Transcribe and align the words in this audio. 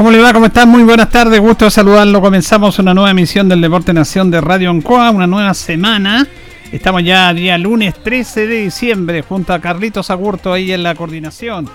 ¿Cómo 0.00 0.10
le 0.10 0.18
va? 0.18 0.32
¿Cómo 0.32 0.46
está? 0.46 0.64
Muy 0.64 0.82
buenas 0.82 1.10
tardes, 1.10 1.38
gusto 1.40 1.66
de 1.66 1.70
saludarlo. 1.70 2.22
Comenzamos 2.22 2.78
una 2.78 2.94
nueva 2.94 3.10
emisión 3.10 3.50
del 3.50 3.60
Deporte 3.60 3.92
Nación 3.92 4.30
de 4.30 4.40
Radio 4.40 4.70
Ancoa, 4.70 5.10
una 5.10 5.26
nueva 5.26 5.52
semana. 5.52 6.26
Estamos 6.72 7.04
ya 7.04 7.30
día 7.34 7.58
lunes 7.58 8.02
13 8.02 8.46
de 8.46 8.62
diciembre 8.62 9.20
junto 9.20 9.52
a 9.52 9.58
Carlitos 9.58 10.08
Agurto 10.08 10.54
ahí 10.54 10.72
en 10.72 10.84
la 10.84 10.94
coordinación. 10.94 11.68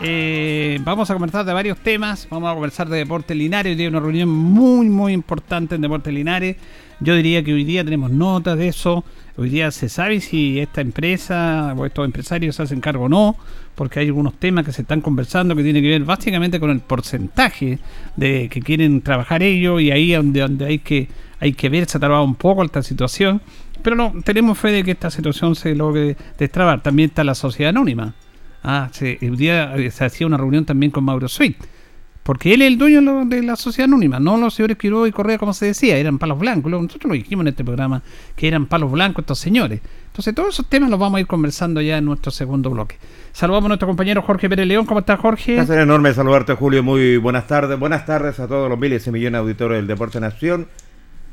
Eh, 0.00 0.80
vamos 0.82 1.10
a 1.10 1.14
conversar 1.14 1.44
de 1.44 1.52
varios 1.52 1.78
temas. 1.78 2.26
Vamos 2.30 2.50
a 2.50 2.54
conversar 2.54 2.88
de 2.88 2.98
Deporte 2.98 3.34
Linares. 3.34 3.72
Hoy 3.72 3.76
día 3.76 3.88
una 3.88 4.00
reunión 4.00 4.28
muy, 4.28 4.88
muy 4.88 5.12
importante 5.12 5.74
en 5.74 5.80
Deporte 5.80 6.10
Linares. 6.10 6.56
Yo 7.00 7.14
diría 7.14 7.42
que 7.42 7.52
hoy 7.52 7.64
día 7.64 7.84
tenemos 7.84 8.10
notas 8.10 8.56
de 8.56 8.68
eso. 8.68 9.04
Hoy 9.36 9.48
día 9.48 9.70
se 9.70 9.88
sabe 9.88 10.20
si 10.20 10.60
esta 10.60 10.80
empresa 10.80 11.74
o 11.76 11.86
estos 11.86 12.04
empresarios 12.04 12.56
se 12.56 12.62
hacen 12.62 12.80
cargo 12.80 13.04
o 13.04 13.08
no, 13.08 13.36
porque 13.74 14.00
hay 14.00 14.06
algunos 14.06 14.34
temas 14.34 14.64
que 14.64 14.72
se 14.72 14.82
están 14.82 15.00
conversando 15.00 15.56
que 15.56 15.62
tienen 15.62 15.82
que 15.82 15.88
ver 15.88 16.04
básicamente 16.04 16.60
con 16.60 16.70
el 16.70 16.80
porcentaje 16.80 17.78
de 18.16 18.48
que 18.48 18.60
quieren 18.60 19.00
trabajar 19.02 19.42
ellos 19.42 19.80
y 19.80 19.90
ahí 19.90 20.12
donde, 20.12 20.40
donde 20.40 20.66
hay 20.66 20.78
que 20.78 21.08
hay 21.42 21.54
que 21.54 21.68
ver, 21.68 21.88
se 21.88 21.96
ha 21.98 22.00
trabado 22.00 22.22
un 22.22 22.36
poco 22.36 22.62
esta 22.62 22.84
situación, 22.84 23.42
pero 23.82 23.96
no, 23.96 24.12
tenemos 24.24 24.56
fe 24.56 24.70
de 24.70 24.84
que 24.84 24.92
esta 24.92 25.10
situación 25.10 25.56
se 25.56 25.74
logre 25.74 26.16
destrabar. 26.38 26.84
También 26.84 27.08
está 27.08 27.24
la 27.24 27.34
sociedad 27.34 27.70
anónima. 27.70 28.14
Ah, 28.62 28.88
sí, 28.92 29.18
hoy 29.20 29.36
día 29.36 29.74
se 29.90 30.04
hacía 30.04 30.26
una 30.26 30.36
reunión 30.36 30.64
también 30.64 30.90
con 30.90 31.04
Mauro 31.04 31.28
Sweet 31.28 31.56
porque 32.22 32.54
él 32.54 32.62
es 32.62 32.68
el 32.68 32.78
dueño 32.78 33.24
de 33.24 33.42
la 33.42 33.56
sociedad 33.56 33.88
anónima, 33.88 34.20
no 34.20 34.36
los 34.36 34.54
señores 34.54 34.76
Quiroga 34.76 35.08
y 35.08 35.12
Correa, 35.12 35.38
como 35.38 35.52
se 35.52 35.66
decía, 35.66 35.96
eran 35.96 36.18
palos 36.18 36.38
blancos. 36.38 36.70
Nosotros 36.70 37.08
lo 37.08 37.14
dijimos 37.14 37.42
en 37.42 37.48
este 37.48 37.64
programa, 37.64 38.02
que 38.36 38.46
eran 38.46 38.66
palos 38.66 38.92
blancos 38.92 39.22
estos 39.22 39.40
señores. 39.40 39.80
Entonces, 40.06 40.34
todos 40.34 40.50
esos 40.50 40.66
temas 40.66 40.88
los 40.90 41.00
vamos 41.00 41.18
a 41.18 41.20
ir 41.20 41.26
conversando 41.26 41.80
ya 41.80 41.98
en 41.98 42.04
nuestro 42.04 42.30
segundo 42.30 42.70
bloque. 42.70 42.96
Saludamos 43.32 43.66
a 43.66 43.68
nuestro 43.68 43.88
compañero 43.88 44.22
Jorge 44.22 44.48
Pérez 44.48 44.68
León. 44.68 44.86
¿Cómo 44.86 45.00
estás, 45.00 45.18
Jorge? 45.18 45.58
Es 45.58 45.70
enorme 45.70 46.14
saludarte, 46.14 46.54
Julio. 46.54 46.82
Muy 46.82 47.16
buenas 47.16 47.46
tardes. 47.48 47.78
Buenas 47.78 48.06
tardes 48.06 48.38
a 48.38 48.46
todos 48.46 48.68
los 48.68 48.78
miles 48.78 49.04
y 49.06 49.10
millones 49.10 49.32
de 49.32 49.38
auditores 49.38 49.78
del 49.78 49.86
Deporte 49.88 50.20
Nación 50.20 50.68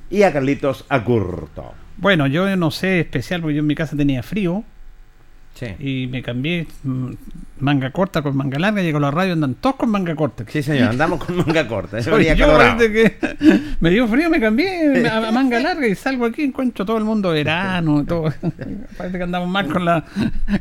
y 0.10 0.24
a 0.24 0.34
Carlitos 0.34 0.86
Acurto. 0.90 1.74
Bueno, 1.98 2.26
yo 2.26 2.56
no 2.56 2.72
sé 2.72 3.02
especial, 3.02 3.42
porque 3.42 3.56
yo 3.56 3.60
en 3.60 3.68
mi 3.68 3.76
casa 3.76 3.96
tenía 3.96 4.24
frío. 4.24 4.64
Y 5.80 6.08
me 6.08 6.22
cambié 6.22 6.68
mm, 6.84 7.12
manga 7.60 7.92
corta 7.92 8.22
con 8.22 8.36
manga 8.36 8.58
larga, 8.60 8.82
llego 8.82 8.98
a 8.98 9.02
la 9.02 9.12
radio, 9.12 9.34
andan 9.34 9.56
todos 9.56 9.76
con 9.76 9.90
manga 9.90 10.16
corta. 10.16 10.46
Sí, 10.48 10.64
señor, 10.64 10.90
andamos 10.92 11.24
con 11.24 11.38
manga 11.38 11.68
corta. 11.68 12.00
yo, 12.00 12.18
que 12.18 13.18
me 13.80 13.90
dio 13.90 14.08
frío, 14.08 14.30
me 14.30 14.40
cambié 14.40 15.08
a, 15.08 15.32
manga 15.32 15.60
larga 15.60 15.88
y 15.88 15.96
salgo 15.96 16.26
aquí, 16.26 16.44
encuentro 16.44 16.86
todo 16.86 16.98
el 16.98 17.04
mundo 17.04 17.32
verano, 17.32 18.06
todo. 18.06 18.34
Parece 18.98 19.18
que 19.18 19.24
andamos 19.24 19.50
más 19.50 19.68
con 19.68 19.86
la 19.86 20.04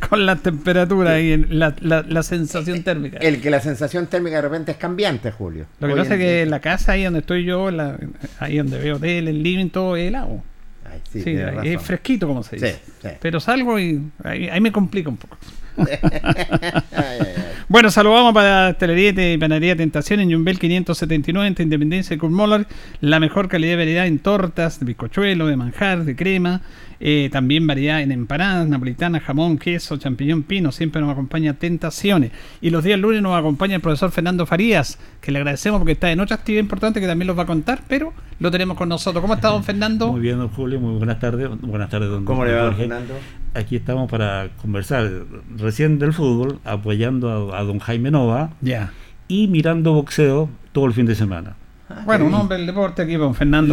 con 0.09 0.27
la 0.27 0.37
temperatura 0.37 1.21
y 1.21 1.37
la, 1.37 1.75
la, 1.81 2.23
sensación 2.23 2.83
térmica. 2.83 3.19
El 3.19 3.41
que 3.41 3.51
la 3.51 3.61
sensación 3.61 4.07
térmica 4.07 4.37
de 4.37 4.43
repente 4.43 4.73
es 4.73 4.79
cambiante, 4.79 5.31
Julio. 5.31 5.67
Lo 5.81 5.89
que 5.89 5.95
pasa 5.95 6.15
es 6.15 6.21
que 6.21 6.47
la 6.47 6.61
casa 6.61 6.93
ahí 6.93 7.05
donde 7.05 7.21
estoy 7.21 7.45
yo, 7.45 7.69
ahí 8.39 8.59
donde 8.59 8.79
veo 8.79 8.99
tele, 8.99 9.31
el 9.31 9.43
living, 9.43 9.71
todo 9.71 9.97
es 9.97 10.09
helado 10.09 10.43
sí, 11.10 11.22
es 11.65 11.82
fresquito, 11.82 12.26
como 12.26 12.43
se 12.43 12.56
dice. 12.56 12.81
Pero 13.21 13.41
salgo 13.41 13.78
y 13.78 14.00
ahí, 14.25 14.60
me 14.60 14.72
complica 14.72 15.09
un 15.09 15.16
poco. 15.16 15.37
bueno, 17.69 17.91
saludamos 17.91 18.34
para 18.34 18.75
Telería 18.75 19.32
y 19.32 19.38
Panadería 19.38 19.76
Tentación 19.76 20.19
en 20.21 20.32
Jumbel 20.32 20.59
579 20.59 21.46
en 21.46 21.62
Independencia 21.62 22.17
de 22.17 22.19
Kurmoller. 22.19 22.67
La 23.00 23.20
mejor 23.20 23.49
calidad 23.49 23.73
de 23.73 23.76
variedad 23.76 24.06
en 24.06 24.19
tortas, 24.19 24.81
de 24.81 24.87
bizcochuelo, 24.87 25.46
de 25.46 25.56
manjar, 25.56 26.05
de 26.05 26.17
crema. 26.17 26.62
Eh, 27.00 27.29
también 27.31 27.67
variedad 27.67 28.03
en 28.03 28.12
empanadas, 28.12 28.67
napolitanas, 28.69 29.23
jamón, 29.23 29.59
queso, 29.59 29.97
champiñón 29.97 30.43
pino. 30.43 30.73
Siempre 30.73 31.00
nos 31.00 31.11
acompaña 31.11 31.55
Tentaciones. 31.55 32.33
Y 32.61 32.71
los 32.71 32.85
días 32.85 32.99
lunes 32.99 33.23
nos 33.23 33.39
acompaña 33.39 33.77
el 33.77 33.81
profesor 33.81 34.11
Fernando 34.11 34.47
Farías, 34.47 34.99
que 35.21 35.33
le 35.33 35.39
agradecemos 35.39 35.79
porque 35.79 35.93
está 35.93 36.11
en 36.11 36.21
otra 36.21 36.37
actividad 36.37 36.62
importante 36.62 37.00
que 37.00 37.06
también 37.06 37.27
los 37.27 37.39
va 37.39 37.43
a 37.43 37.47
contar, 37.47 37.83
pero 37.89 38.12
lo 38.41 38.50
tenemos 38.50 38.77
con 38.77 38.89
nosotros. 38.89 39.21
¿Cómo 39.21 39.35
está, 39.35 39.49
don 39.49 39.65
Fernando? 39.65 40.12
Muy 40.12 40.21
bien, 40.21 40.39
don 40.39 40.49
Julio. 40.49 40.81
Muy 40.81 40.97
buenas 40.97 41.19
tardes. 41.21 41.49
Buenas 41.61 41.91
tardes, 41.91 42.11
don 42.11 42.25
¿Cómo 42.25 42.45
le 42.45 42.53
va, 42.53 42.73
Fernando? 42.73 43.15
Aquí 43.55 43.77
estamos 43.77 44.11
para 44.11 44.51
conversar 44.61 45.11
recién 45.56 45.99
del 45.99 46.12
fútbol, 46.12 46.61
apoyando 46.65 47.55
a, 47.55 47.62
don 47.62 47.79
Jaime 47.79 48.11
Nova. 48.11 48.51
Ya. 48.61 48.93
Y 49.27 49.49
mirando 49.49 49.93
boxeo 49.93 50.49
todo 50.73 50.87
el 50.87 50.93
fin 50.93 51.06
de 51.06 51.15
semana. 51.15 51.56
Ah, 51.90 52.02
bueno, 52.05 52.26
un 52.26 52.35
hombre 52.35 52.58
del 52.58 52.67
deporte 52.67 53.00
aquí 53.02 53.17
con 53.17 53.35
Fernando. 53.35 53.73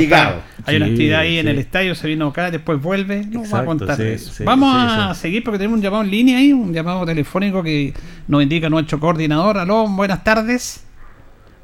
Hay 0.66 0.78
una 0.78 0.86
actividad 0.86 1.20
ahí 1.20 1.38
en 1.38 1.50
el 1.50 1.58
estadio, 1.60 1.96
se 1.96 2.08
vino 2.08 2.28
acá, 2.28 2.50
después 2.50 2.82
vuelve, 2.82 3.28
va 3.54 3.60
a 3.60 3.66
contar 3.66 4.00
eso. 4.00 4.44
Vamos 4.46 4.74
a 4.74 5.14
seguir 5.16 5.44
porque 5.44 5.58
tenemos 5.58 5.78
un 5.78 5.84
llamado 5.84 6.04
en 6.04 6.12
línea 6.12 6.38
ahí, 6.38 6.54
un 6.54 6.74
llamado 6.74 7.06
telefónico 7.06 7.62
que 7.62 7.94
nos 8.28 8.42
indica 8.42 8.70
nuestro 8.70 9.00
coordinador. 9.00 9.58
Aló, 9.58 9.86
buenas 9.90 10.24
tardes. 10.24 10.86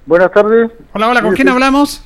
Buenas 0.05 0.31
tardes. 0.31 0.71
Hola, 0.93 1.07
hola, 1.09 1.21
¿con 1.21 1.29
Mire, 1.29 1.35
quién 1.37 1.47
sí. 1.47 1.53
hablamos? 1.53 2.05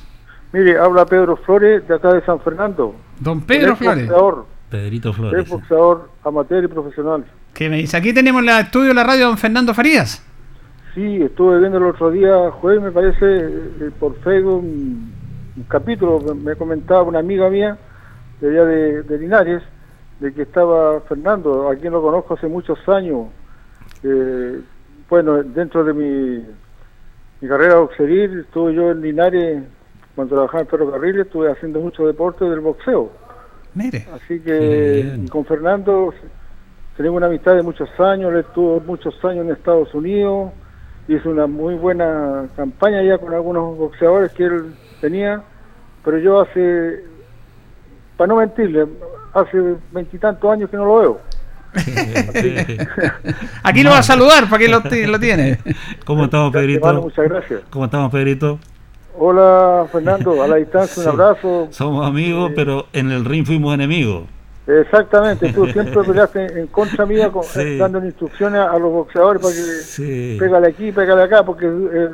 Mire, 0.52 0.78
habla 0.78 1.06
Pedro 1.06 1.36
Flores 1.38 1.86
de 1.88 1.94
acá 1.94 2.12
de 2.14 2.24
San 2.24 2.40
Fernando. 2.40 2.94
Don 3.18 3.40
Pedro 3.40 3.72
Es 3.72 3.78
Flores. 3.78 4.06
boxeador, 4.06 4.46
Pedrito 4.70 5.10
es 5.10 5.16
Flores. 5.16 5.48
boxeador 5.48 6.10
amateur 6.24 6.62
y 6.64 6.68
profesional. 6.68 7.24
¿Qué 7.52 7.68
me 7.68 7.78
dice? 7.78 7.96
Aquí 7.96 8.12
tenemos 8.12 8.42
el 8.42 8.48
estudio 8.50 8.88
de 8.88 8.94
la 8.94 9.02
radio 9.04 9.26
don 9.28 9.38
Fernando 9.38 9.74
Farías. 9.74 10.22
Sí, 10.96 11.22
estuve 11.22 11.58
viendo 11.60 11.76
el 11.76 11.84
otro 11.84 12.10
día, 12.10 12.50
jueves 12.52 12.82
me 12.82 12.90
parece, 12.90 13.18
eh, 13.20 13.90
por 14.00 14.16
Facebook, 14.20 14.60
un, 14.64 15.12
un 15.54 15.62
capítulo, 15.64 16.20
me- 16.20 16.34
me 16.34 16.56
comentaba 16.56 17.02
una 17.02 17.18
amiga 17.18 17.50
mía 17.50 17.76
de 18.40 18.48
allá 18.48 18.64
de, 18.64 19.02
de 19.02 19.18
Linares, 19.18 19.62
de 20.20 20.32
que 20.32 20.40
estaba 20.42 21.02
Fernando, 21.02 21.68
a 21.68 21.76
quien 21.76 21.92
lo 21.92 22.00
conozco 22.00 22.32
hace 22.32 22.46
muchos 22.48 22.78
años. 22.88 23.26
Eh, 24.02 24.58
bueno, 25.10 25.42
dentro 25.42 25.84
de 25.84 25.92
mi, 25.92 26.44
mi 27.42 27.48
carrera 27.48 27.76
boxeril, 27.76 28.40
estuve 28.40 28.72
yo 28.74 28.90
en 28.92 29.02
Linares, 29.02 29.64
cuando 30.14 30.34
trabajaba 30.34 30.62
en 30.62 30.68
ferrocarril, 30.68 31.20
estuve 31.20 31.52
haciendo 31.52 31.78
mucho 31.80 32.06
deporte 32.06 32.46
del 32.46 32.60
boxeo. 32.60 33.10
Mire. 33.74 34.06
Así 34.14 34.40
que 34.40 35.18
con 35.28 35.44
Fernando 35.44 36.14
tenemos 36.96 37.18
una 37.18 37.26
amistad 37.26 37.54
de 37.54 37.62
muchos 37.62 37.90
años, 38.00 38.32
él 38.32 38.38
estuvo 38.40 38.80
muchos 38.80 39.22
años 39.26 39.44
en 39.44 39.52
Estados 39.52 39.92
Unidos, 39.92 40.52
hizo 41.08 41.30
una 41.30 41.46
muy 41.46 41.74
buena 41.74 42.46
campaña 42.56 43.02
ya 43.02 43.18
con 43.18 43.32
algunos 43.34 43.76
boxeadores 43.78 44.32
que 44.32 44.44
él 44.44 44.74
tenía, 45.00 45.42
pero 46.04 46.18
yo 46.18 46.40
hace, 46.40 47.04
para 48.16 48.28
no 48.28 48.36
mentirle, 48.36 48.86
hace 49.34 49.76
veintitantos 49.92 50.50
años 50.50 50.70
que 50.70 50.76
no 50.76 50.84
lo 50.86 50.96
veo. 50.98 51.20
Aquí 53.62 53.82
lo 53.82 53.90
va 53.90 53.98
a 53.98 54.02
saludar, 54.02 54.48
para 54.48 54.58
que 54.58 54.68
lo, 54.68 54.80
lo 54.80 55.20
tiene. 55.20 55.58
¿Cómo 56.04 56.24
estamos, 56.24 56.52
Pedrito? 56.52 57.02
muchas 57.02 57.28
gracias. 57.28 57.60
¿Cómo 57.70 57.84
estamos, 57.84 58.10
Pedrito? 58.10 58.58
Hola 59.18 59.86
Fernando, 59.90 60.42
a 60.42 60.46
la 60.48 60.56
distancia 60.56 61.02
un 61.02 61.04
Sí. 61.04 61.08
abrazo. 61.10 61.68
Somos 61.70 62.06
amigos, 62.06 62.52
pero 62.54 62.86
en 62.92 63.10
el 63.10 63.24
ring 63.24 63.46
fuimos 63.46 63.74
enemigos. 63.74 64.24
Exactamente, 64.66 65.52
tú 65.52 65.64
siempre 65.72 66.02
peleaste 66.02 66.60
en 66.60 66.66
contra 66.66 67.06
mía 67.06 67.30
con, 67.30 67.44
Sí. 67.44 67.76
dando 67.78 68.04
instrucciones 68.04 68.60
a 68.60 68.76
los 68.78 68.90
boxeadores 68.92 69.40
para 69.40 69.54
que 69.54 69.60
Sí. 69.60 70.36
pégale 70.40 70.66
aquí, 70.68 70.90
pégale 70.90 71.22
acá, 71.22 71.44
porque 71.44 71.66
es 71.66 72.10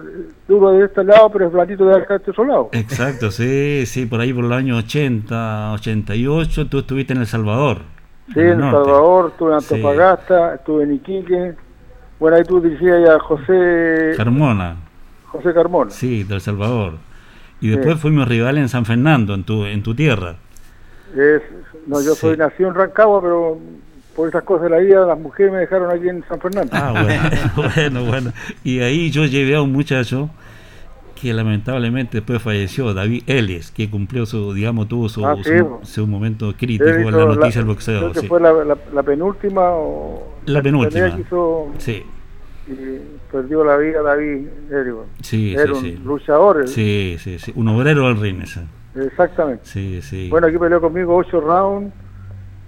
duro 0.46 0.72
de 0.72 0.84
este 0.84 1.02
lado, 1.02 1.30
pero 1.30 1.46
es 1.46 1.52
blandito 1.52 1.86
de 1.86 1.96
acá 1.96 2.14
de 2.14 2.18
este 2.18 2.30
otro 2.32 2.44
lado. 2.44 2.68
Exacto, 2.72 3.30
sí, 3.30 3.84
sí, 3.86 4.04
por 4.06 4.20
ahí 4.20 4.32
por 4.34 4.44
los 4.44 4.52
años 4.52 4.84
80, 4.84 5.72
88, 5.72 6.66
tú 6.68 6.80
estuviste 6.80 7.14
en 7.14 7.20
El 7.20 7.26
Salvador. 7.26 7.78
Sí, 8.34 8.40
el 8.40 8.46
en 8.46 8.50
El 8.52 8.58
norte. 8.58 8.84
Salvador, 8.84 9.30
estuve 9.32 9.54
en 9.54 9.60
Sí. 9.62 9.74
Antofagasta, 9.74 10.54
estuve 10.56 10.84
en 10.84 10.92
Iquique. 10.94 11.54
Bueno, 12.20 12.36
ahí 12.36 12.44
tú 12.44 12.60
dirigías 12.60 13.00
ya 13.04 13.14
a 13.14 13.18
José, 13.18 14.12
Carmona, 14.16 14.76
José 15.26 15.52
Carmona. 15.54 15.90
sí, 15.90 16.22
del 16.24 16.40
Salvador. 16.42 16.94
Y 17.62 17.68
después 17.68 17.98
fuimos 17.98 18.28
rivales 18.28 18.60
en 18.62 18.68
San 18.68 18.84
Fernando, 18.84 19.34
en 19.34 19.44
tu, 19.44 19.64
en 19.64 19.82
tu 19.82 19.94
tierra. 19.94 20.34
Es, 21.16 21.42
no, 21.86 22.00
yo 22.02 22.14
soy 22.14 22.36
nacido 22.36 22.68
en 22.70 22.74
Rancagua, 22.74 23.20
pero 23.22 23.58
por 24.16 24.28
esas 24.28 24.42
cosas 24.44 24.64
de 24.64 24.70
la 24.70 24.78
vida, 24.78 25.06
las 25.06 25.18
mujeres 25.18 25.52
me 25.52 25.58
dejaron 25.60 25.90
aquí 25.90 26.08
en 26.08 26.22
San 26.28 26.38
Fernando. 26.40 26.70
Ah, 26.74 26.92
bueno, 26.92 27.70
bueno, 27.74 28.04
bueno. 28.04 28.32
Y 28.64 28.80
ahí 28.80 29.10
yo 29.10 29.24
llevé 29.24 29.54
a 29.56 29.62
un 29.62 29.72
muchacho 29.72 30.30
que 31.20 31.32
lamentablemente 31.32 32.18
después 32.18 32.42
falleció, 32.42 32.92
David 32.94 33.22
Ellis, 33.28 33.70
que 33.70 33.88
cumplió 33.88 34.26
su, 34.26 34.52
digamos, 34.54 34.88
tuvo 34.88 35.08
su, 35.08 35.24
Ah, 35.24 35.36
sí, 35.42 35.50
su, 35.58 35.78
su 35.82 36.06
momento 36.08 36.52
crítico 36.58 36.84
en 36.84 37.10
la 37.16 37.24
noticia 37.26 37.62
del 37.62 37.64
creo 37.64 37.66
boxeo. 37.74 38.12
que 38.12 38.20
Sí. 38.20 38.26
fue 38.26 38.40
la, 38.40 38.52
la- 38.52 38.76
la 38.92 39.02
penúltima 39.04 39.70
o 39.70 40.34
La 40.46 40.60
penúltima. 40.60 41.08
hizo 41.20 41.72
sí, 41.78 42.02
y 42.66 42.72
perdió 43.30 43.62
la 43.64 43.76
vida 43.76 44.02
David 44.02 44.46
Erigo. 44.70 45.06
sí, 45.22 45.54
Era 45.54 45.66
sí, 45.66 45.70
un 45.70 45.80
sí. 45.80 46.00
luchador, 46.04 46.66
Sí, 46.68 47.16
sí, 47.20 47.38
sí. 47.38 47.52
Un 47.54 47.68
obrero 47.68 48.08
del 48.08 48.20
ring. 48.20 48.42
Exactamente. 48.94 49.64
Sí, 49.64 50.00
sí. 50.02 50.28
Bueno, 50.30 50.46
aquí 50.46 50.58
peleó 50.58 50.80
conmigo 50.80 51.16
ocho 51.16 51.40
rounds. 51.40 51.92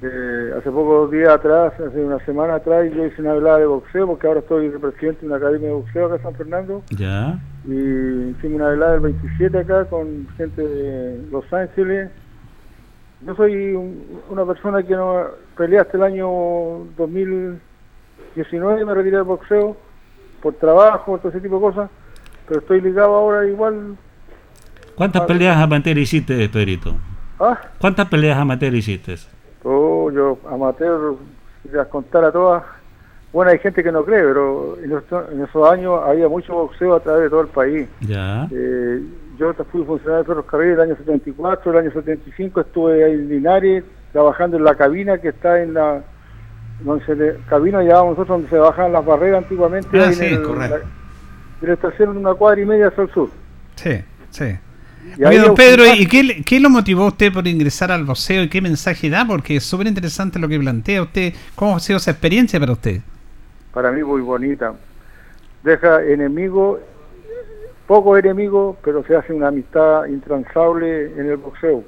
Eh, 0.02 0.52
hace 0.58 0.70
pocos 0.70 1.10
días 1.10 1.30
atrás, 1.30 1.72
hace 1.80 2.04
una 2.04 2.18
semana 2.26 2.56
atrás, 2.56 2.84
yo 2.94 3.06
hice 3.06 3.22
una 3.22 3.32
velada 3.34 3.58
de 3.58 3.66
boxeo 3.66 4.06
porque 4.06 4.26
ahora 4.26 4.40
estoy 4.40 4.68
de 4.68 4.78
presidente 4.78 5.20
de 5.22 5.26
una 5.28 5.36
academia 5.36 5.68
de 5.68 5.74
boxeo 5.74 6.06
acá 6.06 6.16
en 6.16 6.22
San 6.22 6.34
Fernando. 6.34 6.82
ya. 6.90 7.38
Y 7.66 7.72
hicimos 7.72 8.56
una 8.56 8.68
velada 8.68 8.94
el 8.96 9.00
27 9.00 9.58
acá 9.58 9.86
con 9.86 10.28
gente 10.36 10.60
de 10.60 11.22
Los 11.30 11.50
Ángeles. 11.50 12.10
Yo 13.26 13.34
soy 13.36 13.72
un- 13.74 14.20
una 14.28 14.44
persona 14.44 14.82
que 14.82 14.94
no 14.94 15.22
peleé 15.56 15.78
hasta 15.78 15.96
el 15.96 16.02
año 16.02 16.28
2019, 16.98 18.84
me 18.84 18.94
retiré 18.94 19.16
del 19.16 19.24
boxeo 19.24 19.76
por 20.42 20.52
trabajo, 20.54 21.16
todo 21.18 21.30
ese 21.30 21.40
tipo 21.40 21.54
de 21.56 21.60
cosas. 21.62 21.90
Pero 22.46 22.60
estoy 22.60 22.80
ligado 22.82 23.14
ahora 23.14 23.46
igual. 23.46 23.96
¿Cuántas 24.94 25.22
Ah. 25.22 25.26
peleas 25.26 25.56
amateur 25.56 25.98
hiciste, 25.98 26.48
Pedrito? 26.48 26.94
Ah, 27.40 27.58
¿Cuántas 27.78 28.08
peleas 28.08 28.38
amateur 28.38 28.74
hiciste? 28.74 29.16
Oh, 29.64 30.10
yo 30.10 30.38
amateur, 30.50 31.14
si 31.62 31.68
las 31.70 31.88
contara 31.88 32.30
todas. 32.30 32.62
Bueno, 33.32 33.50
hay 33.50 33.58
gente 33.58 33.82
que 33.82 33.90
no 33.90 34.04
cree, 34.04 34.22
pero 34.22 34.76
en, 34.78 34.92
en 34.92 35.42
esos 35.42 35.68
años 35.70 36.00
había 36.06 36.28
mucho 36.28 36.52
boxeo 36.54 36.94
a 36.94 37.00
través 37.00 37.22
de 37.24 37.30
todo 37.30 37.40
el 37.40 37.48
país. 37.48 37.88
Ya. 38.00 38.46
Eh, 38.52 39.02
yo 39.36 39.52
fui 39.72 39.82
funcionario 39.84 40.22
de 40.22 40.28
ferrocarril 40.28 40.70
el 40.74 40.80
año 40.80 40.96
74, 40.96 41.72
el 41.72 41.78
año 41.78 41.90
75 41.92 42.60
estuve 42.60 43.02
ahí 43.04 43.12
en 43.14 43.28
Linares 43.28 43.82
trabajando 44.12 44.56
en 44.56 44.62
la 44.62 44.76
cabina 44.76 45.18
que 45.18 45.28
está 45.30 45.60
en 45.60 45.74
la 45.74 46.02
donde 46.84 47.04
se 47.06 47.16
le- 47.16 47.36
cabina 47.48 47.82
llamábamos 47.82 48.18
nosotros 48.18 48.36
donde 48.38 48.50
se 48.50 48.58
bajaban 48.58 48.92
las 48.92 49.04
barreras 49.04 49.42
antiguamente 49.42 49.88
Ah, 49.98 50.02
ahí 50.02 50.08
en 50.08 50.14
sí, 50.14 50.24
el- 50.26 50.42
correcto. 50.42 50.76
la- 50.78 50.84
de 51.60 51.66
la 51.66 51.72
estación 51.74 52.16
una 52.16 52.34
cuadra 52.34 52.60
y 52.60 52.66
media 52.66 52.88
hacia 52.88 53.02
el 53.04 53.10
sur. 53.10 53.28
Sí, 53.74 54.04
sí. 54.30 54.56
Oye, 55.24 55.38
don 55.38 55.54
Pedro, 55.54 55.84
¿y 55.94 56.06
qué, 56.06 56.42
qué 56.44 56.60
lo 56.60 56.70
motivó 56.70 57.04
a 57.04 57.08
usted 57.08 57.32
por 57.32 57.46
ingresar 57.46 57.92
al 57.92 58.04
boxeo 58.04 58.42
y 58.44 58.48
qué 58.48 58.60
mensaje 58.60 59.10
da? 59.10 59.26
Porque 59.26 59.56
es 59.56 59.64
súper 59.64 59.86
interesante 59.86 60.38
lo 60.38 60.48
que 60.48 60.58
plantea 60.58 61.02
usted. 61.02 61.34
¿Cómo 61.54 61.76
ha 61.76 61.80
sido 61.80 61.98
esa 61.98 62.10
experiencia 62.10 62.58
para 62.58 62.72
usted? 62.72 63.00
para 63.74 63.90
mí 63.90 64.02
muy 64.02 64.22
bonita. 64.22 64.74
Deja 65.64 66.02
enemigos, 66.04 66.78
pocos 67.86 68.18
enemigos, 68.20 68.76
pero 68.82 69.04
se 69.04 69.16
hace 69.16 69.32
una 69.32 69.48
amistad 69.48 70.06
intransable 70.06 71.06
en 71.18 71.28
el 71.28 71.36
boxeo. 71.36 71.82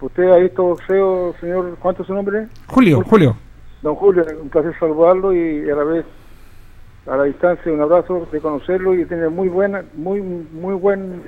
¿Usted 0.00 0.30
ha 0.30 0.36
visto 0.36 0.62
boxeo, 0.62 1.34
señor? 1.38 1.76
¿Cuánto 1.78 2.02
es 2.02 2.08
su 2.08 2.14
nombre? 2.14 2.48
Julio, 2.66 3.02
Julio. 3.04 3.36
Don 3.82 3.94
Julio, 3.94 4.24
un 4.40 4.48
placer 4.48 4.74
saludarlo 4.80 5.34
y 5.34 5.70
a 5.70 5.76
la 5.76 5.84
vez 5.84 6.04
a 7.06 7.16
la 7.16 7.24
distancia 7.24 7.70
un 7.70 7.80
abrazo 7.80 8.26
de 8.32 8.40
conocerlo 8.40 8.94
y 8.94 9.04
tiene 9.04 9.28
muy 9.28 9.48
buena, 9.48 9.84
muy 9.94 10.20
muy 10.20 10.74
buen 10.74 11.22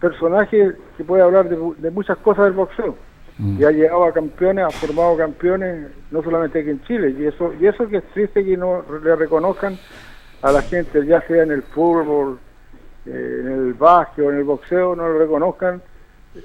personaje 0.00 0.72
que 0.96 1.04
puede 1.04 1.22
hablar 1.22 1.48
de, 1.48 1.56
de 1.78 1.90
muchas 1.90 2.18
cosas 2.18 2.44
del 2.44 2.54
boxeo. 2.54 2.96
Y 3.36 3.64
ha 3.64 3.72
llegado 3.72 4.04
a 4.04 4.12
campeones, 4.12 4.64
ha 4.64 4.70
formado 4.70 5.16
campeones, 5.16 5.88
no 6.12 6.22
solamente 6.22 6.60
aquí 6.60 6.70
en 6.70 6.80
Chile, 6.84 7.16
y 7.18 7.26
eso, 7.26 7.52
y 7.60 7.66
eso 7.66 7.88
que 7.88 7.96
es 7.96 8.04
triste 8.12 8.44
que 8.44 8.56
no 8.56 8.84
le 9.02 9.16
reconozcan 9.16 9.76
a 10.40 10.52
la 10.52 10.62
gente, 10.62 11.04
ya 11.04 11.20
sea 11.22 11.42
en 11.42 11.50
el 11.50 11.62
fútbol, 11.62 12.38
eh, 13.06 13.40
en 13.40 13.50
el 13.50 13.74
básquet 13.74 14.24
o 14.24 14.30
en 14.30 14.38
el 14.38 14.44
boxeo, 14.44 14.94
no 14.94 15.12
le 15.12 15.18
reconozcan 15.18 15.82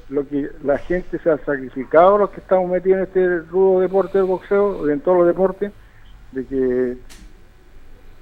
lo 0.10 0.28
que 0.28 0.50
la 0.64 0.80
gente 0.80 1.20
se 1.20 1.30
ha 1.30 1.38
sacrificado, 1.38 2.18
los 2.18 2.32
que 2.32 2.40
estamos 2.40 2.70
metidos 2.72 2.98
en 2.98 3.04
este 3.04 3.40
rudo 3.52 3.82
deporte 3.82 4.18
del 4.18 4.28
boxeo, 4.28 4.90
en 4.90 5.00
todos 5.02 5.20
los 5.20 5.28
deportes, 5.28 5.72
de 6.32 6.46
que 6.46 6.98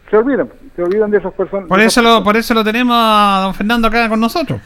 se 0.09 0.17
olvidan, 0.17 0.49
se 0.75 0.83
olvidan 0.83 1.09
de 1.09 1.19
esas 1.19 1.33
personas. 1.33 1.69
Por 1.69 1.79
eso 1.79 2.01
lo, 2.01 2.21
por 2.21 2.35
eso 2.35 2.53
lo 2.53 2.65
tenemos 2.65 2.95
a 2.97 3.41
don 3.43 3.53
Fernando 3.53 3.87
acá 3.87 4.09
con 4.09 4.19
nosotros. 4.19 4.59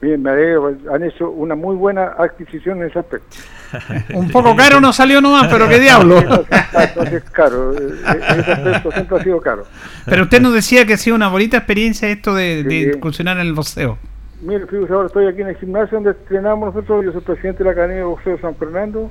Bien, 0.00 0.22
me 0.22 0.30
alegro, 0.30 0.62
pues, 0.62 0.76
han 0.90 1.02
hecho 1.02 1.30
una 1.30 1.54
muy 1.54 1.76
buena 1.76 2.14
adquisición 2.16 2.78
en 2.78 2.88
ese 2.88 2.98
aspecto. 3.00 3.36
Un 4.14 4.30
poco 4.30 4.56
caro 4.56 4.80
no 4.80 4.94
salió 4.94 5.20
nomás, 5.20 5.48
pero 5.48 5.68
qué 5.68 5.78
diablo. 5.78 6.18
Entonces 6.18 7.22
es 7.22 7.30
caro, 7.30 7.74
eh, 7.76 7.94
en 8.06 8.40
ese 8.40 8.52
aspecto 8.52 8.92
siempre 8.92 9.18
ha 9.18 9.22
sido 9.22 9.40
caro. 9.40 9.66
Pero 10.06 10.22
usted 10.22 10.40
nos 10.40 10.54
decía 10.54 10.86
que 10.86 10.94
ha 10.94 10.96
sido 10.96 11.16
una 11.16 11.28
bonita 11.28 11.58
experiencia 11.58 12.08
esto 12.08 12.34
de, 12.34 12.64
de 12.64 12.92
incursionar 12.94 13.36
en 13.36 13.46
el 13.46 13.52
boxeo. 13.52 13.98
Mire, 14.40 14.66
fíjese, 14.66 14.92
ahora 14.94 15.08
estoy 15.08 15.26
aquí 15.26 15.42
en 15.42 15.48
el 15.48 15.56
gimnasio 15.56 15.96
donde 15.96 16.12
entrenamos 16.12 16.74
nosotros, 16.74 17.04
yo 17.04 17.12
soy 17.12 17.20
presidente 17.20 17.58
de 17.58 17.64
la 17.64 17.72
Academia 17.72 17.96
de 17.98 18.04
Boxeo 18.04 18.38
San 18.40 18.56
Fernando, 18.56 19.10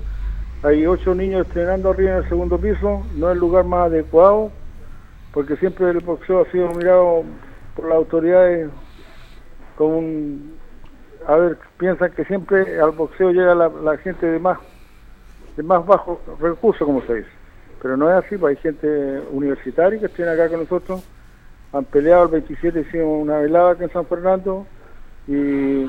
hay 0.63 0.87
ocho 0.87 1.13
niños 1.13 1.45
entrenando 1.45 1.91
arriba 1.91 2.13
en 2.13 2.17
el 2.23 2.29
segundo 2.29 2.57
piso, 2.57 3.05
no 3.15 3.29
es 3.29 3.33
el 3.33 3.39
lugar 3.39 3.63
más 3.63 3.85
adecuado, 3.85 4.51
porque 5.31 5.55
siempre 5.57 5.91
el 5.91 5.99
boxeo 5.99 6.41
ha 6.41 6.51
sido 6.51 6.69
mirado 6.73 7.23
por 7.75 7.87
las 7.87 7.97
autoridades 7.97 8.69
como 9.77 9.99
un... 9.99 10.58
A 11.29 11.35
ver, 11.35 11.59
piensan 11.77 12.11
que 12.13 12.25
siempre 12.25 12.81
al 12.81 12.89
boxeo 12.89 13.29
llega 13.29 13.53
la, 13.53 13.97
gente 13.97 14.25
de 14.25 14.39
más 14.39 14.57
de 15.55 15.61
más 15.61 15.85
bajos 15.85 16.17
recursos, 16.39 16.83
como 16.83 17.03
se 17.03 17.17
dice. 17.17 17.29
Pero 17.79 17.95
no 17.97 18.09
es 18.09 18.25
así, 18.25 18.35
pues 18.35 18.57
hay 18.57 18.63
gente 18.63 19.21
universitaria 19.29 19.99
que 19.99 20.07
estén 20.07 20.27
acá 20.27 20.49
con 20.49 20.61
nosotros, 20.61 21.07
han 21.71 21.85
peleado 21.85 22.23
el 22.23 22.31
27, 22.31 22.79
hicimos 22.79 23.21
una 23.21 23.37
velada 23.37 23.73
acá 23.73 23.83
en 23.83 23.91
San 23.91 24.07
Fernando, 24.07 24.65
y 25.27 25.87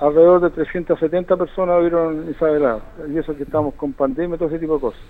alrededor 0.00 0.40
de 0.40 0.50
370 0.50 1.36
personas 1.36 1.80
vieron 1.80 2.28
esa 2.30 2.46
velada. 2.46 2.80
Y 3.08 3.16
eso 3.16 3.36
que 3.36 3.44
estamos 3.44 3.74
con 3.74 3.92
pandemia 3.92 4.34
y 4.34 4.38
todo 4.38 4.48
ese 4.48 4.58
tipo 4.58 4.74
de 4.74 4.80
cosas. 4.80 5.00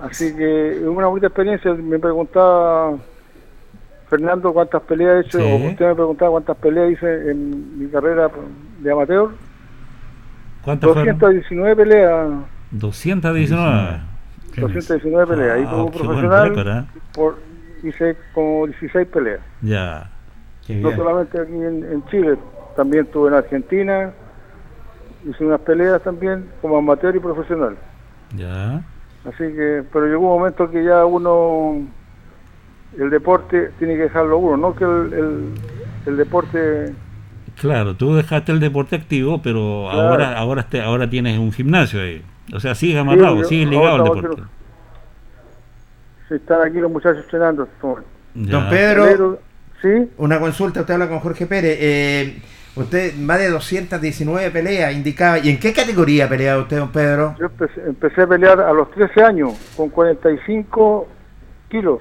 Así 0.00 0.36
que 0.36 0.76
es 0.76 0.82
una 0.84 1.08
bonita 1.08 1.26
experiencia. 1.26 1.74
Me 1.74 1.98
preguntaba 1.98 2.96
Fernando, 4.10 4.52
¿cuántas 4.52 4.82
peleas 4.82 5.16
he 5.24 5.28
hecho? 5.28 5.38
Sí. 5.38 5.44
O 5.44 5.68
usted 5.70 5.86
me 5.86 5.94
preguntaba 5.94 6.30
cuántas 6.32 6.56
peleas 6.58 6.90
hice 6.92 7.30
en 7.30 7.78
mi 7.78 7.86
carrera 7.88 8.28
de 8.80 8.90
amateur. 8.92 9.30
¿Cuántas 10.62 10.92
fueron? 10.92 11.18
219 11.18 11.76
peleas. 11.76 12.28
219. 12.72 14.00
219 14.56 15.26
peleas. 15.26 15.58
Y 15.60 15.62
Ah, 15.64 15.70
como 15.70 15.90
qué 15.90 15.98
buen 15.98 16.08
profesional 16.08 16.48
récord, 16.48 16.68
¿eh? 16.68 16.84
por, 17.14 17.38
hice 17.84 18.16
como 18.34 18.66
16 18.66 19.08
peleas. 19.08 19.40
Ya. 19.62 20.10
Qué 20.66 20.74
No 20.76 20.88
bien. 20.88 20.98
solamente 20.98 21.40
aquí 21.40 21.52
en, 21.54 21.84
en 21.84 22.04
Chile, 22.06 22.36
también 22.76 23.04
estuve 23.06 23.28
en 23.28 23.34
Argentina. 23.34 24.12
Hice 25.28 25.44
unas 25.44 25.60
peleas 25.60 26.02
también 26.02 26.46
como 26.60 26.78
amateur 26.78 27.14
y 27.14 27.20
profesional. 27.20 27.76
Ya. 28.36 28.82
Así 29.24 29.38
que, 29.54 29.84
pero 29.92 30.06
llegó 30.06 30.32
un 30.34 30.38
momento 30.40 30.70
que 30.70 30.82
ya 30.82 31.04
uno, 31.04 31.82
el 32.98 33.10
deporte 33.10 33.70
tiene 33.78 33.94
que 33.96 34.02
dejarlo 34.02 34.38
uno, 34.38 34.56
no 34.56 34.74
que 34.74 34.84
el, 34.84 35.12
el, 35.12 35.44
el 36.06 36.16
deporte, 36.16 36.92
Claro, 37.60 37.94
tú 37.94 38.14
dejaste 38.14 38.52
el 38.52 38.60
deporte 38.60 38.96
activo, 38.96 39.40
pero 39.42 39.86
Claro. 39.90 40.08
ahora 40.08 40.38
ahora 40.38 40.62
te- 40.62 40.80
ahora 40.80 41.10
tienes 41.10 41.38
un 41.38 41.52
gimnasio 41.52 42.00
ahí. 42.00 42.22
O 42.54 42.58
sea, 42.60 42.74
sigues 42.74 42.96
amarrado, 42.96 43.36
yo- 43.36 43.44
sigues 43.44 43.68
ligado 43.68 43.96
al 43.96 44.04
deporte. 44.04 44.42
si 46.28 46.34
están 46.34 46.62
aquí 46.66 46.78
los 46.78 46.90
muchachos 46.90 47.24
entrenando. 47.24 47.68
Don 48.34 48.68
Pedro, 48.70 49.04
peleros, 49.04 49.38
¿Sí? 49.82 50.10
una 50.18 50.38
consulta, 50.38 50.80
usted 50.80 50.94
habla 50.94 51.08
con 51.08 51.18
Jorge 51.20 51.46
Pérez. 51.46 51.76
Eh, 51.80 52.42
usted, 52.76 53.14
más 53.16 53.38
de 53.40 53.50
219 53.50 54.50
peleas, 54.50 54.94
indicaba. 54.94 55.38
¿Y 55.38 55.50
en 55.50 55.58
qué 55.58 55.72
categoría 55.72 56.28
pelea 56.28 56.56
usted, 56.58 56.78
don 56.78 56.92
Pedro? 56.92 57.34
Yo 57.38 57.46
empecé, 57.46 57.80
empecé 57.86 58.22
a 58.22 58.26
pelear 58.26 58.60
a 58.60 58.72
los 58.72 58.90
13 58.92 59.22
años 59.22 59.52
con 59.76 59.88
45 59.90 61.08
kilos. 61.68 62.00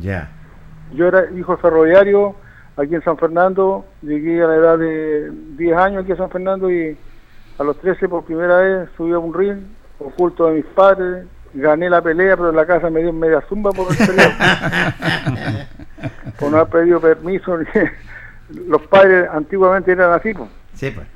Ya. 0.00 0.30
Yo 0.94 1.08
era 1.08 1.30
hijo 1.30 1.56
ferroviario 1.56 2.34
aquí 2.76 2.94
en 2.94 3.02
San 3.02 3.18
Fernando, 3.18 3.84
llegué 4.02 4.42
a 4.42 4.46
la 4.46 4.56
edad 4.56 4.78
de 4.78 5.30
10 5.56 5.76
años 5.76 6.02
aquí 6.02 6.12
a 6.12 6.16
San 6.16 6.30
Fernando 6.30 6.70
y 6.70 6.96
a 7.58 7.64
los 7.64 7.78
13 7.80 8.08
por 8.08 8.24
primera 8.24 8.58
vez 8.58 8.88
subí 8.96 9.12
a 9.12 9.18
un 9.18 9.34
ring, 9.34 9.58
oculto 9.98 10.46
de 10.46 10.56
mis 10.56 10.64
padres, 10.66 11.26
gané 11.54 11.90
la 11.90 12.02
pelea, 12.02 12.36
pero 12.36 12.50
en 12.50 12.56
la 12.56 12.66
casa 12.66 12.90
me 12.90 13.00
dio 13.02 13.12
media 13.12 13.42
zumba 13.48 13.70
por 13.72 13.88
el 13.90 14.06
pelear. 14.06 14.32
por 16.38 16.50
no 16.50 16.58
haber 16.58 16.70
pedido 16.70 17.00
permiso. 17.00 17.58
Los 18.66 18.82
padres 18.82 19.28
antiguamente 19.30 19.92
eran 19.92 20.12
así, 20.12 20.34
pues. 20.34 20.48
Sí, 20.74 20.90
pues. 20.90 21.06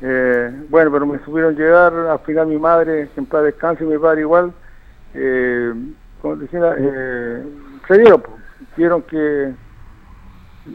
Eh, 0.00 0.52
bueno, 0.68 0.90
pero 0.92 1.06
me 1.06 1.18
supieron 1.20 1.56
llegar, 1.56 1.92
al 1.92 2.18
final 2.20 2.48
mi 2.48 2.58
madre, 2.58 3.08
en 3.16 3.26
paz 3.26 3.44
descanse, 3.44 3.84
y 3.84 3.86
mi 3.86 3.98
padre 3.98 4.22
igual, 4.22 4.52
eh, 5.14 5.72
como 6.20 6.36
eh, 6.42 7.42
se 7.88 7.98
dieron, 7.98 8.20
pues. 8.22 8.36
vieron 8.76 9.02
que 9.02 9.52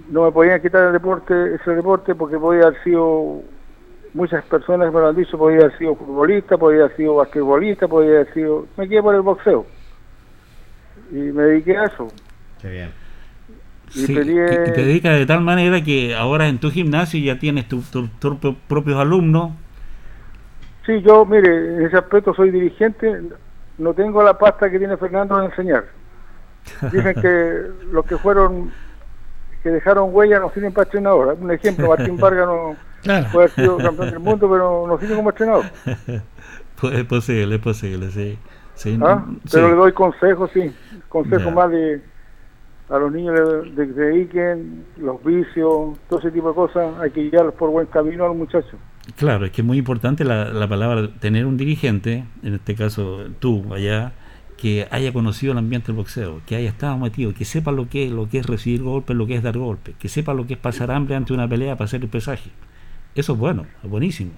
no 0.10 0.24
me 0.24 0.32
podían 0.32 0.62
quitar 0.62 0.88
el 0.88 0.94
deporte, 0.94 1.56
ese 1.56 1.72
deporte, 1.72 2.16
porque 2.16 2.38
podía 2.38 2.68
haber 2.68 2.82
sido, 2.84 3.42
muchas 4.14 4.44
personas 4.46 4.92
me 4.94 5.00
lo 5.00 5.10
han 5.10 5.16
dicho, 5.16 5.38
podía 5.38 5.60
haber 5.60 5.78
sido 5.78 5.96
futbolista, 5.96 6.58
podía 6.58 6.86
haber 6.86 6.96
sido 6.96 7.16
basquetbolista, 7.16 7.88
podía 7.88 8.12
haber 8.12 8.34
sido, 8.34 8.68
me 8.78 8.88
quedé 8.88 9.02
por 9.02 9.16
el 9.16 9.22
boxeo. 9.22 9.66
Y 11.12 11.16
me 11.16 11.44
dediqué 11.44 11.78
a 11.78 11.86
eso. 11.86 12.08
Qué 12.62 12.70
bien. 12.70 12.92
y 13.94 14.06
Sí, 14.06 14.14
peleé- 14.16 14.52
y- 14.66 14.70
y 14.70 14.74
te 14.74 14.86
dedicas 14.86 15.18
de 15.18 15.26
tal 15.26 15.42
manera 15.42 15.84
que 15.84 16.16
ahora 16.16 16.48
en 16.48 16.60
tu 16.60 16.72
gimnasio 16.72 17.20
ya 17.20 17.38
tienes 17.38 17.68
tus 17.68 17.92
tu, 17.92 18.08
propios 18.70 18.98
alumnos. 18.98 19.52
Sí, 20.86 21.02
yo, 21.02 21.26
mire, 21.26 21.76
en 21.76 21.86
ese 21.86 21.98
aspecto 21.98 22.34
soy 22.34 22.52
dirigente, 22.52 23.22
no 23.78 23.94
tengo 23.94 24.24
la 24.24 24.38
pasta 24.38 24.70
que 24.72 24.80
tiene 24.80 24.96
Fernando 24.96 25.38
de 25.38 25.48
enseñar. 25.48 25.84
Dicen 26.92 27.16
que 27.22 27.62
los 27.92 28.06
que 28.06 28.18
fueron, 28.18 28.72
que 29.64 29.70
dejaron 29.70 30.10
huella 30.14 30.40
no 30.40 30.50
sirven 30.52 30.74
para 30.74 30.86
entrenador. 30.86 31.38
Un 31.40 31.52
ejemplo, 31.52 31.88
Martín 31.90 32.18
Vargas 32.20 32.48
no 32.48 32.76
Claro. 33.04 33.28
puede 33.32 33.46
haber 33.46 33.56
sido 33.56 33.78
campeón 33.78 34.10
del 34.12 34.20
mundo, 34.20 34.50
pero 34.50 34.86
no 34.88 35.00
sirve 35.00 35.16
como 35.16 35.30
entrenador. 35.30 35.66
Pues 36.80 36.96
es 36.96 37.06
posible, 37.06 37.56
es 37.56 37.62
posible, 37.62 38.10
sí. 38.10 38.40
Sí, 38.74 38.98
¿ah? 39.04 39.24
sí. 39.44 39.50
Pero 39.52 39.70
le 39.70 39.76
doy 39.76 39.92
consejos, 39.92 40.50
sí, 40.52 40.74
consejos 41.10 41.54
más 41.54 41.70
de 41.70 42.02
a 42.90 42.98
los 42.98 43.12
niños 43.12 43.36
de, 43.38 43.72
de 43.72 43.88
que 43.88 43.94
se 43.94 44.02
dediquen, 44.02 44.84
los 44.98 45.24
vicios, 45.24 45.96
todo 46.10 46.20
ese 46.20 46.32
tipo 46.32 46.50
de 46.50 46.56
cosas, 46.56 46.92
hay 47.00 47.12
que 47.12 47.30
guiarlos 47.30 47.54
por 47.54 47.70
buen 47.70 47.86
camino 47.86 48.26
a 48.26 48.30
los 48.30 48.36
muchachos. 48.36 48.74
Claro, 49.16 49.46
es 49.46 49.52
que 49.52 49.62
es 49.62 49.66
muy 49.68 49.78
importante 49.78 50.24
la, 50.24 50.46
la 50.46 50.68
palabra 50.68 51.08
tener 51.20 51.46
un 51.46 51.56
dirigente, 51.56 52.26
en 52.42 52.56
este 52.56 52.74
caso 52.74 53.26
tú 53.38 53.72
allá, 53.76 54.12
que 54.62 54.88
haya 54.92 55.12
conocido 55.12 55.54
el 55.54 55.58
ambiente 55.58 55.88
del 55.88 55.96
boxeo, 55.96 56.42
que 56.46 56.56
haya 56.56 56.70
estado 56.70 56.96
metido, 56.96 57.34
que 57.34 57.46
sepa 57.46 57.72
lo 57.72 57.90
que 57.90 58.06
es, 58.06 58.12
lo 58.12 58.30
que 58.30 58.38
es 58.38 58.46
recibir 58.46 58.84
golpes, 58.84 59.18
lo 59.18 59.26
que 59.26 59.34
es 59.34 59.42
dar 59.42 59.58
golpes, 59.58 59.96
que 59.98 60.08
sepa 60.08 60.36
lo 60.36 60.46
que 60.46 60.54
es 60.54 60.60
pasar 60.60 60.92
hambre 60.92 61.16
ante 61.16 61.34
una 61.34 61.48
pelea 61.48 61.76
para 61.76 61.86
hacer 61.86 62.04
el 62.04 62.10
pesaje. 62.10 62.52
Eso 63.16 63.34
es 63.34 63.40
bueno, 63.40 63.66
es 63.84 63.90
buenísimo. 63.90 64.30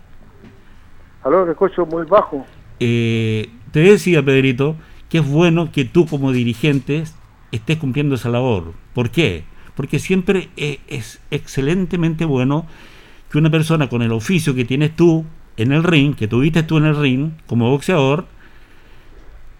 Aló, 1.24 1.51
escucho 1.51 1.86
muy 1.86 2.06
bajo. 2.06 2.46
Eh, 2.80 3.50
te 3.72 3.82
decía, 3.82 4.24
Pedrito, 4.24 4.77
que 5.10 5.18
es 5.18 5.30
bueno 5.30 5.74
que 5.74 5.84
tú 5.84 6.06
como 6.06 6.32
dirigente 6.32 7.03
estés 7.51 7.77
cumpliendo 7.77 8.15
esa 8.15 8.30
labor. 8.30 8.72
¿Por 8.94 9.10
qué? 9.10 9.44
Porque 9.75 10.00
siempre 10.00 10.51
eh, 10.56 10.80
es 10.88 11.20
excelentemente 11.32 12.24
bueno 12.24 12.65
que 13.30 13.39
una 13.39 13.50
persona 13.50 13.89
con 13.89 14.01
el 14.01 14.13
oficio 14.13 14.56
que 14.56 14.63
tienes 14.63 14.96
tú 14.96 15.25
en 15.58 15.74
el 15.74 15.84
ring, 15.84 16.15
que 16.15 16.30
tuviste 16.30 16.63
tú 16.63 16.77
en 16.77 16.86
el 16.86 16.96
ring 16.96 17.32
como 17.46 17.70
boxeador, 17.70 18.25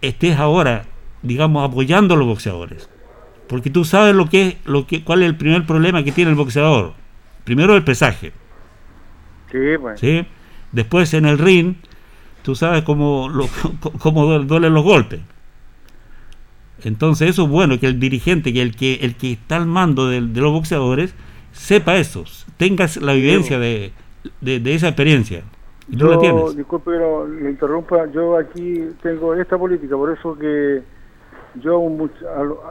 estés 0.07 0.38
ahora, 0.38 0.86
digamos, 1.22 1.67
apoyando 1.69 2.13
a 2.13 2.17
los 2.17 2.27
boxeadores. 2.27 2.89
Porque 3.48 3.69
tú 3.69 3.86
sabes 3.86 4.15
lo 4.15 4.29
que 4.29 4.48
es, 4.48 4.55
lo 4.65 4.88
que, 4.88 5.03
cuál 5.03 5.22
es 5.24 5.29
el 5.29 5.36
primer 5.36 5.65
problema 5.65 6.03
que 6.03 6.12
tiene 6.12 6.31
el 6.31 6.38
boxeador. 6.38 6.93
Primero 7.43 7.75
el 7.75 7.83
pesaje. 7.83 8.31
Sí, 9.51 9.60
pues. 9.79 10.00
¿sí? 10.00 10.25
Después 10.72 11.13
en 11.13 11.25
el 11.25 11.38
ring, 11.38 11.75
tú 12.41 12.55
sabes 12.55 12.83
cómo, 12.83 13.29
lo, 13.29 13.48
cómo 14.00 14.25
duelen- 14.25 14.48
duelen 14.48 14.74
los 14.74 14.83
golpes. 14.83 15.19
Entonces 16.83 17.29
eso 17.29 17.43
es 17.43 17.50
bueno, 17.50 17.79
que 17.79 17.88
el 17.88 18.00
dirigente, 18.00 18.51
que 18.53 18.62
el 18.62 18.75
que, 18.75 18.95
el 18.95 19.15
que 19.15 19.31
está 19.33 19.57
al 19.57 19.67
mando 19.67 20.07
de, 20.10 20.22
de 20.22 20.41
los 20.41 20.51
boxeadores, 20.51 21.13
sepa 21.51 21.95
eso, 21.98 22.25
tengas 22.57 22.98
la 22.98 23.13
vivencia 23.13 23.60
de, 23.60 23.93
de, 24.41 24.60
de 24.60 24.75
esa 24.75 24.88
experiencia. 24.89 25.43
Y 25.87 25.97
tú 25.97 26.07
la 26.07 26.13
Yo, 26.13 26.19
tienes. 26.19 26.55
disculpe 26.57 26.91
que 26.91 27.43
le 27.43 27.49
interrumpa, 27.49 28.05
yo 28.07 28.37
aquí 28.37 28.89
tengo 29.01 29.33
esta 29.35 29.57
política, 29.57 29.95
por 29.95 30.11
eso 30.11 30.37
que 30.37 30.81
yo 31.55 31.79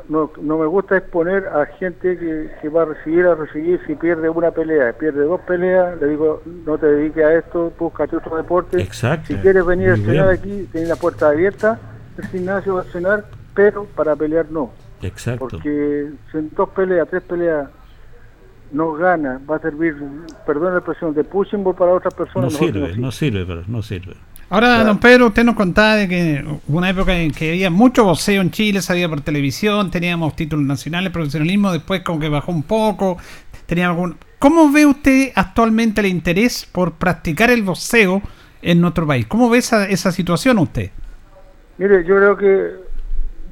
no, 0.09 0.31
no 0.40 0.59
me 0.59 0.66
gusta 0.66 0.97
exponer 0.97 1.47
a 1.47 1.66
gente 1.66 2.19
que, 2.19 2.50
que 2.61 2.69
va 2.69 2.83
a 2.83 2.87
recibir 2.87 3.26
a 3.26 3.35
recibir 3.35 3.81
si 3.87 3.95
pierde 3.95 4.28
una 4.28 4.50
pelea, 4.50 4.92
pierde 4.95 5.25
dos 5.25 5.40
peleas, 5.42 6.00
le 6.00 6.09
digo, 6.09 6.42
no 6.66 6.76
te 6.78 6.87
dediques 6.87 7.25
a 7.25 7.35
esto, 7.35 7.73
búscate 7.78 8.16
otro 8.16 8.37
deporte. 8.37 8.81
Exacto. 8.81 9.28
Si 9.28 9.35
quieres 9.37 9.64
venir 9.64 9.90
a 9.90 9.97
cenar 9.97 10.12
bien. 10.12 10.28
aquí, 10.31 10.69
tienes 10.73 10.88
la 10.88 10.97
puerta 10.97 11.28
abierta, 11.28 11.78
el 12.19 12.26
gimnasio 12.26 12.75
va 12.76 12.81
a 12.81 12.85
cenar, 12.85 13.25
pero 13.54 13.85
para 13.85 14.16
pelear 14.16 14.47
no. 14.50 14.71
Exacto. 15.02 15.47
Porque 15.49 16.11
si 16.31 16.38
en 16.38 16.50
dos 16.57 16.69
peleas, 16.71 17.09
tres 17.09 17.23
peleas 17.23 17.69
no 18.73 18.93
gana, 18.95 19.41
va 19.49 19.57
a 19.57 19.61
servir, 19.61 19.95
perdón 20.47 20.73
la 20.73 20.79
expresión, 20.79 21.14
de 21.14 21.25
pushing 21.25 21.62
ball 21.62 21.75
para 21.75 21.93
otras 21.93 22.12
No 22.14 22.25
personas. 22.25 22.57
que 22.57 22.67
sirve, 22.67 22.97
no 22.97 23.02
no 23.02 23.12
sirve, 23.12 23.45
pero 23.47 23.62
no 23.67 23.83
sirve. 23.83 24.14
Ahora, 24.50 24.85
don 24.85 24.99
Pedro, 24.99 25.29
usted 25.29 25.45
nos 25.45 25.55
contaba 25.55 25.97
de 25.97 26.09
que 26.09 26.45
hubo 26.69 26.79
una 26.79 26.91
época 26.91 27.14
en 27.17 27.31
que 27.31 27.50
había 27.50 27.71
mucho 27.71 28.05
boxeo 28.05 28.43
en 28.43 28.50
Chile, 28.50 28.83
salía 28.83 29.09
por 29.09 29.23
televisión, 29.23 29.91
teníamos 29.91 30.37
títulos 30.37 30.67
nacionales, 30.67 31.11
profesionalismo, 31.11 31.73
después 31.73 32.02
como 32.02 32.19
que 32.21 32.29
bajó 32.29 32.52
un 32.52 32.62
poco, 32.64 33.17
tenía 33.67 33.88
algún... 33.88 34.17
¿Cómo 34.38 34.71
ve 34.71 34.85
usted 34.85 35.31
actualmente 35.35 36.00
el 36.02 36.09
interés 36.09 36.67
por 36.71 36.93
practicar 36.93 37.50
el 37.50 37.62
boxeo 37.62 38.21
en 38.61 38.81
nuestro 38.81 39.07
país? 39.07 39.25
¿Cómo 39.26 39.49
ve 39.49 39.59
esa, 39.59 39.88
esa 39.88 40.12
situación 40.12 40.59
usted? 40.59 40.91
Mire, 41.79 42.05
yo 42.05 42.17
creo 42.17 42.37
que 42.37 42.73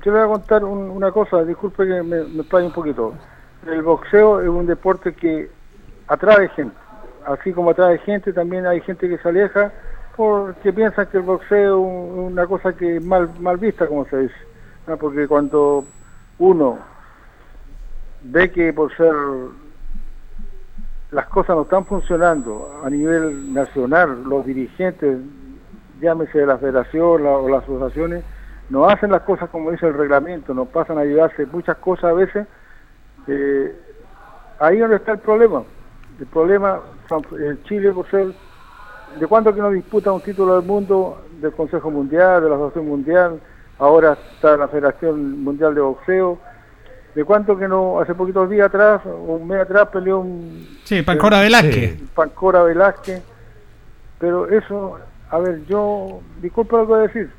yo 0.05 0.13
le 0.13 0.19
voy 0.19 0.21
a 0.21 0.27
contar 0.39 0.65
un- 0.65 0.91
una 0.91 1.11
cosa, 1.13 1.43
disculpe 1.45 1.87
que 1.87 2.03
me, 2.03 2.25
me 2.25 2.41
explaye 2.41 2.67
un 2.67 2.73
poquito. 2.73 3.15
El 3.67 3.83
boxeo 3.83 4.41
es 4.41 4.49
un 4.49 4.67
deporte 4.67 5.13
que 5.13 5.51
atrae 6.09 6.49
gente, 6.51 6.77
así 7.27 7.53
como 7.53 7.71
atrae 7.71 7.99
gente, 7.99 8.33
también 8.33 8.67
hay 8.67 8.81
gente 8.81 9.09
que 9.09 9.19
se 9.19 9.29
aleja 9.29 9.73
porque 10.17 10.73
piensan 10.73 11.07
que 11.07 11.19
el 11.19 11.23
boxeo 11.23 11.79
es 11.79 12.33
una 12.33 12.47
cosa 12.47 12.73
que 12.73 12.97
es 12.97 13.05
mal, 13.05 13.31
mal 13.39 13.57
vista, 13.57 13.87
como 13.87 14.05
se 14.07 14.19
dice. 14.19 14.35
Porque 14.99 15.29
cuando 15.29 15.85
uno 16.39 16.79
ve 18.23 18.51
que 18.51 18.73
por 18.73 18.95
ser 18.97 19.15
las 21.11 21.27
cosas 21.27 21.57
no 21.57 21.63
están 21.63 21.85
funcionando 21.87 22.81
a 22.85 22.91
nivel 22.91 23.53
nacional, 23.53 24.23
los 24.25 24.45
dirigentes, 24.47 25.19
llámese 26.01 26.39
de 26.39 26.47
la 26.47 26.59
federación 26.59 27.27
o 27.27 27.49
las 27.49 27.65
asociaciones, 27.65 28.25
no 28.69 28.89
hacen 28.89 29.11
las 29.11 29.23
cosas 29.23 29.51
como 29.51 29.71
dice 29.71 29.87
el 29.87 29.95
reglamento, 29.95 30.55
nos 30.55 30.69
pasan 30.69 30.99
a 30.99 31.01
ayudarse 31.01 31.47
muchas 31.47 31.77
cosas 31.79 32.05
a 32.05 32.13
veces. 32.13 32.47
Eh, 33.27 33.75
ahí 34.59 34.79
donde 34.79 34.97
está 34.97 35.13
el 35.13 35.19
problema. 35.19 35.63
El 36.19 36.27
problema, 36.27 36.81
Chile 37.65 37.93
por 37.93 38.09
ser, 38.11 38.33
¿de 39.19 39.27
cuándo 39.27 39.55
que 39.55 39.61
no 39.61 39.71
disputa 39.71 40.13
un 40.13 40.21
título 40.21 40.57
del 40.57 40.67
mundo 40.67 41.25
del 41.41 41.53
Consejo 41.53 41.91
Mundial, 41.91 42.43
de 42.43 42.49
la 42.49 42.57
Asociación 42.57 42.89
Mundial? 42.89 43.41
Ahora 43.79 44.19
está 44.35 44.57
la 44.57 44.69
Federación 44.69 45.43
Mundial 45.43 45.75
de 45.75 45.81
Boxeo. 45.81 46.39
de 47.15 47.25
cuánto 47.25 47.57
que 47.57 47.67
no, 47.67 48.01
hace 48.01 48.15
poquitos 48.15 48.49
días 48.49 48.67
atrás, 48.67 49.01
o 49.05 49.37
un 49.37 49.49
mes 49.49 49.61
atrás 49.61 49.89
peleó 49.93 50.21
un... 50.21 50.79
Sí, 50.85 51.03
Pancora 51.03 51.41
Velázquez. 51.41 51.99
Sí. 51.99 52.09
Pancora 52.15 52.63
Velázquez, 52.63 53.23
pero 54.19 54.49
eso, 54.49 54.99
a 55.31 55.39
ver, 55.39 55.65
yo, 55.67 56.21
disculpa 56.41 56.77
lo 56.77 56.83
que 56.83 56.93
voy 56.93 57.01
a 57.01 57.07
decir, 57.09 57.31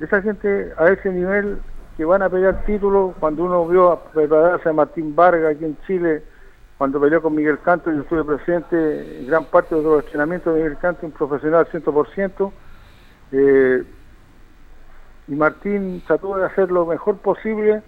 esa 0.00 0.20
gente 0.20 0.72
a 0.76 0.88
ese 0.88 1.10
nivel 1.10 1.58
que 1.96 2.04
van 2.04 2.22
a 2.22 2.28
pelear 2.28 2.64
títulos, 2.64 3.14
cuando 3.18 3.44
uno 3.44 3.66
vio 3.66 3.92
a 3.92 4.02
prepararse 4.04 4.68
a 4.68 4.72
Martín 4.72 5.14
Vargas 5.16 5.54
aquí 5.54 5.64
en 5.64 5.78
Chile, 5.86 6.22
cuando 6.76 7.00
peleó 7.00 7.22
con 7.22 7.34
Miguel 7.34 7.58
Canto, 7.60 7.90
yo 7.90 8.02
estuve 8.02 8.22
presente 8.24 9.20
en 9.20 9.26
gran 9.26 9.44
parte 9.46 9.74
de 9.74 9.82
los 9.82 10.04
entrenamientos 10.04 10.54
de 10.54 10.60
Miguel 10.62 10.78
Canto, 10.78 11.06
un 11.06 11.12
profesional 11.12 11.66
100%, 11.72 12.52
eh, 13.32 13.82
y 15.28 15.34
Martín 15.34 16.02
trató 16.06 16.36
de 16.36 16.44
hacer 16.44 16.70
lo 16.70 16.84
mejor 16.84 17.16
posible, 17.16 17.82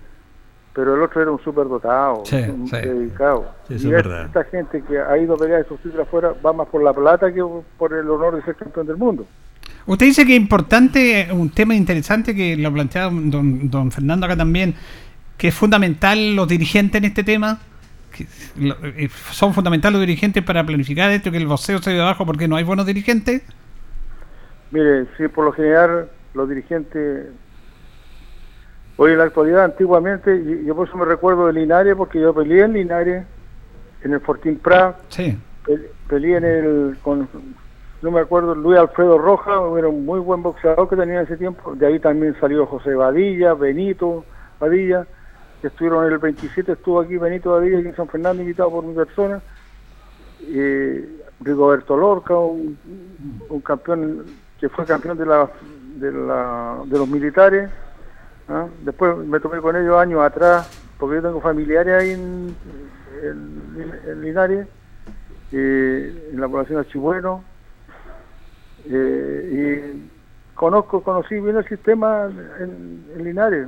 pero 0.73 0.95
el 0.95 1.03
otro 1.03 1.21
era 1.21 1.31
un 1.31 1.41
superdotado, 1.41 2.25
Sí, 2.25 2.37
un 2.49 2.67
sí. 2.67 2.77
dedicado. 2.77 3.47
Sí, 3.69 3.75
y 3.75 3.95
es 3.95 4.07
esta 4.07 4.45
gente 4.45 4.83
que 4.83 4.99
ha 4.99 5.19
ido 5.19 5.35
a 5.35 5.37
pelear 5.37 5.61
esos 5.61 5.79
títulos 5.81 6.07
afuera 6.07 6.33
va 6.45 6.53
más 6.55 6.69
por 6.69 6.83
la 6.83 6.95
plata 6.95 7.31
que 7.33 7.45
por 7.77 7.93
el 7.93 8.09
honor 8.09 8.37
de 8.37 8.43
ser 8.43 8.55
campeón 8.57 8.87
del 8.87 8.97
mundo. 8.97 9.27
Usted 9.87 10.07
dice 10.07 10.27
que 10.27 10.35
es 10.37 10.41
importante, 10.41 11.29
un 11.33 11.51
tema 11.51 11.75
interesante 11.75 12.35
que 12.35 12.57
lo 12.57 12.73
plantea 12.73 13.05
don, 13.11 13.71
don 13.71 13.91
Fernando 13.91 14.27
acá 14.27 14.37
también, 14.37 14.75
que 15.37 15.49
es 15.49 15.55
fundamental 15.55 16.35
los 16.37 16.47
dirigentes 16.49 16.99
en 16.99 17.05
este 17.07 17.25
tema. 17.25 17.59
que 18.15 18.27
eh, 18.97 19.09
son 19.31 19.55
fundamentales 19.55 19.95
los 19.99 20.07
dirigentes 20.07 20.43
para 20.45 20.65
planificar 20.65 21.11
esto, 21.11 21.31
que 21.31 21.39
el 21.39 21.47
boxeo 21.47 21.81
se 21.81 21.91
de 21.93 22.01
abajo 22.03 22.27
porque 22.27 22.49
no 22.49 22.57
hay 22.57 22.65
buenos 22.65 22.85
dirigentes. 22.87 23.43
Mire, 24.71 25.07
sí, 25.17 25.29
por 25.29 25.47
lo 25.47 25.53
general 25.53 26.09
los 26.35 26.49
dirigentes, 26.49 27.29
hoy 28.99 29.13
en 29.13 29.19
la 29.19 29.25
actualidad, 29.25 29.65
antiguamente, 29.65 30.63
yo 30.67 30.75
por 30.77 30.87
eso 30.89 30.97
me 30.99 31.05
recuerdo 31.07 31.47
de 31.47 31.55
Linares, 31.55 31.95
porque 31.97 32.21
yo 32.21 32.35
peleé 32.35 32.65
en 32.65 32.75
Linares, 32.75 33.25
en 34.05 34.13
el 34.13 34.21
Fortín 34.21 34.57
Prat, 34.59 34.97
Sí, 35.09 35.37
pe- 35.65 35.91
peleé 36.09 36.37
en 36.37 36.45
el, 36.45 36.97
con, 37.03 37.27
no 38.03 38.11
me 38.11 38.21
acuerdo, 38.21 38.55
Luis 38.55 38.79
Alfredo 38.79 39.19
Roja, 39.19 39.53
era 39.79 39.89
un 39.89 40.05
muy 40.05 40.21
buen 40.21 40.43
boxeador 40.43 40.89
que 40.89 40.97
tenía 40.97 41.17
en 41.21 41.27
ese 41.27 41.37
tiempo, 41.37 41.75
de 41.75 41.87
ahí 41.87 41.99
también 41.99 42.37
salió 42.41 42.67
José 42.67 42.95
Badilla, 42.95 43.55
Benito 43.55 44.25
Badilla, 44.61 45.07
que 45.61 45.67
estuvieron 45.69 46.07
en 46.07 46.13
el 46.13 46.19
27, 46.19 46.73
estuvo 46.73 47.01
aquí 47.01 47.17
Benito 47.17 47.53
Badilla, 47.53 47.79
en 47.79 47.97
San 47.97 48.09
Fernando, 48.09 48.43
invitado 48.43 48.71
por 48.71 48.85
mi 48.85 48.95
persona, 48.95 49.41
eh, 50.43 51.09
Rigoberto 51.41 51.97
Lorca, 51.97 52.37
un, 52.37 52.79
campeón 53.65 54.25
que 54.61 54.69
fue 54.69 54.85
campeón 54.85 55.19
de 55.19 56.13
los 56.99 57.09
militares. 57.09 57.71
¿ah? 58.49 58.67
Después 58.83 59.17
me 59.19 59.39
tomé 59.41 59.61
con 59.61 59.77
ellos 59.77 59.97
años 59.99 60.21
atrás, 60.21 60.69
porque 60.99 61.17
yo 61.17 61.23
tengo 61.23 61.41
familiares 61.41 61.95
ahí 62.03 62.11
en, 62.11 62.55
en- 63.23 64.01
en 64.09 64.21
Linares, 64.21 64.67
eh, 65.53 66.31
en 66.33 66.41
la 66.41 66.49
población 66.49 66.77
de 66.81 66.87
Archibueno. 66.87 67.45
Eh, 68.87 69.83
y 69.93 70.55
conozco, 70.55 71.03
conocí 71.03 71.39
bien 71.41 71.57
el 71.57 71.67
sistema 71.69 72.27
en, 72.61 73.05
en 73.17 73.25
Linares. 73.25 73.67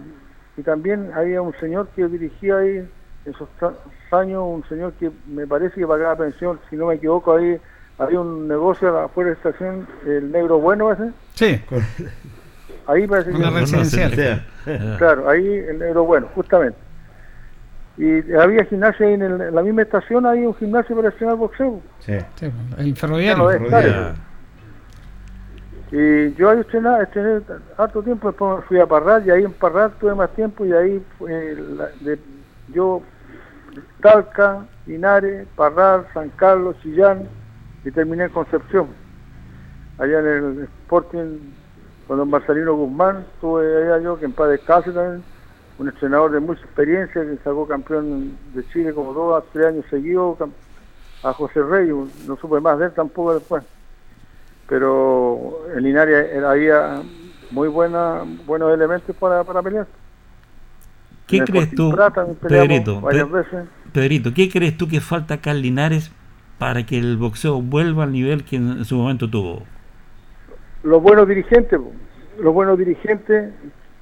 Y 0.57 0.63
también 0.63 1.11
había 1.15 1.41
un 1.43 1.55
señor 1.61 1.89
que 1.97 2.07
dirigía 2.09 2.59
ahí 2.59 2.87
esos 3.25 3.49
tra- 3.61 3.75
años, 4.11 4.43
un 4.45 4.65
señor 4.69 4.93
que 4.95 5.11
me 5.29 5.47
parece 5.47 5.77
que 5.77 5.87
pagaba 5.87 6.17
pensión, 6.17 6.59
si 6.69 6.77
no 6.77 6.87
me 6.87 6.95
equivoco, 6.95 7.35
ahí 7.37 7.59
había 7.99 8.21
un 8.21 8.49
negocio 8.49 8.99
afuera 8.99 9.31
de 9.31 9.37
la 9.37 9.39
estación, 9.51 9.87
el 10.07 10.33
Negro 10.33 10.59
Bueno 10.59 10.91
ese, 10.93 11.11
sí. 11.35 11.61
ahí 12.87 13.07
parece 13.07 13.31
que... 13.31 13.37
Una 13.37 13.51
no, 13.51 13.59
residencial. 13.61 14.43
Claro, 14.99 15.29
ahí 15.29 15.47
el 15.47 15.79
Negro 15.79 16.05
Bueno, 16.05 16.29
justamente. 16.35 16.77
Y 17.99 18.33
había 18.33 18.65
gimnasio 18.65 19.07
ahí 19.07 19.15
en, 19.15 19.23
el- 19.23 19.41
en 19.41 19.55
la 19.55 19.63
misma 19.63 19.83
estación, 19.83 20.25
había 20.27 20.49
un 20.49 20.55
gimnasio 20.57 20.97
para 20.97 21.09
entrenar 21.09 21.37
boxeo. 21.37 21.81
Sí. 22.01 22.15
sí, 22.37 22.51
el 22.79 22.97
ferroviario. 22.97 23.49
Y 25.93 26.33
yo 26.35 26.51
ahí 26.51 26.61
estrené, 26.61 27.03
estrené 27.03 27.41
harto 27.77 28.03
tiempo, 28.03 28.29
después 28.29 28.65
fui 28.67 28.79
a 28.79 28.87
Parral 28.87 29.27
y 29.27 29.31
ahí 29.31 29.45
en 29.45 29.53
Parral 29.53 29.93
tuve 29.99 30.15
más 30.15 30.31
tiempo 30.31 30.65
y 30.65 30.73
ahí 30.73 31.05
fue 31.19 31.57
la- 31.57 31.91
yo 32.69 33.03
Talca, 34.01 34.65
Linares, 34.87 35.49
Parral, 35.57 36.07
San 36.15 36.29
Carlos, 36.31 36.77
Chillán 36.83 37.29
y 37.85 37.91
terminé 37.91 38.25
en 38.25 38.31
Concepción. 38.31 38.87
Allá 39.99 40.21
en 40.21 40.27
el 40.27 40.63
Sporting 40.85 41.39
con 42.07 42.19
don 42.19 42.31
Marcelino 42.31 42.75
Guzmán, 42.75 43.25
estuve 43.35 43.85
allá 43.85 43.99
yo 44.03 44.19
que 44.19 44.25
en 44.27 44.33
paz 44.33 44.49
descanse 44.49 44.93
también, 44.93 45.23
un 45.79 45.89
entrenador 45.89 46.31
de 46.31 46.41
mucha 46.41 46.63
experiencia 46.63 47.23
que 47.23 47.37
sacó 47.45 47.67
campeón 47.67 48.37
de 48.55 48.67
Chile 48.69 48.93
como 48.95 49.13
dos 49.13 49.45
tres 49.53 49.67
años 49.67 49.85
seguidos 49.91 50.39
a 51.23 51.33
José 51.33 51.63
Rey, 51.63 51.89
no 51.91 52.37
supe 52.37 52.61
más 52.61 52.79
de 52.79 52.87
él 52.87 52.93
tampoco 52.93 53.35
después 53.35 53.65
pero 54.71 55.67
en 55.77 55.83
Linares 55.83 56.43
había 56.45 57.03
muy 57.51 57.67
buena, 57.67 58.23
buenos 58.47 58.73
elementos 58.73 59.15
para, 59.17 59.43
para 59.43 59.61
pelear. 59.61 59.87
¿Qué 61.27 61.39
En 61.39 61.45
crees 61.45 61.75
tú, 61.75 61.93
Pedrito? 62.49 63.01
veces. 63.01 63.67
Pedrito, 63.93 64.33
¿qué 64.33 64.49
crees 64.49 64.77
tú 64.77 64.87
que 64.87 65.01
falta 65.01 65.35
acá 65.35 65.51
en 65.51 65.63
Linares 65.63 66.13
para 66.59 66.87
que 66.87 66.99
el 66.99 67.17
boxeo 67.17 67.61
vuelva 67.61 68.05
al 68.05 68.13
nivel 68.13 68.45
que 68.45 68.57
en 68.57 68.85
su 68.85 68.97
momento 68.97 69.29
tuvo? 69.29 69.65
Los 70.85 71.03
buenos 71.03 71.27
dirigentes, 71.27 71.81
los 72.41 72.55
buenos 72.55 72.79
dirigentes 72.79 73.53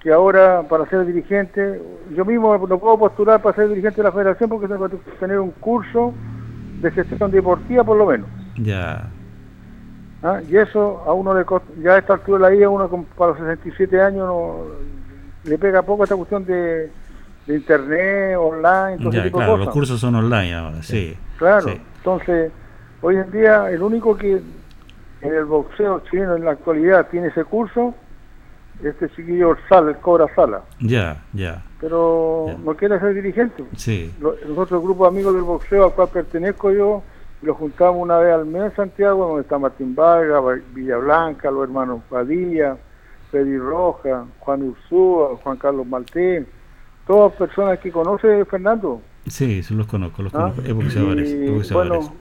que 0.00 0.12
ahora 0.12 0.62
para 0.68 0.84
ser 0.90 1.06
dirigente, 1.06 1.80
yo 2.14 2.24
mismo 2.26 2.58
no 2.58 2.78
puedo 2.78 2.98
postular 2.98 3.40
para 3.40 3.56
ser 3.56 3.68
dirigente 3.68 3.96
de 3.96 4.02
la 4.02 4.12
federación 4.12 4.50
porque 4.50 4.68
tengo 4.68 4.88
que 4.88 4.98
tener 5.18 5.40
un 5.40 5.50
curso 5.52 6.12
de 6.82 6.90
gestión 6.90 7.30
deportiva 7.30 7.84
por 7.84 7.96
lo 7.96 8.06
menos. 8.06 8.28
Ya, 8.56 9.10
¿ah? 10.22 10.40
Y 10.48 10.56
eso 10.56 11.02
a 11.06 11.12
uno 11.12 11.34
le 11.34 11.44
cost- 11.44 11.64
ya 11.82 11.94
a 11.94 11.98
esta 11.98 12.14
altura 12.14 12.38
de 12.38 12.42
la 12.44 12.50
vida, 12.58 12.68
uno 12.68 12.88
con- 12.88 13.04
para 13.04 13.30
los 13.32 13.40
67 13.40 14.00
años 14.00 14.26
no, 14.26 14.56
le 15.44 15.58
pega 15.58 15.82
poco 15.82 16.04
esta 16.04 16.16
cuestión 16.16 16.44
de, 16.44 16.90
de 17.46 17.54
internet, 17.54 18.36
online, 18.38 18.98
todo 18.98 19.08
ese 19.10 19.18
ya, 19.18 19.24
tipo 19.24 19.38
de 19.38 19.44
claro, 19.44 19.52
cosas. 19.52 19.66
los 19.66 19.74
cursos 19.74 20.00
son 20.00 20.14
online 20.14 20.54
ahora, 20.54 20.82
sí. 20.82 21.16
Claro, 21.38 21.68
sí. 21.68 21.80
entonces, 21.98 22.52
hoy 23.00 23.16
en 23.16 23.30
día 23.30 23.70
el 23.70 23.82
único 23.82 24.16
que 24.16 24.40
en 25.20 25.34
el 25.34 25.44
boxeo 25.46 26.00
chileno 26.10 26.36
en 26.36 26.44
la 26.44 26.52
actualidad 26.52 27.08
tiene 27.10 27.28
ese 27.28 27.44
curso, 27.44 27.94
este 28.82 29.08
chiquillo 29.10 29.56
Sala, 29.68 29.90
el 29.90 29.96
Cobra 29.96 30.26
Sala, 30.36 30.62
Ya, 30.80 31.24
ya, 31.32 31.62
pero 31.80 32.46
Ya. 32.48 32.56
no 32.64 32.74
quiere 32.76 32.98
ser 33.00 33.14
dirigente. 33.14 33.64
sí. 33.76 34.14
Nosotros, 34.20 34.72
el 34.72 34.80
grupo 34.80 35.04
de 35.04 35.08
amigos 35.08 35.34
del 35.34 35.42
boxeo 35.42 35.84
al 35.86 35.92
cual 35.92 36.08
pertenezco 36.08 36.70
yo, 36.70 37.02
lo 37.42 37.54
juntamos 37.54 38.02
una 38.02 38.18
vez 38.18 38.34
al 38.34 38.46
mes 38.46 38.62
en 38.64 38.76
Santiago, 38.76 39.26
donde 39.26 39.42
está 39.42 39.58
Martín 39.58 39.94
Vargas, 39.94 40.42
Va- 40.44 40.58
Villablanca, 40.74 41.50
los 41.50 41.64
hermanos 41.64 42.02
Padilla, 42.08 42.76
Freddy 43.30 43.58
Roja, 43.58 44.24
Juan 44.40 44.62
Ursúa, 44.62 45.36
Juan 45.42 45.56
Carlos 45.56 45.86
Maltés, 45.86 46.46
todas 47.06 47.32
personas 47.34 47.78
que 47.78 47.92
conoce 47.92 48.44
Fernando. 48.46 49.00
Sí, 49.26 49.62
sí, 49.62 49.74
los 49.74 49.86
conozco, 49.86 50.22
los 50.22 50.34
¿ah? 50.34 50.38
conozco. 50.52 50.62
Es 50.62 50.74
boxeadores, 50.74 51.72
bueno, 51.72 52.12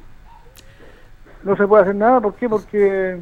no 1.44 1.56
se 1.56 1.68
puede 1.68 1.84
hacer 1.84 1.96
nada, 1.96 2.20
¿por 2.22 2.34
qué? 2.36 2.50
Porque 2.50 3.18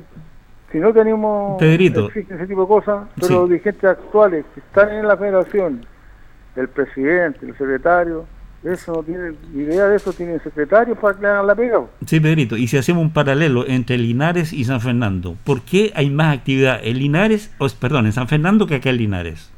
si 0.72 0.80
no 0.80 0.92
tenemos 0.92 1.58
Pedrito. 1.60 2.10
ese, 2.10 2.22
ese 2.30 2.48
tipo 2.48 2.62
de 2.62 2.68
cosas, 2.68 3.08
pero 3.16 3.28
Sí. 3.28 3.34
los 3.34 3.50
dirigentes 3.50 3.84
actuales 3.86 4.46
que 4.54 4.60
están 4.60 4.90
en 4.92 5.08
la 5.08 5.16
federación, 5.16 5.86
el 6.56 6.68
presidente, 6.68 7.46
el 7.46 7.56
secretario, 7.58 8.26
eso 8.66 8.94
no 8.94 9.04
tienen 9.04 9.38
idea 9.54 9.88
de 9.88 9.96
eso, 9.96 10.12
tienen 10.12 10.42
secretarios 10.42 10.98
para 10.98 11.16
que 11.16 11.22
le 11.22 11.28
hagan 11.28 11.48
la 11.48 11.56
pega. 11.56 11.82
Sí, 12.06 12.20
Pedrito, 12.20 12.58
y 12.58 12.68
si 12.68 12.78
hacemos 12.78 13.04
un 13.04 13.14
paralelo 13.14 13.66
entre 13.68 13.98
Linares 13.98 14.54
y 14.54 14.64
San 14.64 14.82
Fernando, 14.82 15.36
¿por 15.44 15.62
qué 15.62 15.92
hay 15.96 16.10
más 16.10 16.36
actividad 16.36 16.80
en 16.84 16.98
Linares, 16.98 17.54
o, 17.60 17.68
perdón, 17.80 18.08
en 18.08 18.12
San 18.12 18.28
Fernando 18.28 18.66
que 18.66 18.76
acá 18.76 18.90
en 18.90 18.98
Linares? 18.98 19.52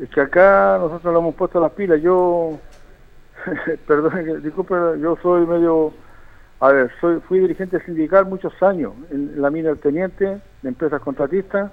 Es 0.00 0.08
que 0.10 0.20
acá 0.20 0.78
nosotros 0.80 1.12
le 1.12 1.18
hemos 1.18 1.34
puesto 1.34 1.60
las 1.60 1.72
pilas. 1.72 2.00
Yo, 2.00 2.58
perdón, 3.86 4.42
disculpe, 4.42 4.74
yo 5.00 5.18
soy 5.22 5.46
medio, 5.46 5.92
a 6.60 6.68
ver, 6.68 6.90
soy 7.00 7.20
fui 7.20 7.40
dirigente 7.40 7.84
sindical 7.84 8.26
muchos 8.26 8.52
años 8.62 8.92
en 9.10 9.42
la 9.42 9.50
mina 9.50 9.70
del 9.70 9.78
Teniente, 9.78 10.40
de 10.62 10.68
empresas 10.68 11.00
contratistas. 11.02 11.70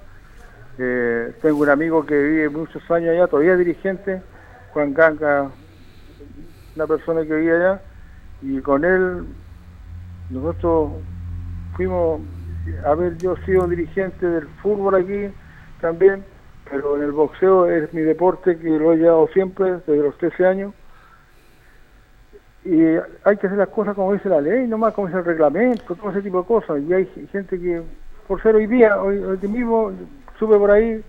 Eh, 0.80 1.34
tengo 1.42 1.60
un 1.60 1.70
amigo 1.70 2.06
que 2.06 2.16
vive 2.16 2.50
muchos 2.50 2.90
años 2.92 3.12
allá, 3.12 3.28
todavía 3.28 3.54
es 3.54 3.60
dirigente, 3.60 4.22
Juan 4.74 4.94
Ganga, 4.94 5.50
una 6.78 6.88
persona 6.88 7.26
que 7.26 7.36
vive 7.36 7.56
allá, 7.56 7.82
y 8.44 8.62
con 8.62 8.86
él 8.86 9.26
nosotros 10.30 10.92
fuimos, 11.76 12.22
a 12.86 12.94
ver, 12.94 13.18
yo 13.18 13.34
he 13.34 13.46
sido 13.46 13.68
dirigente 13.68 14.26
del 14.26 14.48
fútbol 14.62 14.96
aquí 14.96 15.34
también, 15.82 16.24
pero 16.70 16.98
en 16.98 17.04
el 17.04 17.12
boxeo 17.12 17.66
es 17.66 17.92
mi 17.94 18.02
deporte 18.02 18.58
que 18.60 18.70
lo 18.70 18.94
he 18.94 18.98
llevado 18.98 19.28
siempre, 19.30 19.74
desde 19.88 20.04
los 20.04 20.18
13 20.18 20.46
años. 20.46 20.74
Y 22.64 22.80
hay 23.24 23.38
que 23.38 23.48
hacer 23.48 23.58
las 23.58 23.70
cosas 23.70 23.96
como 23.96 24.14
dice 24.14 24.30
la 24.30 24.42
ley, 24.42 24.68
nomás 24.68 24.94
como 24.94 25.08
dice 25.08 25.20
el 25.20 25.26
reglamento, 25.26 25.96
todo 25.96 26.12
ese 26.12 26.22
tipo 26.22 26.42
de 26.42 26.48
cosas. 26.48 26.82
Y 26.82 26.94
hay 26.94 27.06
gente 27.32 27.60
que, 27.60 27.82
por 28.28 28.42
ser 28.44 28.56
hoy 28.56 28.68
día, 28.68 29.02
hoy, 29.02 29.18
hoy 29.18 29.38
mismo, 29.48 29.92
supe 30.38 30.58
por 30.58 30.70
ahí, 30.70 31.04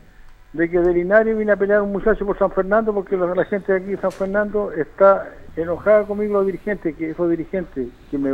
de 0.53 0.71
que 0.71 0.79
de 0.79 0.95
Linares 0.95 1.37
vine 1.37 1.53
a 1.53 1.57
pelear 1.57 1.83
un 1.83 1.93
muchacho 1.93 2.25
por 2.25 2.39
San 2.39 2.53
Fernando 2.53 2.95
porque 2.95 3.17
la, 3.17 3.35
la 3.35 3.45
gente 3.45 3.73
de 3.73 3.79
aquí 3.79 3.91
de 3.91 3.99
San 3.99 4.13
Fernando 4.13 4.73
está 4.73 5.29
enojada 5.63 6.05
conmigo 6.05 6.35
los 6.35 6.47
dirigentes, 6.47 6.95
que 6.97 7.11
esos 7.11 7.29
dirigentes 7.31 7.89
que 8.11 8.19
me, 8.19 8.33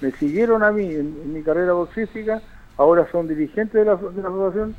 me 0.00 0.10
siguieron 0.12 0.62
a 0.62 0.70
mí 0.72 0.86
en, 0.86 1.18
en 1.24 1.32
mi 1.32 1.42
carrera 1.42 1.72
boxística, 1.72 2.40
ahora 2.76 3.06
son 3.12 3.28
dirigentes 3.28 3.72
de 3.74 3.84
la, 3.84 3.96
de 3.96 4.22
la 4.22 4.28
asociación, 4.28 4.74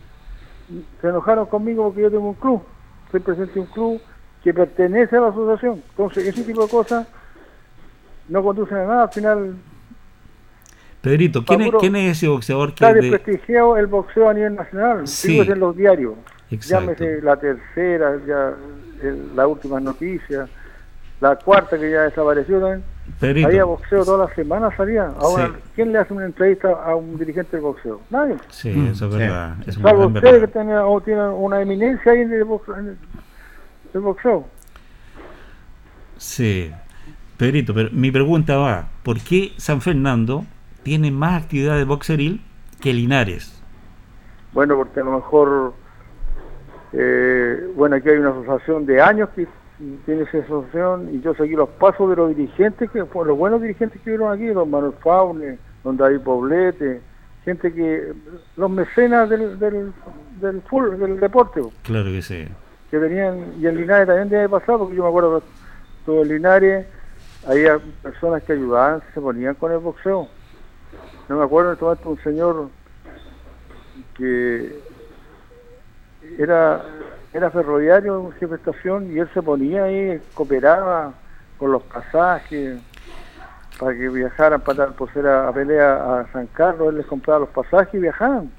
se 1.02 1.08
enojaron 1.08 1.46
conmigo 1.46 1.84
porque 1.86 2.02
yo 2.02 2.12
tengo 2.12 2.30
un 2.30 2.34
club, 2.36 2.62
soy 3.12 3.20
presidente 3.20 3.54
de 3.56 3.60
un 3.62 3.66
club 3.68 4.02
que 4.44 4.54
pertenece 4.54 5.16
a 5.18 5.22
la 5.22 5.28
asociación. 5.30 5.82
Entonces, 5.92 6.28
ese 6.28 6.44
tipo 6.44 6.64
de 6.64 6.70
cosas 6.70 7.08
no 8.30 8.44
conducen 8.44 8.78
a 8.78 8.86
nada, 8.86 9.04
al 9.04 9.10
final 9.12 9.56
Pedrito, 11.02 11.46
¿quién 11.46 11.62
es, 11.62 11.68
Pablo, 11.68 11.80
quién 11.80 11.96
es 11.98 12.18
ese 12.18 12.28
boxeador 12.28 12.70
que 12.70 12.84
está 12.84 12.90
es 12.90 12.96
de- 12.96 13.02
desprestigiado 13.12 13.78
el 13.78 13.86
boxeo 13.86 14.28
a 14.30 14.34
nivel 14.34 14.56
nacional, 14.56 15.08
Sí. 15.08 15.40
en 15.40 15.60
los 15.60 15.76
diarios. 15.78 16.14
Exacto. 16.50 16.94
Llámese 16.96 17.22
la 17.22 17.38
tercera, 17.38 18.18
ya 18.26 18.54
el- 19.04 19.36
las 19.36 19.48
últimas 19.48 19.84
noticias, 19.84 20.50
la 21.30 21.36
cuarta 21.38 21.78
que 21.78 21.90
ya 21.92 22.02
desapareció 22.04 22.60
también. 22.60 23.46
Había 23.46 23.64
boxeo 23.66 24.04
todas 24.04 24.28
las 24.28 24.36
semanas, 24.36 24.74
salía. 24.76 25.12
Ahora, 25.20 25.48
Sí. 25.48 25.54
¿quién 25.76 25.92
le 25.92 26.00
hace 26.00 26.14
una 26.14 26.26
entrevista 26.26 26.70
a 26.72 26.96
un 26.96 27.18
dirigente 27.18 27.58
del 27.58 27.62
boxeo? 27.62 28.02
Nadie. 28.10 28.36
Sí, 28.50 28.70
Mm. 28.72 28.88
eso 28.88 29.06
es 29.08 29.14
Sí. 29.14 29.18
verdad. 29.20 29.56
eso 29.62 29.70
es 29.70 29.76
Salvo 29.78 30.10
verdad, 30.10 30.16
ustedes 30.16 30.42
que 30.42 30.48
tienen, 30.48 30.78
o 30.78 31.02
tienen 31.02 31.26
una 31.26 31.62
eminencia 31.62 32.12
ahí 32.12 32.20
en 32.22 32.34
el 32.34 32.44
boxeo. 32.44 32.78
En 32.78 32.98
el 33.94 34.00
boxeo. 34.02 34.46
Sí. 36.18 36.72
Pedrito, 37.38 37.74
pero 37.74 37.90
mi 37.92 38.12
pregunta 38.12 38.58
va, 38.58 38.88
¿por 39.04 39.20
qué 39.20 39.52
San 39.58 39.82
Fernando 39.82 40.46
tiene 40.84 41.12
más 41.12 41.44
actividad 41.44 41.76
de 41.78 41.84
boxeril 41.84 42.42
que 42.82 42.94
Linares? 42.94 43.62
Bueno, 44.54 44.78
porque 44.78 45.02
a 45.02 45.04
lo 45.04 45.12
mejor, 45.12 45.74
eh, 46.94 47.68
bueno, 47.76 47.98
aquí 47.98 48.08
hay 48.10 48.18
una 48.18 48.30
asociación 48.30 48.86
de 48.86 49.02
años 49.02 49.30
que 49.36 49.48
tiene 50.06 50.24
esa 50.24 50.38
asociación 50.40 51.10
y 51.14 51.22
yo 51.22 51.34
seguí 51.36 51.56
los 51.56 51.70
pasos 51.70 52.10
de 52.10 52.16
los 52.16 52.30
dirigentes, 52.36 52.90
que 52.92 53.06
fueron 53.06 53.30
los 53.30 53.38
buenos 53.38 53.62
dirigentes 53.62 54.02
que 54.02 54.12
vieron 54.12 54.32
aquí, 54.32 54.48
don 54.48 54.70
Manuel 54.70 54.94
Faune, 55.02 55.58
don 55.84 55.98
David 55.98 56.22
Poblete, 56.22 57.02
gente 57.44 57.74
que, 57.74 58.14
los 58.56 58.70
mecenas 58.70 59.30
del, 59.30 59.60
del, 59.60 59.94
del, 60.40 60.62
fútbol, 60.64 61.00
del 61.00 61.20
deporte, 61.20 61.62
Claro 61.84 62.06
que 62.06 62.22
sí. 62.22 62.48
que 62.90 62.98
venían, 62.98 63.54
y 63.60 63.68
en 63.68 63.78
Linares 63.78 64.08
también 64.08 64.30
debe 64.30 64.50
pasar, 64.50 64.78
porque 64.78 64.96
yo 64.96 65.04
me 65.04 65.10
acuerdo 65.10 65.40
que 65.40 65.46
todo 66.06 66.22
en 66.24 66.30
Linares 66.30 66.88
había 67.48 67.80
personas 68.02 68.44
que 68.44 68.54
ayudaban, 68.54 69.02
se 69.14 69.22
ponían 69.22 69.56
con 69.56 69.72
el 69.72 69.80
boxeo. 69.80 70.28
No 71.28 71.38
me 71.38 71.44
acuerdo 71.44 71.70
en 71.70 71.74
este 71.74 71.86
momento 71.86 72.10
un 72.10 72.24
señor 72.24 72.70
que 74.16 74.80
era 76.38 76.84
era 77.36 77.50
ferroviario, 77.52 78.20
un 78.22 78.32
jefe 78.34 78.48
de 78.48 78.56
estación, 78.56 79.12
y 79.16 79.20
él 79.20 79.30
se 79.34 79.42
ponía 79.42 79.84
ahí, 79.84 80.20
cooperaba 80.34 81.14
con 81.58 81.72
los 81.72 81.84
pasajes 81.84 82.80
para 83.80 83.94
que 83.98 84.08
viajaran 84.10 84.62
para 84.62 84.88
por 84.88 85.12
ser 85.14 85.28
a, 85.28 85.50
a 85.50 85.54
pelea 85.54 86.20
a 86.22 86.32
San 86.32 86.48
Carlos, 86.48 86.90
él 86.90 86.98
les 86.98 87.06
compraba 87.06 87.40
los 87.42 87.50
pasajes 87.50 87.94
y 87.94 88.00
viajaban. 88.00 88.50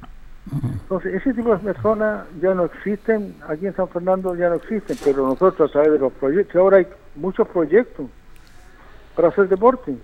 Entonces, 0.63 1.15
ese 1.15 1.35
tipo 1.35 1.53
de 1.57 1.59
personas 1.59 2.25
ya 2.41 2.55
no 2.55 2.67
existen, 2.67 3.35
aquí 3.49 3.67
en 3.67 3.75
San 3.75 3.89
Fernando 3.89 4.37
ya 4.37 4.49
no 4.49 4.55
existen, 4.57 4.97
pero 5.05 5.27
nosotros 5.27 5.71
a 5.71 5.73
través 5.73 5.93
de 5.93 5.99
los 5.99 6.13
proyectos, 6.13 6.55
ahora 6.57 6.77
hay 6.77 6.87
muchos 7.17 7.49
proyectos 7.49 8.07
para 9.17 9.29
hacer 9.29 9.49
deporte. 9.49 9.97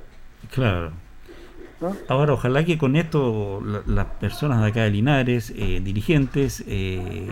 Claro. 0.53 0.91
¿no? 1.81 1.95
Ahora, 2.09 2.33
ojalá 2.33 2.65
que 2.65 2.77
con 2.79 2.97
esto 2.97 3.61
la- 3.65 3.83
las 3.87 4.07
personas 4.19 4.63
de 4.63 4.69
acá 4.69 4.81
de 4.83 4.91
Linares, 4.91 5.51
eh, 5.57 5.81
dirigentes, 5.83 6.65
eh, 6.67 7.29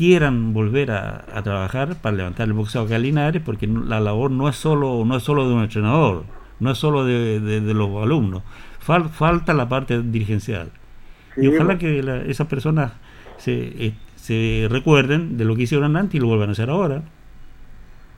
quieran 0.00 0.52
volver 0.58 0.90
a, 0.92 1.24
a 1.38 1.42
trabajar 1.42 1.88
para 2.02 2.16
levantar 2.16 2.46
el 2.48 2.54
boxeo 2.54 2.82
acá 2.82 2.96
en 2.96 3.02
Linares, 3.02 3.42
porque 3.44 3.66
la 3.66 4.00
labor 4.00 4.30
no 4.30 4.48
es 4.48 4.56
solo 4.56 5.04
no 5.06 5.16
es 5.16 5.22
solo 5.22 5.48
de 5.48 5.54
un 5.54 5.62
entrenador, 5.68 6.24
no 6.60 6.70
es 6.72 6.78
solo 6.78 7.04
de, 7.04 7.40
de- 7.40 7.60
de 7.68 7.74
los 7.74 7.90
alumnos, 8.02 8.42
Fal- 8.86 9.10
falta 9.10 9.54
la 9.54 9.68
parte 9.68 10.02
dirigencial. 10.02 10.68
Sí, 11.34 11.40
y 11.40 11.46
ojalá 11.48 11.78
que 11.78 12.02
la- 12.02 12.22
esas 12.22 12.46
personas 12.48 12.92
se, 13.36 13.52
eh, 13.86 13.94
se 14.16 14.68
recuerden 14.70 15.36
de 15.38 15.44
lo 15.44 15.56
que 15.56 15.62
hicieron 15.62 15.96
antes 15.96 16.14
y 16.16 16.20
lo 16.20 16.28
vuelvan 16.28 16.50
a 16.50 16.52
hacer 16.52 16.70
ahora. 16.70 17.02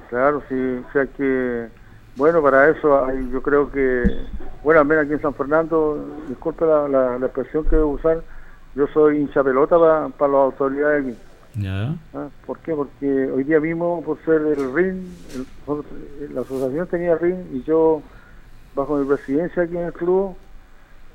Claro, 0.08 0.42
sí, 0.48 0.54
o 0.54 0.92
sea 0.92 1.06
que, 1.06 1.68
bueno, 2.14 2.42
para 2.42 2.68
eso 2.70 3.04
hay- 3.04 3.30
yo 3.30 3.42
creo 3.42 3.70
que, 3.70 4.28
bueno, 4.62 4.80
al 4.80 4.86
menos 4.86 5.04
aquí 5.04 5.14
en 5.14 5.22
San 5.22 5.34
Fernando, 5.34 6.24
disculpe 6.28 6.66
la, 6.66 6.88
la, 6.88 7.18
la 7.18 7.26
expresión 7.26 7.66
que 7.66 7.76
voy 7.76 7.84
a 7.84 7.86
usar, 7.96 8.24
yo 8.74 8.86
soy 8.88 9.18
hincha 9.18 9.42
pelota 9.42 9.76
para 10.18 10.32
las 10.32 10.40
autoridades 10.40 11.06
aquí. 11.06 11.18
¿Ah? 12.14 12.28
¿Por 12.46 12.58
qué? 12.60 12.74
Porque 12.74 13.30
hoy 13.30 13.44
día 13.44 13.60
mismo, 13.60 14.02
por 14.02 14.18
ser 14.24 14.40
el 14.40 14.74
RIN, 14.74 15.14
la 16.32 16.40
asociación 16.40 16.86
tenía 16.86 17.16
RIN 17.16 17.50
y 17.52 17.62
yo, 17.62 18.02
bajo 18.74 18.96
mi 18.96 19.06
presidencia 19.06 19.62
aquí 19.62 19.76
en 19.76 19.84
el 19.84 19.92
club, 19.92 20.34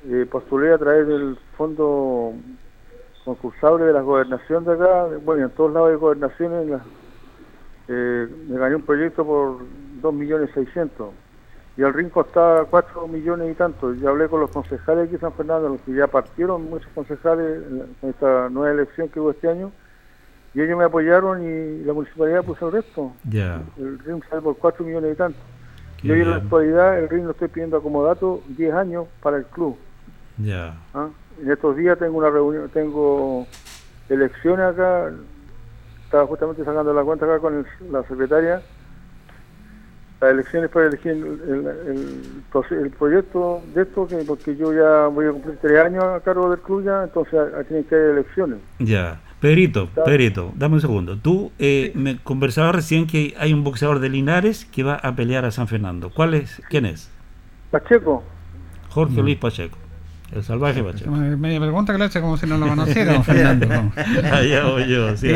eh, 0.06 0.26
postulé 0.30 0.72
a 0.72 0.78
través 0.78 1.06
del 1.08 1.36
fondo 1.56 2.34
concursable 3.24 3.86
de 3.86 3.92
la 3.92 4.00
gobernación 4.00 4.64
de 4.64 4.72
acá, 4.72 5.06
bueno, 5.24 5.46
en 5.46 5.50
todos 5.50 5.72
lados 5.72 5.90
de 5.90 5.96
gobernaciones, 5.96 6.68
en 6.68 6.80
eh, 7.88 8.28
me 8.48 8.58
gané 8.58 8.76
un 8.76 8.82
proyecto 8.82 9.24
por 9.24 9.58
2 10.00 10.14
millones 10.14 10.50
600 10.54 11.10
y 11.78 11.82
el 11.82 11.94
RIN 11.94 12.10
costaba 12.10 12.64
4 12.64 13.06
millones 13.06 13.52
y 13.52 13.54
tanto. 13.54 13.94
Yo 13.94 14.10
hablé 14.10 14.28
con 14.28 14.40
los 14.40 14.50
concejales 14.50 15.04
aquí 15.04 15.12
de 15.12 15.20
San 15.20 15.32
Fernando, 15.32 15.68
los 15.68 15.80
que 15.82 15.94
ya 15.94 16.06
partieron, 16.06 16.68
muchos 16.68 16.90
concejales 16.92 17.62
en 17.66 17.86
en 18.02 18.10
esta 18.10 18.48
nueva 18.50 18.72
elección 18.72 19.08
que 19.08 19.20
hubo 19.20 19.30
este 19.30 19.48
año, 19.48 19.70
y 20.54 20.60
ellos 20.62 20.78
me 20.78 20.84
apoyaron 20.84 21.42
y 21.42 21.84
la 21.84 21.92
municipalidad 21.92 22.42
puso 22.44 22.66
el 22.68 22.72
resto. 22.74 23.12
Ya. 23.28 23.60
El 23.76 23.98
RIN 24.00 24.22
sale 24.28 24.42
por 24.42 24.56
4 24.56 24.84
millones 24.84 25.12
y 25.12 25.16
tanto. 25.16 25.38
Qué 26.00 26.08
Y 26.08 26.10
hoy 26.12 26.20
en 26.22 26.30
la 26.30 26.36
actualidad 26.36 26.98
el 26.98 27.08
RIN 27.08 27.24
lo 27.26 27.32
estoy 27.32 27.48
pidiendo 27.48 27.82
como 27.82 28.02
dato 28.04 28.42
10 28.48 28.72
años 28.74 29.06
para 29.22 29.36
el 29.38 29.44
club. 29.46 29.76
Ya. 30.38 30.74
¿ah? 30.94 31.08
En 31.42 31.50
estos 31.52 31.76
días 31.76 31.98
tengo 31.98 32.18
una 32.18 32.30
reunión, 32.30 32.68
tengo 32.70 33.46
elecciones 34.08 34.66
acá, 34.66 35.10
estaba 36.04 36.26
justamente 36.26 36.64
sacando 36.64 36.92
la 36.94 37.02
cuenta 37.04 37.26
acá 37.26 37.38
con 37.38 37.54
el- 37.58 37.92
la 37.92 38.02
secretaria, 38.04 38.62
las 40.20 40.30
elecciones 40.32 40.70
para 40.70 40.86
elegir 40.86 41.12
el, 41.12 41.22
el- 41.86 42.90
proyecto 42.98 43.62
de 43.74 43.82
esto, 43.82 44.06
que 44.08 44.16
porque 44.26 44.56
yo 44.56 44.72
ya 44.72 45.06
voy 45.06 45.26
a 45.26 45.32
cumplir 45.32 45.58
tres 45.60 45.78
años 45.84 46.02
a 46.04 46.20
cargo 46.20 46.50
del 46.50 46.58
club 46.60 46.82
ya, 46.84 47.04
entonces 47.04 47.34
ah, 47.56 47.62
tienen 47.64 47.84
que 47.84 47.94
haber 47.94 48.10
elecciones. 48.10 48.58
Ya. 48.78 49.20
Pedrito. 49.40 49.88
Pedrito, 50.04 50.52
dame 50.56 50.74
un 50.74 50.80
segundo. 50.80 51.16
Tú 51.16 51.52
eh, 51.58 51.92
me 51.94 52.18
conversabas 52.18 52.74
recién 52.74 53.06
que 53.06 53.34
hay 53.38 53.52
un 53.52 53.62
boxeador 53.62 54.00
de 54.00 54.08
Linares 54.08 54.64
que 54.64 54.82
va 54.82 54.94
a 54.94 55.14
pelear 55.14 55.44
a 55.44 55.50
San 55.50 55.68
Fernando. 55.68 56.10
¿Cuál 56.10 56.34
es? 56.34 56.60
¿Quién 56.68 56.86
es? 56.86 57.10
Pacheco, 57.70 58.24
Jorge 58.88 59.22
Luis 59.22 59.36
Pacheco. 59.36 59.78
El 60.30 60.44
salvaje 60.44 60.82
Pacheco. 60.82 61.10
Media 61.10 61.58
pregunta 61.58 61.92
que 61.92 61.98
le 61.98 62.04
hace 62.04 62.20
como 62.20 62.36
si 62.36 62.46
no 62.46 62.58
lo 62.58 62.68
conociera, 62.68 63.14
don 63.14 63.24
Fernando. 63.24 63.92
Allá 64.30 64.64
voy 64.64 64.86
yo. 64.86 65.16
Sí, 65.16 65.28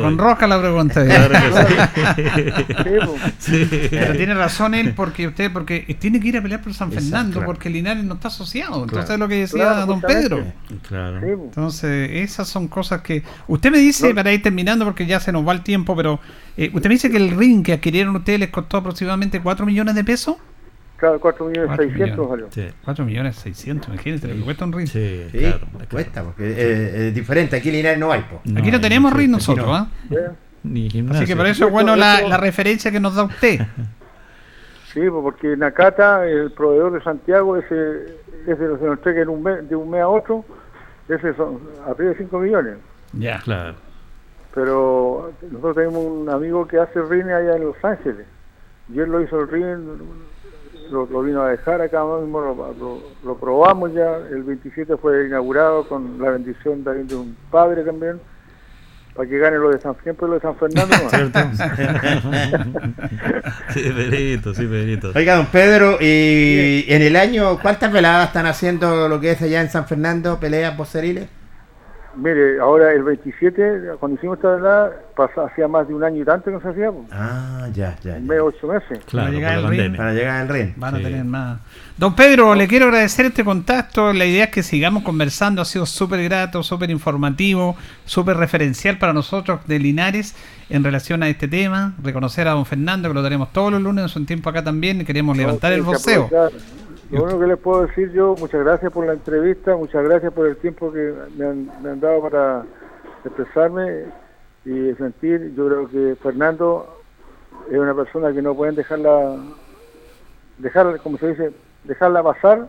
con, 0.00 0.16
con 0.16 0.48
la 0.48 0.60
pregunta. 0.60 1.04
Claro 1.04 1.34
que 1.34 3.02
Sí, 3.38 3.64
sí. 3.70 3.78
Pero 3.90 4.14
tiene 4.16 4.34
razón 4.34 4.74
él 4.74 4.94
porque 4.94 5.26
usted 5.26 5.52
porque 5.52 5.80
tiene 5.98 6.20
que 6.20 6.28
ir 6.28 6.36
a 6.38 6.42
pelear 6.42 6.60
por 6.62 6.72
San 6.72 6.88
Exacto, 6.88 7.04
Fernando 7.04 7.32
claro. 7.34 7.46
porque 7.46 7.70
Linares 7.70 8.04
no 8.04 8.14
está 8.14 8.28
asociado. 8.28 8.84
Entonces 8.84 9.06
Claro. 9.06 9.14
es 9.14 9.18
lo 9.20 9.28
que 9.28 9.34
decía 9.40 9.64
Claro, 9.64 9.86
don 9.86 10.00
justamente. 10.00 10.28
Pedro. 10.28 10.44
Claro. 10.86 11.20
Entonces, 11.44 12.10
esas 12.12 12.48
son 12.48 12.68
cosas 12.68 13.00
que... 13.02 13.22
Usted 13.48 13.70
me 13.72 13.78
dice, 13.78 14.10
No. 14.10 14.14
para 14.14 14.32
ir 14.32 14.42
terminando, 14.42 14.84
porque 14.84 15.06
ya 15.06 15.18
se 15.20 15.32
nos 15.32 15.46
va 15.46 15.52
el 15.52 15.62
tiempo, 15.62 15.96
pero 15.96 16.20
eh, 16.56 16.70
usted 16.72 16.88
me 16.88 16.94
dice 16.94 17.10
que 17.10 17.16
el 17.16 17.30
ring 17.36 17.64
que 17.64 17.72
adquirieron 17.72 18.14
ustedes 18.16 18.38
les 18.40 18.50
costó 18.50 18.76
aproximadamente 18.78 19.40
4 19.40 19.66
millones 19.66 19.94
de 19.96 20.04
pesos. 20.04 20.36
Claro, 20.98 21.20
4 21.20 21.46
millones 21.46 21.68
Cuatro 21.68 21.84
600 21.86 22.18
millones. 22.18 22.28
salió. 22.54 22.68
Sí. 22.70 22.74
4 22.84 23.04
millones 23.04 23.36
600, 23.36 23.88
imagínate 23.88 24.28
lo 24.28 24.34
que 24.34 24.40
cuesta 24.42 24.64
un 24.64 24.72
ring. 24.72 24.86
Sí, 24.88 25.28
Sí, 25.32 25.38
claro. 25.38 25.60
cuesta, 25.90 26.22
porque 26.24 26.44
eh, 26.50 27.08
es 27.08 27.14
diferente. 27.14 27.56
Aquí 27.56 27.68
en 27.68 27.76
Linares 27.76 27.98
no 27.98 28.12
hay, 28.12 28.22
po. 28.22 28.40
Aquí 28.58 28.70
no 28.70 28.80
tenemos 28.80 29.12
ring 29.12 29.26
sí, 29.28 29.32
nosotros, 29.32 29.66
no. 29.66 29.74
¿ah? 29.74 29.88
¿eh? 30.10 30.28
Ni 30.64 30.90
gimnasio. 30.90 31.22
Así 31.22 31.32
que 31.32 31.36
por 31.36 31.46
eso 31.46 31.66
es 31.66 31.72
bueno 31.72 31.94
la, 31.96 32.20
la 32.22 32.36
referencia 32.36 32.90
que 32.90 33.00
nos 33.00 33.14
da 33.14 33.22
usted. 33.24 33.60
Sí, 34.94 35.02
porque 35.10 35.54
Nakata, 35.54 36.26
el 36.26 36.50
proveedor 36.50 36.92
de 36.92 37.02
Santiago, 37.02 37.58
ese, 37.58 38.16
ese 38.46 38.56
se 38.56 38.84
lo 38.84 38.94
entrega 38.94 39.20
en 39.20 39.28
un 39.28 39.42
mes, 39.42 39.68
de 39.68 39.76
un 39.76 39.90
mes 39.90 40.00
a 40.00 40.08
otro, 40.08 40.44
ese 41.08 41.34
son 41.34 41.60
arriba 41.86 42.12
de 42.12 42.16
5 42.16 42.38
millones. 42.40 42.78
Ya. 43.12 43.38
Claro. 43.40 43.74
Pero 44.54 45.30
nosotros 45.42 45.76
tenemos 45.76 46.04
un 46.04 46.28
amigo 46.30 46.66
que 46.66 46.78
hace 46.78 47.02
RIN 47.02 47.28
allá 47.30 47.56
en 47.56 47.64
Los 47.66 47.76
Ángeles. 47.84 48.26
Y 48.92 48.98
él 48.98 49.10
lo 49.10 49.22
hizo 49.22 49.38
el 49.40 49.48
RIN, 49.48 49.86
lo, 50.90 51.06
lo 51.06 51.22
vino 51.22 51.42
a 51.42 51.50
dejar 51.50 51.80
acá 51.80 52.02
mismo, 52.04 52.40
lo, 52.40 52.54
lo- 52.78 53.02
lo 53.24 53.36
probamos 53.36 53.92
ya. 53.92 54.16
El 54.30 54.42
27 54.44 54.96
fue 54.96 55.26
inaugurado 55.26 55.88
con 55.88 56.18
la 56.20 56.30
bendición 56.30 56.82
también 56.84 57.06
de 57.08 57.16
un 57.16 57.36
padre 57.50 57.82
también, 57.84 58.20
para 59.14 59.28
que 59.28 59.38
gane 59.38 59.58
lo 59.58 59.70
de 59.70 59.78
San, 59.80 59.96
siempre 60.02 60.26
lo 60.28 60.34
de 60.34 60.40
San 60.40 60.56
Fernando. 60.56 60.94
¿no? 61.02 61.10
¿Cierto? 61.10 61.38
sí, 63.74 63.82
Pedrito, 63.82 64.54
sí, 64.54 64.66
Pedrito. 64.66 65.12
Oiga, 65.14 65.36
don 65.36 65.46
Pedro, 65.46 65.98
y 66.00 66.84
en 66.88 67.02
el 67.02 67.16
año, 67.16 67.58
¿cuántas 67.60 67.92
veladas 67.92 68.28
están 68.28 68.46
haciendo 68.46 69.08
lo 69.08 69.20
que 69.20 69.32
es 69.32 69.42
allá 69.42 69.60
en 69.60 69.70
San 69.70 69.86
Fernando, 69.86 70.38
peleas 70.40 70.74
posteriles? 70.76 71.28
Mire, 72.20 72.58
ahora 72.58 72.92
el 72.92 73.04
27, 73.04 73.90
cuando 74.00 74.16
hicimos 74.18 74.38
esta 74.38 74.56
velada, 74.56 74.92
hacía 75.46 75.68
más 75.68 75.86
de 75.86 75.94
un 75.94 76.02
año 76.02 76.22
y 76.22 76.24
tanto 76.24 76.46
que 76.46 76.50
no 76.50 76.60
se 76.60 76.68
hacía, 76.68 76.90
pues, 76.90 77.06
Ah, 77.12 77.68
ya, 77.72 77.96
ya. 78.02 78.14
un 78.14 78.22
ya. 78.26 78.32
mes, 78.34 78.40
ocho 78.42 78.66
meses. 78.66 78.98
Claro, 79.06 79.30
llegar 79.32 79.62
por 79.62 79.74
la 79.74 79.84
al. 79.84 79.96
Para 79.96 80.12
llegar 80.14 80.36
al 80.42 80.48
ring. 80.48 80.72
Van 80.76 80.94
a 80.96 80.98
tener 80.98 81.24
más. 81.24 81.60
Don 81.96 82.14
Pedro, 82.16 82.54
le 82.54 82.66
quiero 82.66 82.86
agradecer 82.86 83.26
este 83.26 83.44
contacto. 83.44 84.12
La 84.12 84.24
idea 84.24 84.44
es 84.44 84.50
que 84.50 84.62
sigamos 84.64 85.04
conversando. 85.04 85.62
Ha 85.62 85.64
sido 85.64 85.86
súper 85.86 86.22
grato, 86.24 86.62
súper 86.62 86.90
informativo, 86.90 87.76
súper 88.04 88.36
referencial 88.36 88.98
para 88.98 89.12
nosotros 89.12 89.60
de 89.66 89.78
Linares 89.78 90.34
en 90.70 90.82
relación 90.84 91.22
a 91.22 91.28
este 91.28 91.46
tema. 91.48 91.94
Reconocer 92.02 92.48
a 92.48 92.52
don 92.52 92.66
Fernando, 92.66 93.08
que 93.08 93.14
lo 93.14 93.22
tenemos 93.22 93.52
todos 93.52 93.70
los 93.72 93.80
lunes 93.82 94.02
en 94.02 94.08
su 94.08 94.24
tiempo 94.24 94.50
acá 94.50 94.62
también. 94.64 95.04
Queremos 95.04 95.36
levantar 95.36 95.72
el 95.72 95.82
No, 95.82 95.90
hay 95.90 95.92
que 95.92 95.98
voceo. 95.98 96.24
aprovechar. 96.26 96.60
Lo 97.10 97.22
único 97.22 97.40
que 97.40 97.46
les 97.46 97.58
puedo 97.58 97.86
decir 97.86 98.12
yo, 98.12 98.34
muchas 98.38 98.62
gracias 98.62 98.92
por 98.92 99.06
la 99.06 99.14
entrevista, 99.14 99.74
muchas 99.76 100.04
gracias 100.04 100.30
por 100.30 100.46
el 100.46 100.56
tiempo 100.58 100.92
que 100.92 101.14
me 101.38 101.46
han, 101.46 102.00
dado 102.00 102.20
para 102.20 102.66
expresarme 103.24 104.04
y 104.66 104.92
sentir. 104.94 105.54
Yo 105.56 105.68
creo 105.68 105.88
que 105.88 106.16
Fernando 106.22 106.98
es 107.70 107.78
una 107.78 107.94
persona 107.94 108.30
que 108.30 108.42
no 108.42 108.54
pueden 108.54 108.74
dejarla, 108.74 109.36
dejarla, 110.58 110.98
como 110.98 111.16
se 111.16 111.28
dice, 111.28 111.52
dejarla 111.84 112.22
pasar 112.22 112.66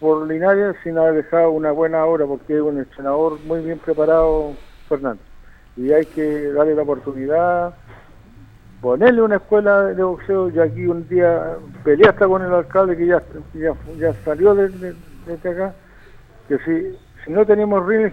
por 0.00 0.26
Linares 0.26 0.74
sin 0.82 0.96
haber 0.96 1.22
dejado 1.22 1.50
una 1.50 1.72
buena 1.72 2.06
obra, 2.06 2.24
porque 2.24 2.56
es 2.56 2.62
un 2.62 2.78
entrenador 2.78 3.38
muy 3.44 3.60
bien 3.60 3.78
preparado, 3.78 4.54
Fernando. 4.88 5.22
Y 5.76 5.92
hay 5.92 6.06
que 6.06 6.52
darle 6.52 6.74
la 6.74 6.82
oportunidad, 6.82 7.74
ponerle 8.82 9.22
una 9.22 9.36
escuela 9.36 9.84
de 9.84 10.02
boxeo. 10.02 10.50
Yo 10.50 10.62
aquí 10.64 10.86
un 10.86 11.08
día 11.08 11.56
peleé 11.84 12.08
hasta 12.10 12.26
con 12.26 12.42
el 12.42 12.52
alcalde 12.52 12.96
que 12.96 13.06
ya, 13.06 13.22
ya, 13.54 13.72
ya 13.96 14.12
salió 14.24 14.54
de, 14.54 14.68
de- 14.68 14.94
desde 15.26 15.50
acá, 15.50 15.74
que 16.48 16.58
si, 16.58 16.98
si 17.24 17.32
no 17.32 17.46
tenemos 17.46 17.86
ring, 17.86 18.12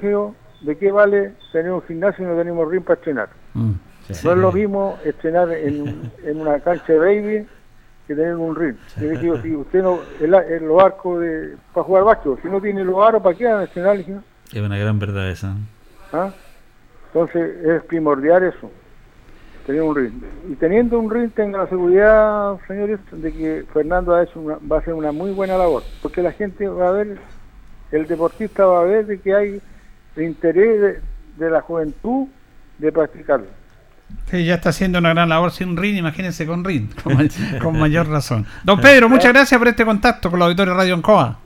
¿de 0.62 0.78
qué 0.78 0.92
vale 0.92 1.34
tener 1.52 1.72
un 1.72 1.82
gimnasio 1.82 2.24
y 2.24 2.28
no 2.28 2.38
tenemos 2.38 2.70
ring 2.72 2.84
para 2.84 2.94
estrenar? 3.00 3.30
Mm. 3.56 3.72
No 4.24 4.32
es 4.32 4.38
lo 4.38 4.52
mismo 4.52 4.98
estrenar 5.04 5.52
en, 5.52 6.12
en 6.24 6.40
una 6.42 6.60
cancha 6.60 6.94
de 6.94 7.00
baby 7.00 7.48
que 8.08 8.16
tener 8.16 8.36
un 8.36 8.56
ring. 8.56 8.76
Yo 8.98 9.02
le 9.04 9.10
dije 9.18 9.42
si 9.42 9.56
usted 9.56 9.82
no, 9.84 10.00
el, 10.22 10.34
el- 10.34 10.66
los 10.68 10.82
arcos 10.84 11.20
de, 11.22 11.56
para 11.74 11.84
jugar 11.84 12.04
básquetbol, 12.04 12.40
si 12.42 12.48
no 12.48 12.62
tiene 12.62 12.84
los 12.86 12.96
aros, 13.06 13.22
¿para 13.24 13.36
qué 13.36 13.46
van 13.46 13.60
a 13.62 13.64
estrenar? 13.64 13.98
Es 13.98 14.62
una 14.62 14.78
gran 14.78 14.98
verdad 15.00 15.30
esa. 15.30 15.56
¿Ah? 16.14 16.32
Entonces 17.14 17.66
es 17.66 17.84
primordial 17.86 18.44
eso, 18.44 18.70
tener 19.70 19.84
un 19.84 19.96
ring. 19.96 20.14
Y 20.50 20.56
teniendo 20.56 20.98
un 21.00 21.12
ring, 21.12 21.30
tenga 21.32 21.60
la 21.60 21.68
seguridad, 21.68 22.58
señores, 22.68 23.00
de 23.12 23.32
que 23.32 23.66
Fernando 23.72 24.16
ha 24.16 24.24
hecho 24.24 24.40
una- 24.40 24.58
va 24.72 24.78
a 24.78 24.80
hacer 24.80 24.96
una 24.96 25.12
muy 25.12 25.30
buena 25.32 25.58
labor, 25.58 25.84
porque 26.02 26.24
la 26.24 26.32
gente 26.32 26.68
va 26.68 26.88
a 26.90 26.92
ver, 26.92 27.18
el 27.92 28.08
deportista 28.08 28.66
va 28.66 28.82
a 28.82 28.84
ver 28.86 29.06
de 29.06 29.20
que 29.20 29.36
hay 29.36 29.62
interés 30.18 30.82
de, 30.82 31.02
de 31.46 31.52
la 31.52 31.62
juventud 31.62 32.28
de 32.80 32.92
practicarlo. 32.92 33.46
Sí, 34.32 34.44
ya 34.44 34.56
está 34.56 34.70
haciendo 34.70 34.98
una 34.98 35.10
gran 35.14 35.30
labor 35.30 35.52
sin 35.52 35.78
ring, 35.78 35.98
imagínense 35.98 36.48
con 36.48 36.66
ring, 36.66 36.90
con, 37.04 37.16
con 37.62 37.78
mayor 37.80 38.08
razón. 38.10 38.48
Don 38.64 38.82
Pedro, 38.82 39.08
muchas 39.08 39.32
gracias 39.34 39.60
por 39.60 39.68
este 39.68 39.86
contacto 39.86 40.32
con 40.32 40.40
la 40.40 40.46
Auditorio 40.46 40.74
Radio 40.74 40.96
Ancoa. 40.96 41.38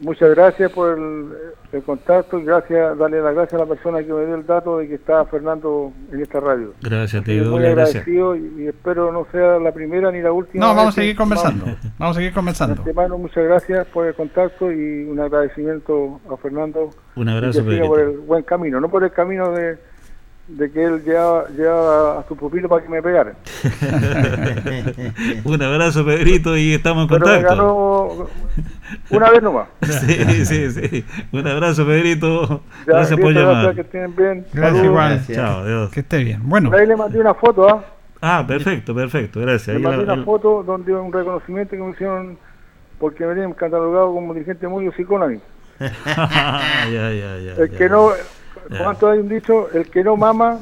Muchas 0.00 0.30
gracias 0.30 0.70
por 0.72 0.98
el, 0.98 1.28
el 1.72 1.82
contacto 1.82 2.38
y 2.38 2.44
gracias, 2.44 2.98
darle 2.98 3.22
las 3.22 3.34
gracias 3.34 3.54
a 3.60 3.64
la 3.64 3.68
persona 3.74 3.98
que 3.98 4.12
me 4.12 4.26
dio 4.26 4.34
el 4.34 4.46
dato 4.46 4.78
de 4.78 4.88
que 4.88 4.94
está 4.96 5.24
Fernando 5.24 5.92
en 6.12 6.20
esta 6.20 6.38
radio. 6.38 6.74
Gracias, 6.82 7.24
te 7.24 7.40
muy 7.40 7.44
doy 7.44 7.62
gracias. 7.62 8.02
agradecido 8.06 8.36
y, 8.36 8.62
y 8.64 8.68
espero 8.68 9.10
no 9.10 9.26
sea 9.32 9.58
la 9.58 9.72
primera 9.72 10.12
ni 10.12 10.20
la 10.20 10.32
última. 10.32 10.66
No, 10.66 10.74
vamos 10.74 10.82
a 10.82 10.86
vez 10.86 10.94
seguir 10.96 11.16
conversando. 11.16 11.64
Vamos 11.98 12.16
a 12.16 12.20
seguir 12.20 12.34
conversando. 12.34 12.76
antemano, 12.76 13.16
muchas 13.18 13.44
gracias 13.44 13.86
por 13.86 14.06
el 14.06 14.14
contacto 14.14 14.70
y 14.70 15.04
un 15.04 15.18
agradecimiento 15.18 16.20
a 16.30 16.36
Fernando. 16.36 16.90
Un 17.14 17.28
y 17.28 17.32
abrazo, 17.32 17.64
que 17.64 17.70
siga 17.70 17.86
por 17.86 18.00
el 18.00 18.18
buen 18.18 18.42
camino, 18.42 18.80
no 18.80 18.90
por 18.90 19.02
el 19.02 19.12
camino 19.12 19.50
de, 19.52 19.78
de 20.48 20.70
que 20.70 20.84
él 20.84 21.02
llevaba, 21.04 21.48
llevaba 21.48 22.20
a 22.20 22.24
su 22.28 22.36
pupilo 22.36 22.68
para 22.68 22.82
que 22.82 22.88
me 22.88 23.02
pegara. 23.02 23.32
Un 25.44 25.62
abrazo, 25.62 26.04
Pedrito, 26.04 26.56
y 26.56 26.74
estamos 26.74 27.02
en 27.04 27.08
Pero 27.08 27.26
me 27.26 27.32
contacto. 27.32 27.56
ganó 27.56 28.28
una 29.10 29.30
vez 29.30 29.42
nomás. 29.42 29.68
Sí, 29.82 30.44
sí, 30.46 30.70
sí. 30.70 31.04
Un 31.32 31.46
abrazo, 31.46 31.84
Pedrito. 31.86 32.62
Ya, 32.86 32.92
Gracias 32.94 33.18
por 33.20 33.32
llamar. 33.32 33.62
gracias, 33.64 33.74
que 33.74 33.80
estén 33.80 34.16
bien. 34.16 34.46
Gracias, 34.52 34.62
Saludos. 34.62 34.84
igual. 34.84 35.14
Gracias. 35.14 35.38
Chao, 35.38 35.60
adiós. 35.60 35.90
Que 35.90 36.00
esté 36.00 36.18
bien. 36.24 36.40
Bueno, 36.44 36.70
Ahí 36.72 36.86
le 36.86 36.96
mandé 36.96 37.18
una 37.20 37.34
foto, 37.34 37.68
¿ah? 37.68 37.84
Ah, 38.20 38.44
perfecto, 38.46 38.94
perfecto, 38.94 39.40
gracias. 39.40 39.76
Le 39.76 39.82
mandé 39.82 39.98
la- 39.98 40.12
una 40.12 40.14
el- 40.14 40.24
foto 40.24 40.62
donde 40.62 40.92
un 40.94 41.12
reconocimiento 41.12 41.70
que 41.72 41.82
me 41.82 41.90
hicieron 41.90 42.38
porque 42.98 43.26
me 43.26 43.34
tienen 43.34 43.52
catalogado 43.52 44.12
como 44.12 44.32
dirigente 44.32 44.66
muy 44.68 44.88
hocicón 44.88 45.40
ya, 45.80 45.90
ya, 46.90 47.10
ya. 47.12 47.52
El 47.58 47.70
ya. 47.70 47.76
que 47.78 47.88
no. 47.88 48.10
¿Cuánto 48.68 49.10
hay 49.10 49.18
un 49.20 49.28
dicho? 49.28 49.68
El 49.72 49.86
que 49.88 50.02
no 50.04 50.16
mama, 50.16 50.58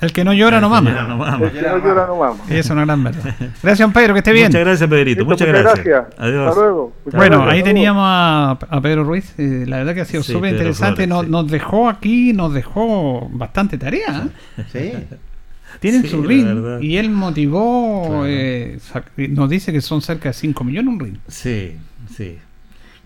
el 0.00 0.12
que 0.12 0.22
no 0.24 0.34
llora 0.34 0.60
no 0.60 0.68
mama. 0.68 0.90
no 0.90 1.46
el 1.46 1.52
que 1.52 1.62
no 1.62 1.78
llora 1.78 2.06
no 2.06 2.16
mama. 2.16 2.36
Es 2.50 2.68
una 2.68 2.84
gran 2.84 3.02
verdad. 3.04 3.34
Gracias, 3.62 3.78
don 3.78 3.92
Pedro, 3.92 4.12
que 4.12 4.18
esté 4.18 4.32
bien. 4.32 4.48
Muchas 4.48 4.60
gracias, 4.64 4.90
Pedrito. 4.90 5.20
Listo, 5.20 5.24
muchas 5.30 5.48
gracias. 5.48 6.04
Adiós. 6.18 6.48
Hasta 6.48 6.60
luego. 6.60 6.92
Muchas 7.04 7.18
Bueno, 7.18 7.36
gracias, 7.38 7.54
ahí 7.54 7.62
teníamos 7.62 8.02
a, 8.06 8.50
a 8.68 8.80
Pedro 8.82 9.04
Ruiz. 9.04 9.32
eh, 9.38 9.64
la 9.66 9.78
verdad 9.78 9.94
que 9.94 10.00
ha 10.02 10.04
sido 10.04 10.22
súper 10.22 10.52
interesante. 10.52 11.06
Nos, 11.06 11.24
sí. 11.24 11.30
nos 11.30 11.50
dejó 11.50 11.88
aquí, 11.88 12.32
nos 12.34 12.52
dejó 12.52 13.28
bastante 13.32 13.78
tarea. 13.78 14.28
¿eh? 14.58 14.64
Sí. 14.70 15.16
Tienen 15.80 16.02
Sí, 16.02 16.08
su 16.08 16.22
ring 16.22 16.82
y 16.82 16.98
él 16.98 17.10
motivó, 17.10 18.06
Claro. 18.08 18.24
eh, 18.26 18.78
nos 19.30 19.50
dice 19.50 19.72
que 19.72 19.80
son 19.80 20.02
cerca 20.02 20.28
de 20.28 20.32
5 20.32 20.62
millones 20.64 20.92
un 20.94 21.00
ring. 21.00 21.16
Sí, 21.28 21.76
sí. 22.14 22.38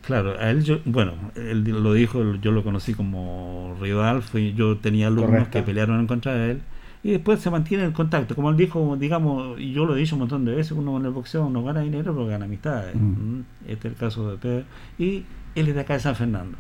Claro, 0.09 0.41
a 0.41 0.51
él 0.51 0.65
yo, 0.65 0.79
bueno, 0.87 1.13
él 1.35 1.65
lo 1.65 1.93
dijo, 1.93 2.37
yo 2.37 2.51
lo 2.51 2.65
conocí 2.65 2.95
como 2.95 3.77
rival, 3.79 4.23
fui, 4.23 4.55
yo 4.55 4.79
tenía 4.79 5.09
alumnos 5.09 5.31
Correcto. 5.33 5.51
que 5.51 5.63
pelearon 5.63 6.01
en 6.01 6.07
contra 6.07 6.33
de 6.33 6.53
él 6.53 6.63
y 7.03 7.11
después 7.11 7.41
se 7.41 7.51
mantiene 7.51 7.85
el 7.85 7.93
contacto. 7.93 8.35
Como 8.35 8.49
él 8.49 8.57
dijo, 8.57 8.97
digamos, 8.99 9.61
y 9.61 9.73
yo 9.73 9.85
lo 9.85 9.95
he 9.95 10.01
dicho 10.01 10.15
un 10.15 10.21
montón 10.21 10.47
de 10.47 10.55
veces, 10.55 10.73
uno 10.73 10.97
en 10.97 11.05
el 11.05 11.11
boxeo 11.11 11.51
no 11.51 11.63
gana 11.63 11.81
dinero, 11.81 12.15
pero 12.15 12.27
gana 12.27 12.47
amistades. 12.47 12.95
Mm. 12.95 12.99
¿m? 12.99 13.45
Este 13.67 13.89
es 13.89 13.93
el 13.93 14.01
caso 14.01 14.31
de 14.31 14.39
Pedro. 14.39 14.65
Y 14.99 15.25
él 15.55 15.69
es 15.69 15.75
de 15.75 15.81
acá 15.83 15.93
de 15.93 16.01
San 16.01 16.17
Fernando. 16.17 16.57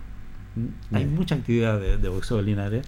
¿m? 0.54 0.68
Hay 0.92 1.06
mucha 1.06 1.36
actividad 1.36 1.80
de, 1.80 1.96
de 1.96 2.08
boxeo 2.10 2.40
en 2.40 2.44
Linares. 2.44 2.86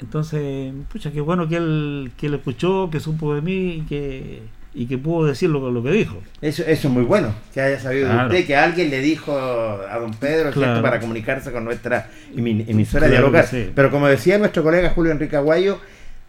Entonces, 0.00 0.74
pucha, 0.92 1.12
qué 1.12 1.22
bueno 1.22 1.48
que 1.48 1.56
él, 1.56 2.12
que 2.18 2.26
él 2.26 2.34
escuchó, 2.34 2.90
que 2.90 3.00
supo 3.00 3.34
de 3.34 3.40
mí 3.40 3.68
y 3.76 3.80
que, 3.88 4.42
y 4.78 4.86
que 4.86 4.98
pudo 4.98 5.26
decir 5.26 5.48
lo, 5.48 5.70
lo 5.70 5.82
que 5.82 5.90
dijo. 5.90 6.22
Eso, 6.42 6.62
eso 6.62 6.88
es 6.88 6.92
muy 6.94 7.02
bueno, 7.04 7.34
que 7.54 7.60
haya 7.62 7.80
sabido 7.80 8.06
Claro. 8.08 8.28
de 8.28 8.34
usted, 8.34 8.46
que 8.46 8.56
alguien 8.56 8.90
le 8.90 9.00
dijo 9.00 9.32
a 9.36 9.98
don 9.98 10.12
Pedro 10.12 10.52
¿cierto? 10.52 10.60
Claro. 10.60 10.82
para 10.82 11.00
comunicarse 11.00 11.50
con 11.50 11.64
nuestra 11.64 12.08
emi- 12.34 12.64
emisora 12.68 13.06
Claro 13.06 13.22
dialogar. 13.22 13.46
sí. 13.46 13.70
Pero 13.74 13.90
como 13.90 14.06
decía 14.06 14.36
nuestro 14.38 14.62
colega 14.62 14.90
Julio 14.90 15.12
Enrique 15.12 15.34
Aguayo, 15.36 15.80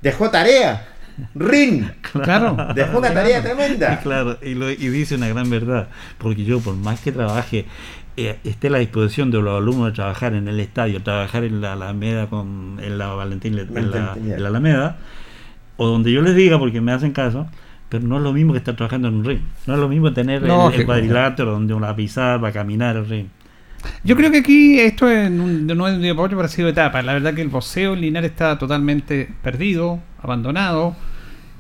dejó 0.02 0.30
tarea. 0.32 0.88
RIN. 1.36 1.92
Claro. 2.24 2.56
Dejó 2.76 3.00
una 3.00 3.12
tarea 3.14 3.42
tremenda. 3.44 4.00
Claro, 4.04 4.38
y, 4.42 4.54
lo- 4.54 4.70
y 4.72 4.76
dice 4.76 5.16
una 5.16 5.28
gran 5.28 5.50
verdad, 5.50 5.88
porque 6.18 6.44
yo 6.46 6.60
por 6.62 6.76
más 6.76 7.00
que 7.02 7.12
trabaje, 7.12 7.66
eh, 8.16 8.38
esté 8.44 8.68
a 8.68 8.70
la 8.72 8.78
disposición 8.78 9.30
de 9.30 9.42
los 9.42 9.58
alumnos 9.58 9.88
de 9.88 9.92
trabajar 9.94 10.34
en 10.36 10.48
el 10.48 10.60
estadio, 10.60 11.04
trabajar 11.04 11.44
en 11.44 11.60
la 11.60 11.74
Alameda, 11.74 12.28
con, 12.28 12.80
en 12.82 12.98
la 12.98 13.08
Valentín, 13.08 13.58
en 13.58 13.92
la, 13.92 14.14
en 14.16 14.42
la 14.42 14.48
Alameda, 14.50 14.98
o 15.76 15.88
donde 15.88 16.12
yo 16.12 16.22
les 16.22 16.36
diga, 16.36 16.58
porque 16.60 16.82
me 16.82 16.92
hacen 16.92 17.12
caso, 17.12 17.48
pero 17.90 18.06
no 18.08 18.18
es 18.18 18.24
lo 18.24 18.34
mismo 18.34 18.54
que 18.54 18.60
estar 18.60 18.76
trabajando 18.76 19.08
en 19.08 19.16
un 19.16 19.26
ring, 19.26 19.40
no 19.66 19.74
es 19.74 19.80
lo 19.80 19.88
mismo 19.90 20.12
tener 20.14 20.38
el- 20.38 20.44
el, 20.44 20.48
Lógico. 20.50 20.86
cuadrilátero 20.86 21.52
donde 21.52 21.74
uno 21.74 21.86
va 21.86 21.92
a 21.92 21.96
pisar, 21.96 22.44
va 22.44 22.50
a 22.50 22.52
caminar 22.52 22.96
el 22.98 23.08
ring. 23.08 23.26
Yo 24.04 24.16
creo 24.16 24.32
que 24.32 24.40
aquí 24.40 24.80
esto 24.80 25.10
es 25.10 25.30
un- 25.30 25.68
no 25.68 25.88
es 25.88 25.96
un 25.96 26.02
día 26.02 26.16
para 26.16 26.46
ha 26.46 26.48
sido 26.48 26.68
etapa. 26.68 27.02
La 27.02 27.14
verdad 27.14 27.34
que 27.34 27.42
el 27.42 27.48
boxeo 27.50 27.94
en 27.94 28.02
Linares 28.02 28.32
está 28.32 28.58
totalmente 28.58 29.30
perdido, 29.44 30.00
abandonado, 30.22 30.96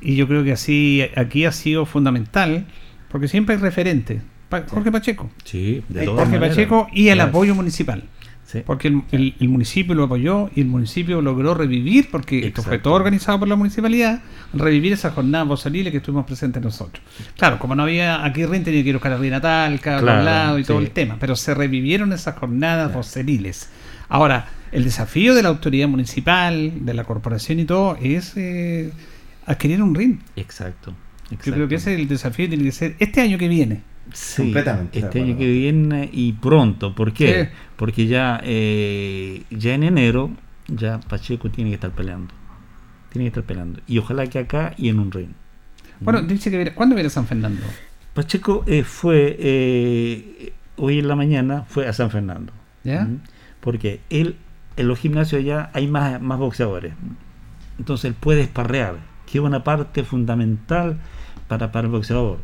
y 0.02 0.16
yo 0.16 0.28
creo 0.28 0.44
que 0.44 0.52
así 0.52 1.06
aquí 1.16 1.46
ha 1.46 1.52
sido 1.52 1.86
fundamental, 1.86 2.66
porque 3.10 3.28
siempre 3.28 3.56
hay 3.56 3.62
referente. 3.62 4.22
Pa- 4.50 4.64
Jorge 4.68 4.92
Pacheco. 4.92 5.30
Sí, 5.44 5.84
de 5.90 6.02
Ahí 6.02 6.06
todas 6.06 6.22
Jorge 6.26 6.40
maneras. 6.40 6.56
Pacheco 6.58 6.88
y 6.94 7.10
el 7.10 7.20
apoyo 7.22 7.54
municipal. 7.56 8.04
Sí. 8.48 8.62
Porque 8.66 8.88
el, 8.88 9.02
el- 9.12 9.36
el 9.42 9.50
municipio 9.50 9.94
lo 9.94 10.06
apoyó 10.06 10.50
y 10.56 10.62
el 10.62 10.68
municipio 10.68 11.22
logró 11.22 11.54
revivir, 11.54 12.08
porque 12.10 12.48
esto 12.48 12.64
fue 12.64 12.76
Exacto. 12.76 12.84
todo 12.90 12.94
organizado 12.94 13.40
por 13.40 13.48
la 13.50 13.58
municipalidad, 13.58 14.22
revivir 14.54 14.94
esa 14.94 15.12
jornada 15.12 15.44
voceriles 15.44 15.92
que 15.92 15.98
estuvimos 15.98 16.26
presentes 16.26 16.64
nosotros. 16.64 17.04
Claro, 17.38 17.60
como 17.60 17.76
no 17.76 17.84
había 17.84 18.24
aquí 18.24 18.46
Rin 18.46 18.64
tenía 18.64 18.82
que 18.84 18.90
ir 18.90 18.96
a 18.96 19.00
buscar 19.00 19.12
a 19.12 19.18
Rin 19.18 19.34
Talca, 19.42 20.00
Claro, 20.00 20.24
lado 20.24 20.60
y 20.60 20.64
todo 20.64 20.80
el 20.80 20.92
tema, 20.92 21.18
pero 21.20 21.36
se 21.36 21.54
revivieron 21.54 22.14
esas 22.14 22.38
jornadas 22.38 22.94
voceriles. 22.94 23.70
Ahora, 24.08 24.48
el 24.72 24.86
desafío 24.86 25.36
de 25.36 25.44
la 25.44 25.50
autoridad 25.50 25.90
municipal, 25.90 26.86
de 26.86 26.94
la 26.94 27.04
corporación 27.04 27.60
y 27.60 27.66
todo, 27.66 27.98
es 28.02 28.32
eh, 28.38 28.92
adquirir 29.46 29.84
un 29.84 29.94
RIN. 29.94 30.22
Exacto. 30.38 30.94
Yo 31.30 31.38
creo 31.54 31.68
que 31.68 31.76
ese 31.76 31.94
es 31.94 32.00
el 32.00 32.08
desafío 32.08 32.46
que 32.46 32.52
tiene 32.52 32.64
que 32.64 32.72
ser 32.72 32.96
este 33.00 33.20
año 33.20 33.38
que 33.38 33.50
viene. 33.50 33.82
Sí, 34.14 34.44
Completamente 34.44 35.00
Este 35.00 35.22
año 35.22 35.38
que 35.38 35.48
viene 35.52 36.10
y 36.12 36.34
pronto. 36.34 36.96
¿Por 36.96 37.14
qué? 37.14 37.46
Sí. 37.46 37.50
Porque 37.76 38.08
ya, 38.08 38.40
eh, 38.44 39.44
ya 39.50 39.74
en 39.74 39.84
enero, 39.84 40.32
ya 40.68 41.00
Pacheco 41.00 41.50
tiene 41.52 41.72
que 41.72 41.76
estar 41.76 41.92
peleando. 41.92 42.34
Tiene 43.12 43.26
que 43.26 43.28
estar 43.30 43.44
peleando. 43.44 43.80
Y 43.88 43.98
ojalá 43.98 44.26
que 44.28 44.40
acá 44.40 44.74
y 44.78 44.90
en 44.90 45.00
un 45.00 45.12
ring. 45.12 45.30
Bueno, 46.00 46.22
Mm. 46.22 46.28
dice 46.28 46.50
que 46.52 46.58
viene- 46.58 46.74
¿cuándo 46.74 46.96
viene 46.96 47.10
San 47.10 47.26
Fernando? 47.28 47.62
Pacheco 48.14 48.64
eh, 48.68 48.84
fue, 48.84 49.36
eh, 49.40 50.54
hoy 50.78 51.00
en 51.00 51.08
la 51.08 51.16
mañana, 51.16 51.64
fue 51.68 51.88
a 51.88 51.94
San 51.94 52.10
Fernando. 52.10 52.54
¿Ya? 52.84 53.04
Mm. 53.06 53.22
Porque 53.60 54.00
él 54.10 54.36
en 54.78 54.88
los 54.88 55.00
gimnasios 55.00 55.44
ya 55.44 55.72
hay 55.74 55.88
más, 55.88 56.22
más 56.22 56.38
boxeadores. 56.38 56.94
Entonces 57.80 58.06
él 58.06 58.16
puede 58.20 58.42
esparrear, 58.42 58.96
que 59.26 59.40
es 59.40 59.44
una 59.44 59.64
parte 59.64 60.04
fundamental 60.04 61.00
para, 61.48 61.72
para 61.72 61.88
el 61.88 61.92
boxeador. 61.92 62.40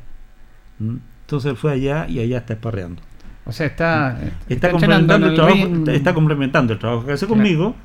¿Mm? 0.79 0.95
Entonces 1.33 1.49
él 1.49 1.57
fue 1.57 1.71
allá 1.71 2.05
y 2.07 2.19
allá 2.19 2.37
está 2.37 2.53
esparreando. 2.53 3.01
O 3.45 3.51
sea, 3.51 3.65
está, 3.65 4.19
Está, 4.47 4.69
complementando 4.69 5.25
en 5.25 5.31
el 5.31 5.35
trabajo, 5.35 5.55
ring 5.55 5.89
está 5.89 6.13
complementando 6.13 6.73
el 6.73 6.79
trabajo 6.79 7.05
que 7.07 7.13
hace 7.13 7.25
Claro. 7.25 7.41
conmigo. 7.41 7.75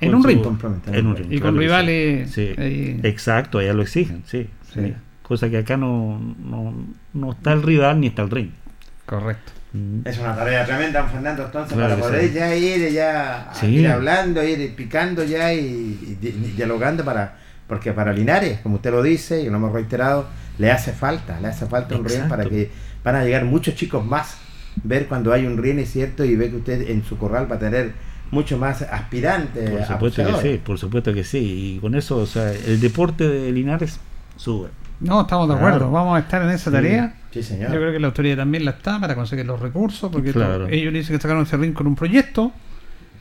en 0.00 0.10
con 0.10 0.16
un 0.16 0.22
su-. 0.24 0.90
En 0.92 1.06
un 1.06 1.16
ring. 1.16 1.26
Y 1.32 1.38
con 1.40 1.56
rivales, 1.56 2.30
Sí. 2.32 2.52
Sí. 2.56 2.60
ahí. 2.60 3.00
Exacto, 3.04 3.58
allá 3.58 3.72
lo 3.72 3.82
exigen, 3.82 4.22
sí, 4.26 4.48
Sí. 4.72 4.80
sí. 4.80 4.94
Cosa 5.22 5.48
que 5.48 5.58
acá 5.58 5.76
no, 5.76 6.20
no, 6.44 6.74
no 7.14 7.30
está 7.32 7.52
el 7.52 7.62
rival 7.62 8.00
ni 8.00 8.08
está 8.08 8.22
el 8.22 8.30
ring. 8.30 8.50
Correcto. 9.06 9.52
Mm. 9.72 10.00
Es 10.06 10.18
una 10.18 10.34
tarea 10.34 10.64
tremenda, 10.66 11.00
don 11.02 11.10
Fernando, 11.10 11.44
entonces, 11.44 11.72
Claro 11.76 11.94
para 11.94 12.08
poder 12.08 12.28
sí. 12.28 12.34
ya 12.34 12.54
ir 12.56 12.90
ya 12.92 13.50
Sí. 13.52 13.66
ir 13.66 13.88
hablando, 13.88 14.42
ir 14.42 14.74
picando 14.74 15.22
ya 15.24 15.52
y, 15.54 15.58
y 15.60 16.16
di- 16.20 16.32
dialogando 16.56 17.04
para 17.04 17.36
porque 17.68 17.92
para 17.92 18.12
Linares, 18.12 18.60
como 18.60 18.76
usted 18.76 18.90
lo 18.90 19.02
dice 19.02 19.42
y 19.42 19.48
lo 19.50 19.56
hemos 19.56 19.72
reiterado, 19.72 20.26
le 20.58 20.70
hace 20.72 20.92
falta, 20.92 21.38
le 21.40 21.48
hace 21.48 21.66
falta 21.66 21.96
un 21.96 22.04
ring 22.04 22.26
para 22.28 22.44
que 22.46 22.70
van 23.04 23.14
a 23.16 23.24
llegar 23.24 23.44
muchos 23.44 23.74
chicos 23.74 24.04
más, 24.04 24.38
ver 24.82 25.06
cuando 25.06 25.32
hay 25.32 25.46
un 25.46 25.56
ring, 25.58 25.78
es 25.78 25.90
cierto, 25.92 26.24
y 26.24 26.36
ve 26.36 26.50
que 26.50 26.56
usted 26.56 26.90
en 26.90 27.04
su 27.04 27.16
corral 27.18 27.50
va 27.50 27.56
a 27.56 27.58
tener 27.58 27.92
mucho 28.30 28.58
más 28.58 28.82
aspirantes. 28.82 29.70
Por 29.70 29.86
supuesto 29.86 30.24
que 30.26 30.42
sí, 30.42 30.60
por 30.64 30.78
supuesto 30.78 31.14
que 31.14 31.24
sí. 31.24 31.74
Y 31.76 31.80
con 31.80 31.94
eso, 31.94 32.18
o 32.18 32.26
sea, 32.26 32.52
el 32.52 32.78
deporte 32.80 33.26
de 33.28 33.50
Linares 33.52 33.98
sube. 34.36 34.68
No, 35.00 35.22
estamos 35.22 35.48
de 35.48 35.54
Claro. 35.54 35.68
acuerdo. 35.68 35.90
Vamos 35.92 36.16
a 36.16 36.20
estar 36.20 36.42
en 36.42 36.50
esa 36.50 36.70
tarea. 36.70 37.14
Sí, 37.30 37.42
señor. 37.42 37.70
Yo 37.72 37.76
creo 37.78 37.92
que 37.92 38.00
la 38.00 38.08
autoridad 38.08 38.36
también 38.36 38.64
la 38.64 38.72
está 38.72 38.98
para 39.00 39.14
conseguir 39.14 39.46
los 39.46 39.60
recursos, 39.60 40.10
porque 40.10 40.32
Claro. 40.32 40.64
esto- 40.64 40.74
ellos 40.74 40.92
dicen 40.92 41.16
que 41.16 41.22
sacaron 41.22 41.44
ese 41.44 41.56
ring 41.56 41.72
con 41.72 41.86
un 41.86 41.94
proyecto 41.94 42.52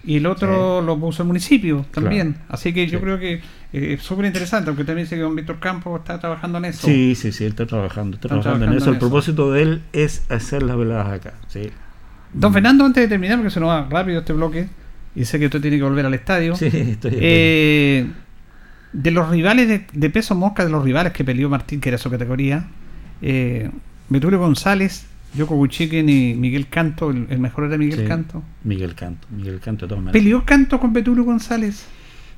y 0.04 0.18
el 0.18 0.26
otro 0.26 0.82
lo 0.82 0.98
puso 1.00 1.22
el 1.24 1.28
municipio 1.28 1.86
también. 1.92 2.34
Claro. 2.34 2.46
Así 2.50 2.74
que 2.74 2.88
yo 2.88 2.98
Sí. 3.00 3.04
creo 3.04 3.20
que 3.20 3.42
eh, 3.74 3.94
es 3.94 4.02
súper 4.04 4.26
interesante, 4.26 4.70
aunque 4.70 4.84
también 4.84 5.06
dice 5.06 5.16
que 5.16 5.22
don 5.22 5.36
Víctor 5.36 5.60
Campos 5.60 6.00
está 6.00 6.20
trabajando 6.20 6.58
en 6.60 6.66
eso. 6.66 6.86
Sí, 6.88 7.16
sí, 7.16 7.32
sí, 7.32 7.44
él 7.44 7.52
está 7.52 7.66
trabajando, 7.66 8.16
está 8.16 8.28
trabajando 8.30 8.66
en 8.66 8.74
eso. 8.74 8.86
en 8.86 8.90
El 8.90 8.96
eso. 8.96 9.00
propósito 9.00 9.52
de 9.52 9.62
él 9.62 9.82
es 9.94 10.24
hacer 10.30 10.64
las 10.64 10.78
veladas 10.78 11.08
acá. 11.14 11.34
Sí, 11.48 11.70
Don 12.34 12.54
Fernando, 12.54 12.86
antes 12.86 13.04
de 13.04 13.08
terminar, 13.08 13.38
porque 13.38 13.52
se 13.52 13.60
nos 13.60 13.70
va 13.70 13.88
rápido 13.90 14.20
este 14.20 14.34
bloque, 14.34 14.68
y 15.16 15.26
sé 15.26 15.40
que 15.40 15.46
usted 15.46 15.62
tiene 15.62 15.78
que 15.78 15.84
volver 15.84 16.06
al 16.06 16.14
estadio. 16.14 16.56
sí 16.56 16.68
estoy. 16.68 17.12
Eh, 17.20 18.08
de 18.94 19.12
los 19.12 19.30
rivales 19.30 19.68
de, 19.68 19.86
de 19.92 20.10
peso 20.10 20.34
mosca, 20.36 20.64
de 20.64 20.70
los 20.72 20.84
rivales 20.84 21.14
que 21.14 21.24
peleó 21.24 21.50
Martín, 21.50 21.80
que 21.82 21.90
era 21.90 21.98
su 21.98 22.10
categoría, 22.10 22.68
eh, 23.22 23.70
Betulio 24.10 24.40
González, 24.40 25.06
Yoko 25.34 25.56
Buchiken 25.56 26.08
y 26.10 26.34
Miguel 26.36 26.68
Canto, 26.68 27.12
el, 27.12 27.28
el 27.30 27.40
mejor 27.40 27.66
era 27.66 27.78
Miguel 27.78 28.00
Sí. 28.00 28.06
Canto. 28.06 28.44
Miguel 28.64 28.96
Canto, 28.96 29.28
Miguel 29.30 29.60
Canto 29.60 29.86
de 29.86 29.90
todas 29.90 30.04
maneras. 30.04 30.22
¿Peleó 30.24 30.46
Canto 30.46 30.80
con 30.80 30.94
Betulio 30.94 31.24
González? 31.26 31.86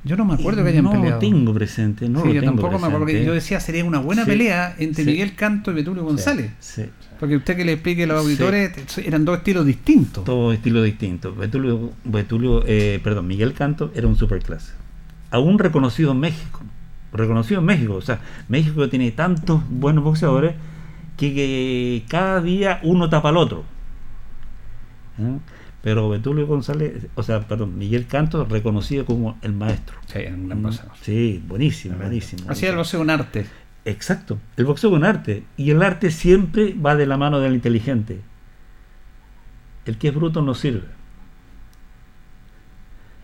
Yo 0.02 0.16
no 0.16 0.24
me 0.24 0.34
acuerdo 0.34 0.62
que 0.62 0.70
hayan 0.70 0.84
no 0.84 0.92
peleado. 0.92 1.12
lo 1.14 1.18
tengo 1.18 1.52
presente, 1.52 2.08
no 2.08 2.22
Sí, 2.22 2.28
lo 2.28 2.34
yo 2.34 2.40
tengo 2.40 2.52
tampoco 2.54 2.78
me 2.78 2.86
acuerdo. 2.86 3.04
presente. 3.04 3.26
Yo 3.26 3.34
decía, 3.34 3.60
sería 3.60 3.84
una 3.84 3.98
buena 3.98 4.24
Sí. 4.24 4.30
pelea 4.30 4.74
entre 4.78 5.04
Sí. 5.04 5.10
Miguel 5.10 5.34
Canto 5.34 5.70
y 5.70 5.74
Betulio 5.74 6.04
González. 6.04 6.52
Sí, 6.58 6.84
Porque 7.18 7.36
usted 7.36 7.54
que 7.54 7.66
le 7.66 7.72
explique 7.74 8.04
a 8.04 8.06
los 8.06 8.18
auditores, 8.24 8.72
eran 9.04 9.26
dos 9.26 9.36
estilos 9.38 9.66
distintos. 9.66 10.24
todo 10.24 10.54
estilo 10.54 10.82
distinto. 10.82 11.34
Betulio, 11.34 11.92
Betulio 12.04 12.64
eh, 12.66 12.98
perdón, 13.04 13.26
Miguel 13.26 13.52
Canto 13.52 13.92
era 13.94 14.06
un 14.06 14.16
superclase. 14.16 14.72
Aún 15.30 15.58
reconocido 15.58 16.12
en 16.12 16.20
México. 16.20 16.62
Reconocido 17.12 17.60
en 17.60 17.66
México. 17.66 17.94
O 17.96 18.00
sea, 18.00 18.20
México 18.48 18.88
tiene 18.88 19.10
tantos 19.10 19.62
buenos 19.68 20.02
boxeadores 20.02 20.54
que, 21.18 21.34
que 21.34 22.04
cada 22.08 22.40
día 22.40 22.80
uno 22.84 23.10
tapa 23.10 23.28
al 23.28 23.36
otro. 23.36 23.64
¿Eh? 25.18 25.38
Pero 25.82 26.08
Betulio 26.10 26.46
González, 26.46 27.06
o 27.14 27.22
sea, 27.22 27.40
perdón, 27.40 27.78
Miguel 27.78 28.06
Canto 28.06 28.44
reconocido 28.44 29.06
como 29.06 29.38
el 29.42 29.52
maestro. 29.52 29.96
Sí, 30.06 30.20
un 30.28 30.46
gran 30.46 30.62
boxeador. 30.62 30.92
Sí, 31.00 31.42
buenísimo, 31.46 31.96
buenísimo. 31.96 32.50
Hacía 32.50 32.70
el 32.70 32.76
boxeo 32.76 33.00
un 33.00 33.10
arte. 33.10 33.46
Exacto. 33.86 34.38
El 34.56 34.66
boxeo 34.66 34.90
es 34.90 34.96
un 34.96 35.04
arte. 35.04 35.44
Y 35.56 35.70
el 35.70 35.82
arte 35.82 36.10
siempre 36.10 36.74
va 36.74 36.96
de 36.96 37.06
la 37.06 37.16
mano 37.16 37.40
del 37.40 37.54
inteligente. 37.54 38.20
El 39.86 39.96
que 39.96 40.08
es 40.08 40.14
bruto 40.14 40.42
no 40.42 40.54
sirve. 40.54 40.99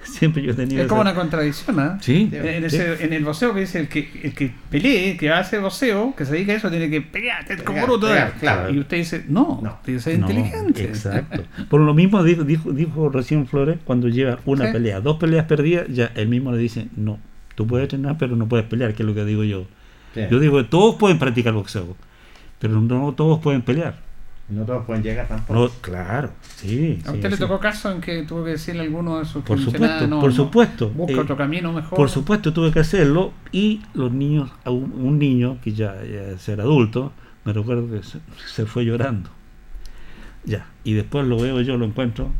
Siempre 0.13 0.43
yo 0.43 0.53
he 0.53 0.55
tenido. 0.55 0.83
Es 0.83 0.89
como 0.89 1.03
esa- 1.03 1.11
una 1.13 1.21
contradicción, 1.21 1.79
¿ah? 1.81 1.99
Sí. 2.01 2.31
En, 2.33 2.69
sí. 2.71 2.77
ese- 2.77 3.05
en 3.05 3.13
el 3.13 3.25
boxeo 3.25 3.53
que 3.55 3.61
dice 3.61 3.81
el 3.81 3.89
que, 3.89 4.09
el 4.23 4.35
que 4.35 4.53
pelee, 4.71 5.17
que 5.17 5.31
hace 5.31 5.59
boxeo, 5.59 6.15
que 6.17 6.25
se 6.25 6.33
dedica 6.33 6.53
a 6.53 6.57
eso, 6.57 6.71
tiene 6.71 6.89
que 6.91 7.01
pelear, 7.03 7.45
como 7.65 7.83
bruto. 7.83 8.15
¿eh? 8.15 8.27
claro. 8.41 8.73
Y 8.73 8.79
usted 8.79 8.97
dice, 8.99 9.25
no, 9.29 9.61
No, 9.63 9.79
tiene 9.85 9.99
que 9.99 10.03
ser 10.05 10.19
No, 10.19 10.31
inteligente. 10.31 10.85
Exacto. 10.85 11.43
Por 11.69 11.81
lo 11.81 11.93
mismo 11.95 12.23
dijo, 12.23 12.45
dijo, 12.45 12.73
dijo 12.73 13.09
recién 13.09 13.47
Flores, 13.47 13.79
cuando 13.85 14.09
lleva 14.09 14.39
una 14.47 14.67
Sí. 14.67 14.73
pelea, 14.73 15.01
dos 15.01 15.19
peleas 15.19 15.47
perdidas, 15.47 15.87
ya 15.89 16.11
él 16.15 16.29
mismo 16.29 16.53
le 16.53 16.59
dice, 16.59 16.87
no, 16.97 17.19
tú 17.55 17.67
puedes 17.67 17.85
entrenar, 17.85 18.17
pero 18.19 18.37
no 18.37 18.49
puedes 18.49 18.67
pelear, 18.67 18.95
que 18.95 19.03
es 19.03 19.07
lo 19.07 19.15
que 19.15 19.25
digo 19.25 19.45
yo. 19.45 19.67
Sí. 20.15 20.23
Yo 20.31 20.41
digo 20.41 20.57
que 20.59 20.65
todos 20.65 20.95
pueden 20.97 21.19
practicar 21.19 21.53
boxeo, 21.53 21.97
pero 22.59 22.81
no 22.81 23.13
todos 23.13 23.41
pueden 23.41 23.63
pelear. 23.63 24.06
No 24.49 24.65
todos 24.65 24.85
pueden 24.87 25.03
llegar 25.03 25.27
tampoco. 25.29 25.55
No, 25.55 25.69
claro, 25.81 26.31
sí. 26.55 27.03
¿A 27.05 27.11
sí, 27.11 27.15
usted 27.15 27.31
le 27.31 27.37
sí. 27.37 27.43
tocó 27.43 27.59
caso 27.59 27.91
en 27.91 28.01
que 28.01 28.23
tuvo 28.23 28.45
que 28.45 28.51
decirle 28.51 28.83
a 28.83 28.85
alguno 28.85 29.19
de 29.19 29.25
sus 29.25 29.43
Por 29.45 29.59
supuesto, 29.59 30.07
no, 30.07 30.21
por 30.21 30.31
no, 30.31 30.37
supuesto. 30.37 30.91
Busca 30.91 31.21
Eh, 31.21 31.21
otro 31.23 31.37
camino 31.37 31.73
mejor. 31.73 31.97
Por 31.97 32.09
supuesto 32.11 32.53
tuve 32.53 32.73
que 32.73 32.81
hacerlo 32.81 33.33
y 33.53 33.83
los 33.95 34.13
niños, 34.13 34.51
un, 34.65 34.93
un 34.93 35.19
niño 35.19 35.59
que 35.63 35.73
ya, 35.73 35.97
ser 36.39 36.61
adulto, 36.61 37.13
me 37.45 37.53
recuerdo 37.53 37.91
que 37.91 38.03
se, 38.05 38.21
se 38.47 38.67
fue 38.67 38.85
llorando. 38.85 39.31
Ya, 40.45 40.67
y 40.85 40.95
después 40.95 41.27
lo 41.27 41.39
veo 41.41 41.61
yo, 41.61 41.77
lo 41.77 41.85
encuentro, 41.87 42.31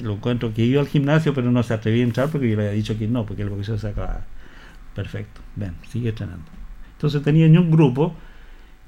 lo 0.00 0.14
encuentro 0.14 0.52
que 0.52 0.64
iba 0.64 0.80
al 0.80 0.88
gimnasio 0.88 1.32
pero 1.34 1.50
no 1.50 1.62
se 1.62 1.74
atrevía 1.74 2.02
a 2.04 2.06
entrar 2.06 2.28
porque 2.28 2.50
yo 2.50 2.56
le 2.56 2.62
había 2.64 2.74
dicho 2.76 2.98
que 2.98 3.08
no, 3.08 3.24
porque 3.24 3.42
el 3.42 3.50
boxeo 3.50 3.78
se 3.78 3.88
acababa. 3.88 4.26
Perfecto, 4.94 5.40
ven, 5.56 5.74
sigue 5.90 6.10
entrenando. 6.10 6.44
Entonces 6.92 7.22
tenía 7.22 7.46
yo 7.48 7.60
un 7.60 7.70
grupo 7.70 8.14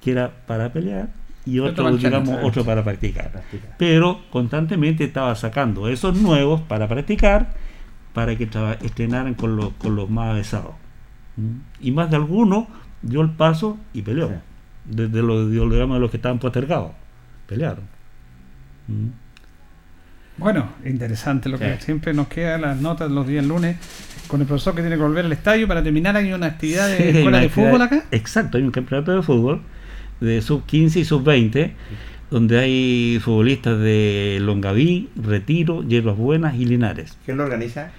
que 0.02 0.12
era 0.12 0.30
para 0.46 0.72
pelear 0.72 1.10
y 1.50 1.58
Otro 1.60 1.96
digamos, 1.96 2.38
otro 2.42 2.64
para 2.64 2.82
practicar 2.84 3.30
Practicar. 3.32 3.74
pero 3.78 4.20
constantemente 4.30 5.04
estaba 5.04 5.34
sacando 5.34 5.88
esos 5.88 6.16
nuevos 6.20 6.60
para 6.62 6.86
practicar, 6.88 7.54
para 8.12 8.36
que 8.36 8.48
estrenaran 8.82 9.34
con 9.34 9.56
los, 9.56 9.70
con 9.74 9.96
los 9.96 10.10
más 10.10 10.30
avesados. 10.30 10.74
¿Mm? 11.36 11.60
Y 11.80 11.90
más 11.92 12.10
de 12.10 12.16
alguno 12.16 12.68
dio 13.02 13.20
el 13.22 13.30
paso 13.30 13.78
y 13.94 14.02
peleó. 14.02 14.28
Sí. 14.28 14.34
Desde 14.86 15.22
los, 15.22 15.50
digamos, 15.50 15.96
de 15.96 16.00
los 16.00 16.10
que 16.10 16.16
estaban 16.16 16.38
postergados. 16.38 16.92
Pelearon. 17.46 17.84
¿Mm? 18.88 19.06
Bueno, 20.38 20.68
interesante 20.84 21.48
lo 21.48 21.58
que 21.58 21.76
Sí. 21.78 21.84
siempre 21.86 22.14
nos 22.14 22.28
queda 22.28 22.58
las 22.58 22.80
notas 22.80 23.10
los 23.10 23.26
días 23.26 23.44
lunes 23.44 23.76
con 24.28 24.40
el 24.40 24.46
profesor 24.46 24.74
que 24.74 24.82
tiene 24.82 24.96
que 24.96 25.02
volver 25.02 25.24
al 25.24 25.32
estadio 25.32 25.66
para 25.66 25.82
terminar. 25.82 26.16
Hay 26.16 26.32
una 26.32 26.46
actividad 26.46 26.88
de 26.88 26.96
Sí, 26.96 27.02
escuela 27.18 27.38
de 27.38 27.46
actividad- 27.46 27.70
fútbol 27.70 27.82
acá. 27.82 28.04
Exacto, 28.10 28.56
hay 28.58 28.62
un 28.64 28.70
campeonato 28.70 29.12
de 29.14 29.22
fútbol 29.22 29.62
de 30.20 30.42
sub 30.42 30.64
15 30.66 31.00
y 31.00 31.04
sub 31.04 31.22
20, 31.24 31.72
donde 32.30 32.58
hay 32.58 33.18
futbolistas 33.22 33.78
de 33.78 34.38
Longaví, 34.40 35.08
Retiro, 35.16 35.82
Hierbas 35.82 36.16
Buenas 36.16 36.54
y 36.56 36.64
Linares. 36.64 37.16
¿Quién 37.24 37.36
lo 37.36 37.44
organiza? 37.44 37.90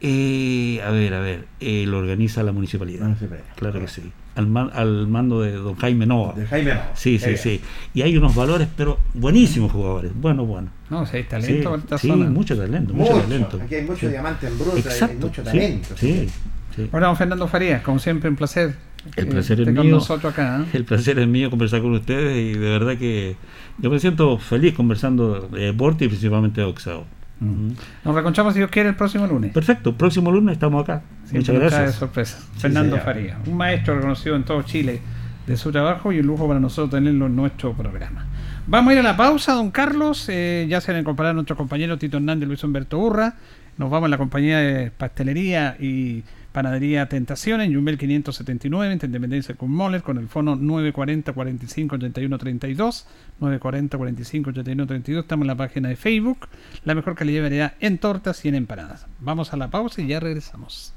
Eh, 0.00 0.80
a 0.84 0.90
ver, 0.90 1.14
a 1.14 1.20
ver, 1.20 1.44
eh, 1.60 1.84
lo 1.86 1.98
organiza 1.98 2.42
la 2.42 2.52
municipalidad. 2.52 3.04
Municipalidad. 3.06 3.46
Claro 3.56 3.80
que 3.80 3.88
sí. 3.88 4.02
Al, 4.34 4.46
man- 4.46 4.70
al 4.74 5.06
mando 5.08 5.40
de 5.40 5.52
don 5.52 5.74
Jaime 5.76 6.04
Nova. 6.04 6.34
De 6.34 6.46
Jaime 6.46 6.74
Nova. 6.74 6.90
Sí, 6.94 7.18
sí, 7.18 7.38
sí. 7.38 7.60
Y 7.94 8.02
hay 8.02 8.14
unos 8.18 8.34
valores, 8.34 8.68
pero 8.76 8.98
buenísimos 9.14 9.72
jugadores. 9.72 10.12
Bueno, 10.14 10.44
bueno. 10.44 10.68
No, 10.90 11.06
si 11.06 11.16
hay 11.16 11.22
Sí, 11.22 11.28
talento 11.30 11.70
para 11.70 11.82
esta 11.82 11.98
sí, 11.98 12.08
zona. 12.08 12.26
mucho 12.28 12.54
talento, 12.56 12.92
mucho, 12.92 13.12
Mucho. 13.12 13.22
talento. 13.24 13.60
Aquí 13.64 13.74
hay 13.76 13.82
mucho 13.84 14.00
Sí. 14.00 14.08
diamante 14.08 14.46
en 14.46 14.58
bruto, 14.58 14.72
hay- 14.76 14.82
hay 14.82 14.88
Exacto, 14.88 15.26
mucho 15.26 15.42
sí, 15.42 15.46
talento. 15.50 15.96
Sí, 15.96 16.28
sí. 16.76 16.88
Bueno, 16.92 17.06
don 17.06 17.16
Fernando 17.16 17.48
Farías, 17.48 17.80
como 17.82 17.98
siempre, 17.98 18.28
un 18.28 18.36
placer. 18.36 18.74
El 19.14 19.26
que 19.26 19.30
placer 19.32 19.60
es 19.60 19.68
mío. 19.68 19.84
nosotros 19.84 20.32
acá. 20.32 20.60
¿eh? 20.62 20.66
El 20.72 20.84
placer 20.84 21.18
es 21.18 21.28
mío 21.28 21.50
conversar 21.50 21.82
con 21.82 21.92
ustedes 21.92 22.36
y 22.36 22.58
de 22.58 22.70
verdad 22.70 22.96
que 22.96 23.36
yo 23.78 23.90
me 23.90 23.98
siento 23.98 24.38
feliz 24.38 24.74
conversando 24.74 25.48
de 25.48 25.66
deporte 25.66 26.06
y 26.06 26.08
principalmente 26.08 26.60
de 26.60 26.66
boxeo. 26.66 27.04
Mm. 27.40 27.70
Nos 28.04 28.14
reconchamos, 28.14 28.54
si 28.54 28.60
Dios 28.60 28.70
quiere, 28.70 28.88
el 28.88 28.94
próximo 28.96 29.26
lunes. 29.26 29.52
Perfecto, 29.52 29.94
próximo 29.94 30.32
lunes 30.32 30.54
estamos 30.54 30.82
acá. 30.82 31.02
Muchas 31.32 31.54
gracias. 31.54 31.94
sorpresa. 31.96 32.38
Fernando 32.56 32.96
señor. 32.96 33.04
Farías, 33.04 33.38
un 33.46 33.56
maestro 33.56 33.94
reconocido 33.96 34.36
en 34.36 34.44
todo 34.44 34.62
Chile 34.62 35.00
de 35.46 35.56
su 35.56 35.70
trabajo 35.70 36.12
y 36.12 36.20
un 36.20 36.26
lujo 36.26 36.48
para 36.48 36.58
nosotros 36.58 36.90
tenerlo 36.90 37.26
en 37.26 37.36
nuestro 37.36 37.72
programa. 37.74 38.26
Vamos 38.66 38.90
a 38.90 38.94
ir 38.94 38.98
a 39.00 39.02
la 39.02 39.16
pausa, 39.16 39.52
don 39.52 39.70
Carlos. 39.70 40.26
eh, 40.28 40.66
ya 40.68 40.80
se 40.80 40.90
han 40.92 40.98
incorporado 40.98 41.34
nuestros 41.34 41.56
compañeros 41.56 41.98
Tito 41.98 42.16
Hernández 42.16 42.46
y 42.46 42.48
Luis 42.48 42.64
Humberto 42.64 42.98
Urra. 42.98 43.34
Nos 43.78 43.90
vamos 43.90 44.06
a 44.06 44.10
la 44.10 44.18
compañía 44.18 44.58
de 44.58 44.90
pastelería 44.90 45.76
y 45.78 46.24
panadería 46.56 47.06
Tentación 47.06 47.60
en 47.60 47.70
Yumbel 47.70 47.98
579, 47.98 48.94
en 48.94 48.98
Independencia 49.04 49.54
con 49.56 49.70
Moller, 49.70 50.02
con 50.02 50.16
el 50.16 50.26
fono 50.26 50.56
940 50.56 51.34
45 51.34 51.96
81 51.96 52.38
32. 52.38 53.06
940 53.40 53.98
45 53.98 54.50
81 54.50 54.86
32. 54.86 55.22
Estamos 55.22 55.42
en 55.42 55.48
la 55.48 55.54
página 55.54 55.90
de 55.90 55.96
Facebook. 55.96 56.48
La 56.86 56.94
mejor 56.94 57.14
calidad 57.14 57.40
de 57.40 57.42
variedad 57.42 57.74
en 57.80 57.98
tortas 57.98 58.42
y 58.46 58.48
en 58.48 58.54
empanadas. 58.54 59.04
Vamos 59.20 59.52
a 59.52 59.58
la 59.58 59.68
pausa 59.68 60.00
y 60.00 60.06
ya 60.06 60.18
regresamos. 60.18 60.94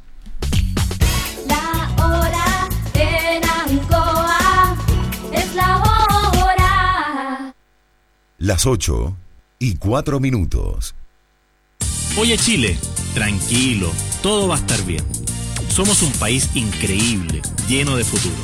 La 1.46 2.06
hora 2.06 2.70
en 2.94 3.44
Ancoa 3.44 4.78
es 5.34 5.56
la 5.56 5.78
hora. 5.80 7.54
Las 8.38 8.66
8 8.66 9.18
y 9.60 9.76
4 9.76 10.22
minutos. 10.22 10.96
Oye 12.18 12.38
Chile, 12.38 12.78
Tranquilo, 13.14 13.92
todo 14.24 14.48
va 14.48 14.56
a 14.56 14.60
estar 14.60 14.82
bien. 14.86 15.04
Somos 15.70 16.02
un 16.02 16.12
país 16.14 16.50
increíble, 16.56 17.42
lleno 17.68 17.96
de 17.96 18.04
futuro. 18.04 18.36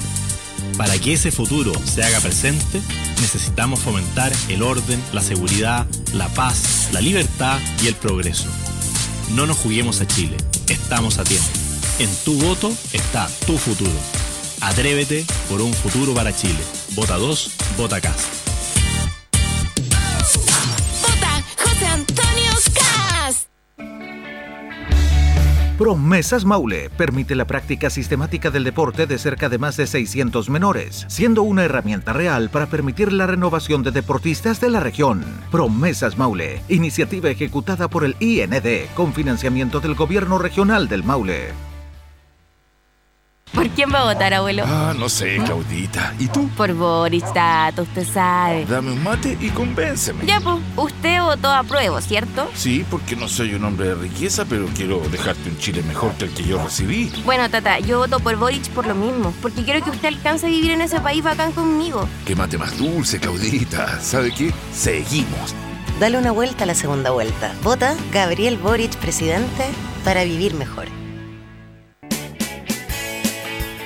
Para 0.78 0.98
que 1.00 1.14
ese 1.14 1.32
futuro 1.32 1.74
se 1.84 2.04
haga 2.04 2.20
presente, 2.20 2.82
necesitamos 3.22 3.80
fomentar 3.80 4.32
el 4.50 4.62
orden, 4.62 5.02
la 5.12 5.22
seguridad, 5.22 5.88
la 6.14 6.30
paz, 6.30 6.90
la 6.94 7.02
libertad 7.02 7.60
y 7.84 7.88
el 7.88 7.96
progreso. 7.96 8.48
No 9.36 9.46
nos 9.46 9.58
juguemos 9.58 10.02
a 10.02 10.08
Chile, 10.08 10.38
estamos 10.70 11.18
a 11.18 11.24
tiempo. 11.24 11.48
En 12.00 12.10
tu 12.24 12.38
voto 12.40 12.72
está 12.94 13.28
tu 13.46 13.58
futuro. 13.58 14.00
Atrévete 14.62 15.26
por 15.50 15.62
un 15.62 15.74
futuro 15.74 16.14
para 16.14 16.36
Chile. 16.36 16.60
Vota 16.96 17.18
2, 17.18 17.52
vota 17.78 18.02
casa. 18.02 18.45
Promesas 25.78 26.46
Maule 26.46 26.90
permite 26.90 27.36
la 27.36 27.44
práctica 27.44 27.90
sistemática 27.90 28.50
del 28.50 28.64
deporte 28.64 29.08
de 29.08 29.18
cerca 29.18 29.50
de 29.50 29.58
más 29.58 29.76
de 29.76 29.88
600 29.88 30.50
menores, 30.50 31.04
siendo 31.10 31.44
una 31.44 31.66
herramienta 31.66 32.14
real 32.14 32.50
para 32.50 32.68
permitir 32.68 33.12
la 33.12 33.28
renovación 33.28 33.84
de 33.84 33.92
deportistas 33.92 34.62
de 34.62 34.70
la 34.70 34.80
región. 34.80 35.26
Promesas 35.52 36.18
Maule, 36.18 36.62
iniciativa 36.70 37.30
ejecutada 37.30 37.90
por 37.90 38.06
el 38.06 38.16
IND 38.22 38.88
con 38.96 39.14
financiamiento 39.14 39.82
del 39.82 39.96
Gobierno 39.96 40.38
Regional 40.38 40.88
del 40.88 41.04
Maule. 41.04 41.65
¿Por 43.56 43.70
quién 43.70 43.90
va 43.92 44.02
a 44.02 44.14
votar, 44.14 44.34
abuelo? 44.34 44.64
Ah, 44.68 44.94
no 44.98 45.08
sé, 45.08 45.38
Claudita. 45.46 46.14
¿Y 46.20 46.28
tú? 46.28 46.50
Por 46.58 46.74
Boris, 46.74 47.24
Tato, 47.34 47.84
usted 47.84 48.06
sabe. 48.06 48.66
Dame 48.66 48.92
un 48.92 49.02
mate 49.02 49.38
y 49.40 49.48
convénceme. 49.50 50.26
Ya, 50.26 50.42
pues, 50.42 50.58
usted 50.76 51.22
votó 51.22 51.54
a 51.54 51.64
prueba, 51.64 52.02
¿cierto? 52.02 52.50
Sí, 52.54 52.86
porque 52.92 53.16
no 53.16 53.30
soy 53.30 53.54
un 53.54 53.64
hombre 53.64 53.88
de 53.88 53.96
riqueza, 53.96 54.44
pero 54.44 54.66
quiero 54.76 55.00
dejarte 55.10 55.50
un 55.50 55.58
Chile 55.58 55.84
mejor 55.84 56.12
que 56.16 56.26
el 56.26 56.32
que 56.32 56.44
yo 56.44 56.62
recibí. 56.62 57.12
Bueno, 57.24 57.50
Tata, 57.50 57.80
yo 57.80 58.00
voto 58.00 58.20
por 58.20 58.36
Boric 58.36 58.68
por 58.72 58.88
lo 58.88 58.94
mismo, 58.94 59.34
porque 59.42 59.64
quiero 59.64 59.82
que 59.82 59.90
usted 59.90 60.10
alcance 60.10 60.48
a 60.48 60.50
vivir 60.50 60.72
en 60.72 60.82
ese 60.82 61.00
país 61.00 61.24
bacán 61.24 61.54
conmigo. 61.54 62.10
Qué 62.26 62.36
mate 62.36 62.58
más 62.58 62.78
dulce, 62.78 63.22
Claudita. 63.22 64.02
¿Sabe 64.02 64.34
qué? 64.34 64.54
Seguimos. 64.74 65.56
Dale 66.00 66.18
una 66.18 66.34
vuelta 66.34 66.66
a 66.66 66.68
la 66.68 66.76
segunda 66.76 67.12
vuelta. 67.12 67.54
Vota 67.64 67.96
Gabriel 68.12 68.58
Boric, 68.58 68.98
presidente, 68.98 69.64
para 70.04 70.26
vivir 70.26 70.56
mejor. 70.56 70.88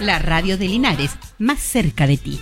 La 0.00 0.20
radio 0.20 0.56
de 0.56 0.68
Linares, 0.68 1.10
más 1.38 1.58
cerca 1.58 2.06
de 2.06 2.16
ti. 2.16 2.40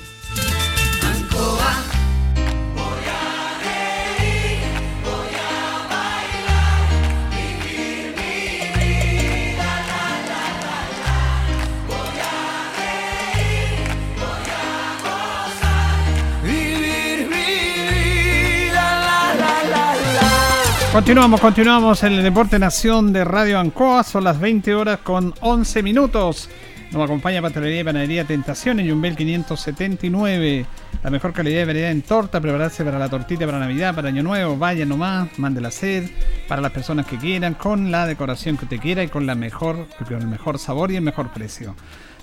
Continuamos, 20.92 21.40
continuamos 21.42 22.02
en 22.04 22.14
el 22.14 22.22
Deporte 22.22 22.58
Nación 22.58 23.12
de 23.12 23.22
Radio 23.22 23.58
Ancoa. 23.58 24.02
Son 24.02 24.24
las 24.24 24.40
20 24.40 24.74
horas 24.74 25.00
con 25.00 25.34
11 25.40 25.82
minutos. 25.82 26.48
Nos 26.92 27.02
acompaña 27.02 27.42
Pastelería 27.42 27.80
y 27.80 27.84
Panadería 27.84 28.24
Tentación 28.24 28.80
en 28.80 28.86
Yumbel 28.86 29.16
579. 29.16 30.66
La 31.02 31.10
mejor 31.10 31.32
calidad 31.32 31.62
y 31.62 31.64
variedad 31.64 31.90
en 31.90 32.02
torta. 32.02 32.40
Prepararse 32.40 32.84
para 32.84 32.98
la 32.98 33.08
tortita 33.08 33.44
para 33.44 33.58
Navidad, 33.58 33.94
para 33.94 34.08
Año 34.08 34.22
Nuevo. 34.22 34.56
Vaya 34.56 34.86
nomás, 34.86 35.36
mándela 35.38 35.68
a 35.68 35.70
hacer 35.70 36.08
para 36.48 36.62
las 36.62 36.70
personas 36.70 37.06
que 37.06 37.16
quieran, 37.18 37.54
con 37.54 37.90
la 37.90 38.06
decoración 38.06 38.56
que 38.56 38.64
usted 38.64 38.78
quiera 38.78 39.02
y 39.02 39.08
con, 39.08 39.26
la 39.26 39.34
mejor, 39.34 39.86
con 40.06 40.16
el 40.16 40.28
mejor 40.28 40.58
sabor 40.58 40.92
y 40.92 40.96
el 40.96 41.02
mejor 41.02 41.30
precio. 41.30 41.74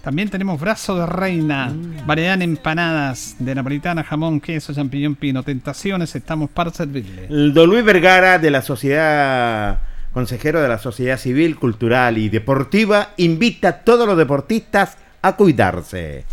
También 0.01 0.29
tenemos 0.29 0.59
brazo 0.59 0.97
de 0.97 1.05
reina, 1.05 1.71
variedad 2.05 2.33
en 2.33 2.41
empanadas 2.41 3.37
de 3.39 3.55
napolitana, 3.55 4.03
jamón, 4.03 4.41
queso, 4.41 4.73
champiñón, 4.73 5.15
pino, 5.15 5.43
tentaciones. 5.43 6.13
Estamos 6.13 6.49
para 6.49 6.71
servirle. 6.71 7.27
El 7.29 7.53
Don 7.53 7.69
Luis 7.69 7.85
Vergara 7.85 8.37
de 8.37 8.51
la 8.51 8.61
Sociedad, 8.61 9.79
consejero 10.13 10.61
de 10.61 10.67
la 10.67 10.77
Sociedad 10.77 11.17
Civil, 11.17 11.57
Cultural 11.57 12.17
y 12.17 12.29
Deportiva, 12.29 13.09
invita 13.17 13.67
a 13.69 13.83
todos 13.83 14.07
los 14.07 14.17
deportistas 14.17 14.97
a 15.21 15.35
cuidarse. 15.35 16.25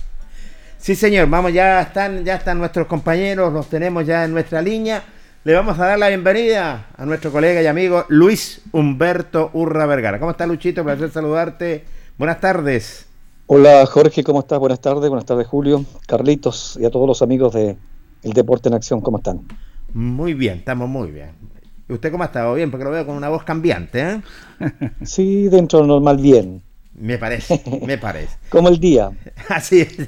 Sí, 0.78 0.94
señor, 0.94 1.28
vamos, 1.28 1.52
ya 1.52 1.80
están, 1.80 2.24
ya 2.24 2.36
están 2.36 2.58
nuestros 2.58 2.86
compañeros, 2.86 3.52
los 3.52 3.68
tenemos 3.68 4.06
ya 4.06 4.24
en 4.24 4.32
nuestra 4.32 4.62
línea. 4.62 5.02
Le 5.44 5.54
vamos 5.54 5.78
a 5.78 5.86
dar 5.86 5.98
la 5.98 6.08
bienvenida 6.08 6.88
a 6.96 7.06
nuestro 7.06 7.32
colega 7.32 7.62
y 7.62 7.66
amigo 7.66 8.04
Luis 8.08 8.62
Humberto 8.72 9.50
Urra 9.54 9.86
Vergara. 9.86 10.18
¿Cómo 10.18 10.32
está 10.32 10.46
Luchito? 10.46 10.84
Placer 10.84 11.10
saludarte. 11.10 11.84
Buenas 12.18 12.40
tardes. 12.40 13.06
Hola 13.46 13.84
Jorge, 13.86 14.22
¿cómo 14.22 14.40
estás? 14.40 14.58
Buenas 14.58 14.80
tardes, 14.80 15.08
buenas 15.08 15.26
tardes 15.26 15.46
Julio, 15.46 15.84
Carlitos 16.06 16.78
y 16.80 16.84
a 16.84 16.90
todos 16.90 17.08
los 17.08 17.20
amigos 17.20 17.52
de 17.52 17.76
El 18.22 18.32
Deporte 18.32 18.68
en 18.68 18.74
Acción, 18.74 19.00
¿cómo 19.00 19.18
están? 19.18 19.40
Muy 19.92 20.34
bien, 20.34 20.58
estamos 20.58 20.88
muy 20.88 21.10
bien. 21.10 21.30
¿Y 21.90 21.94
usted 21.94 22.12
cómo 22.12 22.22
ha 22.22 22.26
estado? 22.26 22.54
Bien, 22.54 22.70
porque 22.70 22.84
lo 22.84 22.92
veo 22.92 23.04
con 23.04 23.16
una 23.16 23.28
voz 23.28 23.42
cambiante, 23.42 24.00
¿eh? 24.00 24.20
Sí, 25.02 25.48
dentro 25.48 25.84
normal 25.84 26.18
bien. 26.18 26.62
Me 26.94 27.18
parece, 27.18 27.60
me 27.84 27.98
parece. 27.98 28.38
Como 28.48 28.68
el 28.68 28.78
día. 28.78 29.10
Así 29.48 29.80
es. 29.80 29.98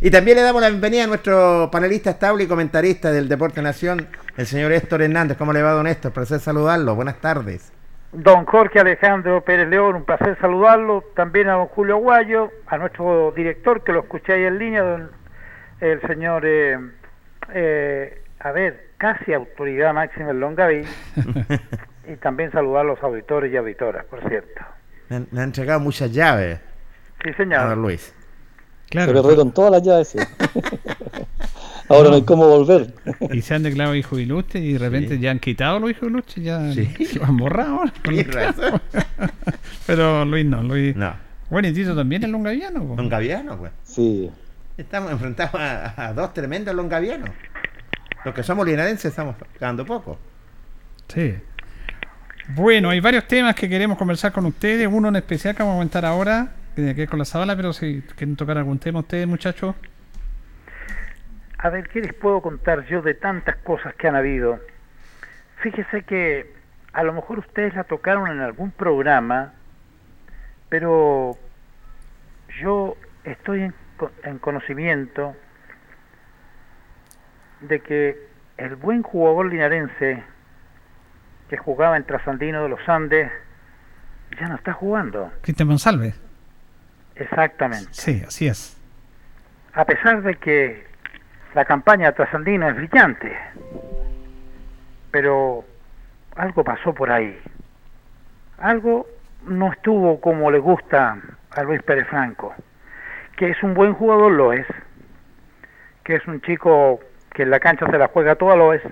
Y 0.00 0.10
también 0.10 0.38
le 0.38 0.42
damos 0.42 0.60
la 0.60 0.68
bienvenida 0.68 1.04
a 1.04 1.06
nuestro 1.06 1.68
panelista 1.70 2.10
estable 2.10 2.44
y 2.44 2.46
comentarista 2.48 3.12
del 3.12 3.28
Deporte 3.28 3.62
Nación, 3.62 4.08
el 4.36 4.46
señor 4.46 4.72
Héctor 4.72 5.02
Hernández. 5.02 5.36
¿Cómo 5.36 5.52
le 5.52 5.62
va, 5.62 5.70
don 5.70 5.86
Héctor? 5.86 6.12
Placer 6.12 6.40
saludarlo. 6.40 6.96
Buenas 6.96 7.20
tardes. 7.20 7.72
Don 8.10 8.44
Jorge 8.44 8.80
Alejandro 8.80 9.44
Pérez 9.44 9.68
León, 9.68 9.94
un 9.94 10.04
placer 10.04 10.36
saludarlo. 10.40 11.04
También 11.14 11.48
a 11.48 11.52
don 11.52 11.66
Julio 11.68 11.98
Guayo, 11.98 12.50
a 12.66 12.78
nuestro 12.78 13.32
director 13.36 13.84
que 13.84 13.92
lo 13.92 14.00
escuché 14.00 14.32
ahí 14.32 14.44
en 14.44 14.58
línea, 14.58 14.82
don, 14.82 15.10
el 15.80 16.00
señor, 16.02 16.42
eh, 16.44 16.78
eh, 17.54 18.22
a 18.40 18.50
ver, 18.50 18.91
casi 19.02 19.32
autoridad 19.32 19.92
máxima 19.92 20.30
en 20.30 20.38
Longaví. 20.38 20.82
y 22.08 22.16
también 22.18 22.52
saludar 22.52 22.82
a 22.82 22.84
los 22.84 23.02
auditores 23.02 23.52
y 23.52 23.56
auditoras, 23.56 24.04
por 24.06 24.20
cierto. 24.28 24.62
Me 25.08 25.16
han, 25.16 25.28
me 25.32 25.40
han 25.40 25.46
entregado 25.46 25.80
muchas 25.80 26.12
llaves. 26.12 26.60
Sí, 27.24 27.32
señor. 27.32 27.58
A 27.58 27.70
don 27.70 27.82
Luis. 27.82 28.14
Se 28.90 29.04
perdieron 29.06 29.52
todas 29.52 29.72
las 29.72 29.82
llaves. 29.82 30.08
sí. 30.08 30.18
Ahora 31.88 32.10
no 32.10 32.14
hay 32.14 32.22
cómo 32.22 32.46
volver. 32.46 32.94
Y 33.32 33.42
se 33.42 33.54
han 33.54 33.64
declarado 33.64 33.94
hijo 33.96 34.18
ilustre 34.18 34.60
y 34.60 34.74
de 34.74 34.78
repente 34.78 35.18
ya 35.18 35.32
han 35.32 35.40
quitado 35.40 35.80
los 35.80 35.90
hijos 35.90 36.08
ilustres, 36.08 36.44
ya 36.44 36.60
lo 37.18 37.24
han 37.24 37.36
borrado. 37.36 37.80
Pero 39.86 40.24
Luis 40.24 40.46
no, 40.46 40.62
Luis. 40.62 40.94
No. 40.96 41.12
Bueno, 41.50 41.68
y 41.68 41.72
Tito 41.72 41.94
también 41.94 42.22
es 42.22 42.30
longaviano. 42.30 42.86
po. 42.86 42.96
Longaviano, 42.96 43.58
pues. 43.58 43.72
Sí. 43.82 44.30
Estamos 44.78 45.10
enfrentados 45.10 45.54
a, 45.56 46.06
a 46.06 46.12
dos 46.14 46.32
tremendos 46.32 46.74
longavianos. 46.74 47.28
Los 48.24 48.34
que 48.34 48.42
somos 48.42 48.66
linarenses 48.66 49.06
estamos 49.06 49.36
ganando 49.58 49.84
poco. 49.84 50.18
Sí. 51.08 51.38
Bueno, 52.48 52.90
hay 52.90 53.00
varios 53.00 53.26
temas 53.26 53.54
que 53.54 53.68
queremos 53.68 53.98
conversar 53.98 54.32
con 54.32 54.46
ustedes. 54.46 54.88
Uno 54.90 55.08
en 55.08 55.16
especial 55.16 55.54
que 55.54 55.62
vamos 55.62 55.74
a 55.74 55.78
comentar 55.78 56.04
ahora, 56.04 56.48
que 56.70 56.76
tiene 56.76 56.94
que 56.94 57.02
ver 57.02 57.08
con 57.08 57.18
la 57.18 57.24
Zabala, 57.24 57.56
pero 57.56 57.72
si 57.72 58.02
quieren 58.16 58.36
tocar 58.36 58.58
algún 58.58 58.78
tema 58.78 59.00
ustedes, 59.00 59.26
muchachos. 59.26 59.74
A 61.58 61.68
ver, 61.70 61.88
¿qué 61.88 62.00
les 62.00 62.12
puedo 62.14 62.40
contar 62.42 62.84
yo 62.86 63.02
de 63.02 63.14
tantas 63.14 63.56
cosas 63.56 63.94
que 63.94 64.08
han 64.08 64.16
habido? 64.16 64.58
Fíjese 65.62 66.02
que 66.02 66.52
a 66.92 67.04
lo 67.04 67.12
mejor 67.12 67.38
ustedes 67.38 67.74
la 67.74 67.84
tocaron 67.84 68.28
en 68.30 68.40
algún 68.40 68.72
programa, 68.72 69.52
pero 70.68 71.38
yo 72.60 72.96
estoy 73.24 73.62
en, 73.62 73.74
co- 73.96 74.10
en 74.24 74.38
conocimiento 74.38 75.36
de 77.62 77.80
que 77.80 78.26
el 78.56 78.76
buen 78.76 79.02
jugador 79.02 79.46
linarense 79.46 80.22
que 81.48 81.56
jugaba 81.56 81.96
en 81.96 82.04
Trasandino 82.04 82.62
de 82.62 82.68
los 82.68 82.88
Andes 82.88 83.30
ya 84.38 84.48
no 84.48 84.56
está 84.56 84.72
jugando. 84.72 85.30
Cristian 85.42 85.68
Monsalve. 85.68 86.14
Exactamente. 87.14 87.88
Sí, 87.92 88.22
así 88.26 88.46
es. 88.46 88.78
a 89.74 89.84
pesar 89.84 90.22
de 90.22 90.34
que 90.36 90.86
la 91.54 91.64
campaña 91.64 92.06
de 92.08 92.12
Trasandino 92.14 92.68
es 92.68 92.76
brillante, 92.76 93.36
pero 95.10 95.64
algo 96.36 96.64
pasó 96.64 96.94
por 96.94 97.10
ahí. 97.10 97.38
Algo 98.58 99.06
no 99.46 99.72
estuvo 99.72 100.20
como 100.20 100.50
le 100.50 100.58
gusta 100.58 101.18
a 101.50 101.62
Luis 101.62 101.82
Pérez 101.82 102.06
Franco, 102.08 102.54
que 103.36 103.50
es 103.50 103.62
un 103.62 103.74
buen 103.74 103.92
jugador, 103.92 104.32
lo 104.32 104.52
es, 104.52 104.66
que 106.04 106.14
es 106.16 106.26
un 106.26 106.40
chico 106.40 107.00
que 107.34 107.42
en 107.42 107.50
la 107.50 107.60
cancha 107.60 107.86
se 107.90 107.98
la 107.98 108.08
juega 108.08 108.36
toda, 108.36 108.56
lo 108.56 108.72
es, 108.72 108.82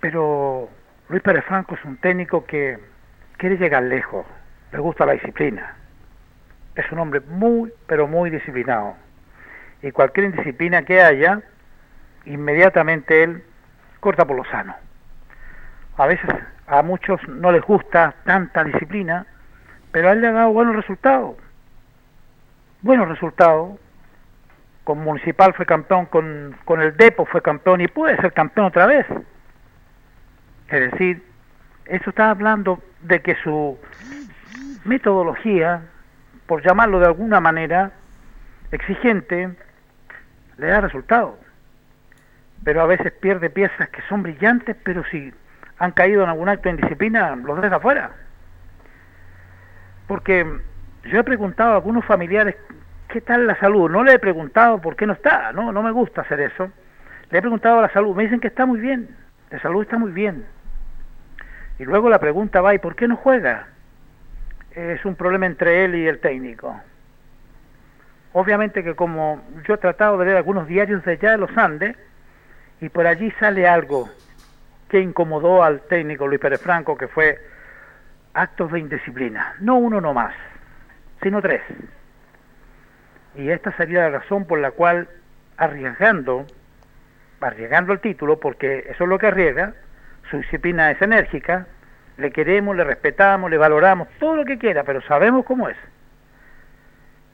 pero 0.00 0.68
Luis 1.08 1.22
Pérez 1.22 1.44
Franco 1.44 1.74
es 1.74 1.84
un 1.84 1.96
técnico 1.96 2.44
que 2.44 2.78
quiere 3.36 3.56
llegar 3.56 3.82
lejos, 3.82 4.26
le 4.72 4.78
gusta 4.78 5.06
la 5.06 5.12
disciplina, 5.12 5.76
es 6.74 6.90
un 6.92 6.98
hombre 6.98 7.20
muy, 7.20 7.72
pero 7.86 8.06
muy 8.06 8.30
disciplinado 8.30 8.96
y 9.84 9.92
cualquier 9.92 10.26
indisciplina 10.26 10.82
que 10.82 11.02
haya, 11.02 11.42
inmediatamente 12.24 13.22
él 13.22 13.44
corta 14.00 14.24
por 14.24 14.36
lo 14.36 14.44
sano. 14.46 14.74
A 15.98 16.06
veces 16.06 16.30
a 16.66 16.82
muchos 16.82 17.20
no 17.28 17.52
les 17.52 17.62
gusta 17.62 18.14
tanta 18.24 18.64
disciplina, 18.64 19.26
pero 19.92 20.08
a 20.08 20.12
él 20.12 20.22
le 20.22 20.28
ha 20.28 20.32
dado 20.32 20.52
buenos 20.52 20.74
resultados. 20.74 21.36
Buenos 22.80 23.08
resultados. 23.08 23.78
Con 24.84 24.98
Municipal 24.98 25.54
fue 25.54 25.66
campeón, 25.66 26.06
con, 26.06 26.56
con 26.64 26.80
el 26.80 26.96
Depo 26.96 27.24
fue 27.24 27.42
campeón 27.42 27.80
y 27.80 27.88
puede 27.88 28.16
ser 28.16 28.32
campeón 28.32 28.66
otra 28.66 28.86
vez. 28.86 29.06
Es 30.68 30.90
decir, 30.92 31.22
eso 31.86 32.10
está 32.10 32.30
hablando 32.30 32.82
de 33.02 33.20
que 33.20 33.34
su 33.36 33.78
metodología, 34.84 35.82
por 36.46 36.62
llamarlo 36.62 37.00
de 37.00 37.06
alguna 37.06 37.40
manera, 37.40 37.92
exigente, 38.72 39.54
le 40.58 40.66
da 40.66 40.80
resultado. 40.80 41.38
Pero 42.64 42.82
a 42.82 42.86
veces 42.86 43.12
pierde 43.12 43.50
piezas 43.50 43.88
que 43.90 44.02
son 44.08 44.22
brillantes, 44.22 44.76
pero 44.84 45.04
si 45.10 45.32
han 45.78 45.92
caído 45.92 46.22
en 46.22 46.30
algún 46.30 46.48
acto 46.48 46.64
de 46.68 46.76
indisciplina, 46.76 47.36
los 47.36 47.60
deja 47.60 47.76
afuera. 47.76 48.10
Porque 50.06 50.46
yo 51.04 51.20
he 51.20 51.24
preguntado 51.24 51.72
a 51.72 51.76
algunos 51.76 52.04
familiares 52.04 52.56
qué 53.14 53.20
tal 53.20 53.46
la 53.46 53.56
salud. 53.60 53.88
No 53.88 54.02
le 54.02 54.14
he 54.14 54.18
preguntado 54.18 54.80
por 54.80 54.96
qué 54.96 55.06
no 55.06 55.12
está, 55.12 55.52
no, 55.52 55.70
no 55.70 55.84
me 55.84 55.92
gusta 55.92 56.22
hacer 56.22 56.40
eso. 56.40 56.68
Le 57.30 57.38
he 57.38 57.40
preguntado 57.40 57.78
a 57.78 57.82
la 57.82 57.92
salud, 57.92 58.12
me 58.16 58.24
dicen 58.24 58.40
que 58.40 58.48
está 58.48 58.66
muy 58.66 58.80
bien, 58.80 59.08
de 59.50 59.60
salud 59.60 59.82
está 59.82 59.98
muy 59.98 60.10
bien. 60.10 60.44
Y 61.78 61.84
luego 61.84 62.10
la 62.10 62.18
pregunta 62.18 62.60
va, 62.60 62.74
¿y 62.74 62.80
por 62.80 62.96
qué 62.96 63.06
no 63.06 63.14
juega? 63.14 63.68
Es 64.72 65.04
un 65.04 65.14
problema 65.14 65.46
entre 65.46 65.84
él 65.84 65.94
y 65.94 66.08
el 66.08 66.18
técnico. 66.18 66.80
Obviamente 68.32 68.82
que 68.82 68.96
como 68.96 69.44
yo 69.64 69.74
he 69.74 69.78
tratado 69.78 70.18
de 70.18 70.24
leer 70.24 70.38
algunos 70.38 70.66
diarios 70.66 71.04
de 71.04 71.12
allá 71.12 71.30
de 71.30 71.38
los 71.38 71.56
Andes, 71.56 71.96
y 72.80 72.88
por 72.88 73.06
allí 73.06 73.30
sale 73.38 73.68
algo 73.68 74.08
que 74.88 74.98
incomodó 74.98 75.62
al 75.62 75.82
técnico 75.82 76.26
Luis 76.26 76.40
Pérez 76.40 76.60
Franco, 76.60 76.98
que 76.98 77.06
fue 77.06 77.38
actos 78.32 78.72
de 78.72 78.80
indisciplina. 78.80 79.54
No 79.60 79.76
uno 79.76 80.00
no 80.00 80.12
más, 80.12 80.34
sino 81.22 81.40
tres. 81.40 81.62
Y 83.36 83.50
esta 83.50 83.76
sería 83.76 84.02
la 84.02 84.18
razón 84.18 84.46
por 84.46 84.58
la 84.60 84.70
cual, 84.70 85.08
arriesgando, 85.56 86.46
arriesgando 87.40 87.92
el 87.92 88.00
título, 88.00 88.38
porque 88.40 88.86
eso 88.88 89.04
es 89.04 89.10
lo 89.10 89.18
que 89.18 89.26
arriesga, 89.26 89.74
su 90.30 90.38
disciplina 90.38 90.90
es 90.90 91.00
enérgica, 91.02 91.66
Le 92.16 92.30
queremos, 92.30 92.76
le 92.76 92.84
respetamos, 92.84 93.50
le 93.50 93.58
valoramos, 93.58 94.06
todo 94.20 94.36
lo 94.36 94.44
que 94.44 94.56
quiera, 94.56 94.84
pero 94.84 95.02
sabemos 95.02 95.44
cómo 95.44 95.68
es. 95.68 95.76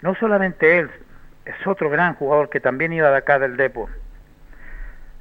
No 0.01 0.15
solamente 0.15 0.79
él, 0.79 0.91
es 1.45 1.67
otro 1.67 1.91
gran 1.91 2.15
jugador 2.15 2.49
que 2.49 2.61
también 2.61 2.95
iba 2.95 3.11
de 3.11 3.19
acá 3.19 3.39
del 3.39 3.59
Depo. 3.59 3.91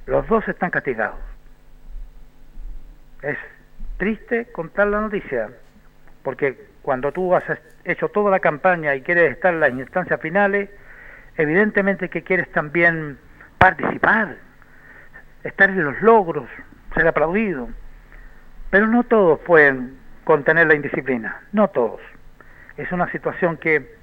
Los 0.06 0.26
dos 0.30 0.48
están 0.48 0.72
castigados. 0.72 1.20
Es 3.22 3.38
triste 3.98 4.46
contar 4.54 4.88
la 4.88 5.02
noticia, 5.02 5.50
porque 6.24 6.69
cuando 6.82 7.12
tú 7.12 7.36
has 7.36 7.44
hecho 7.84 8.10
toda 8.10 8.32
la 8.32 8.40
campaña 8.40 8.96
y 8.96 9.02
quieres 9.02 9.32
estar 9.32 9.54
en 9.54 9.60
las 9.60 9.72
instancias 9.72 10.20
finales, 10.22 10.70
evidentemente 11.38 12.10
que 12.10 12.24
quieres 12.24 12.50
también 12.52 13.18
participar, 13.58 14.36
estar 15.44 15.70
en 15.70 15.84
los 15.84 16.02
logros, 16.02 16.48
ser 16.96 17.08
aplaudido. 17.08 17.70
Pero 18.70 18.88
no 18.88 19.04
todos 19.04 19.40
pueden 19.40 19.98
contener 20.24 20.68
la 20.68 20.76
indisciplina, 20.76 21.42
no 21.52 21.70
todos. 21.70 22.02
Es 22.78 22.92
una 22.92 23.12
situación 23.12 23.58
que 23.58 23.96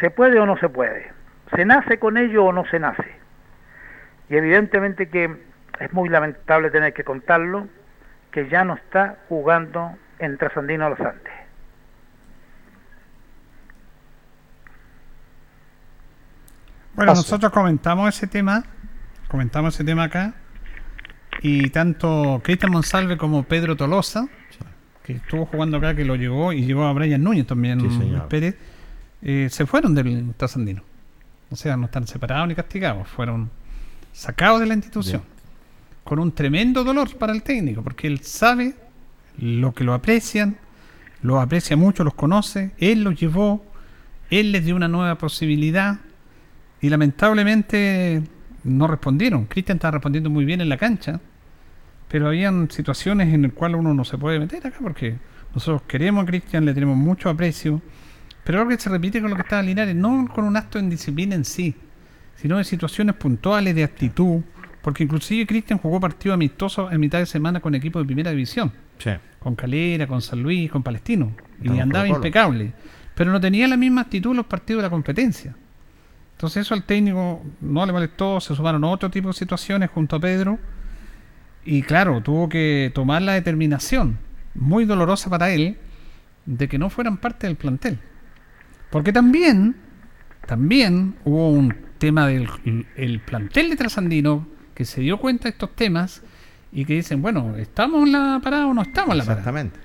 se 0.00 0.10
puede 0.10 0.38
o 0.38 0.46
no 0.46 0.56
se 0.58 0.68
puede, 0.68 1.10
se 1.54 1.64
nace 1.64 1.98
con 1.98 2.16
ello 2.16 2.44
o 2.44 2.52
no 2.52 2.64
se 2.66 2.78
nace. 2.78 3.10
Y 4.28 4.36
evidentemente 4.36 5.08
que 5.08 5.36
es 5.80 5.92
muy 5.92 6.08
lamentable 6.08 6.70
tener 6.70 6.92
que 6.92 7.04
contarlo, 7.04 7.68
que 8.30 8.48
ya 8.48 8.64
no 8.64 8.74
está 8.74 9.16
jugando 9.28 9.96
en 10.18 10.38
Trasandino 10.38 10.88
Los 10.88 11.00
Andes. 11.00 11.41
Bueno, 16.94 17.14
nosotros 17.14 17.50
comentamos 17.52 18.14
ese 18.14 18.26
tema, 18.26 18.64
comentamos 19.28 19.74
ese 19.74 19.84
tema 19.84 20.04
acá, 20.04 20.34
y 21.40 21.70
tanto 21.70 22.40
Cristian 22.44 22.70
Monsalve 22.70 23.16
como 23.16 23.44
Pedro 23.44 23.76
Tolosa, 23.76 24.28
que 25.02 25.14
estuvo 25.14 25.46
jugando 25.46 25.78
acá, 25.78 25.94
que 25.94 26.04
lo 26.04 26.16
llevó, 26.16 26.52
y 26.52 26.64
llevó 26.64 26.84
a 26.84 26.92
Brian 26.92 27.22
Núñez 27.22 27.46
también, 27.46 27.80
Sí. 27.80 28.12
Pérez, 28.28 28.56
eh, 29.22 29.48
se 29.50 29.66
fueron 29.66 29.94
del 29.94 30.34
Trasandino. 30.36 30.82
O 31.50 31.56
sea, 31.56 31.76
no 31.76 31.86
están 31.86 32.06
separados 32.06 32.46
ni 32.48 32.54
castigados, 32.54 33.08
fueron 33.08 33.50
sacados 34.12 34.60
de 34.60 34.66
la 34.66 34.74
institución. 34.74 35.22
Con 36.04 36.18
un 36.18 36.32
tremendo 36.32 36.84
dolor 36.84 37.16
para 37.16 37.32
el 37.32 37.42
técnico, 37.42 37.82
porque 37.82 38.06
él 38.06 38.20
sabe 38.20 38.74
lo 39.38 39.72
que 39.72 39.84
lo 39.84 39.94
aprecian, 39.94 40.56
lo 41.22 41.40
aprecia 41.40 41.76
mucho, 41.76 42.04
los 42.04 42.14
conoce, 42.14 42.72
él 42.78 43.02
los 43.02 43.18
llevó, 43.18 43.64
él 44.30 44.52
les 44.52 44.64
dio 44.64 44.76
una 44.76 44.88
nueva 44.88 45.16
posibilidad 45.16 45.98
y 46.82 46.90
lamentablemente 46.90 48.22
no 48.64 48.86
respondieron. 48.86 49.46
Cristian 49.46 49.76
estaba 49.76 49.92
respondiendo 49.92 50.28
muy 50.28 50.44
bien 50.44 50.60
en 50.60 50.68
la 50.68 50.76
cancha, 50.76 51.20
pero 52.08 52.26
habían 52.26 52.70
situaciones 52.70 53.32
en 53.32 53.42
las 53.42 53.52
cuales 53.52 53.78
uno 53.80 53.94
no 53.94 54.04
se 54.04 54.18
puede 54.18 54.38
meter 54.38 54.66
acá 54.66 54.78
porque 54.82 55.16
nosotros 55.54 55.82
queremos 55.86 56.24
a 56.24 56.26
Cristian, 56.26 56.64
le 56.64 56.74
tenemos 56.74 56.96
mucho 56.96 57.30
aprecio, 57.30 57.80
pero 58.44 58.58
algo 58.58 58.70
que 58.70 58.78
se 58.78 58.90
repite 58.90 59.20
con 59.20 59.30
lo 59.30 59.36
que 59.36 59.42
estaba 59.42 59.62
Linares, 59.62 59.94
no 59.94 60.28
con 60.34 60.44
un 60.44 60.56
acto 60.56 60.78
de 60.78 60.84
indisciplina 60.84 61.34
en 61.34 61.44
sí, 61.44 61.74
sino 62.36 62.58
de 62.58 62.64
situaciones 62.64 63.14
puntuales 63.14 63.74
de 63.74 63.84
actitud, 63.84 64.40
porque 64.82 65.04
inclusive 65.04 65.46
Cristian 65.46 65.78
jugó 65.78 66.00
partidos 66.00 66.34
amistosos 66.34 66.92
en 66.92 66.98
mitad 67.00 67.18
de 67.20 67.26
semana 67.26 67.60
con 67.60 67.74
equipos 67.74 68.02
de 68.02 68.06
primera 68.06 68.30
división, 68.32 68.72
Sí. 68.98 69.10
con 69.38 69.54
Calera, 69.54 70.06
con 70.08 70.20
San 70.20 70.42
Luis, 70.42 70.70
con 70.70 70.82
Palestino, 70.82 71.32
y 71.62 71.78
andaba 71.78 72.08
impecable, 72.08 72.72
pero 73.14 73.30
no 73.30 73.40
tenía 73.40 73.68
la 73.68 73.76
misma 73.76 74.00
actitud 74.02 74.32
en 74.32 74.38
los 74.38 74.46
partidos 74.46 74.80
de 74.80 74.86
la 74.88 74.90
competencia. 74.90 75.54
Entonces 76.42 76.66
eso 76.66 76.74
al 76.74 76.82
técnico 76.82 77.40
no 77.60 77.86
le 77.86 77.92
molestó, 77.92 78.40
se 78.40 78.56
sumaron 78.56 78.82
otro 78.82 79.08
tipo 79.12 79.28
de 79.28 79.34
situaciones 79.34 79.90
junto 79.90 80.16
a 80.16 80.18
Pedro 80.18 80.58
y 81.64 81.82
claro, 81.82 82.20
tuvo 82.20 82.48
que 82.48 82.90
tomar 82.92 83.22
la 83.22 83.34
determinación, 83.34 84.18
muy 84.52 84.84
dolorosa 84.84 85.30
para 85.30 85.52
él, 85.52 85.76
de 86.44 86.66
que 86.66 86.78
no 86.78 86.90
fueran 86.90 87.18
parte 87.18 87.46
del 87.46 87.54
plantel. 87.54 88.00
Porque 88.90 89.12
también, 89.12 89.76
también 90.44 91.14
hubo 91.24 91.48
un 91.48 91.76
tema 91.98 92.26
del 92.26 92.48
el 92.96 93.20
plantel 93.20 93.70
de 93.70 93.76
Trasandino 93.76 94.48
que 94.74 94.84
se 94.84 95.00
dio 95.00 95.18
cuenta 95.18 95.44
de 95.44 95.50
estos 95.50 95.76
temas 95.76 96.24
y 96.72 96.84
que 96.84 96.94
dicen, 96.94 97.22
bueno, 97.22 97.54
¿estamos 97.56 98.04
en 98.04 98.10
la 98.10 98.40
parada 98.42 98.66
o 98.66 98.74
no 98.74 98.82
estamos 98.82 99.12
en 99.12 99.18
la 99.18 99.24
parada? 99.24 99.38
Exactamente. 99.38 99.78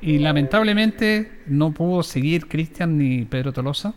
Y 0.00 0.18
lamentablemente 0.18 1.42
no 1.46 1.70
pudo 1.70 2.02
seguir 2.02 2.48
Cristian 2.48 2.98
ni 2.98 3.26
Pedro 3.26 3.52
Tolosa. 3.52 3.94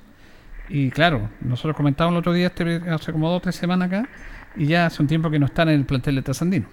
Y 0.70 0.92
claro, 0.92 1.30
nosotros 1.42 1.76
comentábamos 1.76 2.16
el 2.16 2.20
otro 2.20 2.34
día, 2.34 2.48
este, 2.48 2.82
hace 2.90 3.12
como 3.12 3.30
dos 3.30 3.38
o 3.38 3.42
tres 3.42 3.56
semanas 3.56 3.88
acá, 3.88 4.08
y 4.56 4.68
ya 4.68 4.86
hace 4.86 5.02
un 5.02 5.08
tiempo 5.08 5.30
que 5.30 5.40
no 5.40 5.46
están 5.46 5.70
en 5.70 5.76
el 5.76 5.86
plantel 5.86 6.16
de 6.16 6.22
Trasandino. 6.22 6.68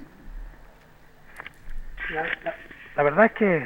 La 2.96 3.02
verdad 3.02 3.26
es 3.26 3.32
que 3.32 3.56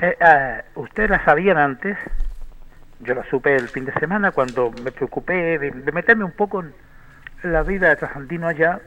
eh, 0.00 0.16
eh, 0.20 0.62
ustedes 0.74 1.10
la 1.10 1.24
sabían 1.24 1.58
antes, 1.58 1.96
yo 3.00 3.14
la 3.14 3.24
supe 3.24 3.54
el 3.54 3.68
fin 3.68 3.84
de 3.84 3.92
semana 3.94 4.32
cuando 4.32 4.70
me 4.82 4.90
preocupé 4.90 5.58
de, 5.58 5.70
de 5.70 5.92
meterme 5.92 6.24
un 6.24 6.32
poco 6.32 6.60
en 6.62 6.72
la 7.42 7.62
vida 7.62 7.88
de 7.88 7.96
Trasandino 7.96 8.48
allá, 8.48 8.80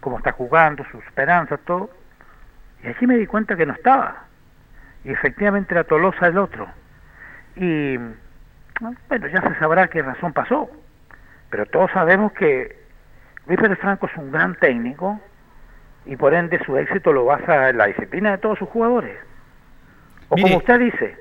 cómo 0.00 0.18
está 0.18 0.32
jugando, 0.32 0.84
sus 0.90 1.02
esperanzas, 1.04 1.60
todo, 1.64 1.90
y 2.82 2.88
allí 2.88 3.06
me 3.06 3.16
di 3.16 3.26
cuenta 3.26 3.56
que 3.56 3.66
no 3.66 3.72
estaba. 3.72 4.24
Y 5.04 5.10
efectivamente 5.10 5.74
era 5.74 5.84
Tolosa 5.84 6.26
el 6.26 6.38
otro. 6.38 6.68
Y 7.56 7.96
bueno, 9.08 9.26
ya 9.28 9.40
se 9.42 9.58
sabrá 9.58 9.88
qué 9.88 10.02
razón 10.02 10.32
pasó. 10.32 10.70
Pero 11.50 11.66
todos 11.66 11.90
sabemos 11.92 12.32
que 12.32 12.76
Luis 13.46 13.60
Pérez 13.60 13.78
Franco 13.78 14.06
es 14.06 14.16
un 14.16 14.32
gran 14.32 14.54
técnico 14.56 15.20
y 16.06 16.16
por 16.16 16.34
ende 16.34 16.58
su 16.64 16.76
éxito 16.76 17.12
lo 17.12 17.24
basa 17.26 17.70
en 17.70 17.78
la 17.78 17.86
disciplina 17.86 18.32
de 18.32 18.38
todos 18.38 18.58
sus 18.58 18.68
jugadores. 18.68 19.16
O 20.28 20.36
Mire. 20.36 20.48
como 20.48 20.58
usted 20.58 20.78
dice, 20.78 21.16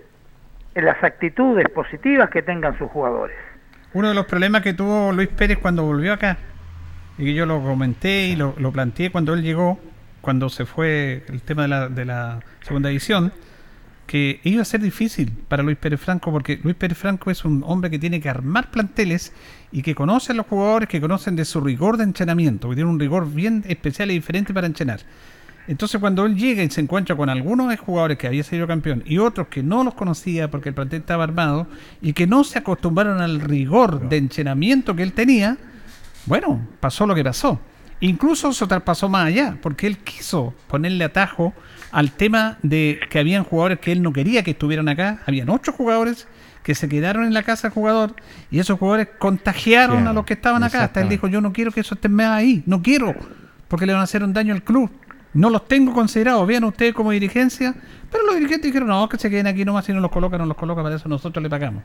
en 0.76 0.86
las 0.86 1.04
actitudes 1.04 1.68
positivas 1.70 2.30
que 2.30 2.42
tengan 2.42 2.78
sus 2.78 2.90
jugadores. 2.90 3.36
Uno 3.94 4.10
de 4.10 4.16
los 4.16 4.26
problemas 4.26 4.62
que 4.62 4.74
tuvo 4.74 5.12
Luis 5.12 5.28
Pérez 5.28 5.58
cuando 5.60 5.84
volvió 5.84 6.14
acá, 6.14 6.38
y 7.18 7.26
que 7.26 7.34
yo 7.34 7.46
lo 7.46 7.62
comenté 7.62 8.28
y 8.28 8.36
lo, 8.36 8.56
lo 8.58 8.72
planteé 8.72 9.12
cuando 9.12 9.34
él 9.34 9.44
llegó, 9.44 9.80
cuando 10.22 10.50
se 10.50 10.66
fue 10.66 11.24
el 11.28 11.42
tema 11.42 11.64
de 11.64 11.68
la, 11.68 11.90
de 11.90 12.06
la 12.06 12.40
segunda 12.62 12.90
edición, 12.90 13.34
que 14.12 14.42
iba 14.44 14.62
a 14.62 14.66
ser 14.66 14.82
difícil 14.82 15.32
para 15.48 15.64
Luis 15.64 15.78
Pérez 15.78 16.02
Franco, 16.02 16.34
porque 16.34 16.60
Luis 16.64 16.76
Pérez 16.76 16.98
Franco 16.98 17.32
es 17.32 17.46
un 17.46 17.64
hombre 17.66 17.90
que 17.90 17.98
tiene 17.98 18.20
que 18.20 18.28
armar 18.28 18.70
planteles 18.70 19.32
y 19.72 19.82
que 19.82 19.96
conoce 19.96 20.34
a 20.34 20.36
los 20.36 20.48
jugadores, 20.48 20.90
que 20.90 21.00
conocen 21.00 21.38
de 21.38 21.46
su 21.46 21.62
rigor 21.62 21.96
de 21.96 22.04
entrenamiento, 22.04 22.68
que 22.68 22.76
tiene 22.76 22.90
un 22.90 23.00
rigor 23.00 23.32
bien 23.32 23.64
especial 23.70 24.12
y 24.12 24.16
diferente 24.16 24.54
para 24.54 24.68
entrenar. 24.68 25.00
Entonces 25.66 26.02
cuando 26.02 26.26
él 26.26 26.36
llega 26.36 26.62
y 26.62 26.70
se 26.70 26.82
encuentra 26.82 27.16
con 27.16 27.30
algunos 27.30 27.74
jugadores 27.80 28.18
que 28.18 28.28
había 28.28 28.44
sido 28.44 28.68
campeón 28.68 29.02
y 29.06 29.18
otros 29.18 29.48
que 29.48 29.64
no 29.64 29.82
los 29.82 29.94
conocía 29.94 30.52
porque 30.52 30.68
el 30.68 30.76
plantel 30.76 31.00
estaba 31.00 31.24
armado 31.24 31.68
y 32.02 32.12
que 32.12 32.28
no 32.28 32.44
se 32.44 32.60
acostumbraron 32.60 33.22
al 33.22 33.40
rigor 33.40 34.10
de 34.10 34.18
entrenamiento 34.18 34.94
que 34.94 35.04
él 35.04 35.14
tenía, 35.14 35.56
bueno, 36.26 36.60
pasó 36.82 37.08
lo 37.08 37.16
que 37.16 37.24
pasó. 37.24 37.62
Incluso 38.02 38.52
se 38.52 38.68
traspasó 38.68 39.08
más 39.08 39.28
allá, 39.28 39.58
porque 39.62 39.88
él 39.88 40.00
quiso 40.00 40.54
ponerle 40.68 41.06
atajo 41.06 41.54
al 41.92 42.12
tema 42.12 42.58
de 42.64 43.00
que 43.10 43.20
habían 43.20 43.44
jugadores 43.44 43.80
que 43.80 43.92
él 43.92 44.02
no 44.02 44.14
quería 44.14 44.44
que 44.44 44.52
estuvieran 44.52 44.90
acá. 44.90 45.20
Habían 45.26 45.50
ocho 45.50 45.72
jugadores 45.72 46.28
que 46.64 46.76
se 46.76 46.88
quedaron 46.88 47.26
en 47.26 47.34
la 47.34 47.44
casa 47.44 47.68
del 47.68 47.74
jugador 47.74 48.16
y 48.50 48.60
esos 48.60 48.78
jugadores 48.78 49.08
contagiaron 49.18 49.98
Claro, 49.98 50.12
a 50.12 50.14
los 50.14 50.26
que 50.26 50.34
estaban 50.34 50.64
acá. 50.64 50.84
Hasta 50.84 51.02
él 51.02 51.10
dijo, 51.10 51.28
yo 51.28 51.42
no 51.42 51.54
quiero 51.54 51.72
que 51.72 51.82
eso 51.82 51.96
estén 51.96 52.14
más 52.14 52.30
ahí, 52.30 52.64
no 52.66 52.82
quiero, 52.82 53.16
porque 53.68 53.86
le 53.86 53.94
van 53.94 54.02
a 54.02 54.04
hacer 54.04 54.24
un 54.24 54.34
daño 54.34 54.54
al 54.54 54.64
club. 54.64 54.90
No 55.34 55.50
los 55.50 55.68
tengo 55.68 55.94
considerados, 55.94 56.46
vean 56.46 56.64
ustedes 56.66 56.94
como 56.94 57.12
dirigencia, 57.12 57.74
pero 58.12 58.26
los 58.26 58.36
dirigentes 58.36 58.64
dijeron, 58.64 58.90
no, 58.90 59.08
que 59.08 59.18
se 59.18 59.30
queden 59.30 59.48
aquí 59.48 59.64
nomás, 59.64 59.86
si 59.86 59.94
no 59.94 60.02
los 60.02 60.12
colocan, 60.12 60.40
no 60.40 60.46
los 60.46 60.58
colocan, 60.58 60.84
para 60.84 60.98
eso 60.98 61.08
nosotros 61.08 61.42
le 61.42 61.50
pagamos. 61.50 61.84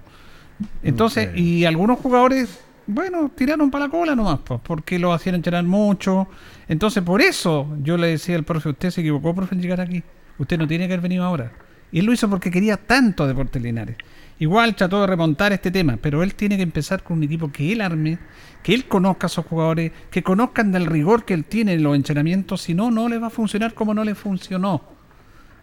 Entonces, 0.83 1.31
y 1.37 1.65
algunos 1.65 1.99
jugadores, 1.99 2.61
bueno, 2.87 3.31
tiraron 3.35 3.71
para 3.71 3.87
la 3.87 3.91
cola 3.91 4.15
nomás, 4.15 4.41
pues, 4.45 4.61
porque 4.63 4.99
lo 4.99 5.13
hacían 5.13 5.35
entrenar 5.35 5.65
mucho. 5.65 6.29
Entonces, 6.69 7.03
por 7.03 7.21
eso 7.21 7.69
yo 7.83 7.97
le 7.97 8.09
decía 8.09 8.37
al 8.37 8.45
profe, 8.45 8.71
usted 8.71 8.91
se 8.91 9.01
equivocó, 9.01 9.35
profe, 9.35 9.55
en 9.55 9.63
llegar 9.63 9.81
aquí. 9.81 10.03
Usted 10.39 10.59
no 10.59 10.67
tiene 10.67 10.87
que 10.87 10.95
haber 10.95 11.03
venido 11.03 11.25
ahora. 11.25 11.53
Y 11.91 12.01
él 12.01 12.07
lo 12.07 12.13
hizo 12.13 12.29
porque 12.29 12.51
quería 12.51 12.77
tanto 12.77 13.25
a 13.25 13.27
Deportes 13.27 13.63
Linares. 13.63 13.97
Igual 14.39 14.77
trató 14.77 15.01
de 15.01 15.07
remontar 15.07 15.53
este 15.53 15.71
tema, 15.71 15.99
pero 16.01 16.23
él 16.23 16.35
tiene 16.35 16.57
que 16.57 16.63
empezar 16.63 17.03
con 17.03 17.17
un 17.17 17.25
equipo 17.25 17.51
que 17.51 17.73
él 17.73 17.81
arme, 17.81 18.19
que 18.63 18.75
él 18.75 18.87
conozca 18.87 19.27
a 19.27 19.29
esos 19.29 19.47
jugadores, 19.47 19.93
que 20.11 20.23
conozcan 20.23 20.73
del 20.73 20.87
rigor 20.87 21.25
que 21.25 21.33
él 21.33 21.45
tiene 21.45 21.73
en 21.73 21.83
los 21.83 21.97
entrenamientos, 21.97 22.61
si 22.61 22.75
no, 22.75 22.91
no 22.91 23.09
le 23.09 23.19
va 23.19 23.29
a 23.29 23.31
funcionar 23.31 23.73
como 23.73 23.95
no 23.95 24.05
le 24.05 24.15
funcionó. 24.15 24.83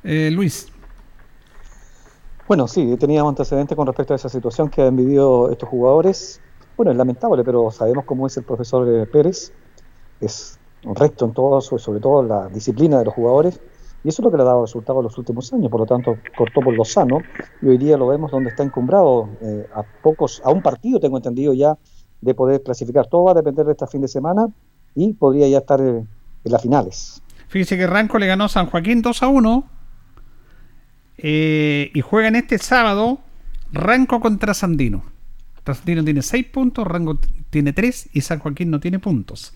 Eh, 0.04 0.32
Luis. 0.32 0.70
Bueno, 2.48 2.68
sí, 2.68 2.96
teníamos 3.00 3.30
antecedentes 3.30 3.76
con 3.76 3.86
respecto 3.86 4.14
a 4.14 4.16
esa 4.16 4.30
situación 4.30 4.70
que 4.70 4.82
han 4.82 4.96
vivido 4.96 5.52
estos 5.52 5.70
jugadores. 5.70 6.42
Bueno, 6.78 6.92
es 6.92 6.98
lamentable, 6.98 7.44
pero 7.44 7.70
sabemos 7.72 8.06
cómo 8.06 8.28
es 8.28 8.36
el 8.38 8.44
profesor 8.44 8.88
eh, 8.88 9.06
Pérez. 9.06 9.52
Es 10.20 10.60
recto 10.84 11.26
en 11.26 11.34
todo, 11.34 11.62
so- 11.62 11.78
sobre 11.78 12.00
todo 12.00 12.22
en 12.22 12.30
la 12.30 12.48
disciplina 12.50 12.98
de 13.00 13.06
los 13.06 13.14
jugadores. 13.14 13.60
Y 14.04 14.10
eso 14.10 14.22
es 14.22 14.26
lo 14.26 14.32
que 14.32 14.38
le 14.38 14.44
ha 14.44 14.48
dado 14.48 14.64
resultados 14.64 15.00
en 15.00 15.04
los 15.06 15.18
últimos 15.18 15.54
años. 15.54 15.70
Por 15.72 15.80
lo 15.82 15.86
tanto, 15.86 16.18
cortó 16.38 16.60
por 16.62 16.74
lo 16.76 16.84
sano. 16.84 17.20
Y 17.62 17.68
hoy 17.68 17.78
día 17.78 17.96
lo 17.98 18.08
vemos 18.08 18.32
donde 18.32 18.50
está 18.50 18.64
encumbrado. 18.64 19.30
eh, 19.42 19.66
a 19.74 19.84
pocos, 20.02 20.42
a 20.44 20.52
un 20.52 20.62
partido, 20.62 21.00
tengo 21.00 21.18
entendido 21.18 21.54
ya, 21.54 21.78
de 22.22 22.34
poder 22.34 22.62
clasificar. 22.64 23.08
Todo 23.08 23.26
va 23.26 23.32
a 23.32 23.36
depender 23.36 23.66
de 23.66 23.72
este 23.74 23.88
fin 23.88 24.02
de 24.02 24.08
semana 24.08 24.48
y 24.96 25.14
podría 25.14 25.48
ya 25.48 25.60
estar 25.60 25.80
eh, 25.80 26.04
en 26.44 26.52
las 26.52 26.62
finales. 26.62 27.22
Fíjese 27.48 27.78
que 27.78 27.88
Ranco 27.88 28.18
le 28.18 28.28
ganó 28.28 28.46
a 28.46 28.50
San 28.50 28.66
Joaquín 28.66 29.02
2 29.02 29.24
a 29.24 29.28
1. 29.28 29.64
Eh, 31.18 31.92
y 31.94 32.02
juegan 32.02 32.36
este 32.36 32.58
sábado 32.58 33.20
Ranco 33.72 34.20
contra 34.20 34.54
Sandino. 34.54 35.04
Trasandino 35.64 36.03
tiene 36.03 36.22
6 36.22 36.45
puntos, 36.47 36.86
Ranco 36.86 37.16
t- 37.18 37.28
tiene 37.49 37.74
3 37.74 38.09
y 38.14 38.22
San 38.22 38.39
Joaquín 38.39 38.70
no 38.70 38.80
tiene 38.80 38.99
puntos. 38.99 39.53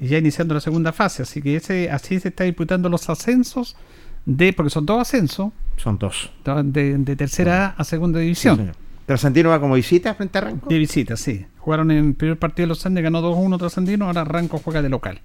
Y 0.00 0.08
ya 0.08 0.18
iniciando 0.18 0.54
la 0.54 0.60
segunda 0.60 0.92
fase, 0.92 1.22
así 1.22 1.42
que 1.42 1.56
ese, 1.56 1.90
así 1.90 2.18
se 2.20 2.28
está 2.28 2.44
disputando 2.44 2.88
los 2.88 3.08
ascensos 3.10 3.76
de, 4.24 4.52
porque 4.52 4.70
son 4.70 4.86
dos 4.86 5.00
ascensos, 5.00 5.52
Son 5.76 5.98
dos. 5.98 6.30
de, 6.64 6.96
de 6.98 7.16
tercera 7.16 7.66
A 7.76 7.82
a 7.82 7.84
segunda 7.84 8.18
división. 8.20 8.56
Sí. 8.72 8.78
Trasandino 9.06 9.50
va 9.50 9.60
como 9.60 9.74
visita 9.74 10.14
frente 10.14 10.38
a 10.38 10.42
Ranco. 10.42 10.68
de 10.68 10.78
visita, 10.78 11.16
sí. 11.16 11.44
Jugaron 11.58 11.90
en 11.90 11.98
el 12.08 12.14
primer 12.14 12.38
partido 12.38 12.64
de 12.64 12.68
los 12.68 12.86
Andes, 12.86 13.02
ganó 13.04 13.20
2-1 13.20 13.58
Trasandino, 13.58 14.06
ahora 14.06 14.24
Ranco 14.24 14.58
juega 14.58 14.80
de 14.80 14.88
local. 14.88 15.20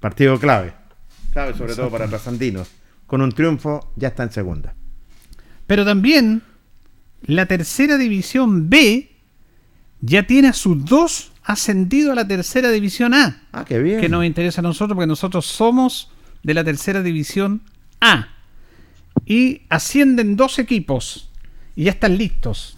Partido 0.00 0.38
clave. 0.40 0.72
Clave 1.32 1.54
sobre 1.54 1.74
todo 1.74 1.90
para 1.90 2.08
Trasandino. 2.08 2.64
Con 3.06 3.20
un 3.22 3.30
triunfo 3.32 3.92
ya 3.96 4.08
está 4.08 4.22
en 4.24 4.32
segunda. 4.32 4.74
Pero 5.66 5.84
también 5.84 6.42
la 7.22 7.46
tercera 7.46 7.96
división 7.98 8.68
B 8.70 9.09
ya 10.00 10.26
tiene 10.26 10.48
a 10.48 10.52
sus 10.52 10.84
dos 10.84 11.32
ascendidos 11.44 12.12
a 12.12 12.14
la 12.14 12.26
tercera 12.26 12.70
división 12.70 13.14
A. 13.14 13.42
Ah, 13.52 13.64
qué 13.64 13.78
bien. 13.80 14.00
Que 14.00 14.08
nos 14.08 14.24
interesa 14.24 14.60
a 14.60 14.62
nosotros 14.62 14.96
porque 14.96 15.06
nosotros 15.06 15.46
somos 15.46 16.10
de 16.42 16.54
la 16.54 16.64
tercera 16.64 17.02
división 17.02 17.62
A. 18.00 18.28
Y 19.26 19.62
ascienden 19.68 20.36
dos 20.36 20.58
equipos 20.58 21.30
y 21.76 21.84
ya 21.84 21.92
están 21.92 22.16
listos. 22.16 22.76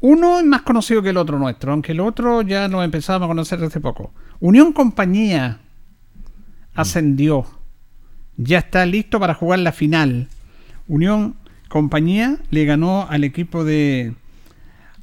Uno 0.00 0.38
es 0.38 0.44
más 0.44 0.62
conocido 0.62 1.02
que 1.02 1.10
el 1.10 1.16
otro 1.16 1.38
nuestro, 1.38 1.72
aunque 1.72 1.92
el 1.92 2.00
otro 2.00 2.42
ya 2.42 2.68
lo 2.68 2.82
empezamos 2.82 3.26
a 3.26 3.28
conocer 3.28 3.62
hace 3.62 3.80
poco. 3.80 4.12
Unión 4.38 4.72
Compañía 4.72 5.60
ascendió. 6.74 7.44
Ya 8.36 8.58
está 8.58 8.86
listo 8.86 9.20
para 9.20 9.34
jugar 9.34 9.58
la 9.58 9.72
final. 9.72 10.28
Unión 10.88 11.36
Compañía 11.68 12.38
le 12.50 12.64
ganó 12.64 13.06
al 13.10 13.24
equipo 13.24 13.64
de 13.64 14.14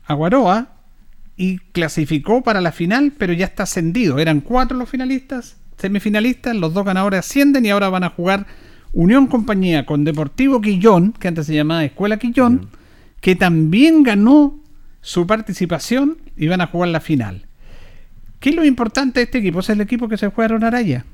Aguaroa 0.05 0.76
y 1.37 1.59
clasificó 1.59 2.41
para 2.43 2.61
la 2.61 2.71
final, 2.71 3.13
pero 3.17 3.31
ya 3.33 3.45
está 3.45 3.63
ascendido. 3.63 4.17
Eran 4.19 4.41
cuatro 4.41 4.75
los 4.77 4.89
finalistas, 4.89 5.57
semifinalistas, 5.77 6.55
los 6.55 6.73
dos 6.73 6.83
ganadores 6.85 7.19
ascienden 7.19 7.65
y 7.65 7.69
ahora 7.69 7.89
van 7.89 8.03
a 8.03 8.09
jugar 8.09 8.47
Unión 8.93 9.27
Compañía 9.27 9.85
con 9.85 10.03
Deportivo 10.03 10.59
Quillón, 10.61 11.11
que 11.13 11.27
antes 11.27 11.45
se 11.45 11.53
llamaba 11.55 11.83
Escuela 11.85 12.17
Quillón, 12.17 12.69
que 13.21 13.35
también 13.35 14.01
ganó 14.03 14.59
su 15.01 15.27
participación 15.27 16.17
y 16.35 16.47
van 16.47 16.61
a 16.61 16.67
jugar 16.67 16.89
la 16.89 16.99
final. 16.99 17.45
¿Qué 18.39 18.49
es 18.49 18.55
lo 18.55 18.65
importante 18.65 19.19
de 19.19 19.25
este 19.25 19.37
equipo? 19.39 19.59
Es 19.59 19.69
el 19.69 19.81
equipo 19.81 20.07
que 20.07 20.17
se 20.17 20.29
fue 20.31 20.43
a 20.43 20.45
Aaron 20.45 20.63
Araya. 20.63 21.05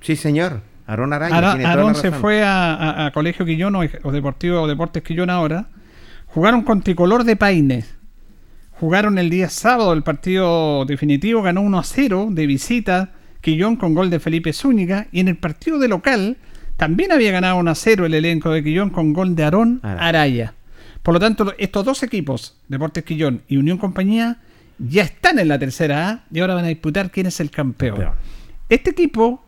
Sí, 0.00 0.16
señor. 0.16 0.60
Aarón 0.86 1.12
Araya. 1.12 1.36
Ara- 1.36 1.50
tiene 1.52 1.64
toda 1.64 1.74
Aarón 1.74 1.92
la 1.92 1.98
se 2.00 2.10
fue 2.12 2.42
a, 2.42 2.74
a- 2.74 3.06
a 3.06 3.12
Colegio 3.12 3.46
Quillón 3.46 3.76
o, 3.76 3.80
o 4.02 4.12
Deportivo 4.12 4.60
o 4.62 4.66
Deportes 4.66 5.02
Quillón 5.04 5.30
ahora. 5.30 5.66
Jugaron 6.26 6.62
con 6.62 6.82
Tricolor 6.82 7.24
de 7.24 7.36
Paines. 7.36 7.94
Jugaron 8.82 9.16
el 9.16 9.30
día 9.30 9.48
sábado 9.48 9.92
el 9.92 10.02
partido 10.02 10.84
definitivo, 10.86 11.40
ganó 11.40 11.60
1 11.60 11.78
a 11.78 11.84
0 11.84 12.30
de 12.32 12.48
visita 12.48 13.12
Quillón 13.40 13.76
con 13.76 13.94
gol 13.94 14.10
de 14.10 14.18
Felipe 14.18 14.52
Zúñiga. 14.52 15.06
Y 15.12 15.20
en 15.20 15.28
el 15.28 15.36
partido 15.36 15.78
de 15.78 15.86
local 15.86 16.36
también 16.76 17.12
había 17.12 17.30
ganado 17.30 17.58
1 17.58 17.70
a 17.70 17.74
0 17.76 18.06
el 18.06 18.14
elenco 18.14 18.50
de 18.50 18.64
Quillón 18.64 18.90
con 18.90 19.12
gol 19.12 19.36
de 19.36 19.44
Aarón 19.44 19.78
Araya. 19.84 20.54
Por 21.04 21.14
lo 21.14 21.20
tanto, 21.20 21.54
estos 21.58 21.84
dos 21.84 22.02
equipos, 22.02 22.56
Deportes 22.66 23.04
Quillón 23.04 23.42
y 23.46 23.56
Unión 23.56 23.78
Compañía, 23.78 24.38
ya 24.80 25.04
están 25.04 25.38
en 25.38 25.46
la 25.46 25.60
tercera 25.60 26.08
A 26.08 26.24
y 26.32 26.40
ahora 26.40 26.56
van 26.56 26.64
a 26.64 26.68
disputar 26.68 27.12
quién 27.12 27.26
es 27.28 27.38
el 27.38 27.52
campeón. 27.52 28.08
Este 28.68 28.90
equipo 28.90 29.44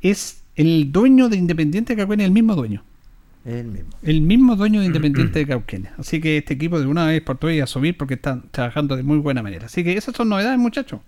es 0.00 0.44
el 0.54 0.92
dueño 0.92 1.28
de 1.28 1.36
Independiente 1.36 1.94
de 1.94 2.02
Cauquenes, 2.02 2.26
el 2.26 2.32
mismo 2.32 2.54
dueño. 2.54 2.84
El 3.44 3.64
mismo. 3.64 3.90
El 4.02 4.20
mismo 4.20 4.56
dueño 4.56 4.80
de 4.80 4.86
Independiente 4.92 5.40
de 5.40 5.46
Cauquenes. 5.46 5.92
Así 5.98 6.20
que 6.20 6.38
este 6.38 6.54
equipo 6.54 6.80
de 6.80 6.86
una 6.86 7.06
vez 7.06 7.22
por 7.22 7.38
todas 7.38 7.58
a 7.60 7.66
subir 7.66 7.96
porque 7.96 8.14
están 8.14 8.42
trabajando 8.50 8.96
de 8.96 9.02
muy 9.02 9.18
buena 9.18 9.42
manera. 9.42 9.66
Así 9.66 9.84
que 9.84 9.96
esas 9.96 10.14
son 10.14 10.28
novedades, 10.28 10.58
muchachos. 10.58 11.00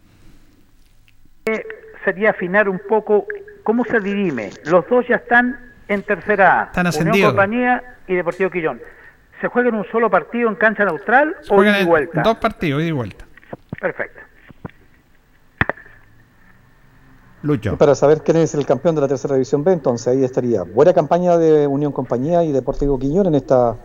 Sería 2.04 2.30
afinar 2.30 2.68
un 2.68 2.80
poco 2.88 3.26
cómo 3.62 3.84
se 3.84 4.00
dirime. 4.00 4.50
Los 4.66 4.88
dos 4.88 5.06
ya 5.08 5.16
están 5.16 5.58
en 5.88 6.02
tercera 6.02 6.62
A. 6.62 6.64
Están 6.66 6.86
Unión 6.86 6.88
ascendidos. 6.88 7.32
Compañía 7.32 7.82
y 8.08 8.14
Deportivo 8.14 8.50
Quillón. 8.50 8.80
¿Se 9.40 9.48
juega 9.48 9.68
en 9.68 9.74
un 9.74 9.86
solo 9.90 10.10
partido 10.10 10.48
en 10.48 10.54
cancha 10.54 10.84
neutral 10.84 11.36
o 11.50 11.62
ida 11.62 11.78
y 11.78 11.82
en 11.82 11.88
vuelta? 11.88 12.22
dos 12.22 12.38
partidos, 12.38 12.80
ida 12.80 12.88
y 12.88 12.92
vuelta. 12.92 13.26
Perfecto. 13.80 14.20
Lucho. 17.44 17.76
Para 17.76 17.94
saber 17.94 18.22
quién 18.22 18.38
es 18.38 18.54
el 18.54 18.64
campeón 18.64 18.94
de 18.94 19.02
la 19.02 19.08
tercera 19.08 19.34
división 19.34 19.62
B, 19.64 19.72
entonces 19.72 20.08
ahí 20.08 20.24
estaría 20.24 20.62
buena 20.62 20.94
campaña 20.94 21.36
de 21.36 21.66
Unión 21.66 21.92
Compañía 21.92 22.42
y 22.42 22.52
Deportivo 22.52 22.98
Quiñón 22.98 23.26
en 23.26 23.34
esta 23.34 23.76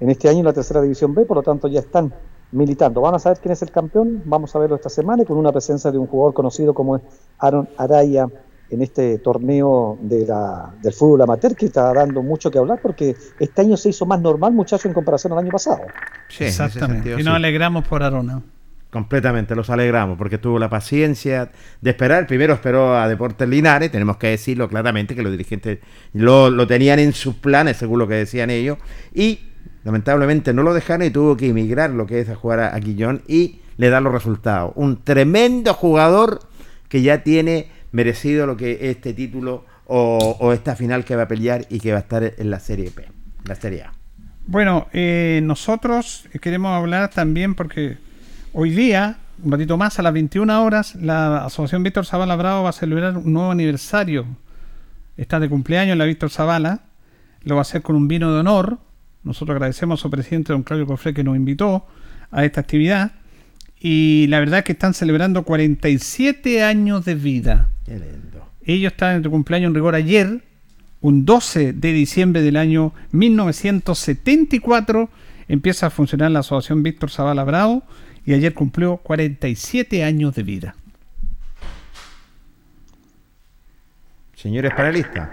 en 0.00 0.08
este 0.08 0.28
año 0.28 0.38
en 0.38 0.44
la 0.44 0.52
tercera 0.52 0.80
división 0.80 1.14
B, 1.14 1.24
por 1.24 1.38
lo 1.38 1.42
tanto 1.42 1.66
ya 1.66 1.80
están 1.80 2.12
militando. 2.52 3.00
Vamos 3.00 3.20
a 3.20 3.24
saber 3.24 3.38
quién 3.40 3.52
es 3.52 3.62
el 3.62 3.72
campeón, 3.72 4.22
vamos 4.24 4.54
a 4.54 4.60
verlo 4.60 4.76
esta 4.76 4.88
semana 4.88 5.24
y 5.24 5.26
con 5.26 5.36
una 5.36 5.50
presencia 5.50 5.90
de 5.90 5.98
un 5.98 6.06
jugador 6.06 6.32
conocido 6.32 6.72
como 6.72 6.96
es 6.96 7.02
Aaron 7.40 7.68
Araya 7.76 8.28
en 8.70 8.82
este 8.82 9.18
torneo 9.18 9.98
de 10.00 10.26
la, 10.26 10.72
del 10.80 10.92
fútbol 10.92 11.22
amateur 11.22 11.56
que 11.56 11.66
está 11.66 11.92
dando 11.92 12.22
mucho 12.22 12.50
que 12.50 12.58
hablar 12.58 12.78
porque 12.80 13.16
este 13.40 13.62
año 13.62 13.76
se 13.76 13.88
hizo 13.88 14.06
más 14.06 14.20
normal, 14.20 14.52
muchachos, 14.52 14.86
en 14.86 14.92
comparación 14.92 15.32
al 15.32 15.40
año 15.40 15.50
pasado. 15.50 15.80
Sí, 16.28 16.44
Exactamente. 16.44 16.94
sentido, 16.94 17.18
y 17.18 17.22
sí. 17.22 17.26
nos 17.26 17.34
alegramos 17.34 17.88
por 17.88 18.02
Arona. 18.02 18.42
Completamente, 18.90 19.54
los 19.54 19.68
alegramos, 19.68 20.16
porque 20.16 20.38
tuvo 20.38 20.58
la 20.58 20.70
paciencia 20.70 21.50
de 21.82 21.90
esperar. 21.90 22.26
Primero 22.26 22.54
esperó 22.54 22.96
a 22.96 23.06
Deportes 23.06 23.46
Linares, 23.46 23.90
tenemos 23.90 24.16
que 24.16 24.28
decirlo 24.28 24.66
claramente, 24.68 25.14
que 25.14 25.22
los 25.22 25.30
dirigentes 25.30 25.80
lo, 26.14 26.48
lo 26.48 26.66
tenían 26.66 26.98
en 26.98 27.12
sus 27.12 27.34
planes, 27.34 27.76
según 27.76 27.98
lo 27.98 28.08
que 28.08 28.14
decían 28.14 28.48
ellos, 28.48 28.78
y 29.14 29.40
lamentablemente 29.84 30.54
no 30.54 30.62
lo 30.62 30.72
dejaron 30.72 31.06
y 31.06 31.10
tuvo 31.10 31.36
que 31.36 31.48
emigrar 31.48 31.90
lo 31.90 32.06
que 32.06 32.20
es 32.20 32.30
a 32.30 32.34
jugar 32.34 32.60
a, 32.60 32.80
Quillón 32.80 33.22
y 33.28 33.60
le 33.76 33.90
da 33.90 34.00
los 34.00 34.12
resultados. 34.12 34.72
Un 34.74 35.02
tremendo 35.04 35.74
jugador 35.74 36.40
que 36.88 37.02
ya 37.02 37.22
tiene 37.22 37.70
merecido 37.92 38.46
lo 38.46 38.56
que 38.56 38.72
es 38.72 38.96
este 38.96 39.12
título 39.12 39.66
o, 39.86 40.36
o 40.40 40.52
esta 40.54 40.76
final 40.76 41.04
que 41.04 41.14
va 41.14 41.24
a 41.24 41.28
pelear 41.28 41.66
y 41.68 41.78
que 41.78 41.92
va 41.92 41.98
a 41.98 42.02
estar 42.02 42.34
en 42.36 42.50
la 42.50 42.58
Serie 42.58 42.90
P, 42.90 43.04
la 43.44 43.54
Serie 43.54 43.82
A. 43.82 43.92
Bueno, 44.46 44.88
eh, 44.94 45.40
nosotros 45.42 46.26
queremos 46.40 46.74
hablar 46.74 47.10
también 47.10 47.54
porque 47.54 47.98
hoy 48.60 48.70
día, 48.70 49.18
un 49.44 49.52
ratito 49.52 49.76
más, 49.76 50.00
a 50.00 50.02
las 50.02 50.12
21 50.12 50.64
horas, 50.64 50.96
la 50.96 51.44
Asociación 51.44 51.84
Víctor 51.84 52.04
Zavala 52.04 52.34
Bravo 52.34 52.64
va 52.64 52.70
a 52.70 52.72
celebrar 52.72 53.16
un 53.16 53.32
nuevo 53.32 53.52
aniversario. 53.52 54.26
Está 55.16 55.38
de 55.38 55.48
cumpleaños 55.48 55.96
la 55.96 56.04
Víctor 56.04 56.30
Zavala. 56.30 56.80
Lo 57.44 57.54
va 57.54 57.60
a 57.60 57.62
hacer 57.62 57.82
con 57.82 57.94
un 57.94 58.08
vino 58.08 58.32
de 58.32 58.40
honor. 58.40 58.80
Nosotros 59.22 59.54
agradecemos 59.54 60.00
a 60.00 60.02
su 60.02 60.10
presidente, 60.10 60.52
don 60.52 60.64
Claudio 60.64 60.88
Cofré, 60.88 61.14
que 61.14 61.22
nos 61.22 61.36
invitó 61.36 61.86
a 62.32 62.44
esta 62.44 62.60
actividad. 62.60 63.12
Y 63.78 64.26
la 64.26 64.40
verdad 64.40 64.58
es 64.58 64.64
que 64.64 64.72
están 64.72 64.92
celebrando 64.92 65.44
47 65.44 66.64
años 66.64 67.04
de 67.04 67.14
vida. 67.14 67.70
Qué 67.84 67.92
lindo. 67.92 68.44
Ellos 68.64 68.90
están 68.90 69.18
en 69.18 69.22
su 69.22 69.30
cumpleaños 69.30 69.68
en 69.68 69.74
rigor 69.76 69.94
ayer, 69.94 70.42
un 71.00 71.24
12 71.24 71.74
de 71.74 71.92
diciembre 71.92 72.42
del 72.42 72.56
año 72.56 72.92
1974, 73.12 75.10
empieza 75.46 75.86
a 75.86 75.90
funcionar 75.90 76.32
la 76.32 76.40
Asociación 76.40 76.82
Víctor 76.82 77.12
Zavala 77.12 77.44
Bravo 77.44 77.84
y 78.28 78.34
ayer 78.34 78.52
cumplió 78.52 78.98
47 78.98 80.04
años 80.04 80.34
de 80.34 80.42
vida. 80.42 80.74
Señores 84.34 84.70
panelistas. 84.74 85.30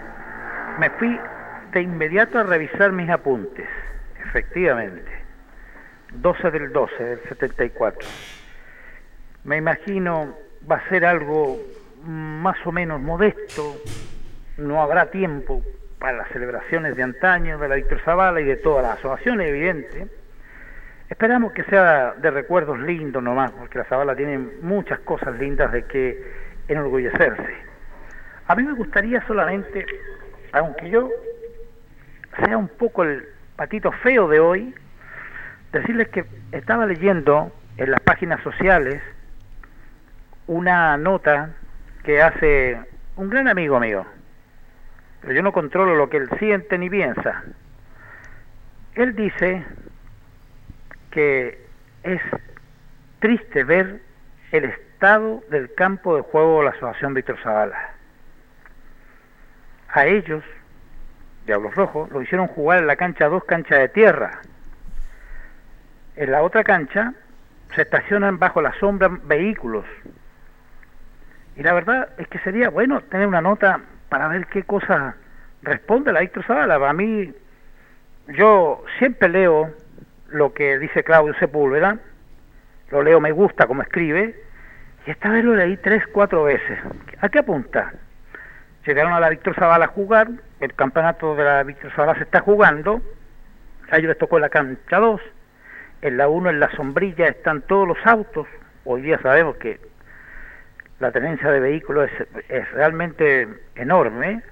Me 0.78 0.88
fui 0.88 1.14
de 1.74 1.82
inmediato 1.82 2.38
a 2.38 2.44
revisar 2.44 2.92
mis 2.92 3.10
apuntes. 3.10 3.68
Efectivamente. 4.24 5.10
12 6.14 6.50
del 6.50 6.72
12 6.72 7.04
del 7.04 7.20
74. 7.28 8.08
Me 9.44 9.58
imagino 9.58 10.34
va 10.68 10.76
a 10.76 10.88
ser 10.88 11.04
algo 11.04 11.60
más 12.02 12.56
o 12.64 12.72
menos 12.72 13.02
modesto. 13.02 13.76
No 14.56 14.80
habrá 14.80 15.10
tiempo 15.10 15.62
para 15.98 16.16
las 16.16 16.28
celebraciones 16.30 16.96
de 16.96 17.02
antaño 17.02 17.58
de 17.58 17.68
la 17.68 17.74
Víctor 17.74 18.00
Zavala 18.06 18.40
y 18.40 18.44
de 18.44 18.56
todas 18.56 18.84
las 18.84 18.98
asociaciones, 19.00 19.48
evidente. 19.48 20.08
Esperamos 21.08 21.52
que 21.52 21.62
sea 21.64 22.14
de 22.14 22.30
recuerdos 22.30 22.80
lindos 22.80 23.22
nomás, 23.22 23.52
porque 23.52 23.78
la 23.78 23.84
Zavala 23.84 24.16
tiene 24.16 24.38
muchas 24.38 24.98
cosas 25.00 25.38
lindas 25.38 25.70
de 25.70 25.84
que 25.84 26.20
enorgullecerse. 26.66 27.54
A 28.48 28.56
mí 28.56 28.64
me 28.64 28.72
gustaría 28.72 29.24
solamente, 29.26 29.86
aunque 30.52 30.90
yo 30.90 31.08
sea 32.44 32.56
un 32.56 32.68
poco 32.68 33.04
el 33.04 33.24
patito 33.54 33.92
feo 33.92 34.28
de 34.28 34.40
hoy, 34.40 34.74
decirles 35.72 36.08
que 36.08 36.24
estaba 36.50 36.86
leyendo 36.86 37.52
en 37.76 37.90
las 37.90 38.00
páginas 38.00 38.42
sociales 38.42 39.00
una 40.48 40.96
nota 40.96 41.50
que 42.02 42.20
hace 42.20 42.80
un 43.16 43.30
gran 43.30 43.46
amigo 43.48 43.78
mío, 43.78 44.04
pero 45.20 45.34
yo 45.34 45.42
no 45.42 45.52
controlo 45.52 45.94
lo 45.94 46.08
que 46.08 46.16
él 46.16 46.28
siente 46.38 46.78
ni 46.78 46.90
piensa. 46.90 47.44
Él 48.94 49.14
dice 49.14 49.64
que 51.16 51.58
es 52.02 52.20
triste 53.20 53.64
ver 53.64 54.02
el 54.52 54.64
estado 54.66 55.42
del 55.48 55.72
campo 55.72 56.14
de 56.14 56.20
juego 56.20 56.58
de 56.58 56.64
la 56.66 56.70
Asociación 56.72 57.14
Víctor 57.14 57.38
Zavala. 57.42 57.94
A 59.88 60.04
ellos 60.04 60.44
Diablos 61.46 61.74
Rojos, 61.74 62.10
lo 62.10 62.20
hicieron 62.20 62.48
jugar 62.48 62.80
en 62.80 62.86
la 62.86 62.96
cancha 62.96 63.30
2, 63.30 63.44
cancha 63.44 63.76
de 63.76 63.88
tierra. 63.88 64.42
En 66.16 66.32
la 66.32 66.42
otra 66.42 66.62
cancha 66.62 67.14
se 67.74 67.80
estacionan 67.80 68.38
bajo 68.38 68.60
la 68.60 68.74
sombra 68.78 69.08
vehículos. 69.08 69.86
Y 71.56 71.62
la 71.62 71.72
verdad 71.72 72.10
es 72.18 72.28
que 72.28 72.40
sería 72.40 72.68
bueno 72.68 73.00
tener 73.00 73.26
una 73.26 73.40
nota 73.40 73.80
para 74.10 74.28
ver 74.28 74.48
qué 74.48 74.64
cosa 74.64 75.16
responde 75.62 76.12
la 76.12 76.20
Víctor 76.20 76.44
Zavala. 76.44 76.78
Para 76.78 76.92
mí, 76.92 77.32
yo 78.28 78.84
siempre 78.98 79.30
leo 79.30 79.72
lo 80.28 80.52
que 80.52 80.78
dice 80.78 81.04
Claudio 81.04 81.34
Sepúlveda, 81.38 81.98
lo 82.90 83.02
leo, 83.02 83.20
me 83.20 83.32
gusta 83.32 83.66
como 83.66 83.82
escribe, 83.82 84.34
y 85.06 85.10
esta 85.10 85.30
vez 85.30 85.44
lo 85.44 85.54
leí 85.54 85.76
tres, 85.76 86.06
cuatro 86.08 86.44
veces. 86.44 86.78
¿A 87.20 87.28
qué 87.28 87.40
apunta? 87.40 87.92
Llegaron 88.86 89.12
a 89.12 89.20
la 89.20 89.30
Víctor 89.30 89.54
Zavala 89.54 89.86
a 89.86 89.88
jugar, 89.88 90.28
el 90.60 90.74
campeonato 90.74 91.34
de 91.34 91.44
la 91.44 91.62
Víctor 91.62 91.92
Zavala 91.92 92.16
se 92.16 92.24
está 92.24 92.40
jugando, 92.40 93.02
a 93.90 93.96
ellos 93.98 94.08
les 94.08 94.18
tocó 94.18 94.38
la 94.38 94.48
cancha 94.48 94.98
2, 94.98 95.20
en 96.02 96.16
la 96.16 96.28
1 96.28 96.50
en 96.50 96.60
la 96.60 96.70
sombrilla 96.72 97.28
están 97.28 97.62
todos 97.62 97.88
los 97.88 97.98
autos, 98.04 98.46
hoy 98.84 99.02
día 99.02 99.18
sabemos 99.22 99.56
que 99.56 99.80
la 101.00 101.10
tenencia 101.10 101.50
de 101.50 101.60
vehículos 101.60 102.10
es, 102.10 102.44
es 102.48 102.70
realmente 102.72 103.48
enorme, 103.74 104.42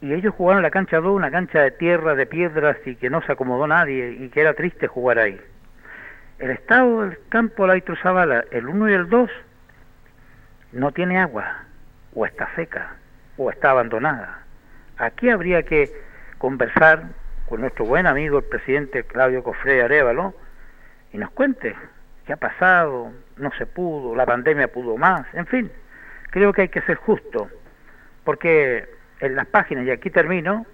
y 0.00 0.14
ellos 0.14 0.34
jugaron 0.34 0.62
la 0.62 0.70
cancha 0.70 0.98
2, 0.98 1.14
una 1.14 1.30
cancha 1.30 1.60
de 1.62 1.70
tierra, 1.72 2.14
de 2.14 2.26
piedras 2.26 2.76
y 2.86 2.96
que 2.96 3.10
no 3.10 3.20
se 3.22 3.32
acomodó 3.32 3.66
nadie 3.66 4.16
y 4.18 4.28
que 4.30 4.40
era 4.40 4.54
triste 4.54 4.86
jugar 4.86 5.18
ahí. 5.18 5.40
El 6.38 6.50
estado 6.50 7.02
del 7.02 7.18
campo 7.28 7.66
la 7.66 7.80
Zavala, 8.02 8.44
el 8.50 8.66
1 8.66 8.88
y 8.88 8.92
el 8.94 9.08
2, 9.10 9.30
no 10.72 10.92
tiene 10.92 11.18
agua, 11.18 11.64
o 12.14 12.24
está 12.24 12.48
seca, 12.56 12.96
o 13.36 13.50
está 13.50 13.72
abandonada. 13.72 14.42
Aquí 14.96 15.28
habría 15.28 15.64
que 15.64 15.90
conversar 16.38 17.02
con 17.46 17.60
nuestro 17.60 17.84
buen 17.84 18.06
amigo 18.06 18.38
el 18.38 18.44
presidente 18.44 19.04
Claudio 19.04 19.42
Cofré 19.42 19.82
Arevalo 19.82 20.34
y 21.12 21.18
nos 21.18 21.30
cuente 21.30 21.76
qué 22.24 22.32
ha 22.32 22.36
pasado, 22.36 23.12
no 23.36 23.50
se 23.58 23.66
pudo, 23.66 24.14
la 24.14 24.24
pandemia 24.24 24.68
pudo 24.68 24.96
más, 24.96 25.26
en 25.34 25.46
fin, 25.46 25.70
creo 26.30 26.52
que 26.52 26.62
hay 26.62 26.68
que 26.68 26.80
ser 26.82 26.96
justo, 26.96 27.50
porque 28.24 28.99
en 29.20 29.36
las 29.36 29.46
páginas, 29.46 29.86
y 29.86 29.90
aquí 29.90 30.10
termino, 30.10 30.66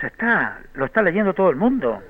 se 0.00 0.08
está, 0.08 0.58
lo 0.74 0.84
está 0.84 1.02
leyendo 1.02 1.34
todo 1.34 1.50
el 1.50 1.56
mundo. 1.56 2.02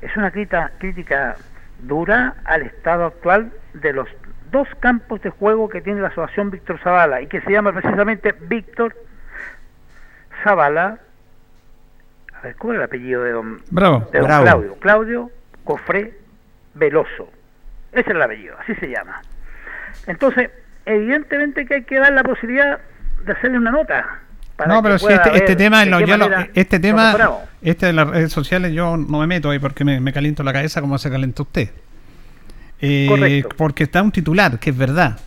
Es 0.00 0.16
una 0.16 0.30
crítica, 0.30 0.72
crítica 0.78 1.36
dura 1.80 2.34
al 2.44 2.62
estado 2.62 3.06
actual 3.06 3.52
de 3.74 3.92
los 3.92 4.08
dos 4.50 4.68
campos 4.80 5.20
de 5.22 5.30
juego 5.30 5.68
que 5.68 5.80
tiene 5.80 6.00
la 6.00 6.08
Asociación 6.08 6.50
Víctor 6.50 6.78
Zavala 6.80 7.20
y 7.20 7.26
que 7.26 7.40
se 7.40 7.50
llama 7.50 7.72
precisamente 7.72 8.32
Víctor 8.32 8.94
Zavala. 10.42 10.98
A 12.34 12.40
ver, 12.40 12.56
¿cómo 12.56 12.72
es 12.72 12.78
el 12.78 12.84
apellido 12.84 13.22
de 13.24 13.32
don, 13.32 13.60
Bravo. 13.70 14.08
de 14.12 14.18
don 14.18 14.28
Bravo. 14.28 14.44
Claudio? 14.44 14.74
Claudio 14.76 15.30
Cofré 15.64 16.14
Veloso. 16.74 17.30
Ese 17.92 18.00
es 18.00 18.08
el 18.08 18.22
apellido, 18.22 18.56
así 18.58 18.74
se 18.76 18.88
llama. 18.88 19.20
Entonces, 20.06 20.50
evidentemente 20.86 21.66
que 21.66 21.76
hay 21.76 21.82
que 21.84 21.98
dar 21.98 22.12
la 22.12 22.22
posibilidad 22.22 22.80
de 23.24 23.32
hacerle 23.32 23.58
una 23.58 23.70
nota. 23.70 24.20
Para 24.58 24.74
No, 24.74 24.82
pero 24.82 24.98
si 24.98 25.06
este, 25.06 25.34
este 25.36 25.56
tema, 25.56 25.84
lo- 25.86 25.98
este 26.52 26.78
tema, 26.80 27.16
este 27.62 27.86
de 27.86 27.92
las 27.94 28.06
redes 28.08 28.32
sociales, 28.32 28.72
yo 28.74 28.96
no 28.98 29.20
me 29.20 29.26
meto 29.26 29.48
ahí 29.50 29.58
porque 29.58 29.84
me, 29.84 30.00
me 30.00 30.12
caliento 30.12 30.42
la 30.42 30.52
cabeza 30.52 30.80
como 30.82 30.98
se 30.98 31.08
calentó 31.10 31.44
usted. 31.44 31.70
Eh, 32.80 33.06
Correcto. 33.08 33.54
porque 33.56 33.84
está 33.84 34.02
un 34.02 34.12
titular, 34.12 34.58
que 34.58 34.70
es 34.70 34.76
verdad. 34.76 35.18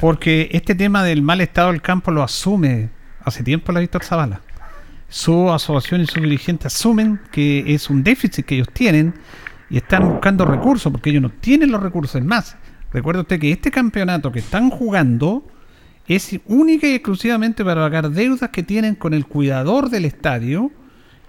Porque 0.00 0.50
este 0.52 0.74
tema 0.74 1.02
del 1.02 1.22
mal 1.22 1.40
estado 1.40 1.72
del 1.72 1.80
campo 1.80 2.10
lo 2.10 2.22
asume 2.22 2.90
hace 3.24 3.42
tiempo 3.42 3.72
la 3.72 3.80
Víctor 3.80 4.04
Zavala. 4.04 4.42
Su 5.08 5.50
asociación 5.50 6.02
y 6.02 6.06
sus 6.06 6.22
dirigentes 6.22 6.66
asumen 6.74 7.18
que 7.32 7.64
es 7.74 7.88
un 7.88 8.02
déficit 8.04 8.44
que 8.44 8.56
ellos 8.56 8.68
tienen 8.70 9.14
y 9.70 9.78
están 9.78 10.06
buscando 10.06 10.44
recursos, 10.44 10.92
porque 10.92 11.08
ellos 11.10 11.22
no 11.22 11.30
tienen 11.30 11.70
los 11.72 11.82
recursos. 11.82 12.16
Es 12.20 12.24
más, 12.26 12.56
recuerde 12.92 13.22
usted 13.22 13.40
que 13.40 13.50
este 13.50 13.70
campeonato 13.70 14.30
que 14.30 14.40
están 14.40 14.68
jugando 14.68 15.46
es 16.16 16.40
única 16.46 16.86
y 16.86 16.94
exclusivamente 16.94 17.64
para 17.64 17.82
pagar 17.82 18.10
deudas 18.10 18.50
que 18.50 18.62
tienen 18.62 18.94
con 18.94 19.12
el 19.12 19.26
cuidador 19.26 19.90
del 19.90 20.06
estadio, 20.06 20.70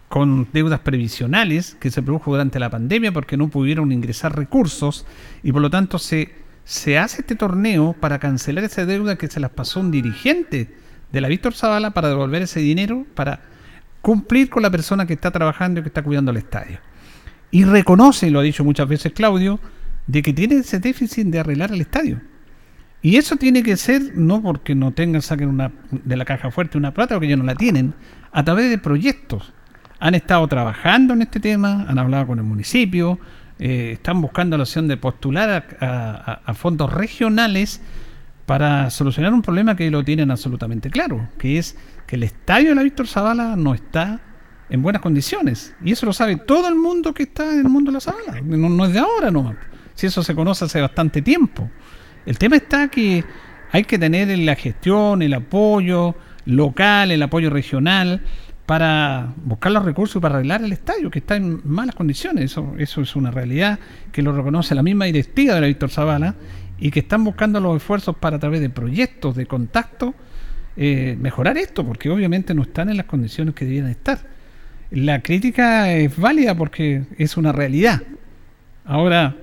con 0.08 0.48
deudas 0.54 0.80
previsionales 0.80 1.76
que 1.80 1.92
se 1.92 2.02
produjo 2.02 2.32
durante 2.32 2.60
la 2.60 2.70
pandemia 2.70 3.12
porque 3.12 3.38
no 3.38 3.50
pudieron 3.50 3.92
ingresar 3.92 4.36
recursos 4.36 5.06
y 5.44 5.52
por 5.52 5.62
lo 5.62 5.70
tanto 5.70 6.00
se, 6.00 6.34
se 6.64 6.98
hace 6.98 7.22
este 7.22 7.36
torneo 7.36 7.94
para 8.00 8.20
cancelar 8.20 8.64
esa 8.64 8.86
deuda 8.86 9.18
que 9.18 9.28
se 9.28 9.40
las 9.40 9.52
pasó 9.52 9.82
un 9.82 9.92
dirigente 9.92 10.74
de 11.12 11.22
la 11.22 11.28
Víctor 11.28 11.54
Zavala 11.54 11.92
para 11.92 12.10
devolver 12.10 12.42
ese 12.42 12.60
dinero 12.60 13.06
para 13.16 13.42
cumplir 14.02 14.50
con 14.50 14.64
la 14.64 14.72
persona 14.72 15.06
que 15.06 15.14
está 15.14 15.30
trabajando 15.32 15.80
y 15.80 15.84
que 15.84 15.90
está 15.90 16.04
cuidando 16.04 16.32
el 16.32 16.38
estadio. 16.38 16.80
Y 17.52 17.66
reconoce, 17.66 18.28
y 18.28 18.30
lo 18.30 18.40
ha 18.40 18.44
dicho 18.44 18.64
muchas 18.64 18.88
veces 18.88 19.12
Claudio, 19.12 19.60
de 20.08 20.22
que 20.22 20.34
tiene 20.34 20.56
ese 20.56 20.80
déficit 20.80 21.28
de 21.28 21.40
arreglar 21.40 21.72
el 21.72 21.82
estadio. 21.82 22.22
Y 23.02 23.16
eso 23.16 23.38
tiene 23.38 23.64
que 23.64 23.78
ser 23.78 24.14
no 24.16 24.42
porque 24.42 24.76
no 24.76 24.92
tengan, 24.92 25.22
saquen 25.22 25.50
una, 25.50 25.72
de 25.92 26.18
la 26.18 26.26
caja 26.26 26.52
fuerte 26.52 26.78
una 26.78 26.94
plata, 26.94 27.16
porque 27.16 27.28
ellos 27.28 27.40
no 27.40 27.46
la 27.46 27.56
tienen, 27.56 27.94
a 28.32 28.44
través 28.44 28.70
de 28.70 28.78
proyectos. 28.78 29.54
Han 30.00 30.16
estado 30.16 30.48
trabajando 30.48 31.14
en 31.14 31.22
este 31.22 31.40
tema, 31.40 31.86
han 31.88 31.98
hablado 31.98 32.28
con 32.28 32.40
el 32.40 32.46
municipio, 32.46 33.20
eh, 33.58 33.92
están 33.94 34.22
buscando 34.22 34.58
la 34.58 34.64
opción 34.64 34.88
de 34.88 34.98
postular 34.98 35.78
a, 35.80 36.54
fondos 36.54 36.94
regionales 36.94 37.82
para 38.46 38.90
solucionar 38.90 39.34
un 39.34 39.42
problema 39.42 39.76
que 39.76 39.92
lo 39.92 40.04
tienen 40.04 40.32
absolutamente 40.32 40.90
claro, 40.90 41.30
que 41.38 41.58
es 41.58 41.78
que 42.08 42.16
el 42.16 42.24
estadio 42.24 42.70
de 42.70 42.76
la 42.76 42.84
Víctor 42.84 43.08
Zavala 43.08 43.56
no 43.56 43.74
está 43.74 44.22
en 44.70 44.82
buenas 44.82 45.02
condiciones. 45.02 45.76
Y 45.84 45.92
eso 45.92 46.06
lo 46.06 46.14
sabe 46.14 46.38
todo 46.38 46.68
el 46.68 46.76
mundo 46.76 47.14
que 47.14 47.24
está 47.24 47.54
en 47.54 47.60
el 47.60 47.70
mundo 47.70 47.92
de 47.92 47.96
la 47.96 48.02
Zavala. 48.02 48.42
No, 48.42 48.70
no 48.70 48.86
es 48.86 48.94
de 48.94 49.00
ahora 49.00 49.32
nomás. 49.32 49.56
Si 49.94 50.08
eso 50.08 50.24
se 50.24 50.36
conoce 50.36 50.66
hace 50.66 50.82
bastante 50.82 51.22
tiempo. 51.22 51.70
El 52.30 52.38
tema 52.38 52.58
está 52.58 52.90
que 52.90 53.24
hay 53.72 53.86
que 53.86 53.98
tener 53.98 54.38
la 54.38 54.54
gestión, 54.54 55.24
el 55.24 55.34
apoyo 55.34 56.14
local, 56.46 57.10
el 57.10 57.24
apoyo 57.24 57.50
regional 57.50 58.22
para 58.68 59.34
buscar 59.46 59.72
los 59.72 59.84
recursos 59.84 60.22
para 60.22 60.36
arreglar 60.36 60.64
el 60.64 60.72
estadio, 60.72 61.10
que 61.10 61.18
está 61.18 61.38
en 61.38 61.60
malas 61.64 61.96
condiciones. 61.96 62.56
Eso, 62.78 63.02
es 63.02 63.16
una 63.16 63.32
realidad 63.32 63.80
que 64.12 64.22
lo 64.22 64.32
reconoce 64.32 64.76
la 64.76 64.84
misma 64.84 65.06
directiva 65.06 65.56
de 65.56 65.62
la 65.62 65.66
Víctor 65.66 65.90
Zavala 65.90 66.36
y 66.78 66.92
que 66.92 67.00
están 67.00 67.24
buscando 67.24 67.60
los 67.60 67.78
esfuerzos 67.78 68.16
para 68.18 68.36
a 68.36 68.40
través 68.40 68.62
de 68.62 68.70
proyectos 68.70 69.36
de 69.36 69.48
contacto 69.48 70.14
eh, 70.78 71.18
mejorar 71.20 71.58
esto, 71.58 71.84
porque 71.84 72.12
obviamente 72.12 72.54
no 72.54 72.62
están 72.62 72.90
en 72.90 72.98
las 72.98 73.08
condiciones 73.08 73.56
que 73.56 73.66
debían 73.66 73.88
estar. 73.88 74.20
La 74.92 75.24
crítica 75.24 75.92
es 75.92 76.16
válida 76.16 76.54
porque 76.54 77.06
es 77.18 77.38
una 77.38 77.52
realidad. 77.54 78.04
Ahora, 78.86 79.36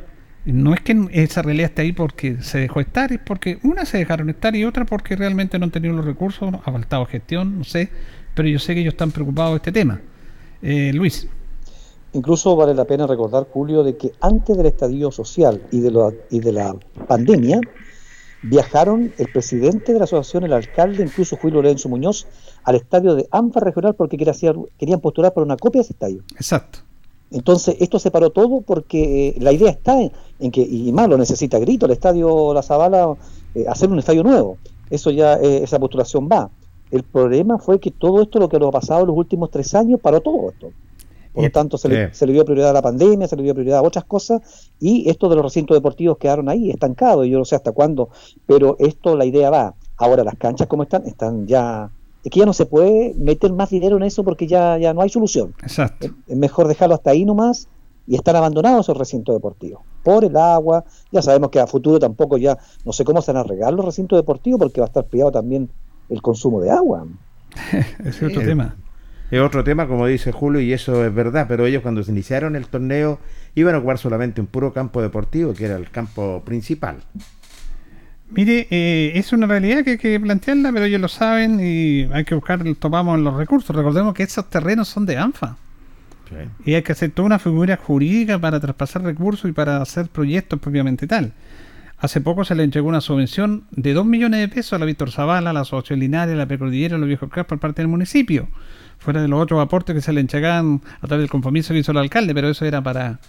no 0.47 0.75
es 0.75 0.81
que 0.81 0.97
esa 1.13 1.43
realidad 1.43 1.71
esté 1.71 1.83
ahí 1.83 1.93
porque 1.93 2.41
se 2.41 2.59
dejó 2.59 2.81
estar, 2.81 3.13
es 3.13 3.19
porque 3.19 3.59
una 3.65 3.85
se 3.85 3.99
dejaron 3.99 4.31
estar 4.31 4.55
y 4.55 4.65
otra 4.65 4.87
porque 4.87 5.17
realmente 5.17 5.59
no 5.59 5.65
han 5.65 5.73
tenido 5.73 5.95
los 5.95 6.05
recursos, 6.05 6.55
ha 6.55 6.73
faltado 6.73 7.05
gestión, 7.07 7.59
no 7.59 7.65
sé, 7.65 7.91
pero 8.35 8.49
yo 8.49 8.59
sé 8.59 8.75
que 8.75 8.81
ellos 8.81 8.95
están 8.95 9.11
preocupados 9.11 9.53
de 9.53 9.57
este 9.57 9.73
tema. 9.73 10.01
Eh, 10.63 10.93
Luis. 10.95 11.29
Incluso 12.13 12.55
vale 12.55 12.75
la 12.75 12.85
pena 12.85 13.07
recordar, 13.07 13.47
Julio, 13.53 13.83
de 13.83 13.97
que 13.97 14.13
antes 14.21 14.57
del 14.57 14.67
estadio 14.67 15.11
social 15.11 15.61
y 15.73 15.81
de, 15.81 15.91
la, 15.91 16.13
y 16.31 16.39
de 16.39 16.53
la 16.53 16.77
pandemia, 17.09 17.61
viajaron 18.43 19.13
el 19.19 19.27
presidente 19.33 19.93
de 19.93 19.99
la 19.99 20.05
asociación, 20.05 20.45
el 20.45 20.53
alcalde, 20.53 21.03
incluso 21.03 21.37
Julio 21.37 21.57
Lorenzo 21.57 21.89
Muñoz, 21.89 22.27
al 22.63 22.77
estadio 22.77 23.17
de 23.17 23.27
ANFA 23.33 23.61
regional 23.61 23.95
porque 23.97 24.17
querían 24.17 25.01
postular 25.01 25.35
por 25.35 25.43
una 25.43 25.57
copia 25.57 25.81
de 25.81 25.83
ese 25.83 25.93
estadio. 25.93 26.23
Exacto. 26.37 26.86
Entonces, 27.31 27.77
esto 27.81 27.99
se 27.99 28.11
paró 28.11 28.31
todo 28.31 28.61
porque 28.61 29.29
eh, 29.29 29.35
la 29.41 29.53
idea 29.53 29.71
está 29.71 30.01
en, 30.01 30.13
en 30.39 30.51
que, 30.51 30.63
y 30.63 30.93
más 30.93 31.09
lo 31.09 31.19
necesita 31.19 31.59
grito, 31.59 31.87
el 31.87 31.93
estadio 31.93 32.55
La 32.55 32.63
Zabala, 32.63 33.17
eh, 33.55 33.65
hacer 33.69 33.91
un 33.91 33.99
estadio 33.99 34.23
nuevo. 34.23 34.59
Eso 34.91 35.11
ya, 35.11 35.35
eh, 35.35 35.63
esa 35.65 35.79
postulación 35.79 36.29
va. 36.31 36.51
El 36.91 37.03
problema 37.03 37.59
fue 37.59 37.81
que 37.81 37.91
todo 37.91 38.23
esto, 38.23 38.39
lo 38.39 38.49
que 38.49 38.59
lo 38.59 38.69
ha 38.69 38.73
pasado 38.73 39.01
en 39.01 39.09
los 39.09 39.17
últimos 39.17 39.51
tres 39.51 39.75
años, 39.75 40.01
paró 40.01 40.21
todo 40.21 40.51
esto. 40.51 40.71
Por 41.33 41.45
lo 41.45 41.51
tanto, 41.51 41.77
se, 41.77 41.89
le, 41.89 42.05
eh. 42.05 42.09
se 42.13 42.27
le 42.27 42.33
dio 42.33 42.45
prioridad 42.45 42.71
a 42.71 42.75
la 42.75 42.83
pandemia, 42.83 43.29
se 43.29 43.37
le 43.37 43.43
dio 43.43 43.53
prioridad 43.53 43.81
a 43.81 43.83
otras 43.83 44.05
cosas, 44.05 44.71
y 44.81 45.11
esto 45.11 45.29
de 45.29 45.35
los 45.35 45.45
recintos 45.45 45.77
deportivos 45.77 46.17
quedaron 46.17 46.49
ahí, 46.49 46.71
estancados, 46.71 47.27
y 47.27 47.31
yo 47.31 47.39
no 47.39 47.45
sé 47.45 47.57
hasta 47.57 47.73
cuándo, 47.73 48.09
pero 48.47 48.77
esto, 48.79 49.17
la 49.17 49.27
idea 49.27 49.51
va. 49.51 49.75
Ahora, 49.99 50.25
las 50.25 50.37
canchas 50.37 50.69
como 50.69 50.85
están, 50.85 51.07
están 51.07 51.47
ya... 51.47 51.91
Es 52.27 52.31
que 52.33 52.41
ya 52.41 52.47
no 52.47 52.53
se 52.53 52.67
puede 52.67 53.15
meter 53.15 53.53
más 53.53 53.71
dinero 53.71 53.97
en 53.99 54.03
eso 54.03 54.25
porque 54.25 54.49
ya, 54.49 54.77
ya 54.79 54.93
no 54.93 55.01
hay 55.01 55.09
solución. 55.09 55.55
Exacto. 55.63 56.09
Es 56.27 56.37
mejor 56.37 56.67
dejarlo 56.67 56.97
hasta 56.97 57.11
ahí 57.11 57.25
nomás 57.25 57.69
y 58.05 58.17
están 58.17 58.35
abandonados 58.35 58.87
esos 58.87 58.97
recintos 58.97 59.33
deportivos. 59.33 59.83
Por 60.03 60.25
el 60.25 60.37
agua, 60.37 60.85
ya 61.13 61.23
sabemos 61.23 61.51
que 61.51 61.61
a 61.61 61.69
futuro 61.69 62.01
tampoco 62.01 62.37
ya, 62.37 62.59
no 62.85 62.93
sé 62.93 63.05
cómo 63.05 63.23
se 63.23 63.33
van 63.33 63.45
a 63.45 63.47
regar 63.47 63.73
los 63.73 63.85
recintos 63.85 64.19
deportivos 64.19 64.59
porque 64.59 64.81
va 64.81 64.87
a 64.87 64.89
estar 64.89 65.05
privado 65.05 65.31
también 65.31 65.71
el 66.09 66.21
consumo 66.21 66.61
de 66.61 66.73
agua. 66.73 67.07
Ese 67.73 67.87
es 68.09 68.23
otro 68.25 68.43
tema. 68.43 68.75
Es 69.31 69.41
otro 69.41 69.63
tema, 69.63 69.87
como 69.87 70.09
dice 70.09 70.33
Julio, 70.33 70.61
y 70.61 70.73
eso 70.73 71.05
es 71.05 71.15
verdad, 71.15 71.47
pero 71.47 71.65
ellos 71.65 71.83
cuando 71.83 72.03
se 72.03 72.11
iniciaron 72.11 72.57
el 72.57 72.67
torneo 72.67 73.21
iban 73.55 73.77
a 73.77 73.81
jugar 73.81 73.99
solamente 73.99 74.41
un 74.41 74.49
puro 74.49 74.73
campo 74.73 75.01
deportivo, 75.01 75.55
que 75.55 75.67
era 75.67 75.77
el 75.77 75.93
campo 75.93 76.43
principal. 76.45 77.05
Mire, 78.31 78.67
eh, 78.71 79.13
es 79.15 79.33
una 79.33 79.47
realidad 79.47 79.85
que 79.85 79.93
hay 79.93 79.99
que 79.99 80.19
plantearla, 80.19 80.73
pero 80.73 80.85
ellos 80.85 81.01
lo 81.01 81.09
saben 81.09 81.61
y 81.61 82.09
hay 82.13 82.25
que 82.25 82.35
buscar, 82.35 82.63
tomamos 82.79 83.19
los 83.21 83.35
recursos. 83.35 83.75
Recordemos 83.75 84.15
que 84.15 84.25
esos 84.25 84.51
terrenos 84.51 84.89
son 84.89 85.07
de 85.07 85.17
ANFA. 85.17 85.57
Y 86.65 86.75
hay 86.75 86.83
que 86.83 86.93
hacer 86.93 87.13
toda 87.13 87.27
una 87.27 87.39
figura 87.39 87.77
jurídica 87.77 88.39
para 88.39 88.59
traspasar 88.59 89.03
recursos 89.03 89.49
y 89.49 89.53
para 89.53 89.81
hacer 89.81 90.09
proyectos 90.09 90.59
propiamente 90.59 91.07
tal. 91.07 91.33
Hace 91.99 92.21
poco 92.21 92.45
se 92.45 92.55
le 92.55 92.63
entregó 92.63 92.89
una 92.89 93.01
subvención 93.01 93.65
de 93.71 93.95
2 93.95 94.05
millones 94.05 94.41
de 94.41 94.49
pesos 94.49 94.75
a 94.75 94.79
la 94.79 94.85
Víctor 94.85 95.11
Zavala, 95.11 95.51
a 95.51 95.53
la 95.53 95.61
Asociación 95.61 96.01
Linares, 96.01 96.35
a 96.35 96.37
la 96.37 96.47
Precordillera, 96.47 96.97
a 96.97 96.99
los 96.99 97.09
Viejos 97.09 97.31
Cras 97.31 97.47
por 97.47 97.59
parte 97.59 97.81
del 97.81 97.89
municipio. 97.89 98.49
Fuera 98.99 99.23
de 99.23 99.29
los 99.29 99.41
otros 99.41 99.63
aportes 99.63 99.95
que 99.95 100.03
se 100.03 100.13
le 100.13 100.21
entregaban 100.21 100.83
a 101.01 101.07
través 101.07 101.23
del 101.23 101.31
compromiso 101.31 101.73
que 101.73 101.81
hizo 101.81 101.93
el 101.93 101.99
alcalde, 101.99 102.35
pero 102.35 102.51
eso 102.51 102.65
era 102.67 102.83
para, 102.83 103.21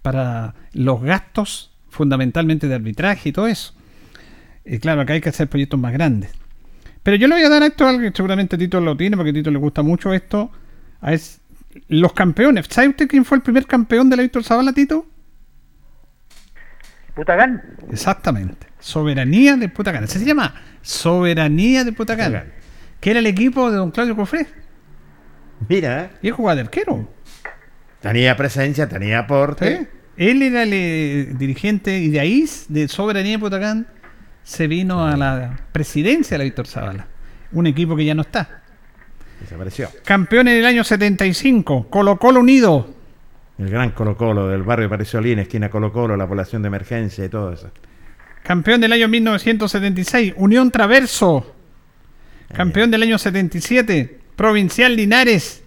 para 0.00 0.54
los 0.72 1.02
gastos 1.02 1.70
fundamentalmente 1.90 2.66
de 2.66 2.74
arbitraje 2.74 3.28
y 3.28 3.32
todo 3.32 3.46
eso. 3.46 3.74
Y 4.64 4.78
claro, 4.78 5.02
acá 5.02 5.12
hay 5.12 5.20
que 5.20 5.28
hacer 5.28 5.48
proyectos 5.48 5.78
más 5.78 5.92
grandes. 5.92 6.30
Pero 7.02 7.16
yo 7.16 7.28
le 7.28 7.34
voy 7.34 7.44
a 7.44 7.48
dar 7.50 7.62
a 7.62 7.66
esto 7.66 7.86
que 7.98 8.12
seguramente 8.14 8.56
Tito 8.56 8.80
lo 8.80 8.96
tiene, 8.96 9.16
porque 9.16 9.30
a 9.30 9.34
Tito 9.34 9.50
le 9.50 9.58
gusta 9.58 9.82
mucho 9.82 10.14
esto. 10.14 10.50
A 11.00 11.12
es, 11.12 11.40
los 11.88 12.12
campeones. 12.14 12.66
¿Sabe 12.70 12.88
usted 12.88 13.08
quién 13.08 13.24
fue 13.24 13.36
el 13.36 13.42
primer 13.42 13.66
campeón 13.66 14.08
de 14.08 14.16
la 14.16 14.22
Víctor 14.22 14.42
Zavala, 14.42 14.72
Tito? 14.72 15.06
Putagán. 17.14 17.62
Exactamente. 17.90 18.66
Soberanía 18.80 19.56
de 19.56 19.68
Putacán. 19.68 20.04
Ese 20.04 20.18
se 20.18 20.24
llama 20.24 20.54
Soberanía 20.82 21.84
de 21.84 21.92
Putacán. 21.92 22.52
Que 23.00 23.10
era 23.10 23.18
el 23.18 23.26
equipo 23.26 23.70
de 23.70 23.76
don 23.76 23.90
Claudio 23.90 24.16
Cofré. 24.16 24.46
Mira. 25.68 26.10
Y 26.22 26.28
él 26.28 26.32
jugaba 26.32 26.56
de 26.56 26.62
arquero. 26.62 27.08
Tenía 28.00 28.36
presencia, 28.36 28.88
tenía 28.88 29.20
aporte. 29.20 29.78
¿Sí? 29.78 29.88
Él 30.16 30.42
era 30.42 30.62
el 30.62 30.72
eh, 30.72 31.34
dirigente 31.36 31.98
y 31.98 32.10
de 32.10 32.20
ahí, 32.20 32.44
de 32.68 32.88
Soberanía 32.88 33.32
de 33.32 33.38
Putacán, 33.38 33.86
se 34.44 34.68
vino 34.68 35.06
a 35.06 35.16
la 35.16 35.58
presidencia 35.72 36.34
de 36.34 36.38
la 36.38 36.44
Víctor 36.44 36.66
Zavala. 36.66 37.06
Un 37.52 37.66
equipo 37.66 37.96
que 37.96 38.04
ya 38.04 38.14
no 38.14 38.22
está. 38.22 38.62
Desapareció. 39.40 39.88
Campeón 40.04 40.48
en 40.48 40.58
el 40.58 40.66
año 40.66 40.84
75, 40.84 41.88
Colo 41.90 42.18
Colo 42.18 42.40
Unido. 42.40 42.94
El 43.58 43.70
gran 43.70 43.90
Colo 43.90 44.16
Colo 44.16 44.48
del 44.48 44.62
barrio 44.62 44.88
Paresolín, 44.88 45.38
esquina 45.38 45.70
Colo 45.70 45.92
Colo, 45.92 46.16
la 46.16 46.28
población 46.28 46.62
de 46.62 46.68
emergencia 46.68 47.24
y 47.24 47.28
todo 47.28 47.52
eso. 47.52 47.70
Campeón 48.42 48.80
del 48.80 48.92
año 48.92 49.08
1976, 49.08 50.34
Unión 50.36 50.70
Traverso. 50.70 51.54
Campeón 52.52 52.90
del 52.90 53.02
año 53.02 53.18
77, 53.18 54.20
Provincial 54.36 54.94
Linares. 54.94 55.62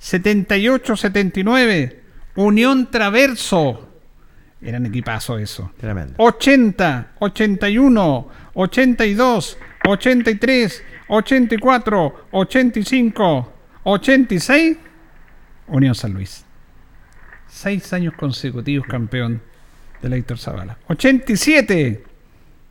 78-79, 0.00 1.96
Unión 2.36 2.90
Traverso. 2.90 3.87
Eran 4.60 4.86
equipazo 4.86 5.38
eso. 5.38 5.70
Tremendo. 5.76 6.14
80, 6.18 7.12
81, 7.20 8.28
82, 8.54 9.58
83, 9.86 10.82
84, 11.08 12.26
85, 12.32 13.52
86, 13.84 14.76
Unión 15.68 15.94
San 15.94 16.12
Luis. 16.12 16.44
Seis 17.48 17.92
años 17.92 18.14
consecutivos 18.14 18.86
campeón 18.86 19.40
de 20.02 20.16
Héctor 20.16 20.38
Zavala. 20.38 20.78
87, 20.88 22.02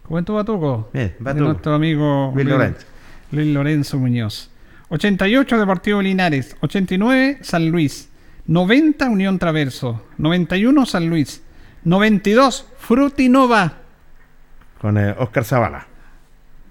Juventud 0.03 0.35
Batuco. 0.35 0.89
Bien, 0.93 1.09
De 1.17 1.23
Batuco. 1.23 1.45
nuestro 1.45 1.73
amigo 1.73 2.31
Luis 2.35 2.47
Lorenzo. 2.47 2.85
Luis 3.31 3.47
Lorenzo 3.53 3.97
Muñoz. 3.97 4.49
88 4.89 5.57
Deportivo 5.59 6.01
Linares, 6.01 6.55
89 6.61 7.39
San 7.41 7.69
Luis, 7.69 8.09
90 8.45 9.09
Unión 9.09 9.37
Traverso, 9.37 10.05
91 10.17 10.85
San 10.85 11.09
Luis, 11.09 11.43
92 11.91 12.65
Frutinova 12.77 13.73
Con 14.81 14.97
eh, 14.97 15.15
Oscar 15.17 15.45
Zavala. 15.45 15.87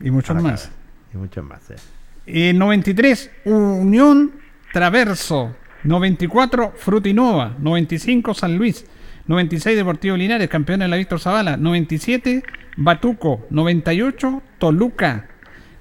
y 0.00 0.10
muchos 0.10 0.40
más. 0.42 0.70
Y 1.12 1.16
muchos 1.16 1.42
más. 1.42 1.70
eh. 1.70 1.76
Eh, 2.26 2.52
93 2.52 3.30
Unión 3.46 4.32
Traverso, 4.74 5.54
94 5.84 6.74
Frutinova, 6.76 7.54
95 7.58 8.34
San 8.34 8.58
Luis, 8.58 8.84
96 9.26 9.74
Deportivo 9.76 10.16
Linares, 10.18 10.48
campeón 10.50 10.80
de 10.80 10.88
la 10.88 10.96
Víctor 10.96 11.18
Zavala, 11.18 11.56
97 11.56 12.42
Batuco, 12.76 13.46
98 13.48 14.42
Toluca, 14.58 15.28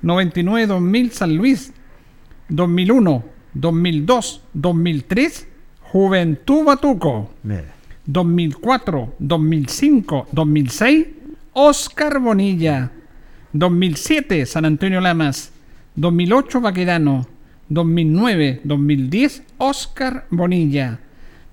99 0.01 0.67
2000 0.67 1.11
San 1.11 1.35
Luis, 1.35 1.73
2001, 2.47 3.25
2002, 3.53 4.43
2003 4.53 5.47
Juventud 5.81 6.63
Batuco, 6.63 7.33
Mira. 7.43 7.73
2004, 8.05 9.15
2005, 9.19 10.27
2006 10.31 11.07
Oscar 11.53 12.19
Bonilla, 12.19 12.91
2007 13.53 14.45
San 14.45 14.65
Antonio 14.65 15.01
Lamas, 15.01 15.51
2008 15.95 16.61
Baquedano, 16.61 17.27
2009, 17.69 18.61
2010 18.63 19.43
Oscar 19.57 20.25
Bonilla, 20.29 20.99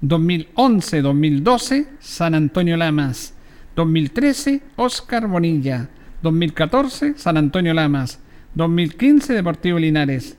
2011, 0.00 1.02
2012 1.02 1.86
San 2.00 2.34
Antonio 2.34 2.76
Lamas, 2.76 3.34
2013 3.76 4.62
Oscar 4.76 5.26
Bonilla, 5.26 5.88
2014 6.22 7.14
San 7.16 7.36
Antonio 7.36 7.72
Lamas, 7.72 8.18
2015 8.54 9.32
Deportivo 9.32 9.78
Linares, 9.78 10.36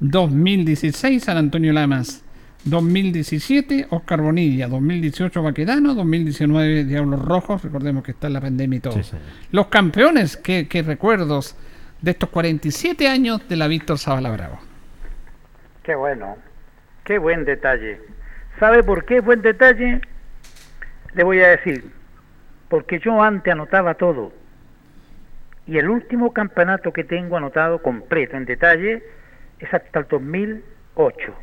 2016 0.00 1.22
San 1.22 1.36
Antonio 1.36 1.72
Lamas, 1.72 2.24
2017 2.64 3.86
Oscar 3.90 4.20
Bonilla, 4.20 4.68
2018 4.68 5.42
Baquedano, 5.42 5.94
2019 5.94 6.84
Diablos 6.84 7.24
Rojos, 7.24 7.62
recordemos 7.62 8.04
que 8.04 8.12
está 8.12 8.28
en 8.28 8.32
la 8.34 8.40
pandemia 8.40 8.76
y 8.76 8.80
todo. 8.80 9.02
Sí. 9.02 9.16
Los 9.50 9.66
campeones, 9.66 10.36
qué, 10.36 10.68
qué 10.68 10.82
recuerdos 10.82 11.56
de 12.00 12.12
estos 12.12 12.28
47 12.28 13.08
años 13.08 13.48
de 13.48 13.56
la 13.56 13.68
Víctor 13.68 13.98
Zavala 13.98 14.30
Bravo. 14.30 14.58
Qué 15.82 15.94
bueno, 15.94 16.36
qué 17.04 17.18
buen 17.18 17.44
detalle. 17.44 18.00
¿Sabe 18.60 18.82
por 18.82 19.04
qué 19.04 19.20
buen 19.20 19.42
detalle? 19.42 20.00
Le 21.14 21.24
voy 21.24 21.40
a 21.40 21.48
decir, 21.48 21.84
porque 22.68 23.00
yo 23.00 23.22
antes 23.22 23.52
anotaba 23.52 23.94
todo. 23.94 24.32
Y 25.66 25.78
el 25.78 25.88
último 25.88 26.32
campeonato 26.32 26.92
que 26.92 27.04
tengo 27.04 27.36
anotado 27.36 27.82
completo 27.82 28.36
en 28.36 28.44
detalle 28.44 29.02
es 29.58 29.74
hasta 29.74 30.00
el 30.00 30.06
2008, 30.08 31.34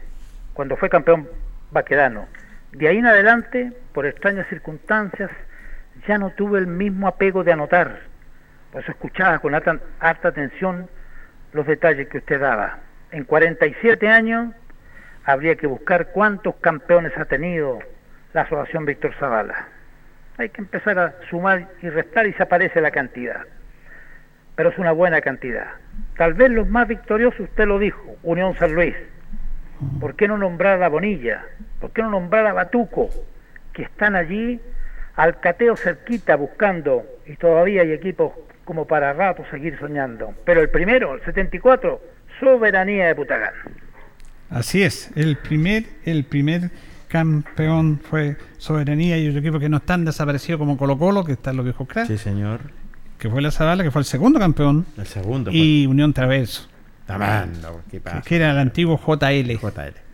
cuando 0.60 0.76
fue 0.76 0.90
campeón 0.90 1.26
vaquedano. 1.72 2.28
De 2.74 2.90
ahí 2.90 2.98
en 2.98 3.06
adelante, 3.06 3.72
por 3.94 4.06
extrañas 4.06 4.46
circunstancias, 4.50 5.32
ya 6.06 6.18
no 6.18 6.32
tuve 6.32 6.60
el 6.60 6.68
mismo 6.68 7.08
apego 7.08 7.46
de 7.46 7.54
anotar. 7.54 8.02
Por 8.74 8.82
eso 8.82 8.92
escuchaba 8.92 9.40
con 9.40 9.56
harta, 9.56 9.80
harta 10.02 10.28
atención 10.28 10.90
los 11.54 11.66
detalles 11.66 12.10
que 12.10 12.18
usted 12.18 12.42
daba. 12.42 12.80
En 13.12 13.24
47 13.24 14.10
años 14.10 14.54
habría 15.24 15.56
que 15.56 15.66
buscar 15.66 16.08
cuántos 16.08 16.56
campeones 16.58 17.18
ha 17.18 17.24
tenido 17.24 17.80
la 18.34 18.42
Asociación 18.42 18.84
Víctor 18.84 19.14
Zavala. 19.18 19.66
Hay 20.40 20.50
que 20.50 20.60
empezar 20.60 21.00
a 21.00 21.16
sumar 21.30 21.70
y 21.82 21.88
restar 21.90 22.28
y 22.28 22.34
se 22.34 22.44
aparece 22.44 22.82
la 22.82 22.92
cantidad. 22.92 23.46
Pero 24.58 24.72
es 24.72 24.78
una 24.78 24.92
buena 24.92 25.22
cantidad. 25.22 25.68
Tal 26.18 26.34
vez 26.34 26.52
los 26.52 26.68
más 26.68 26.86
victoriosos, 26.86 27.40
usted 27.40 27.66
lo 27.66 27.80
dijo, 27.80 28.18
Unión 28.24 28.58
San 28.58 28.74
Luis. 28.74 28.98
¿Por 30.00 30.16
qué 30.16 30.28
no 30.28 30.38
nombrar 30.38 30.82
a 30.84 30.90
Bonilla? 30.90 31.44
¿Por 31.80 31.92
qué 31.92 32.02
no 32.02 32.10
nombrar 32.10 32.46
a 32.48 32.54
Batuco? 32.54 33.10
Que 33.74 33.84
están 33.84 34.16
allí 34.16 34.60
al 35.16 35.40
cateo 35.40 35.76
cerquita 35.76 36.36
buscando 36.36 37.04
y 37.26 37.36
todavía 37.36 37.82
hay 37.82 37.92
equipos 37.92 38.34
como 38.66 38.86
para 38.86 39.14
rato 39.14 39.44
seguir 39.52 39.78
soñando. 39.80 40.34
Pero 40.46 40.62
el 40.62 40.70
primero, 40.70 41.16
el 41.16 41.22
74, 41.24 42.02
soberanía 42.40 43.08
de 43.08 43.16
Putagán. 43.16 43.54
Así 44.50 44.84
es, 44.84 45.12
el 45.16 45.38
primer, 45.38 45.84
el 46.06 46.24
primer 46.26 46.72
campeón 47.08 48.00
fue 48.10 48.38
Soberanía 48.58 49.18
y 49.18 49.28
otro 49.28 49.40
equipo 49.40 49.60
que 49.60 49.70
no 49.70 49.78
están 49.78 50.06
desaparecido 50.06 50.58
como 50.60 50.78
Colo 50.78 50.98
Colo, 50.98 51.24
que 51.24 51.32
está 51.34 51.50
en 51.52 51.58
los 51.58 51.66
viejos 51.66 51.88
cracks, 51.88 52.08
Sí, 52.08 52.18
señor. 52.18 52.60
que 53.18 53.30
fue 53.30 53.42
la 53.42 53.52
Zavala, 53.52 53.84
que 53.84 53.92
fue 53.92 54.02
el 54.02 54.06
segundo 54.06 54.40
campeón, 54.40 54.86
El 54.98 55.06
segundo. 55.08 55.50
y 55.52 55.86
Unión 55.88 56.14
Traverso, 56.14 56.69
Tremendo, 57.18 57.82
¿qué 57.86 57.98
que, 57.98 58.02
pasa? 58.02 58.22
que 58.22 58.36
era 58.36 58.52
el 58.52 58.58
antiguo 58.58 58.98
JL. 58.98 59.52
JL. 59.58 60.10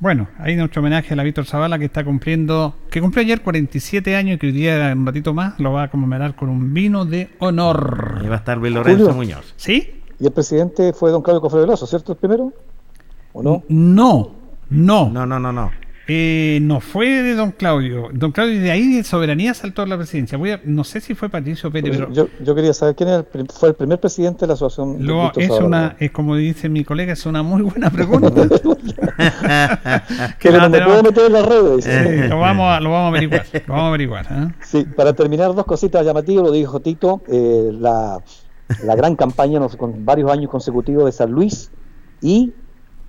Bueno, 0.00 0.28
hay 0.38 0.56
nuestro 0.56 0.80
homenaje 0.80 1.14
a 1.14 1.16
la 1.16 1.22
Víctor 1.22 1.46
Zavala 1.46 1.78
que 1.78 1.86
está 1.86 2.04
cumpliendo, 2.04 2.76
que 2.90 3.00
cumplió 3.00 3.22
ayer 3.22 3.40
47 3.42 4.16
años 4.16 4.36
y 4.36 4.38
que 4.38 4.46
hoy 4.48 4.52
día, 4.52 4.92
un 4.94 5.06
ratito 5.06 5.32
más, 5.32 5.58
lo 5.58 5.72
va 5.72 5.84
a 5.84 5.90
conmemorar 5.90 6.34
con 6.36 6.48
un 6.48 6.74
vino 6.74 7.04
de 7.04 7.30
honor. 7.38 8.18
Ahí 8.20 8.28
va 8.28 8.34
a 8.34 8.38
estar 8.38 8.58
Luis 8.58 8.74
Lorenzo 8.74 9.12
Julio. 9.12 9.16
Muñoz. 9.16 9.54
¿Sí? 9.56 10.02
Y 10.20 10.26
el 10.26 10.32
presidente 10.32 10.92
fue 10.92 11.10
don 11.10 11.22
Claudio 11.22 11.40
Cofre 11.40 11.60
Veloso, 11.60 11.86
¿cierto? 11.86 12.12
El 12.12 12.18
primero. 12.18 12.52
¿O 13.32 13.42
no? 13.42 13.62
No, 13.68 14.32
no. 14.70 15.10
No, 15.10 15.26
no, 15.26 15.38
no, 15.38 15.52
no. 15.52 15.70
Eh, 16.06 16.58
no 16.60 16.80
fue 16.80 17.06
de 17.22 17.34
don 17.34 17.52
Claudio. 17.52 18.10
Don 18.12 18.30
Claudio 18.32 18.60
de 18.60 18.70
ahí 18.70 18.96
de 18.96 19.04
soberanía 19.04 19.54
saltó 19.54 19.82
a 19.82 19.86
la 19.86 19.96
presidencia. 19.96 20.36
Voy 20.36 20.50
a- 20.50 20.60
no 20.64 20.84
sé 20.84 21.00
si 21.00 21.14
fue 21.14 21.30
Patricio 21.30 21.70
Pérez, 21.70 21.96
pero 21.96 22.12
yo, 22.12 22.28
yo 22.44 22.54
quería 22.54 22.74
saber 22.74 22.94
quién 22.94 23.08
era 23.08 23.18
el 23.32 23.46
fue 23.50 23.70
el 23.70 23.74
primer 23.74 23.98
presidente 24.00 24.40
de 24.40 24.48
la 24.48 24.52
asociación. 24.54 24.98
Víctor 24.98 25.32
es 25.42 25.50
una, 25.50 25.96
es 25.98 26.10
como 26.10 26.36
dice 26.36 26.68
mi 26.68 26.84
colega, 26.84 27.12
es 27.14 27.24
una 27.24 27.42
muy 27.42 27.62
buena 27.62 27.90
pregunta. 27.90 28.30
Que 30.38 30.50
la 30.50 30.68
no 30.68 30.70
me 30.70 31.02
meter 31.02 31.26
en 31.26 31.32
las 31.32 31.46
redes. 31.46 32.28
Lo, 32.28 32.38
vamos 32.38 32.70
a, 32.70 32.80
lo 32.80 32.90
vamos 32.90 33.06
a 33.06 33.08
averiguar. 33.08 33.46
Lo 33.52 33.60
vamos 33.74 33.84
a 33.84 33.88
averiguar. 33.88 34.26
¿eh? 34.30 34.54
Sí, 34.62 34.84
para 34.96 35.12
terminar, 35.12 35.54
dos 35.54 35.64
cositas 35.64 36.04
llamativas, 36.04 36.44
lo 36.44 36.52
dijo 36.52 36.80
Tito, 36.80 37.22
eh, 37.28 37.70
la, 37.72 38.20
la 38.84 38.96
gran 38.96 39.16
campaña 39.16 39.60
con 39.78 40.04
varios 40.04 40.30
años 40.30 40.50
consecutivos 40.50 41.04
de 41.06 41.12
San 41.12 41.30
Luis 41.30 41.70
y 42.20 42.52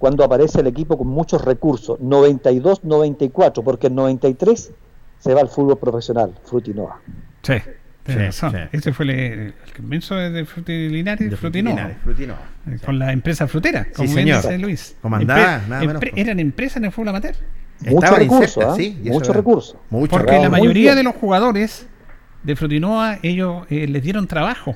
cuando 0.06 0.24
aparece 0.24 0.62
el 0.62 0.68
equipo 0.68 0.99
con 0.99 1.08
muchos 1.08 1.43
recursos, 1.43 1.99
92-94, 1.99 3.64
porque 3.64 3.88
en 3.88 3.95
93 3.95 4.72
se 5.18 5.34
va 5.34 5.41
al 5.41 5.49
fútbol 5.49 5.80
profesional, 5.80 6.32
Frutinoa. 6.43 7.01
Sí, 7.41 7.53
Sí, 8.06 8.14
razón. 8.14 8.51
sí. 8.51 8.58
Ese 8.72 8.93
fue 8.93 9.06
el, 9.06 9.12
el 9.12 9.53
comienzo 9.76 10.14
de 10.14 10.45
Frutilinares, 10.45 11.28
De 11.28 11.36
Frutinoa. 11.36 11.89
Frutinoa. 12.03 12.38
Eh, 12.68 12.78
Con 12.86 12.99
la 12.99 13.12
empresa 13.12 13.47
frutera, 13.47 13.88
como 13.95 14.06
bien 14.14 14.28
señor. 14.28 14.41
dice 14.43 14.60
Luis. 14.60 14.95
Comandaba, 15.01 15.39
Empre- 15.41 15.68
nada 15.70 15.82
menos, 15.82 15.95
empre- 15.95 16.12
pues. 16.12 16.22
eran 16.24 16.39
empresas 16.39 16.78
en 16.78 16.86
el 16.86 16.91
fútbol 16.91 17.08
amateur. 17.10 17.34
Mucho 17.80 17.95
Estaban 17.95 18.20
recurso, 18.20 18.43
insertas, 18.43 18.74
¿ah? 18.74 18.76
sí, 18.76 18.99
y 19.03 19.08
eso 19.08 19.14
mucho 19.14 19.32
era- 19.32 19.38
recurso. 19.39 19.82
Mucho 19.89 20.12
Porque 20.12 20.38
la 20.39 20.49
mayoría 20.49 20.93
de 20.93 21.01
los 21.01 21.16
jugadores 21.16 21.88
de 22.43 22.56
Frutinoa, 22.56 23.18
ellos 23.24 23.66
eh, 23.72 23.88
les 23.88 24.03
dieron 24.03 24.28
trabajo. 24.28 24.76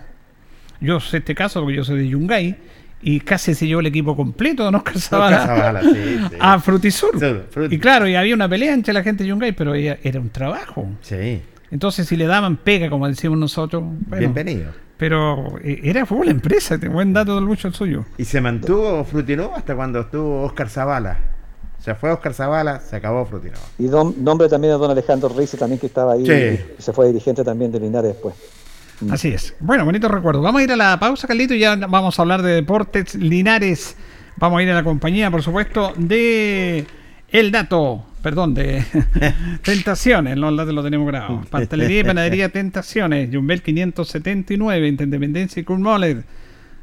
Yo 0.82 1.00
sé 1.00 1.18
este 1.18 1.36
caso 1.36 1.60
porque 1.62 1.76
yo 1.76 1.84
soy 1.84 2.00
de 2.00 2.08
Yungay 2.08 2.58
y 3.02 3.20
casi 3.22 3.54
se 3.54 3.66
llevó 3.68 3.80
el 3.82 3.86
equipo 3.88 4.16
completo 4.16 4.70
de 4.70 4.76
Oscar 4.76 5.00
Zavala, 5.00 5.46
Zavala, 5.46 5.82
sí, 5.82 5.90
sí. 6.30 6.36
a 6.40 6.60
Frutisur. 6.60 7.20
Sur, 7.20 7.46
Fruti. 7.50 7.76
Y 7.76 7.80
claro, 7.80 8.08
y 8.08 8.16
había 8.16 8.36
una 8.36 8.50
pelea 8.50 8.74
entre 8.74 8.94
la 8.94 9.04
gente 9.04 9.24
de 9.24 9.30
Yungay, 9.30 9.52
pero 9.54 9.74
ella- 9.74 9.98
era 10.04 10.20
un 10.20 10.30
trabajo. 10.30 10.86
Sí, 11.02 11.42
Entonces, 11.72 12.08
si 12.08 12.16
le 12.18 12.26
daban 12.26 12.58
pega, 12.58 12.90
como 12.90 13.08
decimos 13.08 13.38
nosotros, 13.38 13.84
bueno, 13.84 14.18
bienvenido. 14.20 14.72
Pero 14.98 15.58
eh, 15.64 15.80
era 15.84 16.06
fútbol 16.06 16.28
empresa, 16.28 16.76
este 16.76 16.90
buen 16.90 17.14
dato 17.14 17.36
del 17.36 17.46
Lucho 17.46 17.70
el 17.70 17.74
suyo. 17.74 18.06
Y 18.18 18.26
se 18.26 18.42
mantuvo 18.42 19.04
Frutinova 19.06 19.56
hasta 19.58 19.74
cuando 19.76 20.02
estuvo 20.02 20.44
Oscar 20.44 20.68
Zavala. 20.70 21.18
Se 21.80 21.96
fue 21.96 22.12
Oscar 22.12 22.34
Zavala, 22.34 22.82
se 22.82 22.98
acabó 22.98 23.26
Frutinova. 23.26 23.62
Y 23.78 23.86
don- 23.88 24.14
nombre 24.22 24.50
también 24.50 24.74
de 24.74 24.78
don 24.80 24.92
Alejandro 24.92 25.30
Rice 25.30 25.56
también 25.56 25.80
que 25.80 25.86
estaba 25.88 26.14
ahí, 26.14 26.26
Sí. 26.26 26.60
y 26.78 26.82
se 26.82 26.92
fue 26.92 27.08
dirigente 27.08 27.46
también 27.46 27.72
de 27.72 27.80
Linares 27.80 28.12
después. 28.12 28.36
Así 29.12 29.30
es. 29.30 29.56
Bueno, 29.60 29.86
bonito 29.86 30.08
recuerdo. 30.08 30.42
Vamos 30.42 30.62
a 30.62 30.64
ir 30.64 30.72
a 30.72 30.76
la 30.76 31.00
pausa, 31.00 31.28
Carlito, 31.28 31.54
y 31.54 31.60
ya 31.60 31.76
vamos 31.76 32.18
a 32.20 32.22
hablar 32.22 32.42
de 32.42 32.52
deportes 32.54 33.16
Linares. 33.16 33.96
Vamos 34.38 34.60
a 34.60 34.64
ir 34.64 34.70
a 34.70 34.74
la 34.74 34.84
compañía, 34.84 35.30
por 35.32 35.42
supuesto, 35.44 35.94
de 35.98 36.86
El 37.30 37.52
Dato. 37.52 38.06
Perdón, 38.22 38.54
de 38.54 38.84
Tentaciones. 39.64 40.36
No, 40.36 40.50
el 40.50 40.58
dato 40.58 40.74
lo 40.74 40.84
tenemos 40.84 41.08
grabado. 41.08 41.42
Pastelería 41.50 42.02
y 42.02 42.04
panadería 42.04 42.50
Tentaciones. 42.50 43.30
Jumbel 43.34 43.62
579, 43.62 44.88
entre 44.88 45.06
Independencia 45.06 45.60
y 45.62 45.64
Kurmoller. 45.64 46.24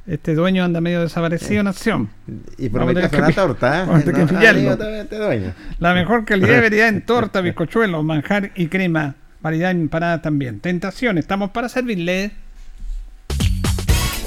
Este 0.06 0.34
dueño 0.34 0.64
anda 0.64 0.80
medio 0.80 1.00
desaparecido 1.02 1.60
en 1.60 1.66
acción. 1.66 2.08
Y 2.56 2.68
a 2.68 2.70
prometió 2.70 3.10
tener 3.10 3.26
que 3.26 3.32
torta, 3.34 3.82
¿eh? 3.82 4.04
que 4.04 4.12
No, 4.12 4.26
pillarlo. 4.28 4.60
amigo, 4.60 4.76
te- 4.78 5.04
te 5.04 5.16
dueño. 5.16 5.52
La 5.80 5.94
mejor 5.94 6.24
calidad 6.24 6.58
y 6.58 6.60
variedad 6.62 6.88
en 6.88 7.02
torta, 7.04 7.40
bizcochuelo, 7.40 8.02
manjar 8.02 8.52
y 8.54 8.68
crema. 8.68 9.16
Variedad 9.40 9.70
en 9.70 9.82
empanada 9.82 10.22
también. 10.22 10.60
Tentación, 10.60 11.18
estamos 11.18 11.50
para 11.50 11.68
servirle. 11.68 12.32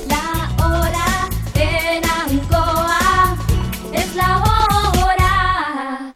La 0.08 0.56
hora 0.66 1.30
en 1.56 2.04
Ancoa 2.06 3.38
es 3.94 4.16
la 4.16 4.38
hora. 4.38 6.16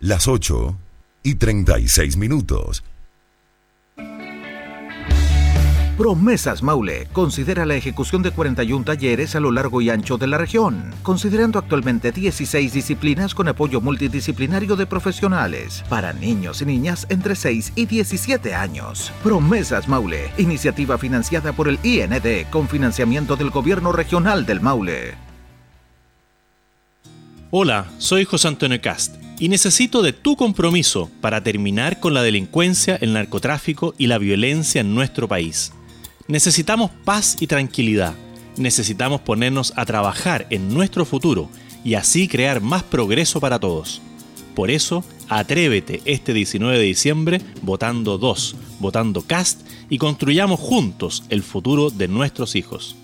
Las 0.00 0.28
8 0.28 0.76
y 1.22 1.34
36 1.36 2.16
minutos. 2.16 2.82
Promesas 6.00 6.62
Maule 6.62 7.08
considera 7.12 7.66
la 7.66 7.74
ejecución 7.74 8.22
de 8.22 8.30
41 8.30 8.86
talleres 8.86 9.36
a 9.36 9.40
lo 9.40 9.52
largo 9.52 9.82
y 9.82 9.90
ancho 9.90 10.16
de 10.16 10.28
la 10.28 10.38
región, 10.38 10.94
considerando 11.02 11.58
actualmente 11.58 12.10
16 12.10 12.72
disciplinas 12.72 13.34
con 13.34 13.48
apoyo 13.48 13.82
multidisciplinario 13.82 14.76
de 14.76 14.86
profesionales 14.86 15.84
para 15.90 16.14
niños 16.14 16.62
y 16.62 16.64
niñas 16.64 17.06
entre 17.10 17.36
6 17.36 17.74
y 17.76 17.84
17 17.84 18.54
años. 18.54 19.12
Promesas 19.22 19.88
Maule, 19.88 20.30
iniciativa 20.38 20.96
financiada 20.96 21.52
por 21.52 21.68
el 21.68 21.78
IND 21.82 22.48
con 22.48 22.66
financiamiento 22.66 23.36
del 23.36 23.50
Gobierno 23.50 23.92
Regional 23.92 24.46
del 24.46 24.62
Maule. 24.62 25.16
Hola, 27.50 27.84
soy 27.98 28.24
José 28.24 28.48
Antonio 28.48 28.80
Cast 28.80 29.16
y 29.38 29.50
necesito 29.50 30.00
de 30.00 30.14
tu 30.14 30.34
compromiso 30.36 31.10
para 31.20 31.42
terminar 31.42 32.00
con 32.00 32.14
la 32.14 32.22
delincuencia, 32.22 32.96
el 32.96 33.12
narcotráfico 33.12 33.94
y 33.98 34.06
la 34.06 34.16
violencia 34.16 34.80
en 34.80 34.94
nuestro 34.94 35.28
país. 35.28 35.74
Necesitamos 36.30 36.92
paz 37.04 37.36
y 37.40 37.48
tranquilidad. 37.48 38.14
Necesitamos 38.56 39.20
ponernos 39.20 39.72
a 39.74 39.84
trabajar 39.84 40.46
en 40.50 40.72
nuestro 40.72 41.04
futuro 41.04 41.50
y 41.82 41.94
así 41.94 42.28
crear 42.28 42.60
más 42.60 42.84
progreso 42.84 43.40
para 43.40 43.58
todos. 43.58 44.00
Por 44.54 44.70
eso, 44.70 45.02
atrévete 45.28 46.02
este 46.04 46.32
19 46.32 46.78
de 46.78 46.84
diciembre 46.84 47.40
votando 47.62 48.16
2, 48.16 48.56
votando 48.78 49.22
Cast 49.22 49.62
y 49.88 49.98
construyamos 49.98 50.60
juntos 50.60 51.24
el 51.30 51.42
futuro 51.42 51.90
de 51.90 52.06
nuestros 52.06 52.54
hijos. 52.54 52.94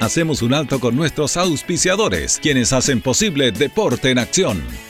Hacemos 0.00 0.42
un 0.42 0.52
alto 0.52 0.80
con 0.80 0.96
nuestros 0.96 1.38
auspiciadores, 1.38 2.38
quienes 2.42 2.74
hacen 2.74 3.00
posible 3.00 3.52
Deporte 3.52 4.10
en 4.10 4.18
Acción. 4.18 4.89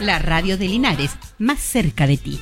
La 0.00 0.20
radio 0.20 0.56
de 0.56 0.68
Linares, 0.68 1.10
más 1.38 1.58
cerca 1.58 2.06
de 2.06 2.16
ti. 2.16 2.38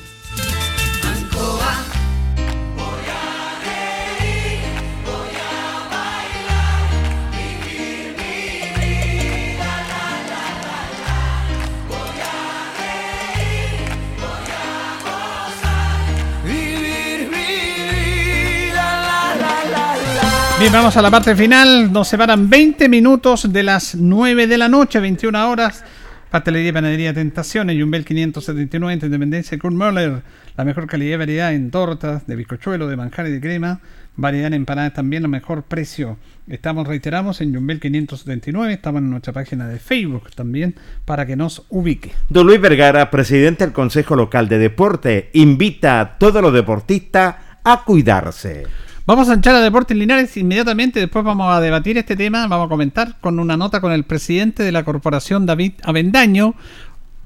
Bien, 20.59 20.71
vamos 20.71 20.97
a 20.97 21.01
la 21.03 21.11
parte 21.11 21.35
final. 21.35 21.91
Nos 21.91 22.07
separan 22.07 22.49
20 22.49 22.89
minutos 22.89 23.51
de 23.51 23.63
las 23.63 23.95
9 23.95 24.47
de 24.47 24.57
la 24.57 24.67
noche, 24.67 24.99
21 24.99 25.49
horas. 25.49 25.83
Pastelería 26.29 26.69
y 26.69 26.73
Panadería 26.73 27.13
Tentaciones, 27.13 27.77
Yumbel 27.77 28.03
579, 28.03 28.99
Independencia, 29.01 29.57
Kurt 29.57 29.75
Möller. 29.75 30.23
La 30.57 30.65
mejor 30.65 30.85
calidad 30.87 31.15
y 31.15 31.17
variedad 31.17 31.53
en 31.53 31.71
tortas, 31.71 32.27
de 32.27 32.35
bizcochuelo, 32.35 32.87
de 32.87 32.97
manjar 32.97 33.27
y 33.27 33.31
de 33.31 33.39
crema. 33.39 33.79
Variedad 34.17 34.47
en 34.47 34.55
empanadas 34.55 34.93
también, 34.93 35.23
a 35.23 35.29
mejor 35.29 35.63
precio. 35.63 36.17
Estamos, 36.49 36.85
reiteramos, 36.85 37.39
en 37.39 37.53
Yumbel 37.53 37.79
579. 37.79 38.73
Estamos 38.73 39.01
en 39.01 39.09
nuestra 39.09 39.31
página 39.31 39.69
de 39.69 39.79
Facebook 39.79 40.31
también 40.35 40.75
para 41.05 41.25
que 41.25 41.37
nos 41.37 41.65
ubique. 41.69 42.11
Don 42.27 42.45
Luis 42.45 42.59
Vergara, 42.59 43.09
presidente 43.09 43.63
del 43.63 43.73
Consejo 43.73 44.17
Local 44.17 44.49
de 44.49 44.57
Deporte, 44.57 45.29
invita 45.31 46.01
a 46.01 46.17
todos 46.17 46.41
los 46.41 46.51
deportistas 46.51 47.35
a 47.63 47.83
cuidarse. 47.85 48.65
Vamos 49.07 49.29
a 49.29 49.35
echar 49.35 49.55
a 49.55 49.61
Deportes 49.61 49.95
Linares 49.95 50.35
inmediatamente, 50.35 50.99
después 50.99 51.23
vamos 51.23 51.49
a 51.55 51.61
debatir 51.61 51.97
este 51.97 52.17
tema, 52.17 52.45
vamos 52.45 52.65
a 52.65 52.67
comentar 52.67 53.15
con 53.21 53.39
una 53.39 53.55
nota 53.55 53.79
con 53.79 53.93
el 53.93 54.03
presidente 54.03 54.63
de 54.63 54.73
la 54.73 54.83
corporación 54.83 55.45
David 55.45 55.75
Avendaño 55.83 56.55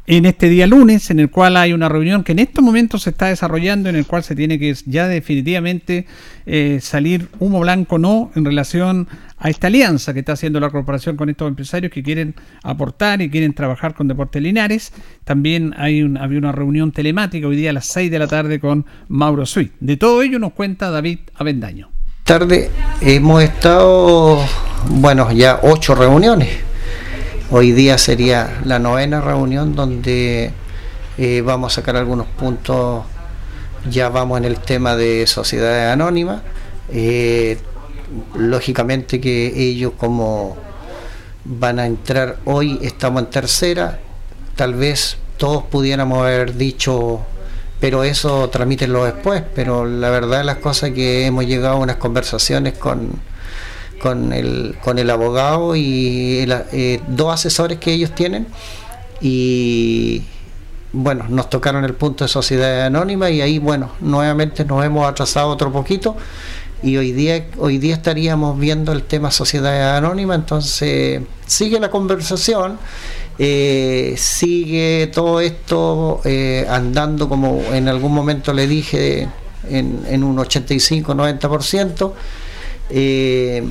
en 0.05 0.25
este 0.27 0.47
día 0.47 0.67
lunes, 0.67 1.09
en 1.09 1.19
el 1.19 1.31
cual 1.31 1.57
hay 1.57 1.73
una 1.73 1.89
reunión 1.89 2.23
que 2.23 2.33
en 2.33 2.39
estos 2.39 2.63
momentos 2.63 3.01
se 3.01 3.09
está 3.09 3.29
desarrollando, 3.29 3.89
en 3.89 3.95
el 3.95 4.05
cual 4.05 4.23
se 4.23 4.35
tiene 4.35 4.59
que 4.59 4.75
ya 4.85 5.07
definitivamente 5.07 6.05
eh, 6.45 6.77
salir 6.83 7.29
humo 7.39 7.61
blanco 7.61 7.97
no 7.97 8.29
en 8.35 8.45
relación 8.45 9.07
a 9.41 9.49
esta 9.49 9.67
alianza 9.67 10.13
que 10.13 10.19
está 10.19 10.33
haciendo 10.33 10.59
la 10.59 10.69
corporación 10.69 11.17
con 11.17 11.27
estos 11.27 11.47
empresarios 11.47 11.91
que 11.91 12.03
quieren 12.03 12.35
aportar 12.63 13.21
y 13.23 13.29
quieren 13.29 13.53
trabajar 13.53 13.95
con 13.95 14.07
Deportes 14.07 14.41
Linares. 14.41 14.93
También 15.23 15.73
hay 15.77 16.03
un, 16.03 16.17
había 16.17 16.37
una 16.37 16.51
reunión 16.51 16.91
telemática 16.91 17.47
hoy 17.47 17.55
día 17.55 17.71
a 17.71 17.73
las 17.73 17.87
6 17.87 18.11
de 18.11 18.19
la 18.19 18.27
tarde 18.27 18.59
con 18.59 18.85
Mauro 19.07 19.47
Sui. 19.47 19.71
De 19.79 19.97
todo 19.97 20.21
ello 20.21 20.37
nos 20.37 20.53
cuenta 20.53 20.91
David 20.91 21.19
Avendaño. 21.35 21.89
tarde 22.23 22.69
hemos 23.01 23.41
estado, 23.41 24.45
bueno, 24.87 25.31
ya 25.31 25.59
ocho 25.63 25.95
reuniones. 25.95 26.49
Hoy 27.49 27.71
día 27.71 27.97
sería 27.97 28.61
la 28.63 28.77
novena 28.77 29.21
reunión 29.21 29.75
donde 29.75 30.51
eh, 31.17 31.41
vamos 31.43 31.73
a 31.73 31.75
sacar 31.81 31.95
algunos 31.95 32.27
puntos. 32.27 33.05
Ya 33.89 34.09
vamos 34.09 34.37
en 34.37 34.45
el 34.45 34.59
tema 34.59 34.95
de 34.95 35.25
sociedades 35.25 35.91
anónimas. 35.91 36.43
Eh, 36.93 37.57
lógicamente 38.35 39.19
que 39.19 39.53
ellos 39.55 39.93
como 39.97 40.57
van 41.43 41.79
a 41.79 41.85
entrar 41.85 42.37
hoy, 42.45 42.79
estamos 42.81 43.23
en 43.23 43.29
tercera, 43.29 43.99
tal 44.55 44.75
vez 44.75 45.17
todos 45.37 45.63
pudiéramos 45.63 46.19
haber 46.19 46.55
dicho 46.55 47.21
pero 47.81 48.03
eso 48.03 48.47
tramítenlo 48.49 49.03
después. 49.03 49.43
Pero 49.53 49.85
la 49.85 50.09
verdad 50.11 50.45
las 50.45 50.57
cosas 50.57 50.91
que 50.91 51.25
hemos 51.25 51.45
llegado 51.45 51.75
a 51.75 51.79
unas 51.79 51.97
conversaciones 51.97 52.77
con, 52.77 53.09
con, 54.01 54.31
el, 54.31 54.77
con 54.81 54.99
el 54.99 55.09
abogado 55.09 55.75
y 55.75 56.45
eh, 56.47 57.01
dos 57.07 57.33
asesores 57.33 57.79
que 57.79 57.91
ellos 57.91 58.13
tienen 58.15 58.47
y 59.19 60.23
bueno, 60.93 61.25
nos 61.29 61.49
tocaron 61.49 61.85
el 61.85 61.93
punto 61.93 62.23
de 62.23 62.27
sociedad 62.27 62.85
anónima 62.85 63.29
y 63.29 63.41
ahí 63.41 63.59
bueno, 63.59 63.91
nuevamente 64.01 64.65
nos 64.65 64.83
hemos 64.83 65.07
atrasado 65.07 65.47
otro 65.47 65.71
poquito 65.71 66.17
y 66.83 66.97
hoy 66.97 67.11
día 67.11 67.45
hoy 67.57 67.77
día 67.77 67.95
estaríamos 67.95 68.57
viendo 68.57 68.91
el 68.91 69.03
tema 69.03 69.31
sociedad 69.31 69.97
anónima, 69.97 70.35
entonces 70.35 71.21
sigue 71.45 71.79
la 71.79 71.89
conversación, 71.89 72.77
eh, 73.37 74.15
sigue 74.17 75.09
todo 75.13 75.41
esto 75.41 76.21
eh, 76.25 76.65
andando 76.69 77.29
como 77.29 77.61
en 77.73 77.87
algún 77.87 78.13
momento 78.13 78.53
le 78.53 78.67
dije 78.67 79.27
en, 79.69 80.03
en 80.07 80.23
un 80.23 80.37
85-90%. 80.37 82.13
Eh, 82.89 83.63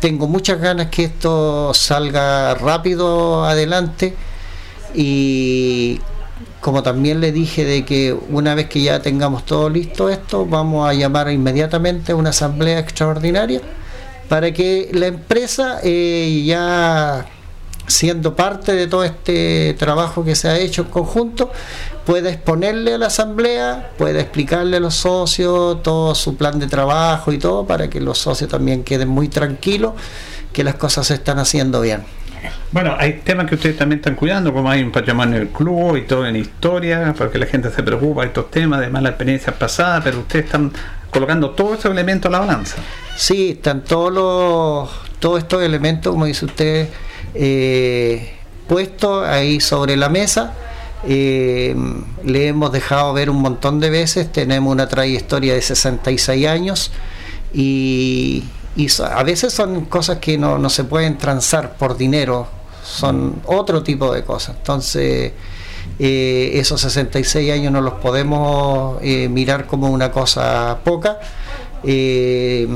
tengo 0.00 0.28
muchas 0.28 0.60
ganas 0.60 0.88
que 0.88 1.04
esto 1.04 1.72
salga 1.72 2.54
rápido 2.54 3.44
adelante 3.44 4.14
y 4.94 5.98
como 6.66 6.82
también 6.82 7.20
le 7.20 7.30
dije 7.30 7.64
de 7.64 7.84
que 7.84 8.12
una 8.12 8.56
vez 8.56 8.68
que 8.68 8.82
ya 8.82 9.00
tengamos 9.00 9.46
todo 9.46 9.70
listo 9.70 10.10
esto, 10.10 10.46
vamos 10.46 10.90
a 10.90 10.94
llamar 10.94 11.30
inmediatamente 11.30 12.12
una 12.12 12.30
asamblea 12.30 12.80
extraordinaria 12.80 13.60
para 14.28 14.52
que 14.52 14.90
la 14.92 15.06
empresa 15.06 15.78
eh, 15.84 16.42
ya 16.44 17.24
siendo 17.86 18.34
parte 18.34 18.72
de 18.72 18.88
todo 18.88 19.04
este 19.04 19.76
trabajo 19.78 20.24
que 20.24 20.34
se 20.34 20.48
ha 20.48 20.58
hecho 20.58 20.82
en 20.82 20.88
conjunto, 20.88 21.52
pueda 22.04 22.30
exponerle 22.30 22.94
a 22.94 22.98
la 22.98 23.06
asamblea, 23.06 23.92
pueda 23.96 24.20
explicarle 24.20 24.78
a 24.78 24.80
los 24.80 24.96
socios 24.96 25.80
todo 25.84 26.16
su 26.16 26.36
plan 26.36 26.58
de 26.58 26.66
trabajo 26.66 27.30
y 27.30 27.38
todo, 27.38 27.64
para 27.64 27.88
que 27.88 28.00
los 28.00 28.18
socios 28.18 28.50
también 28.50 28.82
queden 28.82 29.06
muy 29.06 29.28
tranquilos 29.28 29.92
que 30.52 30.64
las 30.64 30.74
cosas 30.74 31.06
se 31.06 31.14
están 31.14 31.38
haciendo 31.38 31.80
bien. 31.80 32.02
Bueno, 32.72 32.94
hay 32.98 33.20
temas 33.24 33.46
que 33.46 33.54
ustedes 33.54 33.76
también 33.76 34.00
están 34.00 34.14
cuidando, 34.14 34.52
como 34.52 34.70
hay 34.70 34.82
un 34.82 34.92
patrimonio 34.92 35.38
del 35.38 35.48
club 35.48 35.96
y 35.96 36.02
todo 36.02 36.26
en 36.26 36.36
historia, 36.36 37.14
porque 37.16 37.38
la 37.38 37.46
gente 37.46 37.70
se 37.70 37.82
preocupa 37.82 38.22
de 38.22 38.28
estos 38.28 38.50
temas, 38.50 38.80
de 38.80 38.88
malas 38.88 39.10
experiencias 39.10 39.54
pasadas, 39.56 40.02
pero 40.04 40.20
ustedes 40.20 40.46
están 40.46 40.72
colocando 41.10 41.50
todos 41.50 41.78
esos 41.78 41.92
elementos 41.92 42.28
a 42.28 42.32
la 42.32 42.40
balanza. 42.40 42.76
Sí, 43.16 43.50
están 43.52 43.82
todos 43.84 44.12
los, 44.12 44.90
todos 45.18 45.38
estos 45.38 45.62
elementos, 45.62 46.12
como 46.12 46.26
dice 46.26 46.44
usted, 46.44 46.88
eh, 47.34 48.34
puestos 48.68 49.26
ahí 49.26 49.60
sobre 49.60 49.96
la 49.96 50.08
mesa. 50.08 50.54
Eh, 51.08 51.74
le 52.24 52.48
hemos 52.48 52.72
dejado 52.72 53.12
ver 53.12 53.30
un 53.30 53.40
montón 53.40 53.80
de 53.80 53.90
veces, 53.90 54.32
tenemos 54.32 54.72
una 54.72 54.88
trayectoria 54.88 55.54
de 55.54 55.62
66 55.62 56.46
años 56.46 56.90
y, 57.54 58.44
y 58.76 58.88
a 59.02 59.22
veces 59.22 59.52
son 59.54 59.86
cosas 59.86 60.18
que 60.18 60.36
no, 60.36 60.58
no 60.58 60.68
se 60.68 60.84
pueden 60.84 61.16
transar 61.16 61.76
por 61.76 61.96
dinero, 61.96 62.46
son 62.84 63.40
otro 63.46 63.82
tipo 63.82 64.12
de 64.12 64.22
cosas. 64.22 64.56
Entonces, 64.58 65.32
eh, 65.98 66.50
esos 66.54 66.80
66 66.82 67.52
años 67.52 67.72
no 67.72 67.80
los 67.80 67.94
podemos 67.94 68.98
eh, 69.02 69.28
mirar 69.28 69.66
como 69.66 69.88
una 69.88 70.12
cosa 70.12 70.78
poca. 70.84 71.18
Eh, 71.84 72.68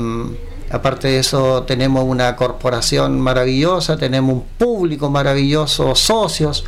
aparte 0.71 1.09
de 1.09 1.19
eso, 1.19 1.63
tenemos 1.63 2.03
una 2.03 2.35
corporación 2.35 3.19
maravillosa, 3.19 3.95
tenemos 3.97 4.33
un 4.33 4.43
público 4.57 5.09
maravilloso, 5.11 5.93
socios, 5.95 6.65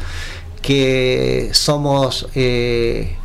que 0.61 1.49
somos 1.53 2.27
eh, 2.35 3.18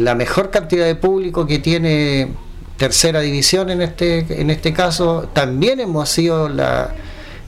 la 0.00 0.14
mejor 0.14 0.50
cantidad 0.50 0.86
de 0.86 0.94
público 0.94 1.46
que 1.46 1.58
tiene 1.58 2.28
tercera 2.82 3.20
división 3.20 3.70
en 3.70 3.80
este, 3.80 4.40
en 4.40 4.50
este 4.50 4.72
caso. 4.72 5.28
También 5.32 5.78
hemos 5.78 6.08
sido 6.08 6.48
la, 6.48 6.92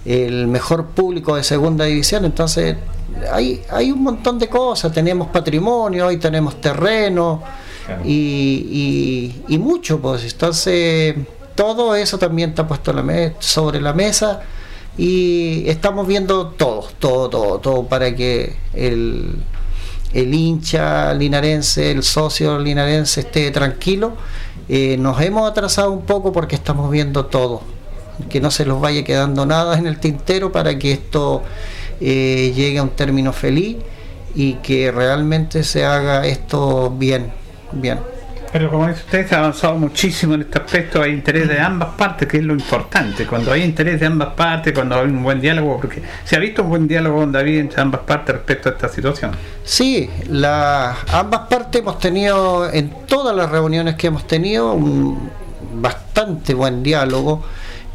el 0.05 0.47
mejor 0.47 0.87
público 0.91 1.35
de 1.35 1.43
segunda 1.43 1.87
división, 1.87 2.25
entonces 2.25 2.77
hay, 3.33 3.61
hay 3.69 3.91
un 3.91 4.01
montón 4.05 4.39
de 4.39 4.49
cosas, 4.49 4.93
tenemos 4.93 5.27
patrimonio, 5.29 6.07
hoy 6.07 6.19
tenemos 6.19 6.61
terreno 6.61 7.43
y, 8.05 8.13
y- 9.49 9.55
y 9.55 9.59
mucho, 9.59 10.01
pues 10.01 10.23
entonces 10.25 11.17
todo 11.57 11.97
eso 11.97 12.17
también 12.17 12.51
está 12.51 12.67
puesto 12.69 12.93
la 12.93 13.33
sobre 13.41 13.81
la 13.81 13.93
mesa 13.93 14.41
y 14.97 15.65
estamos 15.69 16.07
viendo 16.07 16.47
todo, 16.57 16.89
todo, 17.01 17.29
todo, 17.29 17.59
todo 17.59 17.83
para 17.89 18.15
que 18.15 18.55
el, 18.73 19.35
el 20.13 20.33
hincha 20.33 21.13
linarense, 21.13 21.91
el 21.91 22.05
socio 22.05 22.57
linarense 22.61 23.23
esté 23.23 23.51
tranquilo. 23.51 24.13
Eh, 24.69 24.97
nos 24.99 25.21
hemos 25.21 25.49
atrasado 25.51 25.93
un 25.93 26.03
poco 26.03 26.33
porque 26.33 26.55
estamos 26.55 26.91
viendo 26.91 27.27
todo, 27.27 27.63
que 28.29 28.41
no 28.41 28.51
se 28.51 28.65
nos 28.65 28.81
vaya 28.81 29.05
quedando 29.05 29.45
nada 29.45 29.79
en 29.79 29.87
el 29.87 29.99
tintero 30.01 30.53
para 30.53 30.79
que 30.79 30.93
esto 30.93 31.43
eh, 32.01 32.53
llegue 32.55 32.79
a 32.79 32.83
un 32.83 32.91
término 32.91 33.33
feliz 33.33 33.77
y 34.35 34.55
que 34.55 34.91
realmente 34.91 35.63
se 35.65 35.85
haga 35.85 36.27
esto 36.27 36.91
bien, 36.91 37.33
bien. 37.73 38.14
Pero 38.55 38.71
como 38.71 38.87
dice 38.87 39.01
usted, 39.01 39.29
se 39.29 39.35
ha 39.35 39.39
avanzado 39.39 39.75
muchísimo 39.75 40.35
en 40.35 40.43
este 40.43 40.59
aspecto, 40.59 41.03
hay 41.03 41.11
interés 41.11 41.49
de 41.49 41.59
ambas 41.59 41.97
partes, 41.97 42.29
que 42.29 42.37
es 42.37 42.45
lo 42.45 42.53
importante. 42.53 43.27
Cuando 43.27 43.51
hay 43.51 43.65
interés 43.65 43.99
de 43.99 44.07
ambas 44.07 44.35
partes, 44.35 44.73
cuando 44.73 44.95
hay 44.95 45.09
un 45.09 45.25
buen 45.25 45.41
diálogo, 45.41 45.81
porque 45.81 46.01
se 46.25 46.37
ha 46.37 46.39
visto 46.39 46.63
un 46.63 46.69
buen 46.69 46.87
diálogo 46.87 47.17
con 47.17 47.33
David 47.33 47.59
entre 47.59 47.83
ambas 47.83 48.03
partes 48.03 48.37
respecto 48.37 48.69
a 48.69 48.73
esta 48.73 48.89
situación. 48.89 49.33
Sí, 49.65 50.09
la, 50.29 50.97
ambas 51.09 51.49
partes 51.49 51.81
hemos 51.81 51.99
tenido, 51.99 52.73
en 52.73 52.91
todas 53.07 53.35
las 53.35 53.51
reuniones 53.51 53.97
que 53.97 54.07
hemos 54.07 54.25
tenido, 54.25 54.73
un 54.73 55.31
bastante 55.75 56.55
buen 56.55 56.81
diálogo, 56.85 57.43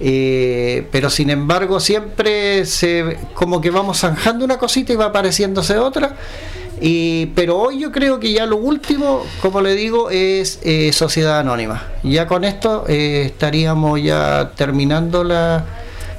eh, 0.02 0.86
pero 0.91 1.10
sin 1.10 1.30
embargo 1.30 1.80
siempre 1.80 2.65
se, 2.65 3.18
como 3.34 3.61
que 3.61 3.69
vamos 3.69 3.99
zanjando 3.99 4.44
una 4.44 4.57
cosita 4.57 4.91
y 4.91 4.98
va 4.98 5.06
apareciéndose 5.06 5.77
otra. 5.77 6.18
Y, 6.81 7.27
pero 7.35 7.57
hoy 7.57 7.80
yo 7.80 7.91
creo 7.91 8.19
que 8.19 8.31
ya 8.31 8.45
lo 8.45 8.57
último, 8.57 9.23
como 9.41 9.61
le 9.61 9.76
digo, 9.76 10.10
es 10.10 10.60
eh, 10.64 10.91
sociedad 10.93 11.39
anónima. 11.39 11.84
Ya 12.03 12.27
con 12.27 12.43
esto 12.43 12.85
eh, 12.88 13.23
estaríamos 13.26 14.01
ya 14.01 14.51
terminando 14.56 15.23
la, 15.23 15.65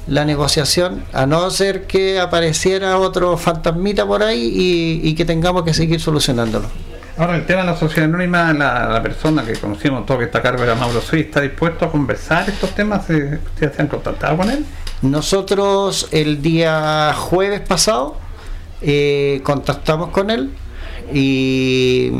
la 0.06 0.24
negociación, 0.24 1.04
a 1.12 1.26
no 1.26 1.50
ser 1.50 1.86
que 1.86 2.20
apareciera 2.20 2.98
otro 2.98 3.36
fantasmita 3.36 4.06
por 4.06 4.22
ahí 4.22 5.00
y, 5.02 5.08
y 5.08 5.14
que 5.14 5.24
tengamos 5.24 5.62
que 5.62 5.72
seguir 5.72 6.00
solucionándolo. 6.00 6.68
Ahora, 7.16 7.36
el 7.36 7.44
tema 7.44 7.60
de 7.60 7.66
la 7.66 7.76
sociedad 7.76 8.08
anónima, 8.08 8.52
la, 8.52 8.88
la 8.88 9.02
persona 9.02 9.44
que 9.44 9.52
conocimos 9.54 10.06
todo 10.06 10.18
que 10.18 10.24
está 10.24 10.38
a 10.38 10.42
cargo 10.42 10.62
era 10.62 10.74
Mauro 10.74 11.02
Suiz, 11.02 11.26
¿está 11.26 11.42
dispuesto 11.42 11.84
a 11.84 11.90
conversar 11.90 12.48
estos 12.48 12.70
temas? 12.70 13.02
¿Ustedes 13.02 13.76
se 13.76 13.82
han 13.82 13.88
contactado 13.88 14.38
con 14.38 14.50
él? 14.50 14.64
Nosotros 15.02 16.08
el 16.12 16.40
día 16.40 17.12
jueves 17.14 17.60
pasado 17.60 18.16
eh, 18.82 19.40
contactamos 19.44 20.10
con 20.10 20.30
él 20.30 20.50
y 21.12 22.12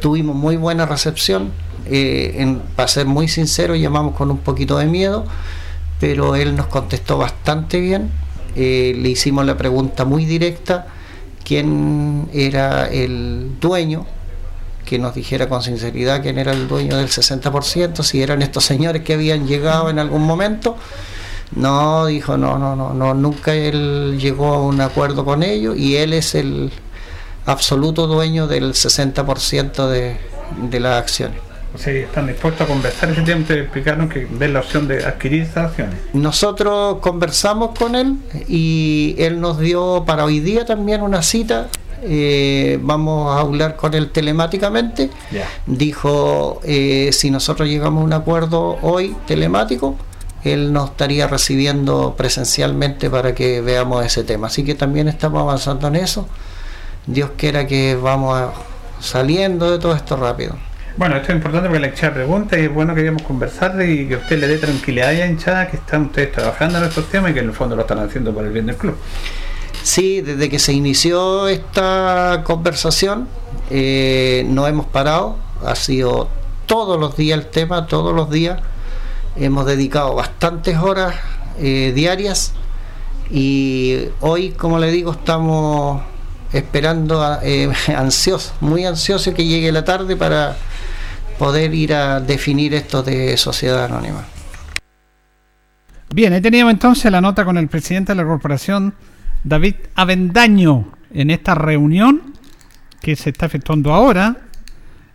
tuvimos 0.00 0.34
muy 0.36 0.56
buena 0.56 0.86
recepción. 0.86 1.50
Eh, 1.88 2.36
en- 2.38 2.60
para 2.74 2.88
ser 2.88 3.06
muy 3.06 3.28
sincero, 3.28 3.74
llamamos 3.76 4.14
con 4.16 4.30
un 4.30 4.38
poquito 4.38 4.78
de 4.78 4.86
miedo, 4.86 5.24
pero 6.00 6.34
él 6.36 6.56
nos 6.56 6.66
contestó 6.66 7.18
bastante 7.18 7.80
bien. 7.80 8.10
Eh, 8.56 8.94
le 8.98 9.10
hicimos 9.10 9.44
la 9.46 9.56
pregunta 9.56 10.04
muy 10.04 10.24
directa, 10.24 10.86
quién 11.44 12.28
era 12.32 12.86
el 12.86 13.52
dueño, 13.60 14.06
que 14.84 14.98
nos 14.98 15.14
dijera 15.14 15.48
con 15.48 15.62
sinceridad 15.62 16.22
quién 16.22 16.38
era 16.38 16.52
el 16.52 16.66
dueño 16.68 16.96
del 16.96 17.08
60%, 17.08 18.02
si 18.02 18.22
eran 18.22 18.42
estos 18.42 18.64
señores 18.64 19.02
que 19.02 19.14
habían 19.14 19.46
llegado 19.46 19.90
en 19.90 19.98
algún 19.98 20.22
momento. 20.22 20.76
No, 21.54 22.06
dijo, 22.06 22.36
no, 22.36 22.58
no, 22.58 22.74
no, 22.76 22.92
no, 22.92 23.14
nunca 23.14 23.54
él 23.54 24.18
llegó 24.20 24.54
a 24.54 24.60
un 24.62 24.80
acuerdo 24.80 25.24
con 25.24 25.42
ellos 25.42 25.76
y 25.78 25.96
él 25.96 26.12
es 26.12 26.34
el 26.34 26.70
absoluto 27.46 28.06
dueño 28.06 28.46
del 28.48 28.72
60% 28.72 29.86
de, 29.88 30.16
de 30.68 30.80
las 30.80 30.98
acciones. 31.00 31.38
O 31.74 31.78
sea, 31.78 31.92
están 31.92 32.26
dispuestos 32.26 32.62
a 32.62 32.66
conversar 32.66 33.10
ese 33.10 33.22
tema. 33.22 33.42
Ustedes 33.42 33.64
explicaron 33.64 34.08
que 34.08 34.26
ven 34.30 34.54
la 34.54 34.60
opción 34.60 34.88
de 34.88 35.04
adquirir 35.04 35.42
esas 35.42 35.70
acciones. 35.70 35.94
Nosotros 36.14 36.98
conversamos 37.00 37.78
con 37.78 37.94
él 37.94 38.16
y 38.48 39.14
él 39.18 39.40
nos 39.40 39.58
dio 39.58 40.04
para 40.06 40.24
hoy 40.24 40.40
día 40.40 40.64
también 40.64 41.02
una 41.02 41.22
cita. 41.22 41.68
eh, 42.02 42.78
vamos 42.82 43.36
a 43.36 43.40
hablar 43.40 43.76
con 43.76 43.92
él 43.94 44.10
telemáticamente. 44.10 45.10
Dijo, 45.66 46.60
eh, 46.64 47.10
si 47.12 47.30
nosotros 47.30 47.68
llegamos 47.68 48.02
a 48.02 48.04
un 48.04 48.12
acuerdo 48.12 48.78
hoy 48.82 49.14
telemático, 49.26 49.96
él 50.52 50.72
nos 50.72 50.90
estaría 50.90 51.26
recibiendo 51.28 52.14
presencialmente 52.16 53.08
para 53.10 53.34
que 53.34 53.60
veamos 53.60 54.04
ese 54.04 54.24
tema. 54.24 54.46
Así 54.48 54.64
que 54.64 54.74
también 54.74 55.08
estamos 55.08 55.40
avanzando 55.42 55.88
en 55.88 55.96
eso. 55.96 56.28
Dios 57.06 57.30
quiera 57.36 57.66
que 57.66 57.94
vamos 58.00 58.38
a- 58.38 58.52
saliendo 59.00 59.70
de 59.70 59.78
todo 59.78 59.94
esto 59.94 60.16
rápido. 60.16 60.56
Bueno, 60.96 61.16
esto 61.16 61.28
es 61.32 61.36
importante 61.36 61.68
porque 61.68 61.80
la 61.80 61.88
hinchada 61.88 62.14
pregunta 62.14 62.58
y 62.58 62.62
es 62.64 62.72
bueno 62.72 62.94
que 62.94 63.00
queríamos 63.00 63.22
conversar 63.22 63.76
y 63.86 64.08
que 64.08 64.16
usted 64.16 64.38
le 64.40 64.48
dé 64.48 64.56
tranquilidad 64.58 65.10
a 65.10 65.12
la 65.12 65.26
hinchada 65.26 65.68
que 65.68 65.76
están 65.76 66.06
ustedes 66.06 66.32
trabajando 66.32 66.78
en 66.78 66.84
estos 66.84 67.06
temas 67.10 67.30
y 67.32 67.34
que 67.34 67.40
en 67.40 67.46
el 67.48 67.52
fondo 67.52 67.76
lo 67.76 67.82
están 67.82 67.98
haciendo 67.98 68.32
por 68.32 68.44
el 68.46 68.52
bien 68.52 68.64
del 68.66 68.76
club. 68.76 68.96
Sí, 69.82 70.22
desde 70.22 70.48
que 70.48 70.58
se 70.58 70.72
inició 70.72 71.48
esta 71.48 72.40
conversación 72.44 73.28
eh, 73.70 74.44
no 74.48 74.66
hemos 74.66 74.86
parado, 74.86 75.36
ha 75.64 75.74
sido 75.76 76.28
todos 76.66 76.98
los 76.98 77.16
días 77.16 77.38
el 77.40 77.46
tema, 77.46 77.86
todos 77.86 78.14
los 78.14 78.30
días. 78.30 78.60
Hemos 79.38 79.66
dedicado 79.66 80.14
bastantes 80.14 80.78
horas 80.78 81.14
eh, 81.58 81.92
diarias 81.94 82.52
y 83.30 83.98
hoy, 84.20 84.50
como 84.52 84.78
le 84.78 84.90
digo, 84.90 85.12
estamos 85.12 86.02
esperando 86.52 87.22
a- 87.22 87.40
eh, 87.42 87.70
ansiosos, 87.96 88.54
muy 88.60 88.84
ansiosos 88.86 89.34
que 89.34 89.44
llegue 89.44 89.70
la 89.72 89.84
tarde 89.84 90.16
para 90.16 90.56
poder 91.38 91.74
ir 91.74 91.92
a 91.92 92.20
definir 92.20 92.72
esto 92.74 93.02
de 93.02 93.36
sociedad 93.36 93.84
anónima. 93.84 94.24
Bien, 96.14 96.32
ahí 96.32 96.40
teníamos 96.40 96.72
entonces 96.72 97.10
la 97.12 97.20
nota 97.20 97.44
con 97.44 97.58
el 97.58 97.68
presidente 97.68 98.12
de 98.12 98.16
la 98.16 98.24
corporación, 98.24 98.94
David 99.44 99.74
Avendaño, 99.96 100.92
en 101.12 101.30
esta 101.30 101.54
reunión 101.54 102.32
que 103.02 103.16
se 103.16 103.30
está 103.30 103.46
efectuando 103.46 103.92
ahora. 103.92 104.36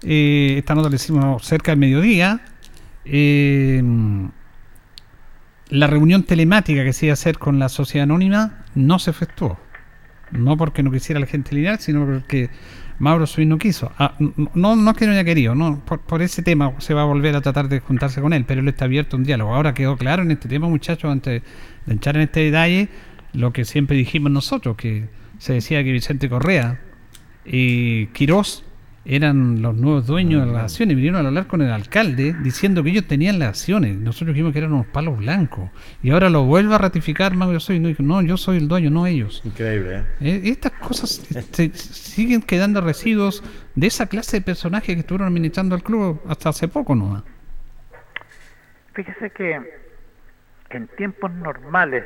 Eh, 0.03 0.55
esta 0.59 0.75
nota 0.75 0.89
la 0.89 0.95
hicimos 0.95 1.43
cerca 1.45 1.71
del 1.71 1.79
mediodía. 1.79 2.41
Eh, 3.05 3.81
la 5.69 5.87
reunión 5.87 6.23
telemática 6.23 6.83
que 6.83 6.93
se 6.93 7.07
iba 7.07 7.13
a 7.13 7.13
hacer 7.13 7.37
con 7.39 7.57
la 7.57 7.69
sociedad 7.69 8.03
anónima 8.03 8.65
no 8.75 8.99
se 8.99 9.11
efectuó. 9.11 9.57
No 10.31 10.57
porque 10.57 10.83
no 10.83 10.91
quisiera 10.91 11.19
la 11.19 11.27
gente 11.27 11.55
lineal, 11.55 11.79
sino 11.79 12.05
porque 12.05 12.49
Mauro 12.99 13.25
Suiz 13.25 13.47
no 13.47 13.57
quiso. 13.57 13.91
Ah, 13.97 14.15
no, 14.53 14.75
no 14.75 14.91
es 14.91 14.97
que 14.97 15.05
no 15.05 15.13
haya 15.13 15.23
querido, 15.23 15.55
no, 15.55 15.83
por, 15.83 16.01
por 16.01 16.21
ese 16.21 16.43
tema 16.43 16.73
se 16.79 16.93
va 16.93 17.01
a 17.01 17.05
volver 17.05 17.35
a 17.35 17.41
tratar 17.41 17.67
de 17.67 17.79
juntarse 17.79 18.21
con 18.21 18.33
él, 18.33 18.45
pero 18.45 18.61
él 18.61 18.67
está 18.67 18.85
abierto 18.85 19.15
a 19.15 19.19
un 19.19 19.25
diálogo. 19.25 19.55
Ahora 19.55 19.73
quedó 19.73 19.97
claro 19.97 20.23
en 20.23 20.31
este 20.31 20.47
tema, 20.47 20.67
muchachos, 20.69 21.11
antes 21.11 21.41
de 21.85 21.93
entrar 21.93 22.15
en 22.17 22.23
este 22.23 22.41
detalle, 22.41 22.89
lo 23.33 23.53
que 23.53 23.65
siempre 23.65 23.97
dijimos 23.97 24.31
nosotros, 24.31 24.75
que 24.75 25.07
se 25.37 25.53
decía 25.53 25.83
que 25.83 25.91
Vicente 25.91 26.29
Correa 26.29 26.79
y 27.45 28.07
Quirós 28.07 28.63
eran 29.03 29.61
los 29.63 29.75
nuevos 29.75 30.05
dueños 30.05 30.45
de 30.45 30.53
las 30.53 30.63
acciones, 30.65 30.95
vinieron 30.95 31.23
a 31.25 31.27
hablar 31.29 31.47
con 31.47 31.61
el 31.61 31.71
alcalde 31.71 32.35
diciendo 32.43 32.83
que 32.83 32.91
ellos 32.91 33.07
tenían 33.07 33.39
las 33.39 33.49
acciones, 33.49 33.97
nosotros 33.97 34.35
dijimos 34.35 34.53
que 34.53 34.59
eran 34.59 34.73
unos 34.73 34.85
palos 34.87 35.17
blancos, 35.17 35.69
y 36.03 36.11
ahora 36.11 36.29
lo 36.29 36.43
vuelve 36.43 36.75
a 36.75 36.77
ratificar 36.77 37.35
Mauro 37.35 37.59
Suiz, 37.59 37.81
no, 37.81 37.87
dijo, 37.87 38.03
no, 38.03 38.21
yo 38.21 38.37
soy 38.37 38.57
el 38.57 38.67
dueño, 38.67 38.91
no 38.91 39.07
ellos. 39.07 39.41
Increíble, 39.43 39.97
¿eh? 39.97 40.03
Eh, 40.21 40.41
Estas 40.45 40.73
cosas 40.73 41.09
se- 41.51 41.73
siguen 41.73 42.41
quedando 42.43 42.79
residuos 42.81 43.43
de 43.73 43.87
esa 43.87 44.05
clase 44.07 44.37
de 44.37 44.41
personajes 44.45 44.93
que 44.93 44.99
estuvieron 45.01 45.27
administrando 45.27 45.75
el 45.75 45.81
club 45.83 46.21
hasta 46.27 46.49
hace 46.49 46.67
poco 46.67 46.93
nomás. 46.93 47.23
Fíjese 48.93 49.29
que 49.31 49.59
en 50.69 50.87
tiempos 50.97 51.31
normales, 51.31 52.03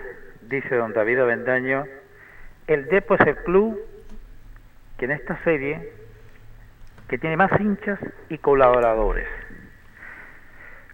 dice 0.49 0.76
don 0.76 0.93
David 0.93 1.19
Avendaño, 1.19 1.85
el 2.67 2.85
Depo 2.85 3.15
es 3.15 3.27
el 3.27 3.35
club 3.38 3.77
que 4.97 5.05
en 5.05 5.11
esta 5.11 5.43
serie 5.43 5.91
que 7.07 7.18
tiene 7.18 7.38
más 7.38 7.52
hinchas 7.60 7.99
y 8.30 8.38
colaboradores. 8.38 9.27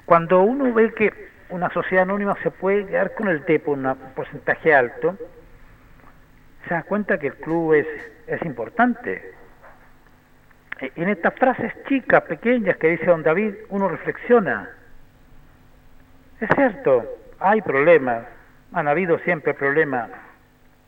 Cuando 0.06 0.42
uno 0.42 0.74
ve 0.74 0.94
que 0.94 1.14
una 1.50 1.70
sociedad 1.70 2.04
anónima 2.04 2.36
se 2.44 2.52
puede 2.52 2.86
quedar 2.86 3.14
con 3.14 3.28
el 3.28 3.46
Depo 3.46 3.74
en 3.76 3.86
un 3.86 3.96
porcentaje 4.16 4.74
alto, 4.74 5.18
se 6.68 6.74
da 6.74 6.84
cuenta 6.84 7.18
que 7.18 7.28
el 7.28 7.36
club 7.36 7.74
es, 7.74 7.88
es 8.28 8.42
importante. 8.44 9.34
E- 10.80 10.92
En 10.96 11.10
estas 11.10 11.34
frases 11.36 11.74
chicas, 11.88 12.24
pequeñas 12.24 12.78
que 12.78 12.90
dice 12.90 13.06
don 13.06 13.24
David, 13.24 13.56
uno 13.70 13.88
reflexiona. 13.88 14.70
Es 16.40 16.50
cierto, 16.56 17.06
hay 17.40 17.62
problemas, 17.62 18.26
han 18.74 18.88
habido 18.88 19.18
siempre 19.20 19.54
problemas, 19.54 20.10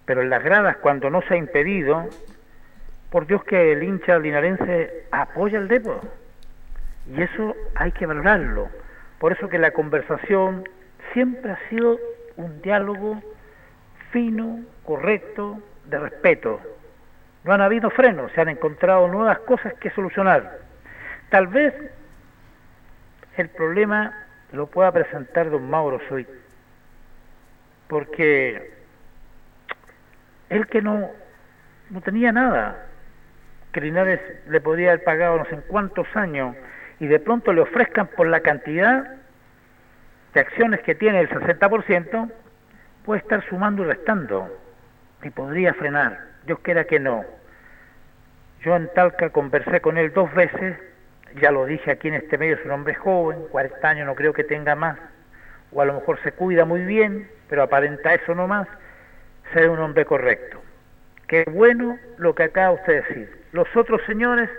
pero 0.06 0.22
en 0.22 0.30
las 0.30 0.44
gradas 0.44 0.78
cuando 0.78 1.10
no 1.10 1.22
se 1.22 1.36
ha 1.36 1.38
impedido, 1.38 2.10
por 3.14 3.28
Dios 3.28 3.44
que 3.44 3.74
el 3.74 3.84
hincha 3.84 4.18
linarense 4.18 5.06
apoya 5.12 5.60
el 5.60 5.68
Depo. 5.68 6.02
Y 7.16 7.22
eso 7.22 7.56
hay 7.76 7.92
que 7.92 8.08
valorarlo. 8.08 8.70
Por 9.20 9.32
eso 9.34 9.50
que 9.50 9.60
la 9.60 9.70
conversación 9.70 10.68
siempre 11.14 11.52
ha 11.52 11.70
sido 11.70 12.00
un 12.38 12.60
diálogo 12.64 13.22
fino, 14.10 14.62
correcto, 14.84 15.62
de 15.86 16.00
respeto. 16.00 16.60
No 17.44 17.54
han 17.54 17.62
habido 17.62 17.92
frenos, 17.92 18.32
se 18.32 18.42
han 18.42 18.50
encontrado 18.50 19.08
nuevas 19.08 19.38
cosas 19.42 19.76
que 19.76 19.92
solucionar. 19.92 20.58
Tal 21.30 21.46
vez 21.46 21.76
el 23.38 23.50
problema 23.50 24.26
lo 24.54 24.66
pueda 24.66 24.92
presentar 24.92 25.52
don 25.52 25.70
Mauro 25.70 26.00
Soy, 26.10 26.26
porque 27.88 28.74
él 30.50 30.66
que 30.66 30.82
no, 30.82 31.12
no 31.92 32.02
tenía 32.02 32.32
nada, 32.32 32.88
que 33.74 33.82
Linares 33.82 34.22
le 34.48 34.62
podría 34.62 34.92
haber 34.92 35.04
pagado 35.04 35.40
no 35.40 35.46
sé 35.46 35.58
cuántos 35.68 36.08
años 36.16 36.56
y 37.00 37.08
de 37.08 37.20
pronto 37.20 37.52
le 37.52 37.62
ofrezcan 37.62 38.08
por 38.08 38.28
la 38.28 38.40
cantidad 38.40 39.18
de 40.34 40.40
acciones 40.40 40.82
que 40.82 40.96
tiene 40.96 41.20
el 41.20 41.30
60%, 41.30 42.32
puede 43.04 43.20
estar 43.20 43.44
sumando 43.50 43.84
y 43.84 43.88
restando 43.88 44.50
y 45.24 45.30
podría 45.32 45.74
frenar. 45.74 46.20
Dios 46.46 46.60
quiera 46.60 46.86
que 46.86 47.00
no. 47.00 47.26
Yo 48.62 48.76
en 48.76 48.90
Talca 48.94 49.30
conversé 49.32 49.82
con 49.82 49.98
él 49.98 50.14
dos 50.14 50.34
veces, 50.34 50.78
ya 51.42 51.52
lo 51.52 51.66
dije 51.66 51.92
aquí 51.92 52.08
en 52.08 52.16
este 52.16 52.38
medio, 52.38 52.56
es 52.56 52.66
un 52.66 52.72
hombre 52.72 52.94
joven, 52.94 53.40
40 53.52 53.88
años 53.88 54.06
no 54.06 54.16
creo 54.16 54.34
que 54.34 54.44
tenga 54.44 54.76
más, 54.76 54.98
o 55.72 55.82
a 55.82 55.86
lo 55.86 55.94
mejor 55.96 56.20
se 56.24 56.32
cuida 56.32 56.64
muy 56.64 56.86
bien, 56.86 57.28
pero 57.50 57.64
aparenta 57.64 58.14
eso 58.14 58.36
no 58.36 58.48
más, 58.48 58.68
ser 59.54 59.70
un 59.70 59.80
hombre 59.80 60.06
correcto. 60.06 60.62
Qué 61.34 61.46
bueno 61.50 61.98
lo 62.20 62.36
que 62.36 62.44
acaba 62.44 62.76
usted 62.76 62.94
de 62.94 63.02
decir. 63.02 63.30
Los 63.54 63.66
otros 63.76 64.02
señores, 64.06 64.52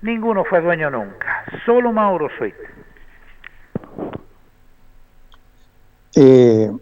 ninguno 0.00 0.42
fue 0.42 0.62
dueño 0.62 0.90
nunca, 0.90 1.44
solo 1.66 1.92
Mauro 1.92 2.28
Suite. 2.38 2.56
Eh, 6.16 6.72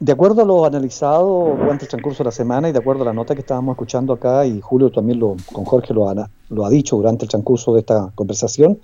de 0.00 0.12
acuerdo 0.12 0.42
a 0.42 0.44
lo 0.44 0.64
analizado 0.64 1.54
durante 1.60 1.84
el 1.84 1.90
transcurso 1.90 2.24
de 2.24 2.26
la 2.26 2.32
semana 2.32 2.70
y 2.70 2.72
de 2.72 2.80
acuerdo 2.80 3.02
a 3.02 3.04
la 3.04 3.12
nota 3.12 3.36
que 3.36 3.42
estábamos 3.42 3.74
escuchando 3.74 4.14
acá, 4.14 4.44
y 4.46 4.60
Julio 4.60 4.90
también 4.90 5.20
lo, 5.20 5.36
con 5.52 5.64
Jorge 5.64 5.94
lo 5.94 6.08
ha, 6.08 6.28
lo 6.48 6.66
ha 6.66 6.68
dicho 6.68 6.96
durante 6.96 7.24
el 7.26 7.30
transcurso 7.30 7.74
de 7.74 7.80
esta 7.82 8.10
conversación, 8.16 8.80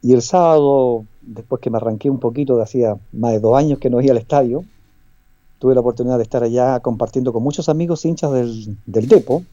y 0.00 0.12
el 0.12 0.22
sábado, 0.22 1.06
después 1.22 1.60
que 1.60 1.70
me 1.70 1.78
arranqué 1.78 2.08
un 2.08 2.20
poquito 2.20 2.56
de 2.56 2.62
hacía 2.62 2.94
más 3.10 3.32
de 3.32 3.40
dos 3.40 3.58
años 3.58 3.80
que 3.80 3.90
no 3.90 4.00
iba 4.00 4.12
al 4.12 4.18
estadio, 4.18 4.62
tuve 5.64 5.74
la 5.74 5.80
oportunidad 5.80 6.18
de 6.18 6.24
estar 6.24 6.42
allá 6.42 6.78
compartiendo 6.80 7.32
con 7.32 7.42
muchos 7.42 7.70
amigos 7.70 8.04
hinchas 8.04 8.30
del, 8.32 8.76
del 8.84 9.08
Depo, 9.08 9.44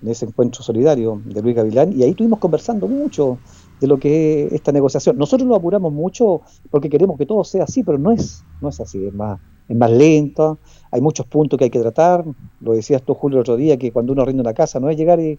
en 0.00 0.08
ese 0.08 0.24
encuentro 0.24 0.62
solidario 0.62 1.20
de 1.24 1.42
Luis 1.42 1.56
Gavilán, 1.56 1.92
y 1.92 2.04
ahí 2.04 2.10
estuvimos 2.10 2.38
conversando 2.38 2.86
mucho 2.86 3.40
de 3.80 3.88
lo 3.88 3.98
que 3.98 4.46
es 4.46 4.52
esta 4.52 4.70
negociación. 4.70 5.18
Nosotros 5.18 5.48
lo 5.48 5.56
apuramos 5.56 5.92
mucho 5.92 6.42
porque 6.70 6.88
queremos 6.88 7.18
que 7.18 7.26
todo 7.26 7.42
sea 7.42 7.64
así, 7.64 7.82
pero 7.82 7.98
no 7.98 8.12
es, 8.12 8.44
no 8.60 8.68
es 8.68 8.78
así, 8.78 9.04
es 9.04 9.12
más, 9.12 9.40
es 9.68 9.76
más 9.76 9.90
lenta, 9.90 10.56
hay 10.92 11.00
muchos 11.00 11.26
puntos 11.26 11.58
que 11.58 11.64
hay 11.64 11.70
que 11.70 11.80
tratar, 11.80 12.24
lo 12.60 12.72
decías 12.72 13.02
tú 13.02 13.14
Julio 13.14 13.38
el 13.38 13.40
otro 13.40 13.56
día, 13.56 13.76
que 13.76 13.90
cuando 13.90 14.12
uno 14.12 14.22
arrenda 14.22 14.42
una 14.42 14.54
casa 14.54 14.78
no 14.78 14.88
es 14.88 14.96
llegar 14.96 15.18
y, 15.18 15.36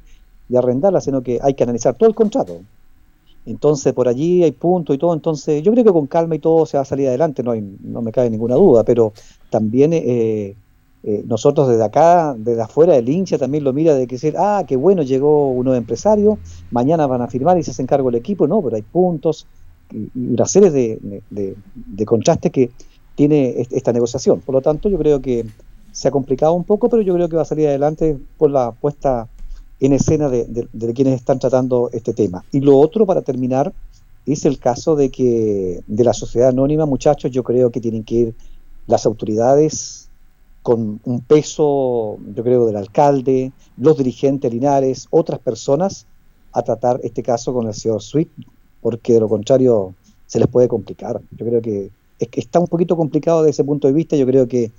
y 0.49 0.55
arrendarla, 0.57 0.99
sino 0.99 1.23
que 1.23 1.39
hay 1.41 1.53
que 1.53 1.63
analizar 1.63 1.95
todo 1.95 2.09
el 2.09 2.15
contrato. 2.15 2.59
Entonces 3.45 3.93
por 3.93 4.07
allí 4.07 4.43
hay 4.43 4.51
puntos 4.51 4.95
y 4.95 4.99
todo, 4.99 5.13
entonces 5.13 5.63
yo 5.63 5.71
creo 5.71 5.83
que 5.83 5.91
con 5.91 6.07
calma 6.07 6.35
y 6.35 6.39
todo 6.39 6.65
se 6.65 6.77
va 6.77 6.83
a 6.83 6.85
salir 6.85 7.07
adelante, 7.07 7.41
no, 7.43 7.51
hay, 7.51 7.61
no 7.61 8.01
me 8.01 8.11
cabe 8.11 8.29
ninguna 8.29 8.55
duda, 8.55 8.83
pero 8.83 9.13
también 9.49 9.93
eh, 9.93 10.57
eh, 11.03 11.23
nosotros 11.25 11.67
desde 11.67 11.83
acá, 11.83 12.35
desde 12.37 12.61
afuera, 12.61 12.95
el 12.95 13.09
hincha 13.09 13.37
también 13.39 13.63
lo 13.63 13.73
mira 13.73 13.95
de 13.95 14.05
que 14.07 14.15
decir, 14.15 14.35
ah, 14.37 14.63
qué 14.67 14.75
bueno, 14.75 15.01
llegó 15.03 15.51
uno 15.53 15.71
de 15.71 15.79
empresario, 15.79 16.41
mañana 16.69 17.07
van 17.07 17.21
a 17.23 17.27
firmar 17.27 17.57
y 17.57 17.63
se 17.63 17.71
hace 17.71 17.81
encargo 17.81 18.09
el 18.09 18.15
equipo, 18.15 18.47
no, 18.47 18.61
pero 18.63 18.75
hay 18.75 18.83
puntos 18.83 19.47
y, 19.89 20.11
una 20.33 20.45
serie 20.45 20.69
de, 20.71 20.99
de, 21.29 21.57
de, 21.73 22.05
contrastes 22.05 22.51
que 22.51 22.73
tiene 23.15 23.59
est- 23.61 23.73
esta 23.73 23.91
negociación. 23.93 24.41
Por 24.41 24.55
lo 24.55 24.61
tanto, 24.61 24.89
yo 24.89 24.97
creo 24.97 25.21
que 25.21 25.51
se 25.91 26.07
ha 26.07 26.11
complicado 26.11 26.53
un 26.53 26.65
poco, 26.65 26.89
pero 26.89 27.01
yo 27.01 27.13
creo 27.13 27.27
que 27.29 27.35
va 27.35 27.41
a 27.43 27.45
salir 27.45 27.67
adelante 27.67 28.17
por 28.37 28.51
la 28.51 28.71
puesta 28.73 29.29
en 29.81 29.93
escena 29.93 30.29
de, 30.29 30.93
quienes 30.93 31.15
están 31.15 31.39
tratando 31.39 31.89
este 31.91 32.13
tema. 32.13 32.45
Y 32.51 32.59
lo 32.59 32.77
otro, 32.77 33.07
para 33.07 33.23
terminar, 33.23 33.73
es 34.27 34.45
el 34.45 34.59
caso 34.59 34.95
de 34.95 35.09
que 35.09 35.81
de 35.87 36.03
la 36.03 36.13
sociedad 36.13 36.49
anónima, 36.49 36.85
muchachos, 36.85 37.31
yo 37.31 37.43
creo 37.43 37.71
que 37.71 37.81
tienen 37.81 38.03
que 38.03 38.15
ir 38.15 38.35
las 38.85 39.07
autoridades 39.07 40.07
con 40.61 41.01
un 41.03 41.21
peso, 41.21 42.19
yo 42.35 42.43
creo, 42.43 42.67
del 42.67 42.75
alcalde, 42.75 43.51
los 43.75 43.97
dirigentes 43.97 44.53
Linares, 44.53 45.07
otras 45.09 45.39
personas, 45.39 46.05
a 46.53 46.61
tratar 46.61 46.99
este 47.03 47.23
caso 47.23 47.51
con 47.51 47.65
el 47.65 47.73
señor 47.73 48.03
Sweet, 48.03 48.29
porque 48.81 49.13
de 49.13 49.19
lo 49.19 49.29
contrario 49.29 49.95
se 50.27 50.37
les 50.37 50.47
puede 50.47 50.67
complicar. 50.67 51.19
Yo 51.31 51.45
creo 51.45 51.61
que, 51.61 51.89
es 52.19 52.27
que 52.27 52.39
está 52.39 52.59
un 52.59 52.67
poquito 52.67 52.95
complicado 52.95 53.41
desde 53.41 53.51
ese 53.51 53.63
punto 53.63 53.87
de 53.87 53.93
vista. 53.93 54.15
Yo 54.15 54.27
creo 54.27 54.47
que 54.47 54.71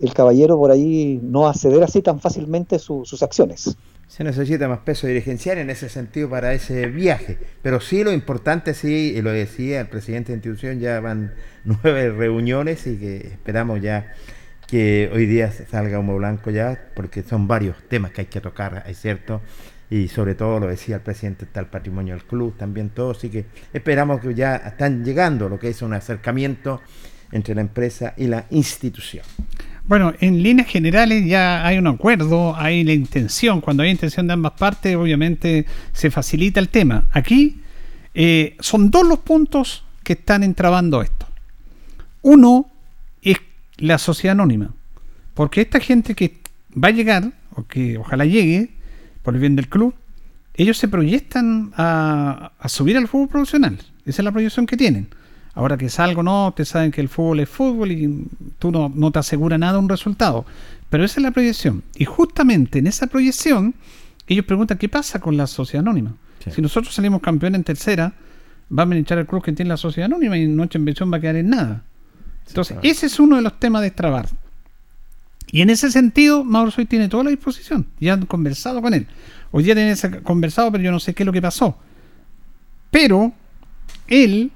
el 0.00 0.12
caballero 0.14 0.56
por 0.58 0.70
ahí 0.70 1.18
no 1.22 1.42
va 1.42 1.50
a 1.50 1.54
ceder 1.54 1.82
así 1.82 2.02
tan 2.02 2.20
fácilmente 2.20 2.78
su- 2.78 3.04
sus 3.04 3.22
acciones. 3.22 3.76
Se 4.08 4.22
necesita 4.22 4.68
más 4.68 4.78
peso 4.80 5.06
dirigencial 5.08 5.58
en 5.58 5.68
ese 5.68 5.88
sentido 5.88 6.30
para 6.30 6.52
ese 6.54 6.86
viaje. 6.86 7.38
Pero 7.62 7.80
sí, 7.80 8.04
lo 8.04 8.12
importante, 8.12 8.72
sí, 8.72 9.12
y 9.16 9.20
lo 9.22 9.32
decía 9.32 9.80
el 9.80 9.88
presidente 9.88 10.28
de 10.32 10.36
la 10.36 10.36
institución, 10.36 10.78
ya 10.80 11.00
van 11.00 11.34
nueve 11.64 12.10
reuniones 12.12 12.86
y 12.86 12.96
que 12.98 13.16
esperamos 13.16 13.80
ya 13.82 14.12
que 14.68 15.10
hoy 15.14 15.26
día 15.26 15.50
salga 15.52 15.98
humo 15.98 16.16
blanco 16.16 16.50
ya, 16.50 16.88
porque 16.94 17.22
son 17.22 17.46
varios 17.48 17.76
temas 17.88 18.10
que 18.12 18.22
hay 18.22 18.26
que 18.26 18.40
tocar, 18.40 18.84
es 18.86 19.00
cierto. 19.00 19.40
Y 19.90 20.08
sobre 20.08 20.34
todo, 20.34 20.58
lo 20.58 20.66
decía 20.66 20.96
el 20.96 21.02
presidente, 21.02 21.44
está 21.44 21.60
el 21.60 21.66
patrimonio 21.66 22.14
del 22.14 22.24
club, 22.24 22.56
también 22.56 22.90
todo. 22.90 23.12
Así 23.12 23.28
que 23.28 23.46
esperamos 23.72 24.20
que 24.20 24.34
ya 24.34 24.56
están 24.56 25.04
llegando 25.04 25.48
lo 25.48 25.58
que 25.60 25.68
es 25.68 25.82
un 25.82 25.92
acercamiento 25.94 26.80
entre 27.30 27.54
la 27.54 27.60
empresa 27.60 28.14
y 28.16 28.26
la 28.26 28.46
institución. 28.50 29.24
Bueno, 29.88 30.12
en 30.18 30.42
líneas 30.42 30.66
generales 30.66 31.24
ya 31.26 31.64
hay 31.64 31.78
un 31.78 31.86
acuerdo, 31.86 32.56
hay 32.56 32.82
la 32.82 32.92
intención. 32.92 33.60
Cuando 33.60 33.84
hay 33.84 33.90
intención 33.90 34.26
de 34.26 34.32
ambas 34.32 34.52
partes, 34.52 34.96
obviamente 34.96 35.64
se 35.92 36.10
facilita 36.10 36.58
el 36.58 36.70
tema. 36.70 37.08
Aquí 37.12 37.60
eh, 38.12 38.56
son 38.58 38.90
dos 38.90 39.06
los 39.06 39.20
puntos 39.20 39.84
que 40.02 40.14
están 40.14 40.42
entrabando 40.42 41.02
esto. 41.02 41.28
Uno 42.22 42.68
es 43.22 43.36
la 43.76 43.98
sociedad 43.98 44.32
anónima. 44.32 44.74
Porque 45.34 45.60
esta 45.60 45.78
gente 45.78 46.16
que 46.16 46.38
va 46.72 46.88
a 46.88 46.92
llegar, 46.92 47.32
o 47.54 47.64
que 47.66 47.96
ojalá 47.96 48.24
llegue, 48.24 48.70
por 49.22 49.34
el 49.34 49.40
bien 49.40 49.54
del 49.54 49.68
club, 49.68 49.94
ellos 50.54 50.78
se 50.78 50.88
proyectan 50.88 51.72
a, 51.76 52.52
a 52.58 52.68
subir 52.68 52.96
al 52.96 53.06
fútbol 53.06 53.28
profesional. 53.28 53.78
Esa 54.04 54.22
es 54.22 54.24
la 54.24 54.32
proyección 54.32 54.66
que 54.66 54.76
tienen. 54.76 55.08
Ahora 55.56 55.78
que 55.78 55.88
salgo 55.88 56.22
no, 56.22 56.52
te 56.54 56.66
saben 56.66 56.92
que 56.92 57.00
el 57.00 57.08
fútbol 57.08 57.40
es 57.40 57.48
fútbol 57.48 57.90
y 57.90 58.26
tú 58.58 58.70
no, 58.70 58.92
no 58.94 59.10
te 59.10 59.20
asegura 59.20 59.56
nada 59.56 59.78
un 59.78 59.88
resultado. 59.88 60.44
Pero 60.90 61.02
esa 61.02 61.18
es 61.18 61.22
la 61.22 61.30
proyección. 61.30 61.82
Y 61.96 62.04
justamente 62.04 62.78
en 62.78 62.86
esa 62.86 63.06
proyección, 63.06 63.74
ellos 64.26 64.44
preguntan 64.44 64.76
qué 64.76 64.90
pasa 64.90 65.18
con 65.18 65.38
la 65.38 65.46
sociedad 65.46 65.82
anónima. 65.82 66.14
Si 66.50 66.60
nosotros 66.60 66.94
salimos 66.94 67.22
campeones 67.22 67.58
en 67.58 67.64
tercera, 67.64 68.12
va 68.70 68.82
a 68.82 68.84
administrar 68.84 69.18
el 69.18 69.26
club 69.26 69.42
que 69.42 69.52
tiene 69.52 69.70
la 69.70 69.78
sociedad 69.78 70.04
anónima 70.04 70.36
y 70.36 70.46
Noche 70.46 70.78
en 70.78 70.84
va 70.86 71.16
a 71.16 71.20
quedar 71.20 71.36
en 71.36 71.48
nada. 71.48 71.82
Entonces, 72.46 72.76
ese 72.82 73.06
es 73.06 73.18
uno 73.18 73.36
de 73.36 73.42
los 73.42 73.58
temas 73.58 73.80
de 73.80 73.88
extrabar. 73.88 74.28
Y 75.50 75.62
en 75.62 75.70
ese 75.70 75.90
sentido, 75.90 76.44
Mauro 76.44 76.70
Soy 76.70 76.84
tiene 76.84 77.08
toda 77.08 77.24
la 77.24 77.30
disposición. 77.30 77.86
Ya 77.98 78.12
han 78.12 78.26
conversado 78.26 78.82
con 78.82 78.92
él. 78.92 79.06
Hoy 79.52 79.64
día 79.64 79.74
tienen 79.74 79.96
conversado, 80.22 80.70
pero 80.70 80.84
yo 80.84 80.92
no 80.92 81.00
sé 81.00 81.14
qué 81.14 81.22
es 81.22 81.26
lo 81.26 81.32
que 81.32 81.40
pasó. 81.40 81.78
Pero 82.90 83.32
él 84.06 84.52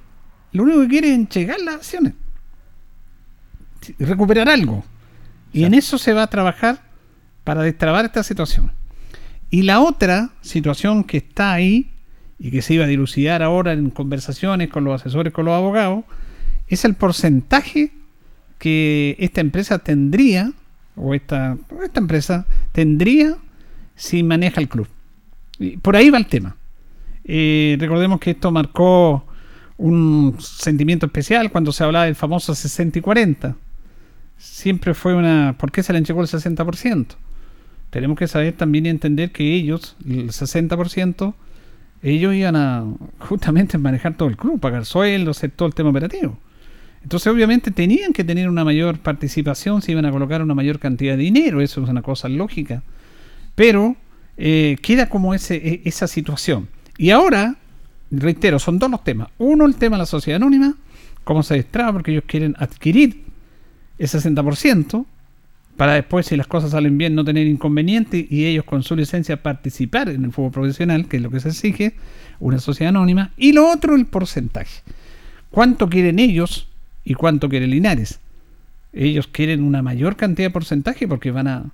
lo 0.52 0.64
único 0.64 0.80
que 0.82 0.88
quiere 0.88 1.08
es 1.08 1.14
entregar 1.14 1.60
las 1.60 1.76
acciones. 1.76 2.14
Recuperar 3.98 4.48
algo. 4.48 4.84
Y 5.52 5.64
en 5.64 5.74
eso 5.74 5.98
se 5.98 6.12
va 6.12 6.24
a 6.24 6.26
trabajar 6.28 6.82
para 7.44 7.62
destrabar 7.62 8.04
esta 8.04 8.22
situación. 8.22 8.72
Y 9.50 9.62
la 9.62 9.80
otra 9.80 10.30
situación 10.42 11.04
que 11.04 11.18
está 11.18 11.52
ahí 11.52 11.90
y 12.38 12.50
que 12.50 12.62
se 12.62 12.74
iba 12.74 12.84
a 12.84 12.88
dilucidar 12.88 13.42
ahora 13.42 13.72
en 13.72 13.90
conversaciones 13.90 14.70
con 14.70 14.84
los 14.84 15.00
asesores, 15.00 15.32
con 15.32 15.44
los 15.44 15.54
abogados, 15.54 16.04
es 16.68 16.84
el 16.84 16.94
porcentaje 16.94 17.92
que 18.58 19.16
esta 19.18 19.40
empresa 19.40 19.78
tendría, 19.78 20.52
o 20.96 21.14
esta, 21.14 21.56
esta 21.82 22.00
empresa 22.00 22.46
tendría 22.72 23.36
si 23.96 24.22
maneja 24.22 24.60
el 24.60 24.68
club. 24.68 24.88
Y 25.58 25.76
por 25.76 25.96
ahí 25.96 26.10
va 26.10 26.18
el 26.18 26.26
tema. 26.26 26.56
Eh, 27.24 27.76
recordemos 27.78 28.20
que 28.20 28.30
esto 28.30 28.50
marcó 28.50 29.26
un 29.80 30.36
sentimiento 30.38 31.06
especial 31.06 31.50
cuando 31.50 31.72
se 31.72 31.82
hablaba 31.82 32.04
del 32.04 32.14
famoso 32.14 32.54
60 32.54 32.98
y 32.98 33.02
40. 33.02 33.56
Siempre 34.36 34.94
fue 34.94 35.14
una... 35.14 35.56
¿Por 35.58 35.72
qué 35.72 35.82
se 35.82 35.92
le 35.92 35.98
entregó 35.98 36.20
el 36.20 36.28
60%? 36.28 37.06
Tenemos 37.88 38.18
que 38.18 38.28
saber 38.28 38.52
también 38.52 38.86
y 38.86 38.90
entender 38.90 39.32
que 39.32 39.54
ellos, 39.54 39.96
el 40.06 40.28
60%, 40.28 41.34
ellos 42.02 42.34
iban 42.34 42.56
a 42.56 42.84
justamente 43.20 43.78
manejar 43.78 44.16
todo 44.16 44.28
el 44.28 44.36
club, 44.36 44.60
pagar 44.60 44.84
sueldos, 44.84 45.40
todo 45.56 45.66
el 45.68 45.74
tema 45.74 45.88
operativo. 45.88 46.38
Entonces, 47.02 47.32
obviamente, 47.32 47.70
tenían 47.70 48.12
que 48.12 48.22
tener 48.22 48.48
una 48.50 48.64
mayor 48.64 48.98
participación 48.98 49.80
si 49.80 49.92
iban 49.92 50.04
a 50.04 50.10
colocar 50.10 50.42
una 50.42 50.54
mayor 50.54 50.78
cantidad 50.78 51.16
de 51.16 51.22
dinero, 51.22 51.62
eso 51.62 51.82
es 51.82 51.88
una 51.88 52.02
cosa 52.02 52.28
lógica. 52.28 52.82
Pero 53.54 53.96
eh, 54.36 54.76
queda 54.82 55.08
como 55.08 55.32
ese, 55.32 55.56
e- 55.56 55.82
esa 55.86 56.06
situación. 56.06 56.68
Y 56.98 57.10
ahora, 57.10 57.56
reitero, 58.10 58.58
son 58.58 58.78
dos 58.78 58.90
los 58.90 59.04
temas. 59.04 59.28
Uno, 59.38 59.66
el 59.66 59.76
tema 59.76 59.96
de 59.96 60.00
la 60.00 60.06
sociedad 60.06 60.36
anónima, 60.36 60.74
cómo 61.24 61.42
se 61.42 61.54
destraba, 61.54 61.92
porque 61.92 62.12
ellos 62.12 62.24
quieren 62.26 62.54
adquirir 62.58 63.24
ese 63.98 64.18
60%, 64.18 65.06
para 65.76 65.94
después, 65.94 66.26
si 66.26 66.36
las 66.36 66.46
cosas 66.46 66.72
salen 66.72 66.98
bien, 66.98 67.14
no 67.14 67.24
tener 67.24 67.46
inconveniente 67.46 68.26
y 68.28 68.44
ellos 68.44 68.64
con 68.64 68.82
su 68.82 68.94
licencia 68.94 69.42
participar 69.42 70.10
en 70.10 70.24
el 70.24 70.32
fútbol 70.32 70.50
profesional, 70.50 71.08
que 71.08 71.16
es 71.16 71.22
lo 71.22 71.30
que 71.30 71.40
se 71.40 71.48
exige, 71.48 71.94
una 72.38 72.58
sociedad 72.58 72.90
anónima. 72.90 73.30
Y 73.38 73.52
lo 73.52 73.66
otro, 73.66 73.94
el 73.94 74.04
porcentaje. 74.04 74.82
¿Cuánto 75.50 75.88
quieren 75.88 76.18
ellos 76.18 76.68
y 77.02 77.14
cuánto 77.14 77.48
quiere 77.48 77.66
Linares? 77.66 78.20
Ellos 78.92 79.26
quieren 79.26 79.62
una 79.62 79.80
mayor 79.80 80.16
cantidad 80.16 80.48
de 80.48 80.52
porcentaje 80.52 81.08
porque 81.08 81.30
van 81.30 81.48
a 81.48 81.64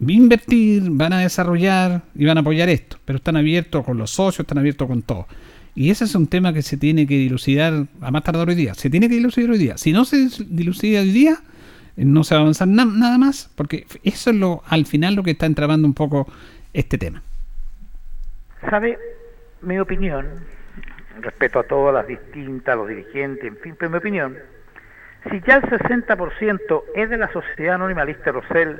invertir, 0.00 0.82
van 0.90 1.12
a 1.12 1.20
desarrollar 1.20 2.02
y 2.16 2.24
van 2.24 2.38
a 2.38 2.40
apoyar 2.40 2.68
esto, 2.68 2.98
pero 3.04 3.18
están 3.18 3.36
abiertos 3.36 3.84
con 3.84 3.96
los 3.96 4.10
socios, 4.10 4.40
están 4.40 4.58
abiertos 4.58 4.88
con 4.88 5.02
todo. 5.02 5.28
Y 5.74 5.90
ese 5.90 6.04
es 6.04 6.14
un 6.14 6.26
tema 6.26 6.52
que 6.52 6.62
se 6.62 6.76
tiene 6.76 7.06
que 7.06 7.14
dilucidar 7.14 7.86
a 8.00 8.10
más 8.10 8.22
tardar 8.24 8.48
hoy 8.48 8.54
día. 8.54 8.74
Se 8.74 8.90
tiene 8.90 9.08
que 9.08 9.14
dilucidar 9.14 9.50
hoy 9.50 9.58
día. 9.58 9.78
Si 9.78 9.92
no 9.92 10.04
se 10.04 10.28
dilucida 10.46 11.00
hoy 11.00 11.10
día, 11.12 11.36
eh, 11.96 12.04
no 12.04 12.24
se 12.24 12.34
va 12.34 12.40
a 12.40 12.42
avanzar 12.42 12.68
na- 12.68 12.84
nada 12.84 13.16
más, 13.18 13.50
porque 13.54 13.86
eso 14.04 14.30
es 14.30 14.36
lo 14.36 14.62
al 14.68 14.84
final 14.86 15.14
lo 15.14 15.22
que 15.22 15.30
está 15.30 15.46
entrabando 15.46 15.86
un 15.88 15.94
poco 15.94 16.30
este 16.74 16.98
tema. 16.98 17.22
¿Sabe? 18.68 18.98
Mi 19.62 19.78
opinión, 19.78 20.26
respeto 21.20 21.60
a 21.60 21.62
todas 21.64 21.94
las 21.94 22.06
distintas, 22.06 22.76
los 22.76 22.88
dirigentes, 22.88 23.44
en 23.44 23.56
fin, 23.56 23.74
pero 23.78 23.90
mi 23.90 23.96
opinión, 23.98 24.36
si 25.30 25.40
ya 25.46 25.56
el 25.56 25.62
60% 25.62 26.84
es 26.96 27.08
de 27.10 27.16
la 27.16 27.32
sociedad 27.32 27.76
anónima 27.76 28.04
Lister 28.04 28.34
Rosell, 28.34 28.76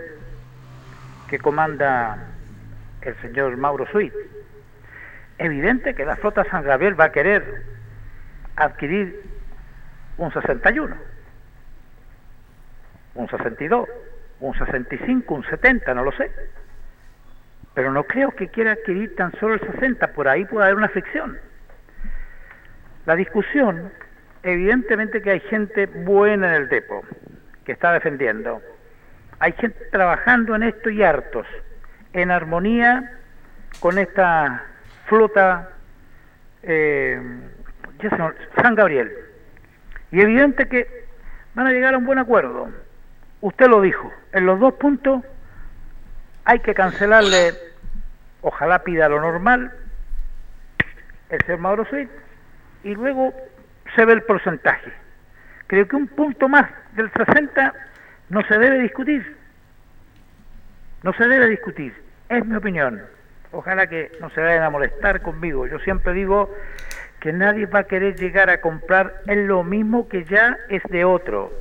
que 1.28 1.38
comanda 1.38 2.28
el 3.02 3.14
señor 3.22 3.56
Mauro 3.56 3.86
Suit, 3.90 4.12
evidente 5.44 5.94
que 5.94 6.04
la 6.04 6.16
flota 6.16 6.44
San 6.44 6.64
Gabriel 6.64 6.98
va 6.98 7.04
a 7.04 7.12
querer 7.12 7.62
adquirir 8.56 9.22
un 10.18 10.32
61, 10.32 10.96
un 13.14 13.28
62, 13.28 13.88
un 14.40 14.58
65, 14.58 15.34
un 15.34 15.44
70, 15.44 15.94
no 15.94 16.04
lo 16.04 16.12
sé. 16.12 16.30
Pero 17.74 17.92
no 17.92 18.04
creo 18.04 18.32
que 18.32 18.48
quiera 18.48 18.72
adquirir 18.72 19.16
tan 19.16 19.32
solo 19.38 19.54
el 19.54 19.60
60, 19.60 20.12
por 20.12 20.28
ahí 20.28 20.44
puede 20.44 20.66
haber 20.66 20.76
una 20.76 20.88
fricción. 20.88 21.38
La 23.06 23.16
discusión, 23.16 23.90
evidentemente 24.42 25.22
que 25.22 25.30
hay 25.30 25.40
gente 25.40 25.86
buena 25.86 26.48
en 26.48 26.62
el 26.62 26.68
depo, 26.68 27.02
que 27.64 27.72
está 27.72 27.92
defendiendo. 27.92 28.60
Hay 29.38 29.52
gente 29.52 29.84
trabajando 29.90 30.54
en 30.54 30.64
esto 30.64 30.90
y 30.90 31.02
hartos, 31.02 31.46
en 32.12 32.30
armonía 32.30 33.18
con 33.80 33.98
esta 33.98 34.64
flota 35.12 35.68
eh, 36.62 37.20
San 38.62 38.74
Gabriel. 38.74 39.12
Y 40.10 40.22
evidente 40.22 40.66
que 40.68 41.04
van 41.54 41.66
a 41.66 41.70
llegar 41.70 41.92
a 41.92 41.98
un 41.98 42.06
buen 42.06 42.18
acuerdo. 42.18 42.70
Usted 43.42 43.66
lo 43.66 43.82
dijo, 43.82 44.10
en 44.32 44.46
los 44.46 44.58
dos 44.58 44.72
puntos 44.74 45.22
hay 46.46 46.60
que 46.60 46.72
cancelarle, 46.72 47.52
ojalá 48.40 48.84
pida 48.84 49.10
lo 49.10 49.20
normal, 49.20 49.70
el 51.28 51.40
señor 51.42 51.60
Mauro 51.60 51.84
Suit, 51.84 52.08
y 52.82 52.94
luego 52.94 53.34
se 53.94 54.06
ve 54.06 54.14
el 54.14 54.22
porcentaje. 54.22 54.92
Creo 55.66 55.86
que 55.88 55.96
un 55.96 56.06
punto 56.08 56.48
más 56.48 56.70
del 56.94 57.12
60 57.12 57.74
no 58.30 58.42
se 58.46 58.58
debe 58.58 58.78
discutir. 58.78 59.36
No 61.02 61.12
se 61.12 61.28
debe 61.28 61.48
discutir. 61.48 61.94
Es 62.30 62.46
mi 62.46 62.56
opinión. 62.56 63.02
Ojalá 63.52 63.86
que 63.86 64.12
no 64.20 64.30
se 64.30 64.40
vayan 64.40 64.62
a 64.62 64.70
molestar 64.70 65.22
conmigo. 65.22 65.66
Yo 65.66 65.78
siempre 65.80 66.12
digo 66.14 66.50
que 67.20 67.32
nadie 67.32 67.66
va 67.66 67.80
a 67.80 67.84
querer 67.84 68.16
llegar 68.18 68.50
a 68.50 68.60
comprar 68.60 69.22
en 69.26 69.46
lo 69.46 69.62
mismo 69.62 70.08
que 70.08 70.24
ya 70.24 70.58
es 70.68 70.82
de 70.90 71.04
otro. 71.04 71.52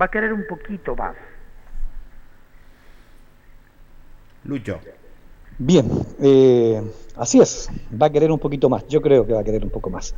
Va 0.00 0.06
a 0.06 0.10
querer 0.10 0.32
un 0.32 0.46
poquito 0.46 0.96
más. 0.96 1.14
Lucho. 4.44 4.80
Bien, 5.56 5.88
eh, 6.20 6.82
así 7.16 7.40
es, 7.40 7.70
va 8.00 8.06
a 8.06 8.10
querer 8.10 8.32
un 8.32 8.40
poquito 8.40 8.68
más, 8.68 8.88
yo 8.88 9.00
creo 9.00 9.24
que 9.24 9.34
va 9.34 9.40
a 9.40 9.44
querer 9.44 9.62
un 9.62 9.70
poco 9.70 9.88
más. 9.88 10.12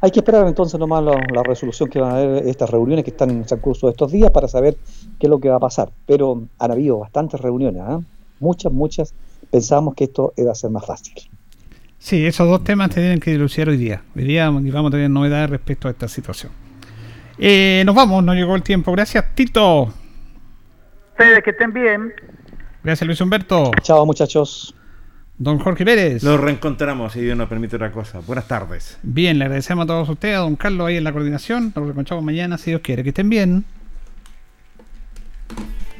Hay 0.00 0.10
que 0.10 0.18
esperar 0.18 0.44
entonces 0.48 0.80
nomás 0.80 1.04
la, 1.04 1.12
la 1.32 1.42
resolución 1.44 1.88
que 1.88 2.00
van 2.00 2.10
a 2.10 2.16
haber 2.16 2.48
estas 2.48 2.70
reuniones 2.70 3.04
que 3.04 3.12
están 3.12 3.30
en 3.30 3.44
el 3.48 3.60
curso 3.60 3.86
de 3.86 3.92
estos 3.92 4.10
días 4.10 4.32
para 4.32 4.48
saber 4.48 4.76
qué 5.20 5.26
es 5.26 5.30
lo 5.30 5.38
que 5.38 5.48
va 5.48 5.56
a 5.56 5.60
pasar. 5.60 5.92
Pero 6.06 6.42
han 6.58 6.70
habido 6.72 6.98
bastantes 6.98 7.40
reuniones, 7.40 7.82
¿ah? 7.86 8.00
muchas, 8.40 8.72
muchas. 8.72 9.14
Pensábamos 9.50 9.94
que 9.94 10.04
esto 10.04 10.32
iba 10.36 10.52
a 10.52 10.54
ser 10.54 10.70
más 10.70 10.86
fácil. 10.86 11.14
Sí, 11.98 12.24
esos 12.24 12.48
dos 12.48 12.64
temas 12.64 12.88
se 12.94 13.00
tienen 13.00 13.20
que 13.20 13.30
dilucidar 13.30 13.68
hoy 13.68 13.76
día. 13.76 14.02
Hoy 14.16 14.24
día 14.24 14.48
vamos 14.48 14.88
a 14.88 14.90
tener 14.90 15.10
novedades 15.10 15.50
respecto 15.50 15.88
a 15.88 15.90
esta 15.90 16.08
situación. 16.08 16.50
Eh, 17.38 17.82
nos 17.84 17.94
vamos, 17.94 18.24
nos 18.24 18.36
llegó 18.36 18.54
el 18.56 18.62
tiempo. 18.62 18.92
Gracias, 18.92 19.24
Tito. 19.34 19.92
Ustedes 21.12 21.42
que 21.42 21.50
estén 21.50 21.72
bien. 21.72 22.12
Gracias, 22.82 23.06
Luis 23.06 23.20
Humberto. 23.20 23.70
Chao, 23.82 24.06
muchachos. 24.06 24.74
Don 25.36 25.58
Jorge 25.58 25.84
Pérez. 25.84 26.22
Nos 26.22 26.38
reencontramos, 26.38 27.14
si 27.14 27.20
Dios 27.20 27.36
nos 27.36 27.48
permite 27.48 27.76
otra 27.76 27.92
cosa. 27.92 28.20
Buenas 28.20 28.46
tardes. 28.46 28.98
Bien, 29.02 29.38
le 29.38 29.46
agradecemos 29.46 29.84
a 29.84 29.86
todos 29.86 30.08
ustedes, 30.08 30.36
a 30.36 30.40
don 30.40 30.56
Carlos 30.56 30.86
ahí 30.86 30.96
en 30.96 31.04
la 31.04 31.12
coordinación. 31.12 31.72
Nos 31.74 31.84
reencontramos 31.84 32.22
mañana, 32.24 32.58
si 32.58 32.70
Dios 32.70 32.82
quiere. 32.82 33.02
Que 33.02 33.08
estén 33.08 33.30
bien. 33.30 33.64